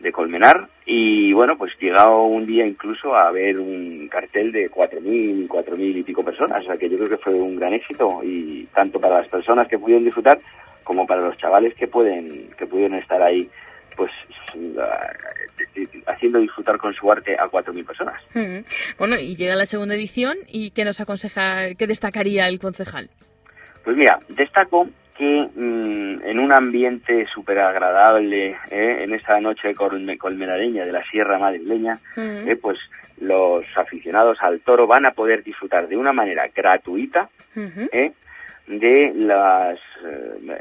de 0.00 0.12
Colmenar 0.12 0.68
y 0.86 1.32
bueno, 1.32 1.56
pues 1.56 1.72
llegado 1.80 2.22
un 2.22 2.46
día 2.46 2.66
incluso 2.66 3.14
a 3.14 3.30
ver 3.30 3.58
un 3.58 4.08
cartel 4.08 4.52
de 4.52 4.70
4.000, 4.70 5.48
4.000 5.48 5.96
y 5.96 6.02
pico 6.02 6.24
personas, 6.24 6.62
o 6.62 6.66
sea 6.66 6.76
que 6.76 6.88
yo 6.88 6.96
creo 6.96 7.08
que 7.08 7.16
fue 7.18 7.34
un 7.34 7.56
gran 7.56 7.74
éxito 7.74 8.20
y 8.22 8.66
tanto 8.74 9.00
para 9.00 9.20
las 9.20 9.28
personas 9.28 9.68
que 9.68 9.78
pudieron 9.78 10.04
disfrutar 10.04 10.38
como 10.84 11.06
para 11.06 11.22
los 11.22 11.36
chavales 11.36 11.74
que 11.74 11.88
pueden 11.88 12.48
que 12.56 12.66
pudieron 12.66 12.98
estar 12.98 13.22
ahí 13.22 13.48
pues 13.96 14.12
haciendo 16.06 16.38
disfrutar 16.38 16.78
con 16.78 16.94
su 16.94 17.10
arte 17.10 17.36
a 17.38 17.46
4.000 17.46 17.84
personas. 17.84 18.22
Mm. 18.34 18.58
Bueno, 18.96 19.16
y 19.16 19.34
llega 19.36 19.56
la 19.56 19.66
segunda 19.66 19.94
edición 19.94 20.36
y 20.46 20.70
¿qué 20.70 20.84
nos 20.84 21.00
aconseja, 21.00 21.74
qué 21.74 21.86
destacaría 21.86 22.48
el 22.48 22.58
concejal? 22.60 23.10
Pues 23.84 23.96
mira, 23.96 24.20
destaco 24.28 24.88
que 25.18 25.50
mm, 25.52 26.22
en 26.24 26.38
un 26.38 26.52
ambiente 26.52 27.26
súper 27.26 27.58
agradable, 27.58 28.56
¿eh? 28.70 28.98
en 29.00 29.12
esa 29.12 29.40
noche 29.40 29.74
colmenareña 29.74 30.84
de 30.84 30.92
la 30.92 31.04
Sierra 31.10 31.38
Madrileña, 31.38 31.98
mm. 32.14 32.48
¿eh? 32.48 32.56
pues 32.56 32.78
los 33.20 33.64
aficionados 33.76 34.38
al 34.40 34.60
toro 34.60 34.86
van 34.86 35.06
a 35.06 35.10
poder 35.10 35.42
disfrutar 35.42 35.88
de 35.88 35.96
una 35.96 36.12
manera 36.12 36.48
gratuita 36.54 37.28
¿eh? 37.56 38.12
de 38.68 39.12
las 39.16 39.80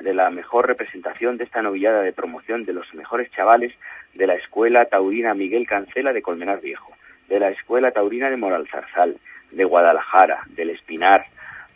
de 0.02 0.14
la 0.16 0.32
mejor 0.32 0.66
representación 0.66 1.38
de 1.38 1.44
esta 1.44 1.62
novillada 1.62 2.02
de 2.02 2.14
promoción 2.14 2.66
de 2.66 2.74
los 2.74 2.92
mejores 2.96 3.30
chavales 3.32 3.74
de 4.16 4.26
la 4.26 4.34
Escuela 4.34 4.86
Taurina 4.86 5.36
Miguel 5.36 5.68
Cancela 5.68 6.14
de 6.14 6.24
Colmenar 6.24 6.62
Viejo, 6.62 6.94
de 7.30 7.40
la 7.40 7.50
Escuela 7.50 7.92
Taurina 7.92 8.32
de 8.32 8.38
Moral 8.38 8.68
Zarzal, 8.72 9.18
de 9.52 9.64
Guadalajara, 9.66 10.40
del 10.56 10.72
Espinar, 10.72 11.26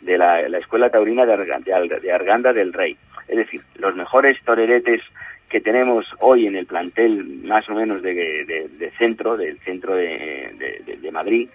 de 0.02 0.18
la, 0.18 0.40
Escuela 0.58 0.90
Taurina 0.90 1.26
de, 1.26 2.12
Arganda 2.12 2.54
del 2.54 2.74
Rey. 2.74 2.98
Es 3.28 3.38
decir, 3.38 3.62
los 3.76 3.96
mejores 3.96 4.38
toreretes 4.44 5.02
que 5.50 5.62
tenemos 5.62 6.06
hoy 6.20 6.48
en 6.48 6.56
el 6.56 6.66
plantel 6.66 7.26
más 7.44 7.70
o 7.70 7.76
menos 7.76 8.02
de, 8.02 8.92
centro, 8.98 9.38
del 9.38 9.60
centro 9.60 9.96
de, 9.96 11.10
Madrid, 11.12 11.50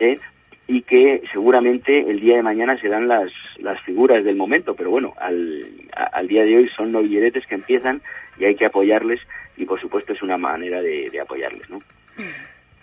¿eh? 0.00 0.18
y 0.66 0.82
que 0.82 1.22
seguramente 1.32 2.00
el 2.10 2.20
día 2.20 2.36
de 2.36 2.42
mañana 2.42 2.78
serán 2.78 3.06
las, 3.06 3.30
las 3.58 3.80
figuras 3.82 4.24
del 4.24 4.36
momento, 4.36 4.74
pero 4.74 4.90
bueno, 4.90 5.14
al, 5.18 6.28
día 6.28 6.42
de 6.44 6.56
hoy 6.56 6.68
son 6.68 6.92
novilleretes 6.92 7.46
que 7.46 7.54
empiezan 7.54 8.02
y 8.38 8.44
hay 8.44 8.56
que 8.56 8.66
apoyarles 8.66 9.20
y 9.56 9.64
por 9.64 9.80
supuesto 9.80 10.12
es 10.12 10.22
una 10.22 10.36
manera 10.36 10.82
de, 10.82 11.08
de 11.10 11.20
apoyarles, 11.20 11.70
¿no? 11.70 11.78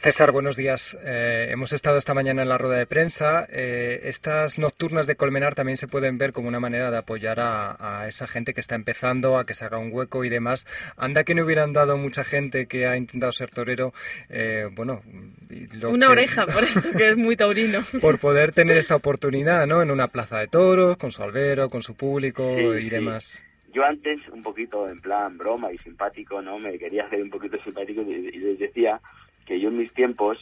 César, 0.05 0.31
buenos 0.31 0.55
días. 0.55 0.95
Eh, 1.03 1.47
hemos 1.49 1.73
estado 1.73 1.97
esta 1.97 2.13
mañana 2.13 2.43
en 2.43 2.49
la 2.49 2.59
rueda 2.59 2.77
de 2.77 2.85
prensa. 2.85 3.47
Eh, 3.49 4.01
estas 4.03 4.59
nocturnas 4.59 5.07
de 5.07 5.15
Colmenar 5.15 5.55
también 5.55 5.77
se 5.77 5.87
pueden 5.87 6.19
ver 6.19 6.31
como 6.31 6.47
una 6.47 6.59
manera 6.59 6.91
de 6.91 6.97
apoyar 6.97 7.39
a, 7.39 8.05
esa 8.07 8.27
gente 8.27 8.53
que 8.53 8.59
está 8.59 8.75
empezando, 8.75 9.35
a 9.35 9.47
que 9.47 9.55
se 9.55 9.65
haga 9.65 9.79
un 9.79 9.91
hueco 9.91 10.23
y 10.23 10.29
demás. 10.29 10.67
Anda 10.95 11.23
que 11.23 11.33
no 11.33 11.43
hubieran 11.43 11.73
dado 11.73 11.97
mucha 11.97 12.23
gente 12.23 12.67
que 12.67 12.85
ha 12.85 12.97
intentado 12.97 13.31
ser 13.31 13.49
torero, 13.49 13.95
eh, 14.29 14.69
bueno... 14.71 15.01
una 15.89 16.11
oreja 16.11 16.45
por 16.45 16.63
esto, 16.63 16.91
que 16.95 17.09
es 17.09 17.17
muy 17.17 17.35
taurino. 17.35 17.79
por 17.99 18.19
poder 18.19 18.51
tener 18.51 18.77
esta 18.77 18.95
oportunidad, 18.95 19.65
¿no? 19.65 19.81
En 19.81 19.89
una 19.89 20.07
plaza 20.09 20.37
de 20.37 20.47
toros, 20.47 20.97
con 20.97 21.11
su 21.11 21.23
albero, 21.23 21.67
con 21.67 21.81
su 21.81 21.95
público 21.95 22.75
y 22.75 22.91
demás. 22.91 23.43
Yo 23.73 23.83
antes, 23.83 24.19
un 24.31 24.43
poquito 24.43 24.87
en 24.87 25.01
plan 25.01 25.35
broma 25.35 25.73
y 25.73 25.79
simpático, 25.79 26.43
¿no? 26.43 26.59
Me 26.59 26.77
quería 26.77 27.05
hacer 27.05 27.23
un 27.23 27.31
poquito 27.31 27.57
simpático 27.63 28.03
y 28.03 28.37
les 28.37 28.59
decía 28.59 29.01
que 29.45 29.59
yo 29.59 29.69
en 29.69 29.77
mis 29.77 29.93
tiempos 29.93 30.37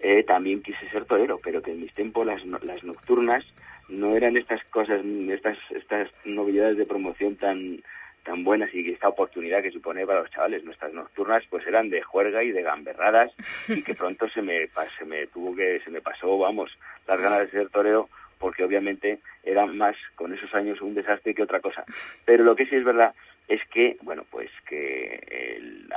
eh, 0.00 0.22
también 0.24 0.62
quise 0.62 0.88
ser 0.90 1.04
torero, 1.04 1.38
pero 1.42 1.62
que 1.62 1.72
en 1.72 1.80
mis 1.80 1.92
tiempos 1.92 2.26
las, 2.26 2.44
las 2.44 2.82
nocturnas 2.84 3.44
no 3.88 4.16
eran 4.16 4.36
estas 4.36 4.62
cosas, 4.64 5.04
estas, 5.04 5.58
estas 5.70 6.08
novedades 6.24 6.76
de 6.76 6.86
promoción 6.86 7.36
tan 7.36 7.82
tan 8.24 8.44
buenas 8.44 8.72
y 8.74 8.90
esta 8.90 9.08
oportunidad 9.08 9.62
que 9.62 9.70
supone 9.70 10.06
para 10.06 10.20
los 10.20 10.30
chavales. 10.30 10.62
Nuestras 10.64 10.92
nocturnas 10.92 11.42
pues 11.48 11.66
eran 11.66 11.88
de 11.88 12.02
juerga 12.02 12.42
y 12.44 12.52
de 12.52 12.62
gamberradas 12.62 13.32
y 13.68 13.82
que 13.82 13.94
pronto 13.94 14.28
se 14.28 14.42
me, 14.42 14.68
se 14.98 15.04
me 15.04 15.26
tuvo 15.28 15.54
que, 15.56 15.80
se 15.80 15.90
me 15.90 16.00
pasó, 16.00 16.38
vamos, 16.38 16.70
las 17.06 17.20
ganas 17.20 17.40
de 17.40 17.50
ser 17.50 17.68
torero 17.70 18.08
porque 18.38 18.64
obviamente 18.64 19.20
era 19.42 19.66
más 19.66 19.96
con 20.14 20.32
esos 20.32 20.54
años 20.54 20.80
un 20.80 20.94
desastre 20.94 21.34
que 21.34 21.42
otra 21.42 21.60
cosa. 21.60 21.84
Pero 22.24 22.44
lo 22.44 22.56
que 22.56 22.66
sí 22.66 22.76
es 22.76 22.84
verdad 22.84 23.14
es 23.48 23.60
que, 23.72 23.96
bueno, 24.02 24.24
pues 24.30 24.50
que 24.68 25.22
el, 25.30 25.88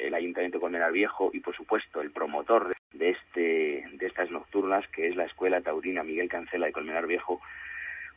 el 0.00 0.14
Ayuntamiento 0.14 0.58
de 0.58 0.62
Colmenar 0.62 0.92
Viejo 0.92 1.30
y, 1.32 1.40
por 1.40 1.54
supuesto, 1.54 2.00
el 2.00 2.10
promotor 2.10 2.74
de, 2.92 3.10
este, 3.10 3.84
de 3.92 4.06
estas 4.06 4.30
nocturnas, 4.30 4.86
que 4.88 5.08
es 5.08 5.16
la 5.16 5.24
Escuela 5.24 5.60
Taurina 5.60 6.02
Miguel 6.02 6.28
Cancela 6.28 6.66
de 6.66 6.72
Colmenar 6.72 7.06
Viejo, 7.06 7.40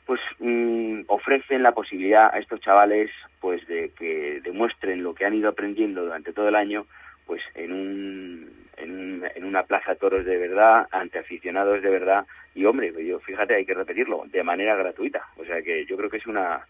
pues 0.06 0.22
mm, 0.40 1.02
ofrecen 1.08 1.64
la 1.64 1.74
posibilidad 1.74 2.34
a 2.34 2.40
estos 2.40 2.62
chavales 2.62 3.10
pues 3.40 3.66
de 3.68 3.92
que 3.98 4.40
demuestren 4.44 5.04
lo 5.04 5.16
que 5.16 5.26
han 5.26 5.34
ido 5.34 5.50
aprendiendo 5.50 6.04
durante 6.04 6.32
todo 6.32 6.48
el 6.48 6.56
año 6.56 6.86
pues 7.26 7.42
en 7.56 7.72
un, 7.72 8.68
en, 8.78 9.24
en 9.34 9.44
una 9.44 9.64
plaza 9.64 9.96
toros 9.96 10.26
de 10.26 10.38
verdad 10.38 10.88
ante 10.92 11.20
aficionados 11.20 11.82
de 11.82 11.90
verdad. 11.90 12.26
Y 12.54 12.66
hombre 12.66 12.94
yo 13.06 13.20
fíjate 13.20 13.56
hay 13.56 13.66
que 13.66 13.74
repetirlo 13.74 14.24
de 14.28 14.44
manera 14.44 14.76
gratuita. 14.76 15.28
O 15.38 15.46
sea 15.46 15.62
que 15.62 15.86
yo 15.86 15.98
creo 15.98 16.10
que 16.10 16.18
es 16.18 16.28
una 16.28 16.66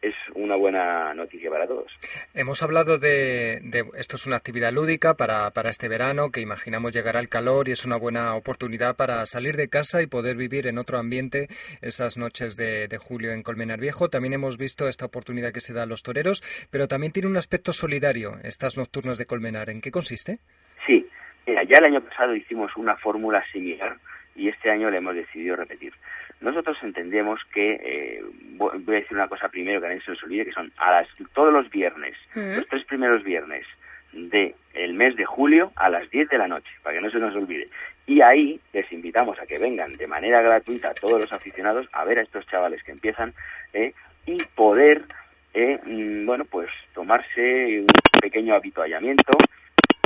es 0.00 0.14
una 0.34 0.56
buena 0.56 1.12
noticia 1.14 1.50
para 1.50 1.66
todos. 1.66 1.92
Hemos 2.34 2.62
hablado 2.62 2.98
de, 2.98 3.60
esto 3.96 4.16
es 4.16 4.26
una 4.26 4.36
actividad 4.36 4.72
lúdica 4.72 5.14
para, 5.14 5.50
para, 5.50 5.70
este 5.70 5.88
verano 5.88 6.30
que 6.30 6.40
imaginamos 6.40 6.92
llegará 6.92 7.20
el 7.20 7.28
calor 7.28 7.68
y 7.68 7.72
es 7.72 7.84
una 7.84 7.96
buena 7.96 8.34
oportunidad 8.34 8.96
para 8.96 9.24
salir 9.26 9.56
de 9.56 9.68
casa 9.68 10.02
y 10.02 10.06
poder 10.06 10.36
vivir 10.36 10.66
en 10.66 10.78
otro 10.78 10.98
ambiente 10.98 11.48
esas 11.82 12.16
noches 12.16 12.56
de, 12.56 12.88
julio 12.98 13.32
en 13.32 13.42
Colmenar 13.42 13.80
Viejo. 13.80 14.08
También 14.08 14.34
hemos 14.34 14.58
visto 14.58 14.88
esta 14.88 15.06
oportunidad 15.06 15.52
que 15.52 15.60
se 15.60 15.72
da 15.72 15.82
a 15.82 15.86
los 15.86 16.02
toreros, 16.02 16.42
pero 16.70 16.88
también 16.88 17.12
tiene 17.12 17.28
un 17.28 17.36
aspecto 17.36 17.72
solidario 17.72 18.32
estas 18.42 18.76
nocturnas 18.76 19.18
de 19.18 19.26
Colmenar. 19.26 19.70
¿En 19.70 19.80
qué 19.80 19.90
consiste? 19.90 20.38
Sí, 20.86 21.06
ya 21.46 21.78
el 21.78 21.84
año 21.84 22.00
pasado 22.00 22.34
hicimos 22.34 22.76
una 22.76 22.96
fórmula 22.96 23.44
similar 23.52 23.96
y 24.34 24.48
este 24.48 24.70
año 24.70 24.90
le 24.90 24.98
hemos 24.98 25.14
decidido 25.14 25.56
repetir. 25.56 25.92
Nosotros 26.40 26.76
entendemos 26.82 27.40
que, 27.52 27.72
eh, 27.82 28.22
voy 28.56 28.70
a 28.96 29.00
decir 29.00 29.16
una 29.16 29.28
cosa 29.28 29.48
primero 29.48 29.80
que 29.80 29.88
nadie 29.88 30.02
se 30.02 30.12
nos 30.12 30.22
olvide, 30.22 30.44
que 30.44 30.52
son 30.52 30.72
a 30.76 30.92
las, 30.92 31.08
todos 31.34 31.52
los 31.52 31.68
viernes, 31.70 32.16
mm. 32.34 32.56
los 32.56 32.68
tres 32.68 32.84
primeros 32.84 33.24
viernes 33.24 33.66
del 34.12 34.54
el 34.74 34.94
mes 34.94 35.16
de 35.16 35.24
julio 35.24 35.72
a 35.76 35.90
las 35.90 36.08
10 36.10 36.28
de 36.28 36.38
la 36.38 36.48
noche, 36.48 36.70
para 36.82 36.96
que 36.96 37.02
no 37.02 37.10
se 37.10 37.18
nos 37.18 37.34
olvide. 37.34 37.66
Y 38.06 38.20
ahí 38.20 38.60
les 38.72 38.90
invitamos 38.92 39.38
a 39.40 39.46
que 39.46 39.58
vengan 39.58 39.92
de 39.92 40.06
manera 40.06 40.40
gratuita 40.40 40.94
todos 40.94 41.20
los 41.20 41.32
aficionados 41.32 41.86
a 41.92 42.04
ver 42.04 42.18
a 42.18 42.22
estos 42.22 42.46
chavales 42.46 42.82
que 42.82 42.92
empiezan 42.92 43.34
eh, 43.72 43.92
y 44.24 44.42
poder, 44.54 45.02
eh, 45.54 45.78
mm, 45.84 46.24
bueno, 46.24 46.44
pues 46.44 46.70
tomarse 46.94 47.80
un 47.80 48.20
pequeño 48.20 48.54
habituallamiento, 48.54 49.32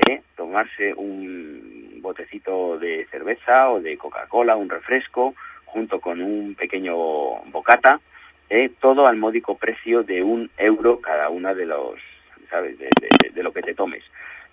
eh, 0.09 0.23
tomarse 0.37 0.95
un 0.95 1.99
botecito 2.01 2.79
de 2.79 3.07
cerveza 3.11 3.71
o 3.71 3.81
de 3.81 3.97
Coca-Cola, 3.97 4.57
un 4.57 4.69
refresco, 4.69 5.35
junto 5.73 6.01
con 6.01 6.21
un 6.21 6.55
pequeño 6.55 6.95
bocata, 7.47 8.01
eh, 8.51 8.71
todo 8.81 9.07
al 9.07 9.17
módico 9.17 9.57
precio 9.57 10.03
de 10.03 10.23
un 10.23 10.51
euro 10.59 11.01
cada 11.01 11.31
una 11.31 11.55
de 11.55 11.65
los, 11.65 11.99
¿sabes?, 12.51 12.79
de, 12.79 13.43
lo 13.43 13.53
que 13.53 13.63
te 13.63 13.75
tomes. 13.75 14.05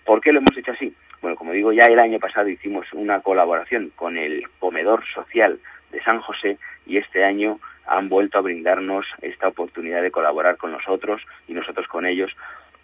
¿Por 0.04 0.20
qué 0.20 0.32
lo 0.32 0.38
hemos 0.38 0.56
hecho 0.56 0.72
así? 0.72 0.92
Bueno, 1.20 1.36
como 1.36 1.52
digo, 1.52 1.72
ya 1.72 1.84
el 1.84 2.00
año 2.00 2.18
pasado 2.18 2.48
hicimos 2.48 2.86
una 2.92 3.20
colaboración 3.20 3.92
con 3.94 4.16
el 4.16 4.48
comedor 4.58 5.04
social 5.14 5.60
de 5.92 6.02
San 6.02 6.20
José 6.20 6.56
y 6.86 6.96
este 6.96 7.22
año 7.22 7.60
han 7.86 8.08
vuelto 8.08 8.38
a 8.38 8.40
brindarnos 8.40 9.06
esta 9.20 9.48
oportunidad 9.48 10.02
de 10.02 10.10
colaborar 10.10 10.56
con 10.56 10.72
nosotros 10.72 11.22
y 11.46 11.52
nosotros 11.52 11.86
con 11.86 12.06
ellos 12.06 12.34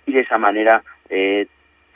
y 0.05 0.13
de 0.13 0.21
esa 0.21 0.39
manera 0.39 0.83
eh, 1.09 1.47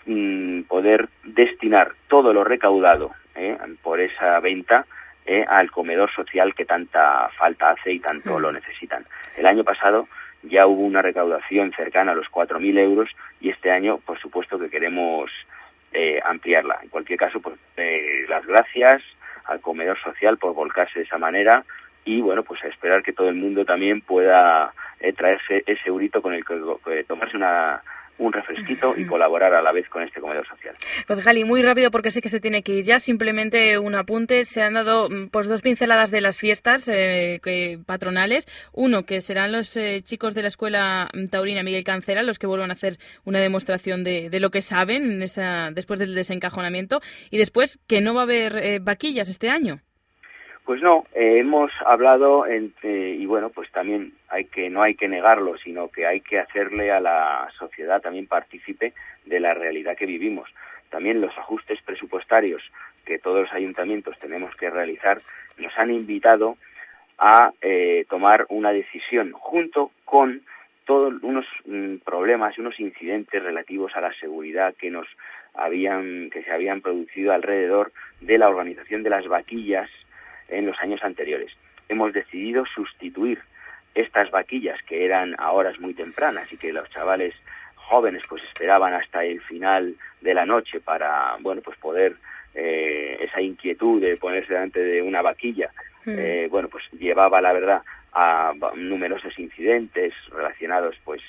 mm, 0.07 0.63
poder 0.63 1.09
destinar 1.25 1.93
todo 2.09 2.33
lo 2.33 2.43
recaudado 2.43 3.11
eh, 3.35 3.57
por 3.83 4.01
esa 4.01 4.41
venta 4.41 4.87
eh, 5.27 5.45
al 5.49 5.71
comedor 5.71 6.11
social 6.13 6.55
que 6.55 6.65
tanta 6.65 7.29
falta 7.39 7.71
hace 7.71 7.93
y 7.93 8.01
tanto 8.01 8.39
lo 8.39 8.53
necesitan. 8.53 9.05
El 9.37 9.47
año 9.47 9.65
pasado 9.65 10.09
ya 10.43 10.67
hubo 10.67 10.83
una 10.83 11.03
recaudación 11.03 11.73
cercana 11.73 12.13
a 12.13 12.15
los 12.15 12.27
4.000 12.29 12.79
euros 12.79 13.11
y 13.41 13.51
este 13.51 13.71
año, 13.71 13.99
por 13.99 14.19
supuesto, 14.19 14.59
que 14.59 14.71
queremos 14.71 15.31
eh, 15.93 16.21
ampliarla. 16.25 16.81
En 16.83 16.89
cualquier 16.89 17.19
caso, 17.19 17.41
pues 17.41 17.57
eh, 17.77 18.25
las 18.29 18.47
gracias 18.47 19.03
al 19.45 19.61
comedor 19.61 20.01
social 20.01 20.39
por 20.39 20.55
volcarse 20.55 21.01
de 21.01 21.05
esa 21.05 21.19
manera 21.19 21.65
y, 22.05 22.21
bueno, 22.21 22.43
pues 22.43 22.63
a 22.65 22.69
esperar 22.69 23.03
que 23.03 23.13
todo 23.13 23.29
el 23.29 23.35
mundo 23.35 23.65
también 23.65 24.01
pueda 24.01 24.73
traerse 25.17 25.63
ese 25.67 25.89
eurito 25.89 26.23
con 26.23 26.35
el 26.35 26.45
que 26.45 27.05
tomarse 27.05 27.37
una 27.37 27.83
un 28.21 28.33
refresquito 28.33 28.95
y 28.97 29.07
colaborar 29.07 29.55
a 29.55 29.63
la 29.63 29.73
vez 29.73 29.89
con 29.89 30.03
este 30.03 30.21
comedor 30.21 30.47
social. 30.47 30.77
Concejal, 31.07 31.39
y 31.39 31.45
muy 31.45 31.63
rápido 31.63 31.91
porque 31.91 32.11
sé 32.11 32.21
que 32.21 32.29
se 32.29 32.39
tiene 32.39 32.63
que 32.63 32.73
ir 32.73 32.85
ya, 32.85 32.99
simplemente 32.99 33.79
un 33.79 33.95
apunte. 33.95 34.45
Se 34.45 34.63
han 34.63 34.75
dado 34.75 35.09
mm, 35.09 35.29
pues 35.29 35.49
dos 35.49 35.63
pinceladas 35.63 36.11
de 36.11 36.21
las 36.21 36.37
fiestas 36.37 36.89
eh, 36.89 37.41
patronales. 37.87 38.47
Uno, 38.73 39.05
que 39.05 39.21
serán 39.21 39.53
los 39.53 39.77
eh, 39.77 40.03
chicos 40.03 40.35
de 40.35 40.43
la 40.43 40.49
Escuela 40.49 41.09
mm, 41.15 41.27
Taurina 41.27 41.63
Miguel 41.63 41.83
Cancela 41.83 42.23
los 42.23 42.39
que 42.39 42.47
vuelvan 42.47 42.71
a 42.71 42.75
hacer 42.75 42.99
una 43.25 43.41
demostración 43.41 44.05
de, 44.05 44.29
de 44.29 44.41
lo 44.41 44.51
que 44.51 44.63
saben 44.63 45.11
en 45.11 45.23
esa, 45.23 45.71
después 45.73 45.99
del 45.99 46.15
desencajonamiento. 46.15 47.01
Y 47.31 47.39
después, 47.39 47.81
que 47.87 48.01
no 48.01 48.15
va 48.15 48.21
a 48.21 48.25
haber 48.25 48.57
eh, 48.59 48.79
vaquillas 48.81 49.29
este 49.29 49.49
año. 49.49 49.81
Pues 50.71 50.83
no, 50.83 51.05
eh, 51.17 51.39
hemos 51.41 51.73
hablado 51.85 52.47
entre, 52.47 53.11
y 53.17 53.27
bueno, 53.27 53.51
pues 53.51 53.69
también 53.73 54.13
hay 54.29 54.45
que 54.45 54.71
no 54.71 54.83
hay 54.83 54.95
que 54.95 55.09
negarlo, 55.09 55.59
sino 55.59 55.89
que 55.89 56.07
hay 56.07 56.21
que 56.21 56.39
hacerle 56.39 56.93
a 56.93 57.01
la 57.01 57.49
sociedad 57.59 58.01
también 58.01 58.29
partícipe 58.29 58.93
de 59.27 59.41
la 59.41 59.53
realidad 59.53 59.97
que 59.97 60.07
vivimos. 60.07 60.49
También 60.89 61.21
los 61.21 61.37
ajustes 61.37 61.83
presupuestarios 61.83 62.63
que 63.05 63.19
todos 63.19 63.41
los 63.41 63.53
ayuntamientos 63.53 64.17
tenemos 64.21 64.55
que 64.55 64.71
realizar 64.71 65.21
nos 65.59 65.77
han 65.77 65.91
invitado 65.91 66.57
a 67.19 67.51
eh, 67.63 68.07
tomar 68.09 68.47
una 68.49 68.71
decisión 68.71 69.33
junto 69.33 69.91
con 70.05 70.43
todos 70.85 71.21
unos 71.25 71.47
mm, 71.67 71.97
problemas 72.05 72.57
y 72.57 72.61
unos 72.61 72.79
incidentes 72.79 73.43
relativos 73.43 73.97
a 73.97 74.01
la 74.01 74.15
seguridad 74.21 74.77
que 74.77 74.93
nos 74.93 75.09
habían 75.53 76.31
que 76.31 76.45
se 76.45 76.53
habían 76.53 76.81
producido 76.81 77.33
alrededor 77.33 77.91
de 78.21 78.39
la 78.39 78.49
organización 78.49 79.03
de 79.03 79.11
las 79.11 79.27
vaquillas 79.27 79.91
en 80.51 80.67
los 80.67 80.79
años 80.81 81.03
anteriores. 81.03 81.53
Hemos 81.89 82.13
decidido 82.13 82.65
sustituir 82.67 83.41
estas 83.95 84.31
vaquillas 84.31 84.81
que 84.87 85.05
eran 85.05 85.35
a 85.39 85.51
horas 85.53 85.81
muy 85.81 85.95
tempranas 85.95 86.53
y 86.53 86.57
que 86.57 86.73
los 86.73 86.89
chavales 86.91 87.35
jóvenes 87.75 88.23
pues 88.29 88.43
esperaban 88.45 88.95
hasta 88.95 89.25
el 89.25 89.41
final 89.43 89.97
de 90.21 90.35
la 90.35 90.47
noche 90.47 90.81
para 90.81 91.37
bueno 91.41 91.61
pues 91.61 91.77
poder 91.79 92.15
eh, 92.55 93.19
esa 93.21 93.41
inquietud 93.41 94.01
de 94.01 94.17
ponerse 94.17 94.53
delante 94.53 94.81
de 94.81 95.03
una 95.03 95.23
vaquilla 95.23 95.71
hmm. 96.05 96.15
eh, 96.17 96.49
bueno 96.49 96.69
pues 96.69 96.85
llevaba 96.93 97.41
la 97.41 97.53
verdad 97.53 97.83
a 98.13 98.53
numerosos 98.77 99.37
incidentes 99.39 100.15
relacionados 100.31 100.97
pues 101.05 101.21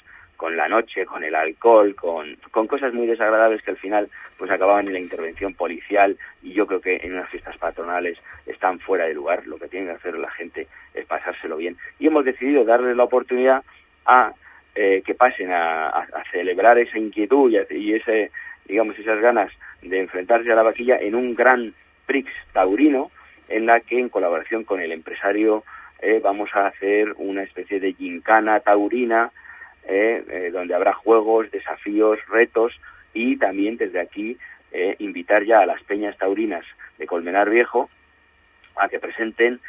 con 0.41 0.57
la 0.57 0.67
noche, 0.67 1.05
con 1.05 1.23
el 1.23 1.35
alcohol, 1.35 1.93
con, 1.93 2.35
con 2.49 2.65
cosas 2.65 2.95
muy 2.95 3.05
desagradables 3.05 3.61
que 3.61 3.69
al 3.69 3.77
final 3.77 4.09
pues 4.39 4.49
acababan 4.49 4.87
en 4.87 4.93
la 4.93 4.99
intervención 4.99 5.53
policial 5.53 6.17
y 6.41 6.53
yo 6.53 6.65
creo 6.65 6.81
que 6.81 6.95
en 6.95 7.13
unas 7.13 7.29
fiestas 7.29 7.55
patronales 7.59 8.17
están 8.47 8.79
fuera 8.79 9.05
de 9.05 9.13
lugar. 9.13 9.45
Lo 9.45 9.59
que 9.59 9.67
tiene 9.67 9.85
que 9.85 9.91
hacer 9.91 10.15
la 10.15 10.31
gente 10.31 10.65
es 10.95 11.05
pasárselo 11.05 11.57
bien. 11.57 11.77
Y 11.99 12.07
hemos 12.07 12.25
decidido 12.25 12.63
darle 12.63 12.95
la 12.95 13.03
oportunidad 13.03 13.63
a 14.07 14.33
eh, 14.73 15.03
que 15.05 15.13
pasen 15.13 15.51
a, 15.51 16.07
celebrar 16.31 16.79
esa 16.79 16.97
inquietud 16.97 17.51
y, 17.69 17.93
ese, 17.93 18.31
digamos, 18.65 18.97
esas 18.97 19.21
ganas 19.21 19.51
de 19.83 19.99
enfrentarse 19.99 20.51
a 20.51 20.55
la 20.55 20.63
vaquilla 20.63 20.97
en 20.97 21.13
un 21.13 21.35
gran 21.35 21.75
Prix 22.07 22.27
taurino 22.51 23.11
en 23.47 23.67
la 23.67 23.79
que 23.81 23.99
en 23.99 24.09
colaboración 24.09 24.63
con 24.63 24.81
el 24.81 24.91
empresario 24.91 25.63
eh, 26.01 26.19
vamos 26.23 26.49
a 26.55 26.65
hacer 26.65 27.13
una 27.17 27.43
especie 27.43 27.79
de 27.79 27.93
gincana 27.93 28.59
taurina 28.61 29.31
eh, 29.87 30.23
eh, 30.29 30.51
donde 30.51 30.75
habrá 30.75 30.93
juegos, 30.93 31.49
desafíos, 31.51 32.19
retos 32.27 32.79
y 33.13 33.37
también 33.37 33.77
desde 33.77 33.99
aquí 33.99 34.37
eh, 34.71 34.95
invitar 34.99 35.43
ya 35.43 35.59
a 35.59 35.65
las 35.65 35.81
peñas 35.83 36.17
taurinas 36.17 36.65
de 36.97 37.07
Colmenar 37.07 37.49
Viejo 37.49 37.89
a 38.75 38.87
que 38.89 38.99
presenten 38.99 39.59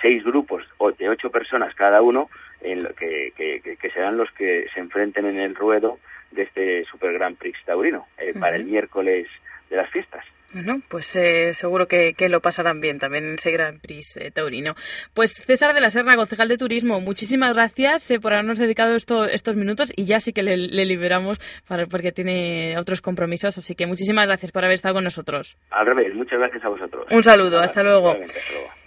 seis 0.00 0.24
grupos 0.24 0.64
de 0.98 1.08
ocho 1.10 1.30
personas 1.30 1.74
cada 1.74 2.00
uno 2.00 2.30
en 2.62 2.82
lo 2.82 2.94
que, 2.94 3.34
que, 3.36 3.90
serán 3.90 4.16
los 4.16 4.30
que 4.30 4.66
se 4.72 4.80
enfrenten 4.80 5.26
en 5.26 5.38
el 5.38 5.54
ruedo 5.54 5.98
de 6.30 6.44
este 6.44 6.84
Super 6.86 7.12
Grand 7.12 7.36
Prix 7.36 7.58
taurino 7.66 8.06
para 8.40 8.56
el 8.56 8.64
miércoles 8.64 9.28
de 9.68 9.76
las 9.76 9.90
fiestas. 9.90 10.24
Bueno, 10.56 10.80
pues 10.88 11.14
eh, 11.16 11.52
seguro 11.52 11.86
que, 11.86 12.14
lo 12.30 12.40
pasarán 12.40 12.80
bien 12.80 12.98
también 12.98 13.26
en 13.26 13.34
ese 13.34 13.50
Gran 13.50 13.78
Prix 13.78 14.16
eh, 14.16 14.30
taurino. 14.30 14.72
Pues 15.12 15.34
César 15.34 15.74
de 15.74 15.82
la 15.82 15.90
Serna, 15.90 16.16
concejal 16.16 16.48
de 16.48 16.56
turismo, 16.56 16.98
muchísimas 16.98 17.52
gracias 17.52 18.10
eh, 18.10 18.18
por 18.20 18.32
habernos 18.32 18.58
dedicado 18.58 18.96
estos 18.96 19.56
minutos 19.56 19.92
y 19.94 20.06
ya 20.06 20.18
sí 20.18 20.32
que 20.32 20.42
le, 20.42 20.56
liberamos 20.56 21.38
para, 21.68 21.84
porque 21.84 22.10
tiene 22.10 22.78
otros 22.78 23.02
compromisos, 23.02 23.58
así 23.58 23.74
que 23.74 23.86
muchísimas 23.86 24.24
gracias 24.24 24.50
por 24.50 24.64
haber 24.64 24.76
estado 24.76 24.94
con 24.94 25.04
nosotros. 25.04 25.58
Al 25.72 25.84
revés, 25.84 26.14
muchas 26.14 26.38
gracias 26.38 26.64
a 26.64 26.68
vosotros. 26.70 27.06
Un 27.10 27.22
saludo, 27.22 27.60
hasta 27.60 27.82
luego. 27.82 28.16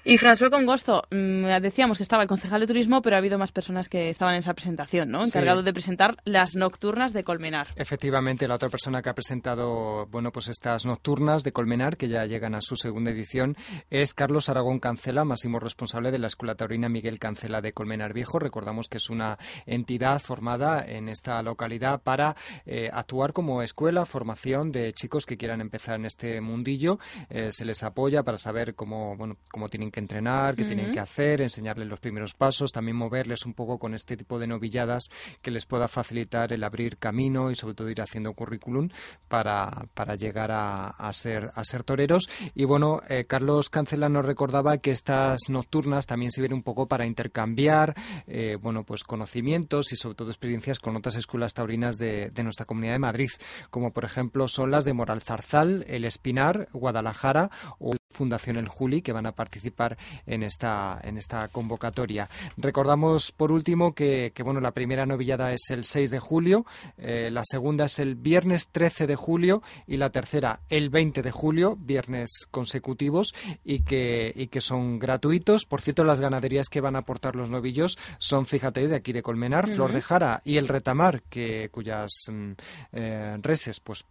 Y 0.06 0.18
François 0.18 0.50
Congosto, 0.50 1.04
mm, 1.12 1.62
decíamos 1.62 1.98
que 1.98 2.04
estaba 2.04 2.24
el 2.24 2.30
concejal 2.30 2.62
de 2.62 2.68
turismo, 2.68 3.02
pero 3.02 3.16
ha 3.16 3.20
habido 3.20 3.38
más 3.38 3.52
personas 3.52 3.90
que 3.90 4.10
estaban 4.10 4.34
en 4.36 4.40
esa 4.40 4.54
presentación, 4.54 5.10
¿no? 5.10 5.24
Encargado 5.24 5.62
de 5.62 5.74
presentar 5.74 6.18
las 6.24 6.56
nocturnas 6.56 7.14
de 7.14 7.24
Colmenar. 7.24 7.68
Efectivamente, 7.76 8.48
la 8.48 8.56
otra 8.56 8.70
persona 8.70 9.02
que 9.02 9.10
ha 9.10 9.14
presentado, 9.14 10.08
bueno, 10.08 10.32
pues 10.32 10.48
estas 10.48 10.86
nocturnas 10.86 11.44
de 11.44 11.52
Colmenar, 11.52 11.98
que 11.98 12.08
ya 12.08 12.26
llegan 12.26 12.56
a 12.56 12.62
su 12.62 12.76
segunda 12.76 13.12
edición, 13.12 13.58
es 13.90 14.14
Carlos 14.14 14.50
Aragón 14.50 14.80
Cancela, 14.80 15.26
máximo 15.26 15.60
responsable 15.60 16.12
de 16.12 16.20
la 16.20 16.28
Escuela 16.28 16.56
Taurina 16.56 16.88
Miguel 16.88 17.20
Cancela 17.20 17.62
de 17.62 17.74
Colmenar 17.74 18.14
Viejo. 18.14 18.40
Recordamos 18.40 18.88
que 18.88 18.98
es 18.98 19.10
una 19.10 19.38
entidad 19.66 20.22
formada 20.22 20.84
en 20.86 21.10
esta 21.10 21.42
localidad 21.44 22.02
para 22.02 22.36
eh, 22.66 22.90
actuar 22.94 23.34
como 23.34 23.62
escuela, 23.62 24.06
formación 24.06 24.72
de 24.72 24.94
chicos 24.94 25.26
que 25.26 25.38
quieran 25.38 25.62
empezar 25.62 25.96
en 25.96 26.06
este 26.06 26.40
mundillo. 26.42 27.00
Eh, 27.30 27.50
se 27.52 27.66
les 27.66 27.84
apoya 27.84 28.24
para 28.24 28.38
saber 28.38 28.76
cómo, 28.76 29.18
bueno, 29.18 29.38
cómo 29.52 29.68
tienen 29.68 29.89
que 29.92 30.00
entrenar, 30.00 30.56
qué 30.56 30.66
tienen 30.66 30.92
que 30.92 31.00
hacer, 31.00 31.42
enseñarles 31.42 31.88
los 31.88 32.00
primeros 32.00 32.34
pasos, 32.34 32.72
también 32.72 32.98
moverles 32.98 33.46
un 33.46 33.54
poco 33.54 33.80
con 33.80 33.94
este 33.94 34.18
tipo 34.18 34.40
de 34.40 34.48
novilladas 34.48 35.10
que 35.42 35.52
les 35.52 35.66
pueda 35.66 35.88
facilitar 35.88 36.54
el 36.54 36.64
abrir 36.64 36.98
camino 36.98 37.52
y 37.52 37.56
sobre 37.56 37.76
todo 37.76 37.90
ir 37.90 38.02
haciendo 38.02 38.34
currículum 38.34 38.90
para, 39.28 39.86
para 39.94 40.16
llegar 40.16 40.52
a, 40.52 40.88
a, 40.88 41.14
ser, 41.14 41.52
a 41.56 41.64
ser 41.64 41.84
toreros. 41.84 42.30
Y 42.56 42.66
bueno, 42.66 43.02
eh, 43.10 43.26
Carlos 43.26 43.70
Cancela 43.70 44.10
nos 44.10 44.26
recordaba 44.26 44.78
que 44.78 44.92
estas 44.92 45.50
nocturnas 45.50 46.06
también 46.06 46.32
sirven 46.32 46.54
un 46.54 46.64
poco 46.64 46.88
para 46.88 47.06
intercambiar 47.06 47.96
eh, 48.28 48.58
bueno, 48.62 48.84
pues 48.84 49.04
conocimientos 49.04 49.92
y 49.92 49.96
sobre 49.96 50.16
todo 50.16 50.30
experiencias 50.30 50.80
con 50.80 50.96
otras 50.96 51.16
escuelas 51.16 51.54
taurinas 51.54 51.98
de, 51.98 52.30
de 52.30 52.44
nuestra 52.44 52.66
comunidad 52.66 52.94
de 52.94 53.00
Madrid, 53.00 53.30
como 53.70 53.92
por 53.92 54.06
ejemplo 54.06 54.48
son 54.48 54.72
las 54.72 54.86
de 54.86 54.94
Moral 54.94 55.22
Zarzal, 55.22 55.86
El 55.88 56.06
Espinar, 56.06 56.70
Guadalajara 56.74 57.50
o 57.80 57.94
Fundación 58.12 58.58
El 58.58 58.68
Juli, 58.68 59.02
que 59.02 59.14
van 59.14 59.28
a 59.28 59.34
participar 59.34 59.79
en 60.26 60.44
esta, 60.44 61.00
en 61.04 61.18
esta 61.18 61.48
convocatoria. 61.48 62.30
Recordamos, 62.58 63.32
por 63.32 63.52
último, 63.52 63.94
que, 63.94 64.32
bueno, 64.44 64.60
la 64.60 64.72
primera 64.72 65.06
novillada 65.06 65.54
es 65.54 65.70
el 65.70 65.86
6 65.86 66.12
de 66.12 66.20
julio, 66.20 66.66
eh, 66.98 67.30
la 67.32 67.44
segunda 67.46 67.86
es 67.86 68.00
el 68.00 68.16
viernes 68.16 68.70
13 68.72 69.08
de 69.08 69.16
julio 69.16 69.62
y 69.88 69.98
la 69.98 70.10
tercera 70.10 70.60
el 70.70 70.90
20 70.90 71.22
de 71.22 71.32
julio, 71.32 71.78
viernes 71.80 72.48
consecutivos, 72.52 73.34
y 73.64 73.82
que, 73.82 74.34
y 74.36 74.48
que 74.48 74.62
son 74.62 75.00
gratuitos. 75.00 75.66
Por 75.66 75.82
cierto, 75.82 76.04
las 76.04 76.20
ganaderías 76.20 76.70
que 76.70 76.82
van 76.82 76.96
a 76.96 77.00
aportar 77.00 77.36
los 77.36 77.50
novillos 77.50 77.98
son, 78.18 78.46
fíjate, 78.46 78.88
de 78.88 78.96
aquí 78.96 79.14
de 79.14 79.22
Colmenar, 79.22 79.68
Flor 79.68 79.92
de 79.92 80.02
Jara 80.02 80.42
y 80.44 80.58
el 80.58 80.68
Retamar, 80.68 81.22
que, 81.24 81.70
cuyas 81.72 82.26
mm, 82.28 82.52
eh, 82.94 83.38
reses 83.42 83.80
pues 83.80 84.06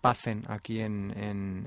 pacen 0.00 0.44
aquí 0.48 0.80
en, 0.80 1.14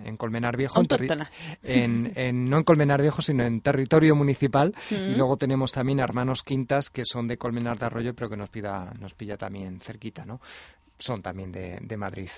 en, 0.05 0.17
Colmenar 0.17 0.57
Viejo. 0.57 0.81
En, 1.63 2.49
no 2.49 2.57
en 2.57 2.63
Colmenar 2.63 3.01
Viejo, 3.01 3.21
sino 3.21 3.43
en 3.43 3.61
territorio 3.61 4.15
municipal. 4.15 4.73
Y 4.91 5.15
luego 5.15 5.37
tenemos 5.37 5.71
también 5.71 5.99
Hermanos 5.99 6.43
Quintas, 6.43 6.89
que 6.89 7.03
son 7.05 7.27
de 7.27 7.37
Colmenar 7.37 7.79
de 7.79 7.85
Arroyo, 7.85 8.13
pero 8.13 8.29
que 8.29 8.37
nos, 8.37 8.49
pida, 8.49 8.93
nos 8.99 9.13
pilla 9.13 9.37
también 9.37 9.79
cerquita, 9.81 10.25
¿no? 10.25 10.39
Son 10.97 11.21
también 11.21 11.51
de, 11.51 11.79
de 11.81 11.97
Madrid. 11.97 12.29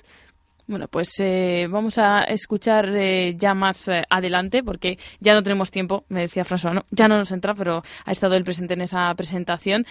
Bueno, 0.68 0.88
pues 0.88 1.20
eh, 1.20 1.68
vamos 1.70 2.00
a 2.00 2.24
escuchar 2.24 2.90
eh, 2.96 3.36
ya 3.38 3.54
más 3.54 3.88
eh, 3.88 4.04
adelante, 4.10 4.64
porque 4.64 4.98
ya 5.20 5.36
no 5.36 5.44
tenemos 5.44 5.70
tiempo, 5.70 6.06
me 6.10 6.22
decía 6.22 6.44
François, 6.44 6.74
¿no? 6.74 6.86
ya 6.90 7.08
no 7.08 7.20
nos 7.20 7.32
entra, 7.32 7.54
pero 7.54 7.84
ha 8.04 8.12
estado 8.12 8.34
él 8.36 8.44
presente 8.44 8.74
en 8.74 8.82
esa 8.82 9.14
presentación. 9.14 9.86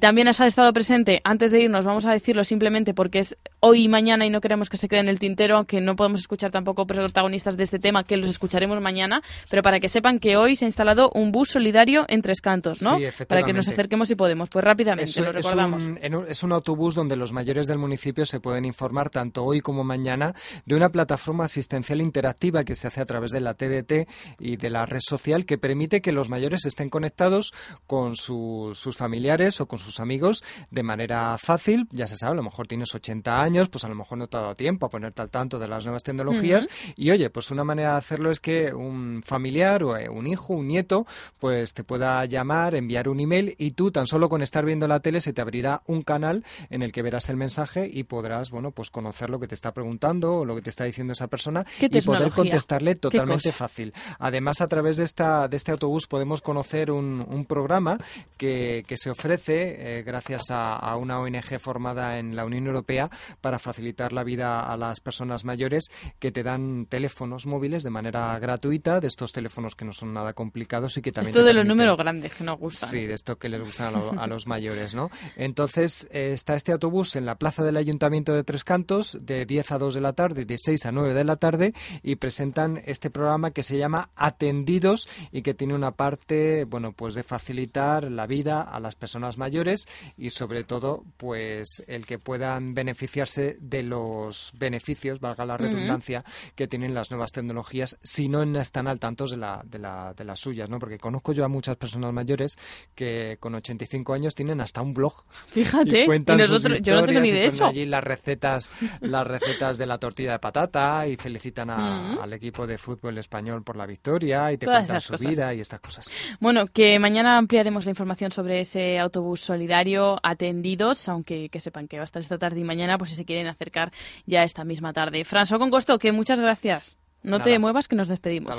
también 0.00 0.26
ha 0.26 0.30
estado 0.30 0.72
presente, 0.72 1.20
antes 1.22 1.52
de 1.52 1.60
irnos, 1.60 1.84
vamos 1.84 2.06
a 2.06 2.12
decirlo 2.12 2.42
simplemente 2.42 2.92
porque 2.92 3.20
es 3.20 3.36
hoy 3.60 3.84
y 3.84 3.88
mañana 3.88 4.26
y 4.26 4.30
no 4.30 4.40
queremos 4.40 4.68
que 4.68 4.76
se 4.76 4.88
quede 4.88 5.00
en 5.00 5.08
el 5.08 5.18
tintero, 5.18 5.56
aunque 5.56 5.80
no 5.80 5.96
podemos 5.96 6.20
escuchar 6.20 6.50
tampoco 6.50 6.86
protagonistas 6.86 7.56
de 7.56 7.64
este 7.64 7.78
tema, 7.78 8.04
que 8.04 8.16
los 8.16 8.28
escucharemos 8.28 8.80
mañana, 8.80 9.22
pero 9.48 9.62
para 9.62 9.80
que 9.80 9.88
sepan 9.88 10.18
que 10.18 10.36
hoy 10.36 10.56
se 10.56 10.64
ha 10.64 10.68
instalado 10.68 11.10
un 11.14 11.32
bus 11.32 11.50
solidario 11.50 12.04
en 12.08 12.22
Tres 12.22 12.40
Cantos, 12.40 12.82
¿no? 12.82 12.98
para 13.28 13.42
que 13.42 13.52
nos 13.52 13.68
acerquemos 13.68 14.08
si 14.08 14.14
podemos. 14.14 14.48
Pues 14.48 14.64
rápidamente, 14.64 15.20
lo 15.20 15.32
recordamos. 15.32 15.82
Es 16.00 16.12
un, 16.12 16.26
es 16.28 16.42
un 16.42 16.52
autobús 16.52 16.94
donde 16.94 17.16
los 17.16 17.32
mayores 17.32 17.66
del 17.66 17.78
municipio 17.78 18.26
se 18.26 18.40
pueden 18.40 18.64
informar 18.64 19.10
tanto 19.10 19.44
hoy 19.44 19.60
como 19.60 19.84
mañana 19.84 20.34
de 20.64 20.74
una 20.74 20.90
plataforma 20.90 21.44
asistencial 21.44 22.00
interactiva 22.00 22.64
que 22.64 22.74
se 22.74 22.86
hace 22.86 23.00
a 23.00 23.06
través 23.06 23.30
de 23.30 23.40
la 23.40 23.54
TDT 23.54 24.08
y 24.38 24.56
de 24.56 24.70
la 24.70 24.86
red 24.86 25.00
social 25.00 25.44
que 25.44 25.58
permite 25.58 26.00
que 26.00 26.12
los 26.12 26.28
mayores 26.28 26.64
estén 26.64 26.90
conectados 26.90 27.52
con 27.86 28.16
sus 28.16 28.96
familiares 28.96 29.60
o 29.60 29.66
con 29.66 29.78
sus 29.78 30.00
amigos 30.00 30.42
de 30.70 30.82
manera 30.82 31.36
fácil. 31.38 31.88
Ya 31.90 32.06
se 32.06 32.16
sabe, 32.16 32.32
a 32.32 32.36
lo 32.36 32.42
mejor 32.42 32.66
tienes 32.66 32.94
80 32.94 33.42
años, 33.42 33.49
pues 33.68 33.84
a 33.84 33.88
lo 33.88 33.94
mejor 33.94 34.18
no 34.18 34.26
te 34.26 34.36
ha 34.36 34.40
dado 34.40 34.54
tiempo 34.54 34.86
a 34.86 34.90
ponerte 34.90 35.22
al 35.22 35.30
tanto 35.30 35.58
de 35.58 35.68
las 35.68 35.84
nuevas 35.84 36.02
tecnologías. 36.02 36.68
Y 36.96 37.10
oye, 37.10 37.30
pues 37.30 37.50
una 37.50 37.64
manera 37.64 37.92
de 37.92 37.98
hacerlo 37.98 38.30
es 38.30 38.40
que 38.40 38.72
un 38.72 39.22
familiar 39.24 39.82
o 39.82 39.96
eh, 39.96 40.08
un 40.08 40.26
hijo, 40.26 40.54
un 40.54 40.68
nieto, 40.68 41.06
pues 41.38 41.74
te 41.74 41.84
pueda 41.84 42.24
llamar, 42.24 42.74
enviar 42.74 43.08
un 43.08 43.20
email 43.20 43.54
y 43.58 43.72
tú 43.72 43.90
tan 43.90 44.06
solo 44.06 44.28
con 44.28 44.42
estar 44.42 44.64
viendo 44.64 44.86
la 44.88 45.00
tele 45.00 45.20
se 45.20 45.32
te 45.32 45.40
abrirá 45.40 45.82
un 45.86 46.02
canal 46.02 46.44
en 46.70 46.82
el 46.82 46.92
que 46.92 47.02
verás 47.02 47.28
el 47.28 47.36
mensaje 47.36 47.90
y 47.92 48.04
podrás, 48.04 48.50
bueno, 48.50 48.70
pues 48.70 48.90
conocer 48.90 49.30
lo 49.30 49.40
que 49.40 49.46
te 49.46 49.54
está 49.54 49.72
preguntando 49.72 50.38
o 50.38 50.44
lo 50.44 50.54
que 50.54 50.62
te 50.62 50.70
está 50.70 50.84
diciendo 50.84 51.12
esa 51.12 51.28
persona 51.28 51.64
y 51.80 52.00
poder 52.00 52.30
contestarle 52.32 52.94
totalmente 52.94 53.52
fácil. 53.52 53.92
Además, 54.18 54.60
a 54.60 54.68
través 54.68 54.96
de, 54.96 55.04
esta, 55.04 55.48
de 55.48 55.56
este 55.56 55.72
autobús 55.72 56.06
podemos 56.06 56.42
conocer 56.42 56.90
un, 56.90 57.24
un 57.28 57.44
programa 57.44 57.98
que, 58.36 58.84
que, 58.86 58.96
se 58.96 59.10
ofrece 59.10 59.98
eh, 59.98 60.02
gracias 60.02 60.50
a, 60.50 60.76
a, 60.76 60.96
una 60.96 61.20
ONG 61.20 61.58
formada 61.58 62.18
en 62.18 62.36
la 62.36 62.44
Unión 62.44 62.66
Europea 62.66 63.10
para 63.40 63.58
facilitar 63.58 64.12
la 64.12 64.24
vida 64.24 64.60
a 64.60 64.76
las 64.76 65.00
personas 65.00 65.44
mayores 65.44 65.90
que 66.18 66.32
te 66.32 66.42
dan 66.42 66.86
teléfonos 66.86 67.46
móviles 67.46 67.82
de 67.82 67.90
manera 67.90 68.38
gratuita, 68.38 69.00
de 69.00 69.08
estos 69.08 69.32
teléfonos 69.32 69.76
que 69.76 69.84
no 69.84 69.92
son 69.92 70.14
nada 70.14 70.32
complicados 70.32 70.96
y 70.96 71.02
que 71.02 71.12
también... 71.12 71.34
Esto 71.34 71.44
de 71.44 71.52
los 71.52 71.66
números 71.66 71.96
grandes 71.96 72.32
que 72.32 72.44
nos 72.44 72.58
gustan. 72.58 72.88
Sí, 72.88 73.06
de 73.06 73.14
esto 73.14 73.38
que 73.38 73.48
les 73.48 73.60
gustan 73.60 73.94
a, 74.18 74.26
los 74.26 74.46
mayores, 74.46 74.94
¿no? 74.94 75.10
Entonces 75.36 76.08
eh, 76.10 76.32
está 76.32 76.54
este 76.54 76.72
autobús 76.72 77.16
en 77.16 77.26
la 77.26 77.36
plaza 77.36 77.64
del 77.64 77.76
Ayuntamiento 77.76 78.34
de 78.34 78.44
Tres 78.44 78.64
Cantos 78.64 79.18
de 79.20 79.46
10 79.46 79.72
a 79.72 79.78
2 79.78 79.94
de 79.94 80.00
la 80.00 80.12
tarde, 80.12 80.44
de 80.44 80.56
6 80.58 80.86
a 80.86 80.92
9 80.92 81.14
de 81.14 81.24
la 81.24 81.36
tarde 81.36 81.74
y 82.02 82.16
presentan 82.16 82.82
este 82.86 83.10
programa 83.10 83.50
que 83.50 83.62
se 83.62 83.78
llama 83.78 84.10
Atendidos 84.16 85.08
y 85.32 85.42
que 85.42 85.54
tiene 85.54 85.74
una 85.74 85.92
parte, 85.92 86.64
bueno, 86.64 86.92
pues 86.92 87.14
de 87.14 87.22
facilitar 87.22 88.10
la 88.10 88.26
vida 88.26 88.62
a 88.62 88.80
las 88.80 88.94
personas 88.94 89.38
mayores 89.38 89.86
y 90.16 90.30
sobre 90.30 90.64
todo, 90.64 91.04
pues 91.16 91.82
el 91.86 92.06
que 92.06 92.18
puedan 92.18 92.74
beneficiarse 92.74 93.29
de 93.36 93.82
los 93.82 94.52
beneficios, 94.54 95.20
valga 95.20 95.44
la 95.44 95.56
redundancia, 95.56 96.24
que 96.54 96.68
tienen 96.68 96.94
las 96.94 97.10
nuevas 97.10 97.32
tecnologías 97.32 97.98
si 98.02 98.28
no 98.28 98.42
están 98.60 98.88
al 98.88 98.98
tanto 98.98 99.26
de, 99.26 99.36
la, 99.36 99.62
de, 99.64 99.78
la, 99.78 100.14
de 100.14 100.24
las 100.24 100.40
suyas, 100.40 100.68
¿no? 100.68 100.78
Porque 100.78 100.98
conozco 100.98 101.32
yo 101.32 101.44
a 101.44 101.48
muchas 101.48 101.76
personas 101.76 102.12
mayores 102.12 102.56
que 102.94 103.36
con 103.40 103.54
85 103.54 104.14
años 104.14 104.34
tienen 104.34 104.60
hasta 104.60 104.82
un 104.82 104.94
blog. 104.94 105.12
Fíjate, 105.48 106.02
y 106.02 106.06
cuentan 106.06 106.38
nosotros, 106.38 106.82
yo 106.82 106.94
no 106.94 107.04
tengo 107.04 107.20
ni 107.20 107.30
de 107.30 107.46
eso. 107.46 107.66
allí 107.66 107.86
las 107.86 108.02
recetas, 108.02 108.70
las 109.00 109.26
recetas 109.26 109.78
de 109.78 109.86
la 109.86 109.98
tortilla 109.98 110.32
de 110.32 110.38
patata 110.38 111.06
y 111.06 111.16
felicitan 111.16 111.70
al 111.70 112.32
equipo 112.32 112.66
de 112.66 112.78
fútbol 112.78 113.18
español 113.18 113.62
por 113.62 113.76
la 113.76 113.86
victoria 113.86 114.52
y 114.52 114.58
te 114.58 114.66
cuentan 114.66 115.00
su 115.00 115.16
vida 115.16 115.52
y 115.54 115.60
estas 115.60 115.80
cosas. 115.80 116.10
Bueno, 116.40 116.66
que 116.66 116.98
mañana 116.98 117.36
ampliaremos 117.36 117.84
la 117.84 117.90
información 117.90 118.30
sobre 118.32 118.60
ese 118.60 118.98
autobús 118.98 119.40
solidario 119.40 120.18
atendidos, 120.22 121.08
aunque 121.08 121.48
que 121.48 121.60
sepan 121.60 121.88
que 121.88 121.96
va 121.96 122.02
a 122.02 122.04
estar 122.04 122.20
esta 122.20 122.38
tarde 122.38 122.60
y 122.60 122.64
mañana, 122.64 122.98
pues 122.98 123.12
se 123.20 123.26
quieren 123.26 123.46
acercar 123.46 123.92
ya 124.26 124.44
esta 124.44 124.64
misma 124.64 124.92
tarde. 124.92 125.24
François 125.24 125.58
con 125.58 125.70
costo, 125.70 125.98
que 125.98 126.12
muchas 126.12 126.40
gracias. 126.40 126.96
No 127.22 127.40
te 127.40 127.58
muevas 127.58 127.86
que 127.86 127.96
nos 127.96 128.08
despedimos. 128.08 128.56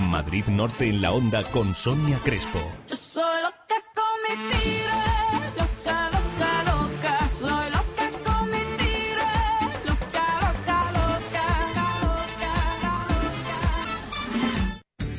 Madrid 0.00 0.46
Norte 0.46 0.88
en 0.88 1.02
la 1.02 1.12
onda 1.12 1.44
con 1.44 1.74
Sonia 1.74 2.18
Crespo. 2.24 2.60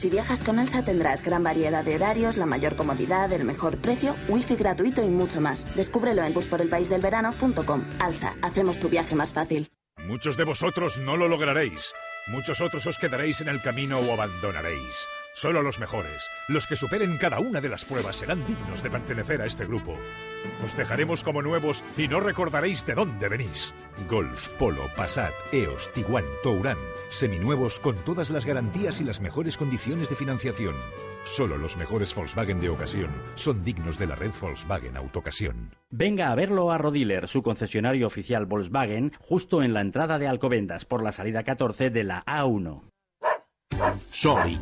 Si 0.01 0.09
viajas 0.09 0.41
con 0.41 0.57
Alsa 0.57 0.83
tendrás 0.83 1.21
gran 1.21 1.43
variedad 1.43 1.85
de 1.85 1.93
horarios, 1.93 2.35
la 2.35 2.47
mayor 2.47 2.75
comodidad, 2.75 3.31
el 3.33 3.45
mejor 3.45 3.77
precio, 3.77 4.15
wifi 4.29 4.55
gratuito 4.55 5.03
y 5.03 5.09
mucho 5.09 5.39
más. 5.41 5.63
Descúbrelo 5.75 6.23
en 6.23 6.33
busporelpaisdelverano.com. 6.33 7.83
Alsa, 7.99 8.35
hacemos 8.41 8.79
tu 8.79 8.89
viaje 8.89 9.13
más 9.13 9.31
fácil. 9.31 9.67
Muchos 10.07 10.37
de 10.37 10.43
vosotros 10.43 10.97
no 10.97 11.17
lo 11.17 11.27
lograréis. 11.27 11.93
Muchos 12.25 12.61
otros 12.61 12.87
os 12.87 12.97
quedaréis 12.97 13.41
en 13.41 13.49
el 13.49 13.61
camino 13.61 13.99
o 13.99 14.11
abandonaréis. 14.11 15.07
Solo 15.33 15.61
los 15.61 15.79
mejores, 15.79 16.29
los 16.49 16.67
que 16.67 16.75
superen 16.75 17.17
cada 17.17 17.39
una 17.39 17.61
de 17.61 17.69
las 17.69 17.85
pruebas, 17.85 18.17
serán 18.17 18.45
dignos 18.45 18.83
de 18.83 18.89
pertenecer 18.89 19.41
a 19.41 19.45
este 19.45 19.65
grupo. 19.65 19.97
Os 20.65 20.75
dejaremos 20.75 21.23
como 21.23 21.41
nuevos 21.41 21.83
y 21.97 22.07
no 22.07 22.19
recordaréis 22.19 22.85
de 22.85 22.95
dónde 22.95 23.29
venís. 23.29 23.73
Golf, 24.09 24.49
Polo, 24.59 24.83
Passat, 24.95 25.33
EOS, 25.51 25.91
Tiguan, 25.93 26.25
Touran, 26.43 26.77
seminuevos 27.09 27.79
con 27.79 27.95
todas 28.03 28.29
las 28.29 28.45
garantías 28.45 28.99
y 28.99 29.05
las 29.05 29.21
mejores 29.21 29.57
condiciones 29.57 30.09
de 30.09 30.15
financiación. 30.15 30.75
Solo 31.23 31.57
los 31.57 31.77
mejores 31.77 32.13
Volkswagen 32.13 32.59
de 32.59 32.69
ocasión 32.69 33.11
son 33.35 33.63
dignos 33.63 33.97
de 33.99 34.07
la 34.07 34.15
red 34.15 34.31
Volkswagen 34.39 34.97
Autocasión. 34.97 35.71
Venga 35.91 36.31
a 36.31 36.35
verlo 36.35 36.71
a 36.71 36.77
Rodiler, 36.77 37.27
su 37.27 37.41
concesionario 37.41 38.07
oficial 38.07 38.45
Volkswagen, 38.47 39.13
justo 39.19 39.61
en 39.61 39.73
la 39.73 39.81
entrada 39.81 40.19
de 40.19 40.27
Alcobendas 40.27 40.83
por 40.83 41.03
la 41.03 41.11
salida 41.11 41.43
14 41.43 41.89
de 41.89 42.03
la 42.03 42.25
A1. 42.25 42.90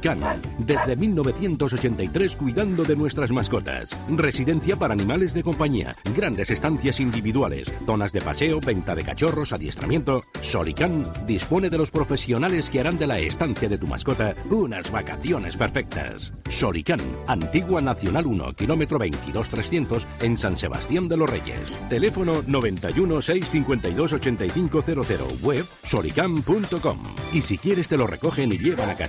Can, 0.01 0.19
desde 0.59 0.95
1983 0.95 2.35
cuidando 2.35 2.83
de 2.83 2.95
nuestras 2.95 3.31
mascotas. 3.31 3.95
Residencia 4.09 4.77
para 4.77 4.93
animales 4.93 5.33
de 5.33 5.43
compañía, 5.43 5.95
grandes 6.15 6.49
estancias 6.49 6.99
individuales, 6.99 7.71
zonas 7.85 8.13
de 8.13 8.21
paseo, 8.21 8.59
venta 8.61 8.95
de 8.95 9.03
cachorros, 9.03 9.51
adiestramiento. 9.51 10.23
Can 10.75 11.11
dispone 11.25 11.69
de 11.69 11.77
los 11.77 11.91
profesionales 11.91 12.69
que 12.69 12.79
harán 12.79 12.97
de 12.97 13.07
la 13.07 13.19
estancia 13.19 13.67
de 13.67 13.77
tu 13.77 13.87
mascota 13.87 14.35
unas 14.49 14.91
vacaciones 14.91 15.57
perfectas. 15.57 16.31
Can, 16.85 17.01
Antigua 17.27 17.81
Nacional 17.81 18.25
1, 18.25 18.53
kilómetro 18.53 18.99
22300 18.99 20.07
en 20.21 20.37
San 20.37 20.57
Sebastián 20.57 21.09
de 21.09 21.17
los 21.17 21.29
Reyes. 21.29 21.77
Teléfono 21.89 22.43
91 22.47 23.21
652 23.21 24.13
8500, 24.13 25.41
web 25.41 25.65
sorican.com. 25.83 26.99
Y 27.33 27.41
si 27.41 27.57
quieres 27.57 27.87
te 27.87 27.97
lo 27.97 28.07
recogen 28.07 28.53
y 28.53 28.57
llevan 28.57 28.89
a 28.89 28.95
casa 28.95 29.08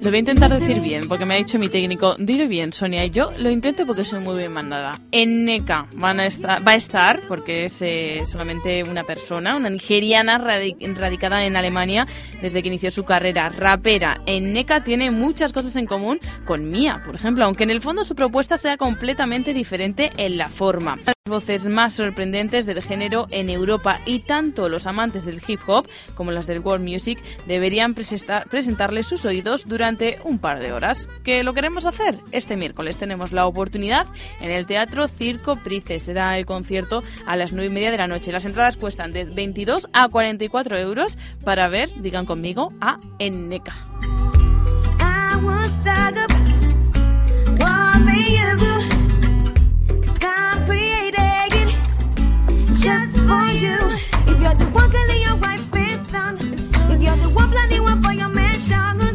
Lo 0.00 0.10
voy 0.10 0.16
a 0.16 0.20
intentar 0.20 0.50
decir 0.52 0.80
bien, 0.80 1.08
porque 1.08 1.26
me 1.26 1.34
ha 1.34 1.38
dicho 1.38 1.58
mi 1.58 1.68
técnico, 1.68 2.14
dile 2.18 2.46
bien, 2.46 2.72
Sonia, 2.72 3.04
y 3.04 3.10
yo 3.10 3.32
lo 3.36 3.50
intento 3.50 3.84
porque 3.84 4.04
soy 4.04 4.20
muy 4.20 4.38
bien 4.38 4.52
mandada. 4.52 5.00
En 5.10 5.44
NECA 5.44 5.88
van 5.94 6.20
a 6.20 6.26
estar, 6.26 6.66
va 6.66 6.72
a 6.72 6.76
estar, 6.76 7.20
porque 7.26 7.64
es 7.64 7.82
eh, 7.82 8.22
solamente 8.24 8.84
una 8.84 9.02
persona, 9.02 9.56
una 9.56 9.70
nigeriana 9.70 10.38
radicada 10.38 11.44
en 11.44 11.56
Alemania 11.56 12.06
desde 12.40 12.62
que 12.62 12.68
inició 12.68 12.92
su 12.92 13.04
carrera 13.04 13.48
rapera. 13.48 14.20
En 14.26 14.52
NECA 14.52 14.84
tiene 14.84 15.10
muchas 15.10 15.52
cosas 15.52 15.74
en 15.74 15.86
común 15.86 16.20
con 16.44 16.70
Mía, 16.70 17.02
por 17.04 17.16
ejemplo, 17.16 17.44
aunque 17.44 17.64
en 17.64 17.70
el 17.70 17.80
fondo 17.80 18.04
su 18.04 18.14
propuesta 18.14 18.56
sea 18.56 18.76
completamente 18.76 19.52
diferente 19.52 20.12
en 20.16 20.38
la 20.38 20.48
forma 20.48 20.96
voces 21.28 21.68
más 21.68 21.94
sorprendentes 21.94 22.66
del 22.66 22.82
género 22.82 23.26
en 23.30 23.50
Europa 23.50 24.00
y 24.04 24.20
tanto 24.20 24.68
los 24.68 24.86
amantes 24.86 25.24
del 25.24 25.40
hip 25.46 25.60
hop 25.66 25.88
como 26.14 26.32
los 26.32 26.46
del 26.46 26.60
world 26.60 26.86
music 26.86 27.18
deberían 27.46 27.94
presentarles 27.94 29.06
sus 29.06 29.24
oídos 29.24 29.66
durante 29.66 30.18
un 30.24 30.38
par 30.38 30.60
de 30.60 30.72
horas. 30.72 31.08
¿Qué 31.22 31.42
lo 31.42 31.54
queremos 31.54 31.86
hacer? 31.86 32.18
Este 32.32 32.56
miércoles 32.56 32.98
tenemos 32.98 33.32
la 33.32 33.46
oportunidad 33.46 34.06
en 34.40 34.50
el 34.50 34.66
Teatro 34.66 35.08
Circo 35.08 35.56
Price. 35.56 36.00
Será 36.00 36.38
el 36.38 36.46
concierto 36.46 37.02
a 37.26 37.36
las 37.36 37.52
9 37.52 37.66
y 37.66 37.70
media 37.70 37.90
de 37.90 37.98
la 37.98 38.06
noche. 38.06 38.32
Las 38.32 38.46
entradas 38.46 38.76
cuestan 38.76 39.12
de 39.12 39.24
22 39.24 39.88
a 39.92 40.08
44 40.08 40.78
euros 40.78 41.18
para 41.44 41.68
ver, 41.68 41.90
digan 42.00 42.26
conmigo, 42.26 42.72
a 42.80 42.98
Enneca. 43.18 43.74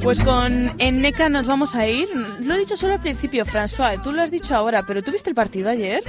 Pues 0.03 0.19
con 0.19 0.71
Enneca 0.79 1.29
nos 1.29 1.47
vamos 1.47 1.75
a 1.75 1.87
ir. 1.87 2.09
Lo 2.41 2.55
he 2.55 2.59
dicho 2.59 2.75
solo 2.75 2.93
al 2.93 2.99
principio, 2.99 3.45
François. 3.45 4.01
Tú 4.03 4.11
lo 4.11 4.21
has 4.21 4.31
dicho 4.31 4.53
ahora, 4.53 4.83
pero 4.83 5.01
¿tú 5.01 5.11
viste 5.11 5.29
el 5.29 5.35
partido 5.35 5.69
ayer? 5.69 6.03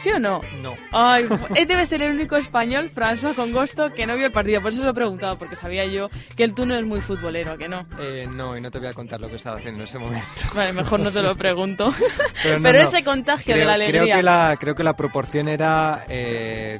¿Sí 0.00 0.08
o 0.10 0.18
no? 0.18 0.40
No. 0.62 0.74
Ay, 0.92 1.28
debe 1.68 1.84
ser 1.84 2.00
el 2.00 2.12
único 2.12 2.36
español, 2.36 2.90
François 2.94 3.34
con 3.34 3.52
gusto, 3.52 3.92
que 3.92 4.06
no 4.06 4.16
vio 4.16 4.26
el 4.26 4.32
partido. 4.32 4.62
Por 4.62 4.70
eso 4.70 4.78
se 4.80 4.86
lo 4.86 4.92
he 4.92 4.94
preguntado, 4.94 5.36
porque 5.36 5.56
sabía 5.56 5.84
yo 5.84 6.08
que 6.36 6.44
el 6.44 6.54
tú 6.54 6.64
no 6.64 6.74
es 6.74 6.86
muy 6.86 7.02
futbolero, 7.02 7.58
que 7.58 7.68
no? 7.68 7.86
Eh, 8.00 8.26
no, 8.34 8.56
y 8.56 8.62
no 8.62 8.70
te 8.70 8.78
voy 8.78 8.88
a 8.88 8.94
contar 8.94 9.20
lo 9.20 9.28
que 9.28 9.36
estaba 9.36 9.58
haciendo 9.58 9.80
en 9.80 9.84
ese 9.84 9.98
momento. 9.98 10.24
Vale, 10.54 10.72
mejor 10.72 11.00
no 11.00 11.10
te 11.10 11.20
lo 11.20 11.36
pregunto. 11.36 11.92
Pero, 12.42 12.80
ese 12.80 13.04
contagio 13.04 13.54
de 13.54 13.64
la 13.66 13.74
alegría. 13.74 14.02
Creo 14.02 14.16
que 14.16 14.22
la, 14.22 14.56
creo 14.58 14.74
que 14.74 14.84
la 14.84 14.96
proporción 14.96 15.48
era... 15.48 16.06
Eh, 16.08 16.78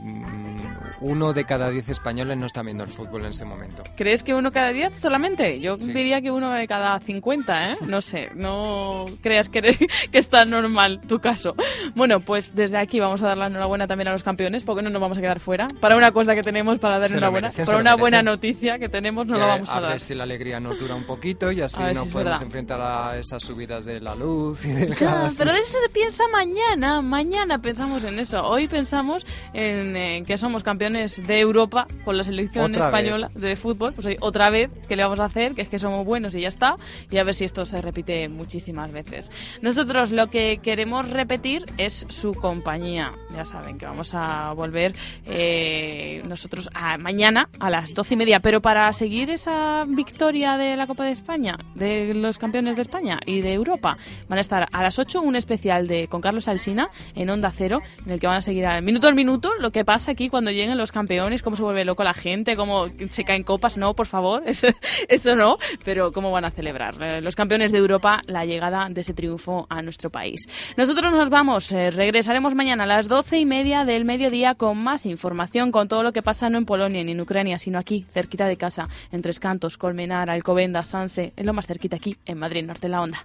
uno 1.01 1.33
de 1.33 1.45
cada 1.45 1.71
diez 1.71 1.89
españoles 1.89 2.37
no 2.37 2.47
está 2.47 2.63
viendo 2.63 2.85
el 2.85 2.91
fútbol 2.91 3.23
en 3.23 3.31
ese 3.31 3.45
momento. 3.45 3.83
¿Crees 3.97 4.23
que 4.23 4.35
uno 4.35 4.53
cada 4.53 4.73
diez 4.73 4.99
solamente? 4.99 5.61
Yo 5.61 5.77
diría 5.77 6.21
que 6.21 6.31
uno 6.31 6.51
de 6.51 6.67
cada 6.69 6.99
cincuenta, 7.01 7.73
¿eh? 7.73 7.77
No 7.81 8.01
sé, 8.01 8.31
no 8.35 9.07
creas 9.23 9.49
que, 9.49 9.59
eres, 9.59 9.79
que 10.13 10.19
está 10.19 10.45
normal 10.45 11.01
tu 11.07 11.21
caso. 11.21 11.55
Bueno, 11.95 12.21
pues 12.21 12.55
desde 12.55 12.77
aquí 12.77 13.01
vamos 13.01 13.23
a 13.23 13.29
dar 13.29 13.39
la 13.39 13.47
enhorabuena 13.47 13.87
también 13.87 14.09
a 14.09 14.13
los 14.13 14.23
campeones, 14.23 14.63
porque 14.63 14.83
no 14.83 14.91
nos 14.91 15.01
vamos 15.01 15.19
a 15.19 15.21
quedar 15.21 15.41
fuera. 15.41 15.67
Para 15.81 15.97
una 15.97 16.13
cosa 16.13 16.35
que 16.35 16.43
tenemos 16.43 16.79
para 16.79 16.99
dar 16.99 17.11
enhorabuena, 17.11 17.51
para 17.51 17.79
una 17.79 17.95
buena 17.95 18.23
noticia 18.23 18.79
que 18.79 18.89
tenemos, 18.89 19.27
no 19.27 19.39
lo 19.39 19.47
vamos 19.47 19.71
a, 19.71 19.79
a 19.79 19.81
dar. 19.81 19.91
A 19.91 19.93
ver 19.95 20.01
si 20.01 20.15
la 20.15 20.25
alegría 20.25 20.61
nos 20.61 20.79
dura 20.79 20.95
un 20.95 21.05
poquito 21.05 21.51
y 21.51 21.61
así 21.63 21.83
no 21.95 22.05
podemos 22.07 22.41
enfrentar 22.41 22.81
a 22.81 23.17
esas 23.17 23.43
subidas 23.43 23.85
de 23.85 24.01
la 24.01 24.15
luz 24.15 24.65
y 24.65 24.73
del 24.73 24.95
gas. 24.95 25.37
Pero 25.39 25.53
de 25.53 25.59
eso 25.61 25.79
se 25.81 25.89
piensa 25.89 26.25
mañana, 26.29 27.01
mañana 27.01 27.61
pensamos 27.61 28.05
en 28.05 28.19
eso. 28.19 28.47
Hoy 28.47 28.69
pensamos 28.69 29.27
en 29.55 30.25
que 30.27 30.37
somos 30.37 30.63
campeones 30.63 30.90
campeones 30.91 31.25
de 31.25 31.39
Europa 31.39 31.87
con 32.05 32.17
la 32.17 32.25
selección 32.25 32.75
española 32.75 33.31
de 33.35 33.55
fútbol. 33.55 33.93
Pues 33.95 34.09
otra 34.21 34.51
vez, 34.51 34.71
¿qué 34.89 34.97
le 34.97 35.05
vamos 35.05 35.21
a 35.21 35.27
hacer? 35.27 35.55
Que 35.55 35.63
es 35.63 35.69
que 35.69 35.79
somos 35.79 36.05
buenos 36.05 36.35
y 36.35 36.41
ya 36.41 36.49
está. 36.49 36.77
Y 37.11 37.19
a 37.19 37.25
ver 37.25 37.35
si 37.35 37.45
esto 37.45 37.65
se 37.65 37.81
repite 37.81 38.29
muchísimas 38.29 38.91
veces. 38.91 39.31
Nosotros 39.63 40.11
lo 40.11 40.29
que 40.29 40.59
queremos 40.63 41.09
repetir 41.09 41.67
es 41.79 42.07
su 42.09 42.35
compañía. 42.35 43.13
Ya 43.37 43.45
saben 43.45 43.79
que 43.79 43.87
vamos 43.87 44.15
a 44.15 44.53
volver 44.53 44.95
eh, 45.27 46.23
nosotros 46.27 46.69
a, 46.75 46.99
mañana 46.99 47.49
a 47.61 47.71
las 47.71 47.95
doce 47.95 48.15
y 48.15 48.17
media. 48.17 48.41
Pero 48.41 48.61
para 48.61 48.93
seguir 48.93 49.31
esa 49.31 49.85
victoria 49.87 50.57
de 50.57 50.77
la 50.77 50.87
Copa 50.89 51.05
de 51.05 51.13
España, 51.13 51.57
de 51.75 52.15
los 52.15 52.39
campeones 52.39 52.75
de 52.75 52.83
España 52.83 53.21
y 53.27 53.43
de 53.43 53.53
Europa, 53.53 53.97
van 54.29 54.39
a 54.39 54.41
estar 54.41 54.69
a 54.73 54.83
las 54.83 54.99
8 54.99 55.21
un 55.21 55.37
especial 55.37 55.87
de 55.87 56.09
con 56.09 56.21
Carlos 56.21 56.49
Alsina 56.49 56.91
en 57.15 57.31
Onda 57.31 57.53
Cero, 57.55 57.81
en 58.05 58.13
el 58.13 58.19
que 58.19 58.27
van 58.27 58.39
a 58.39 58.41
seguir 58.41 58.67
al 58.67 58.83
minuto 58.83 59.07
al 59.07 59.15
minuto 59.15 59.53
lo 59.59 59.71
que 59.71 59.85
pasa 59.85 60.13
aquí 60.13 60.29
cuando 60.29 60.51
lleguen 60.51 60.79
los 60.79 60.80
campeones, 60.91 61.43
cómo 61.43 61.57
se 61.57 61.63
vuelve 61.63 61.85
loco 61.85 62.03
la 62.03 62.15
gente, 62.15 62.57
cómo 62.57 62.87
se 63.11 63.25
caen 63.25 63.43
copas. 63.43 63.77
No, 63.77 63.95
por 63.95 64.07
favor, 64.07 64.43
eso, 64.47 64.69
eso 65.09 65.37
no, 65.37 65.59
pero 65.85 66.13
cómo 66.13 66.33
van 66.33 66.47
a 66.47 66.51
celebrar 66.51 66.95
eh, 67.03 67.21
los 67.21 67.37
campeones 67.37 67.73
de 67.73 67.79
Europa 67.79 68.23
la 68.27 68.47
llegada 68.47 68.89
de 68.89 69.03
ese 69.03 69.13
triunfo 69.13 69.67
a 69.69 69.83
nuestro 69.83 70.09
país. 70.09 70.49
Nosotros 70.79 71.13
nos 71.13 71.29
vamos, 71.29 71.71
eh, 71.73 71.91
regresaremos 71.91 72.55
mañana 72.55 72.85
a 72.85 72.87
las 72.87 73.09
doce 73.09 73.39
y 73.39 73.45
media 73.45 73.85
del 73.85 74.07
mediodía 74.07 74.55
con 74.55 74.79
más 74.79 75.05
información, 75.05 75.71
con 75.73 75.89
todo 75.89 76.03
lo 76.03 76.13
que 76.13 76.23
pasa 76.23 76.49
no 76.49 76.57
en 76.57 76.65
Polonia 76.65 77.05
ni 77.05 77.13
en 77.13 77.21
Ucrania, 77.21 77.59
sino 77.59 77.79
aquí, 77.79 78.07
cerquita 78.11 78.47
de 78.47 78.57
casa, 78.57 78.89
en 79.13 79.21
Tres 79.21 79.39
Cantos, 79.39 79.77
Colmenar, 79.77 80.31
Alcobendas, 80.31 80.87
Sanse, 80.87 81.35
es 81.37 81.45
lo 81.45 81.53
más 81.53 81.67
cerquita 81.67 81.97
aquí, 81.97 82.17
en 82.25 82.39
Madrid, 82.39 82.65
Norte 82.65 82.89
la 82.89 83.03
Onda. 83.03 83.25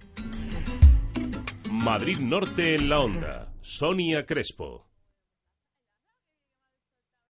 Madrid 1.69 2.19
Norte 2.19 2.75
en 2.75 2.89
la 2.89 2.99
Onda. 2.99 3.53
Sonia 3.61 4.25
Crespo. 4.25 4.84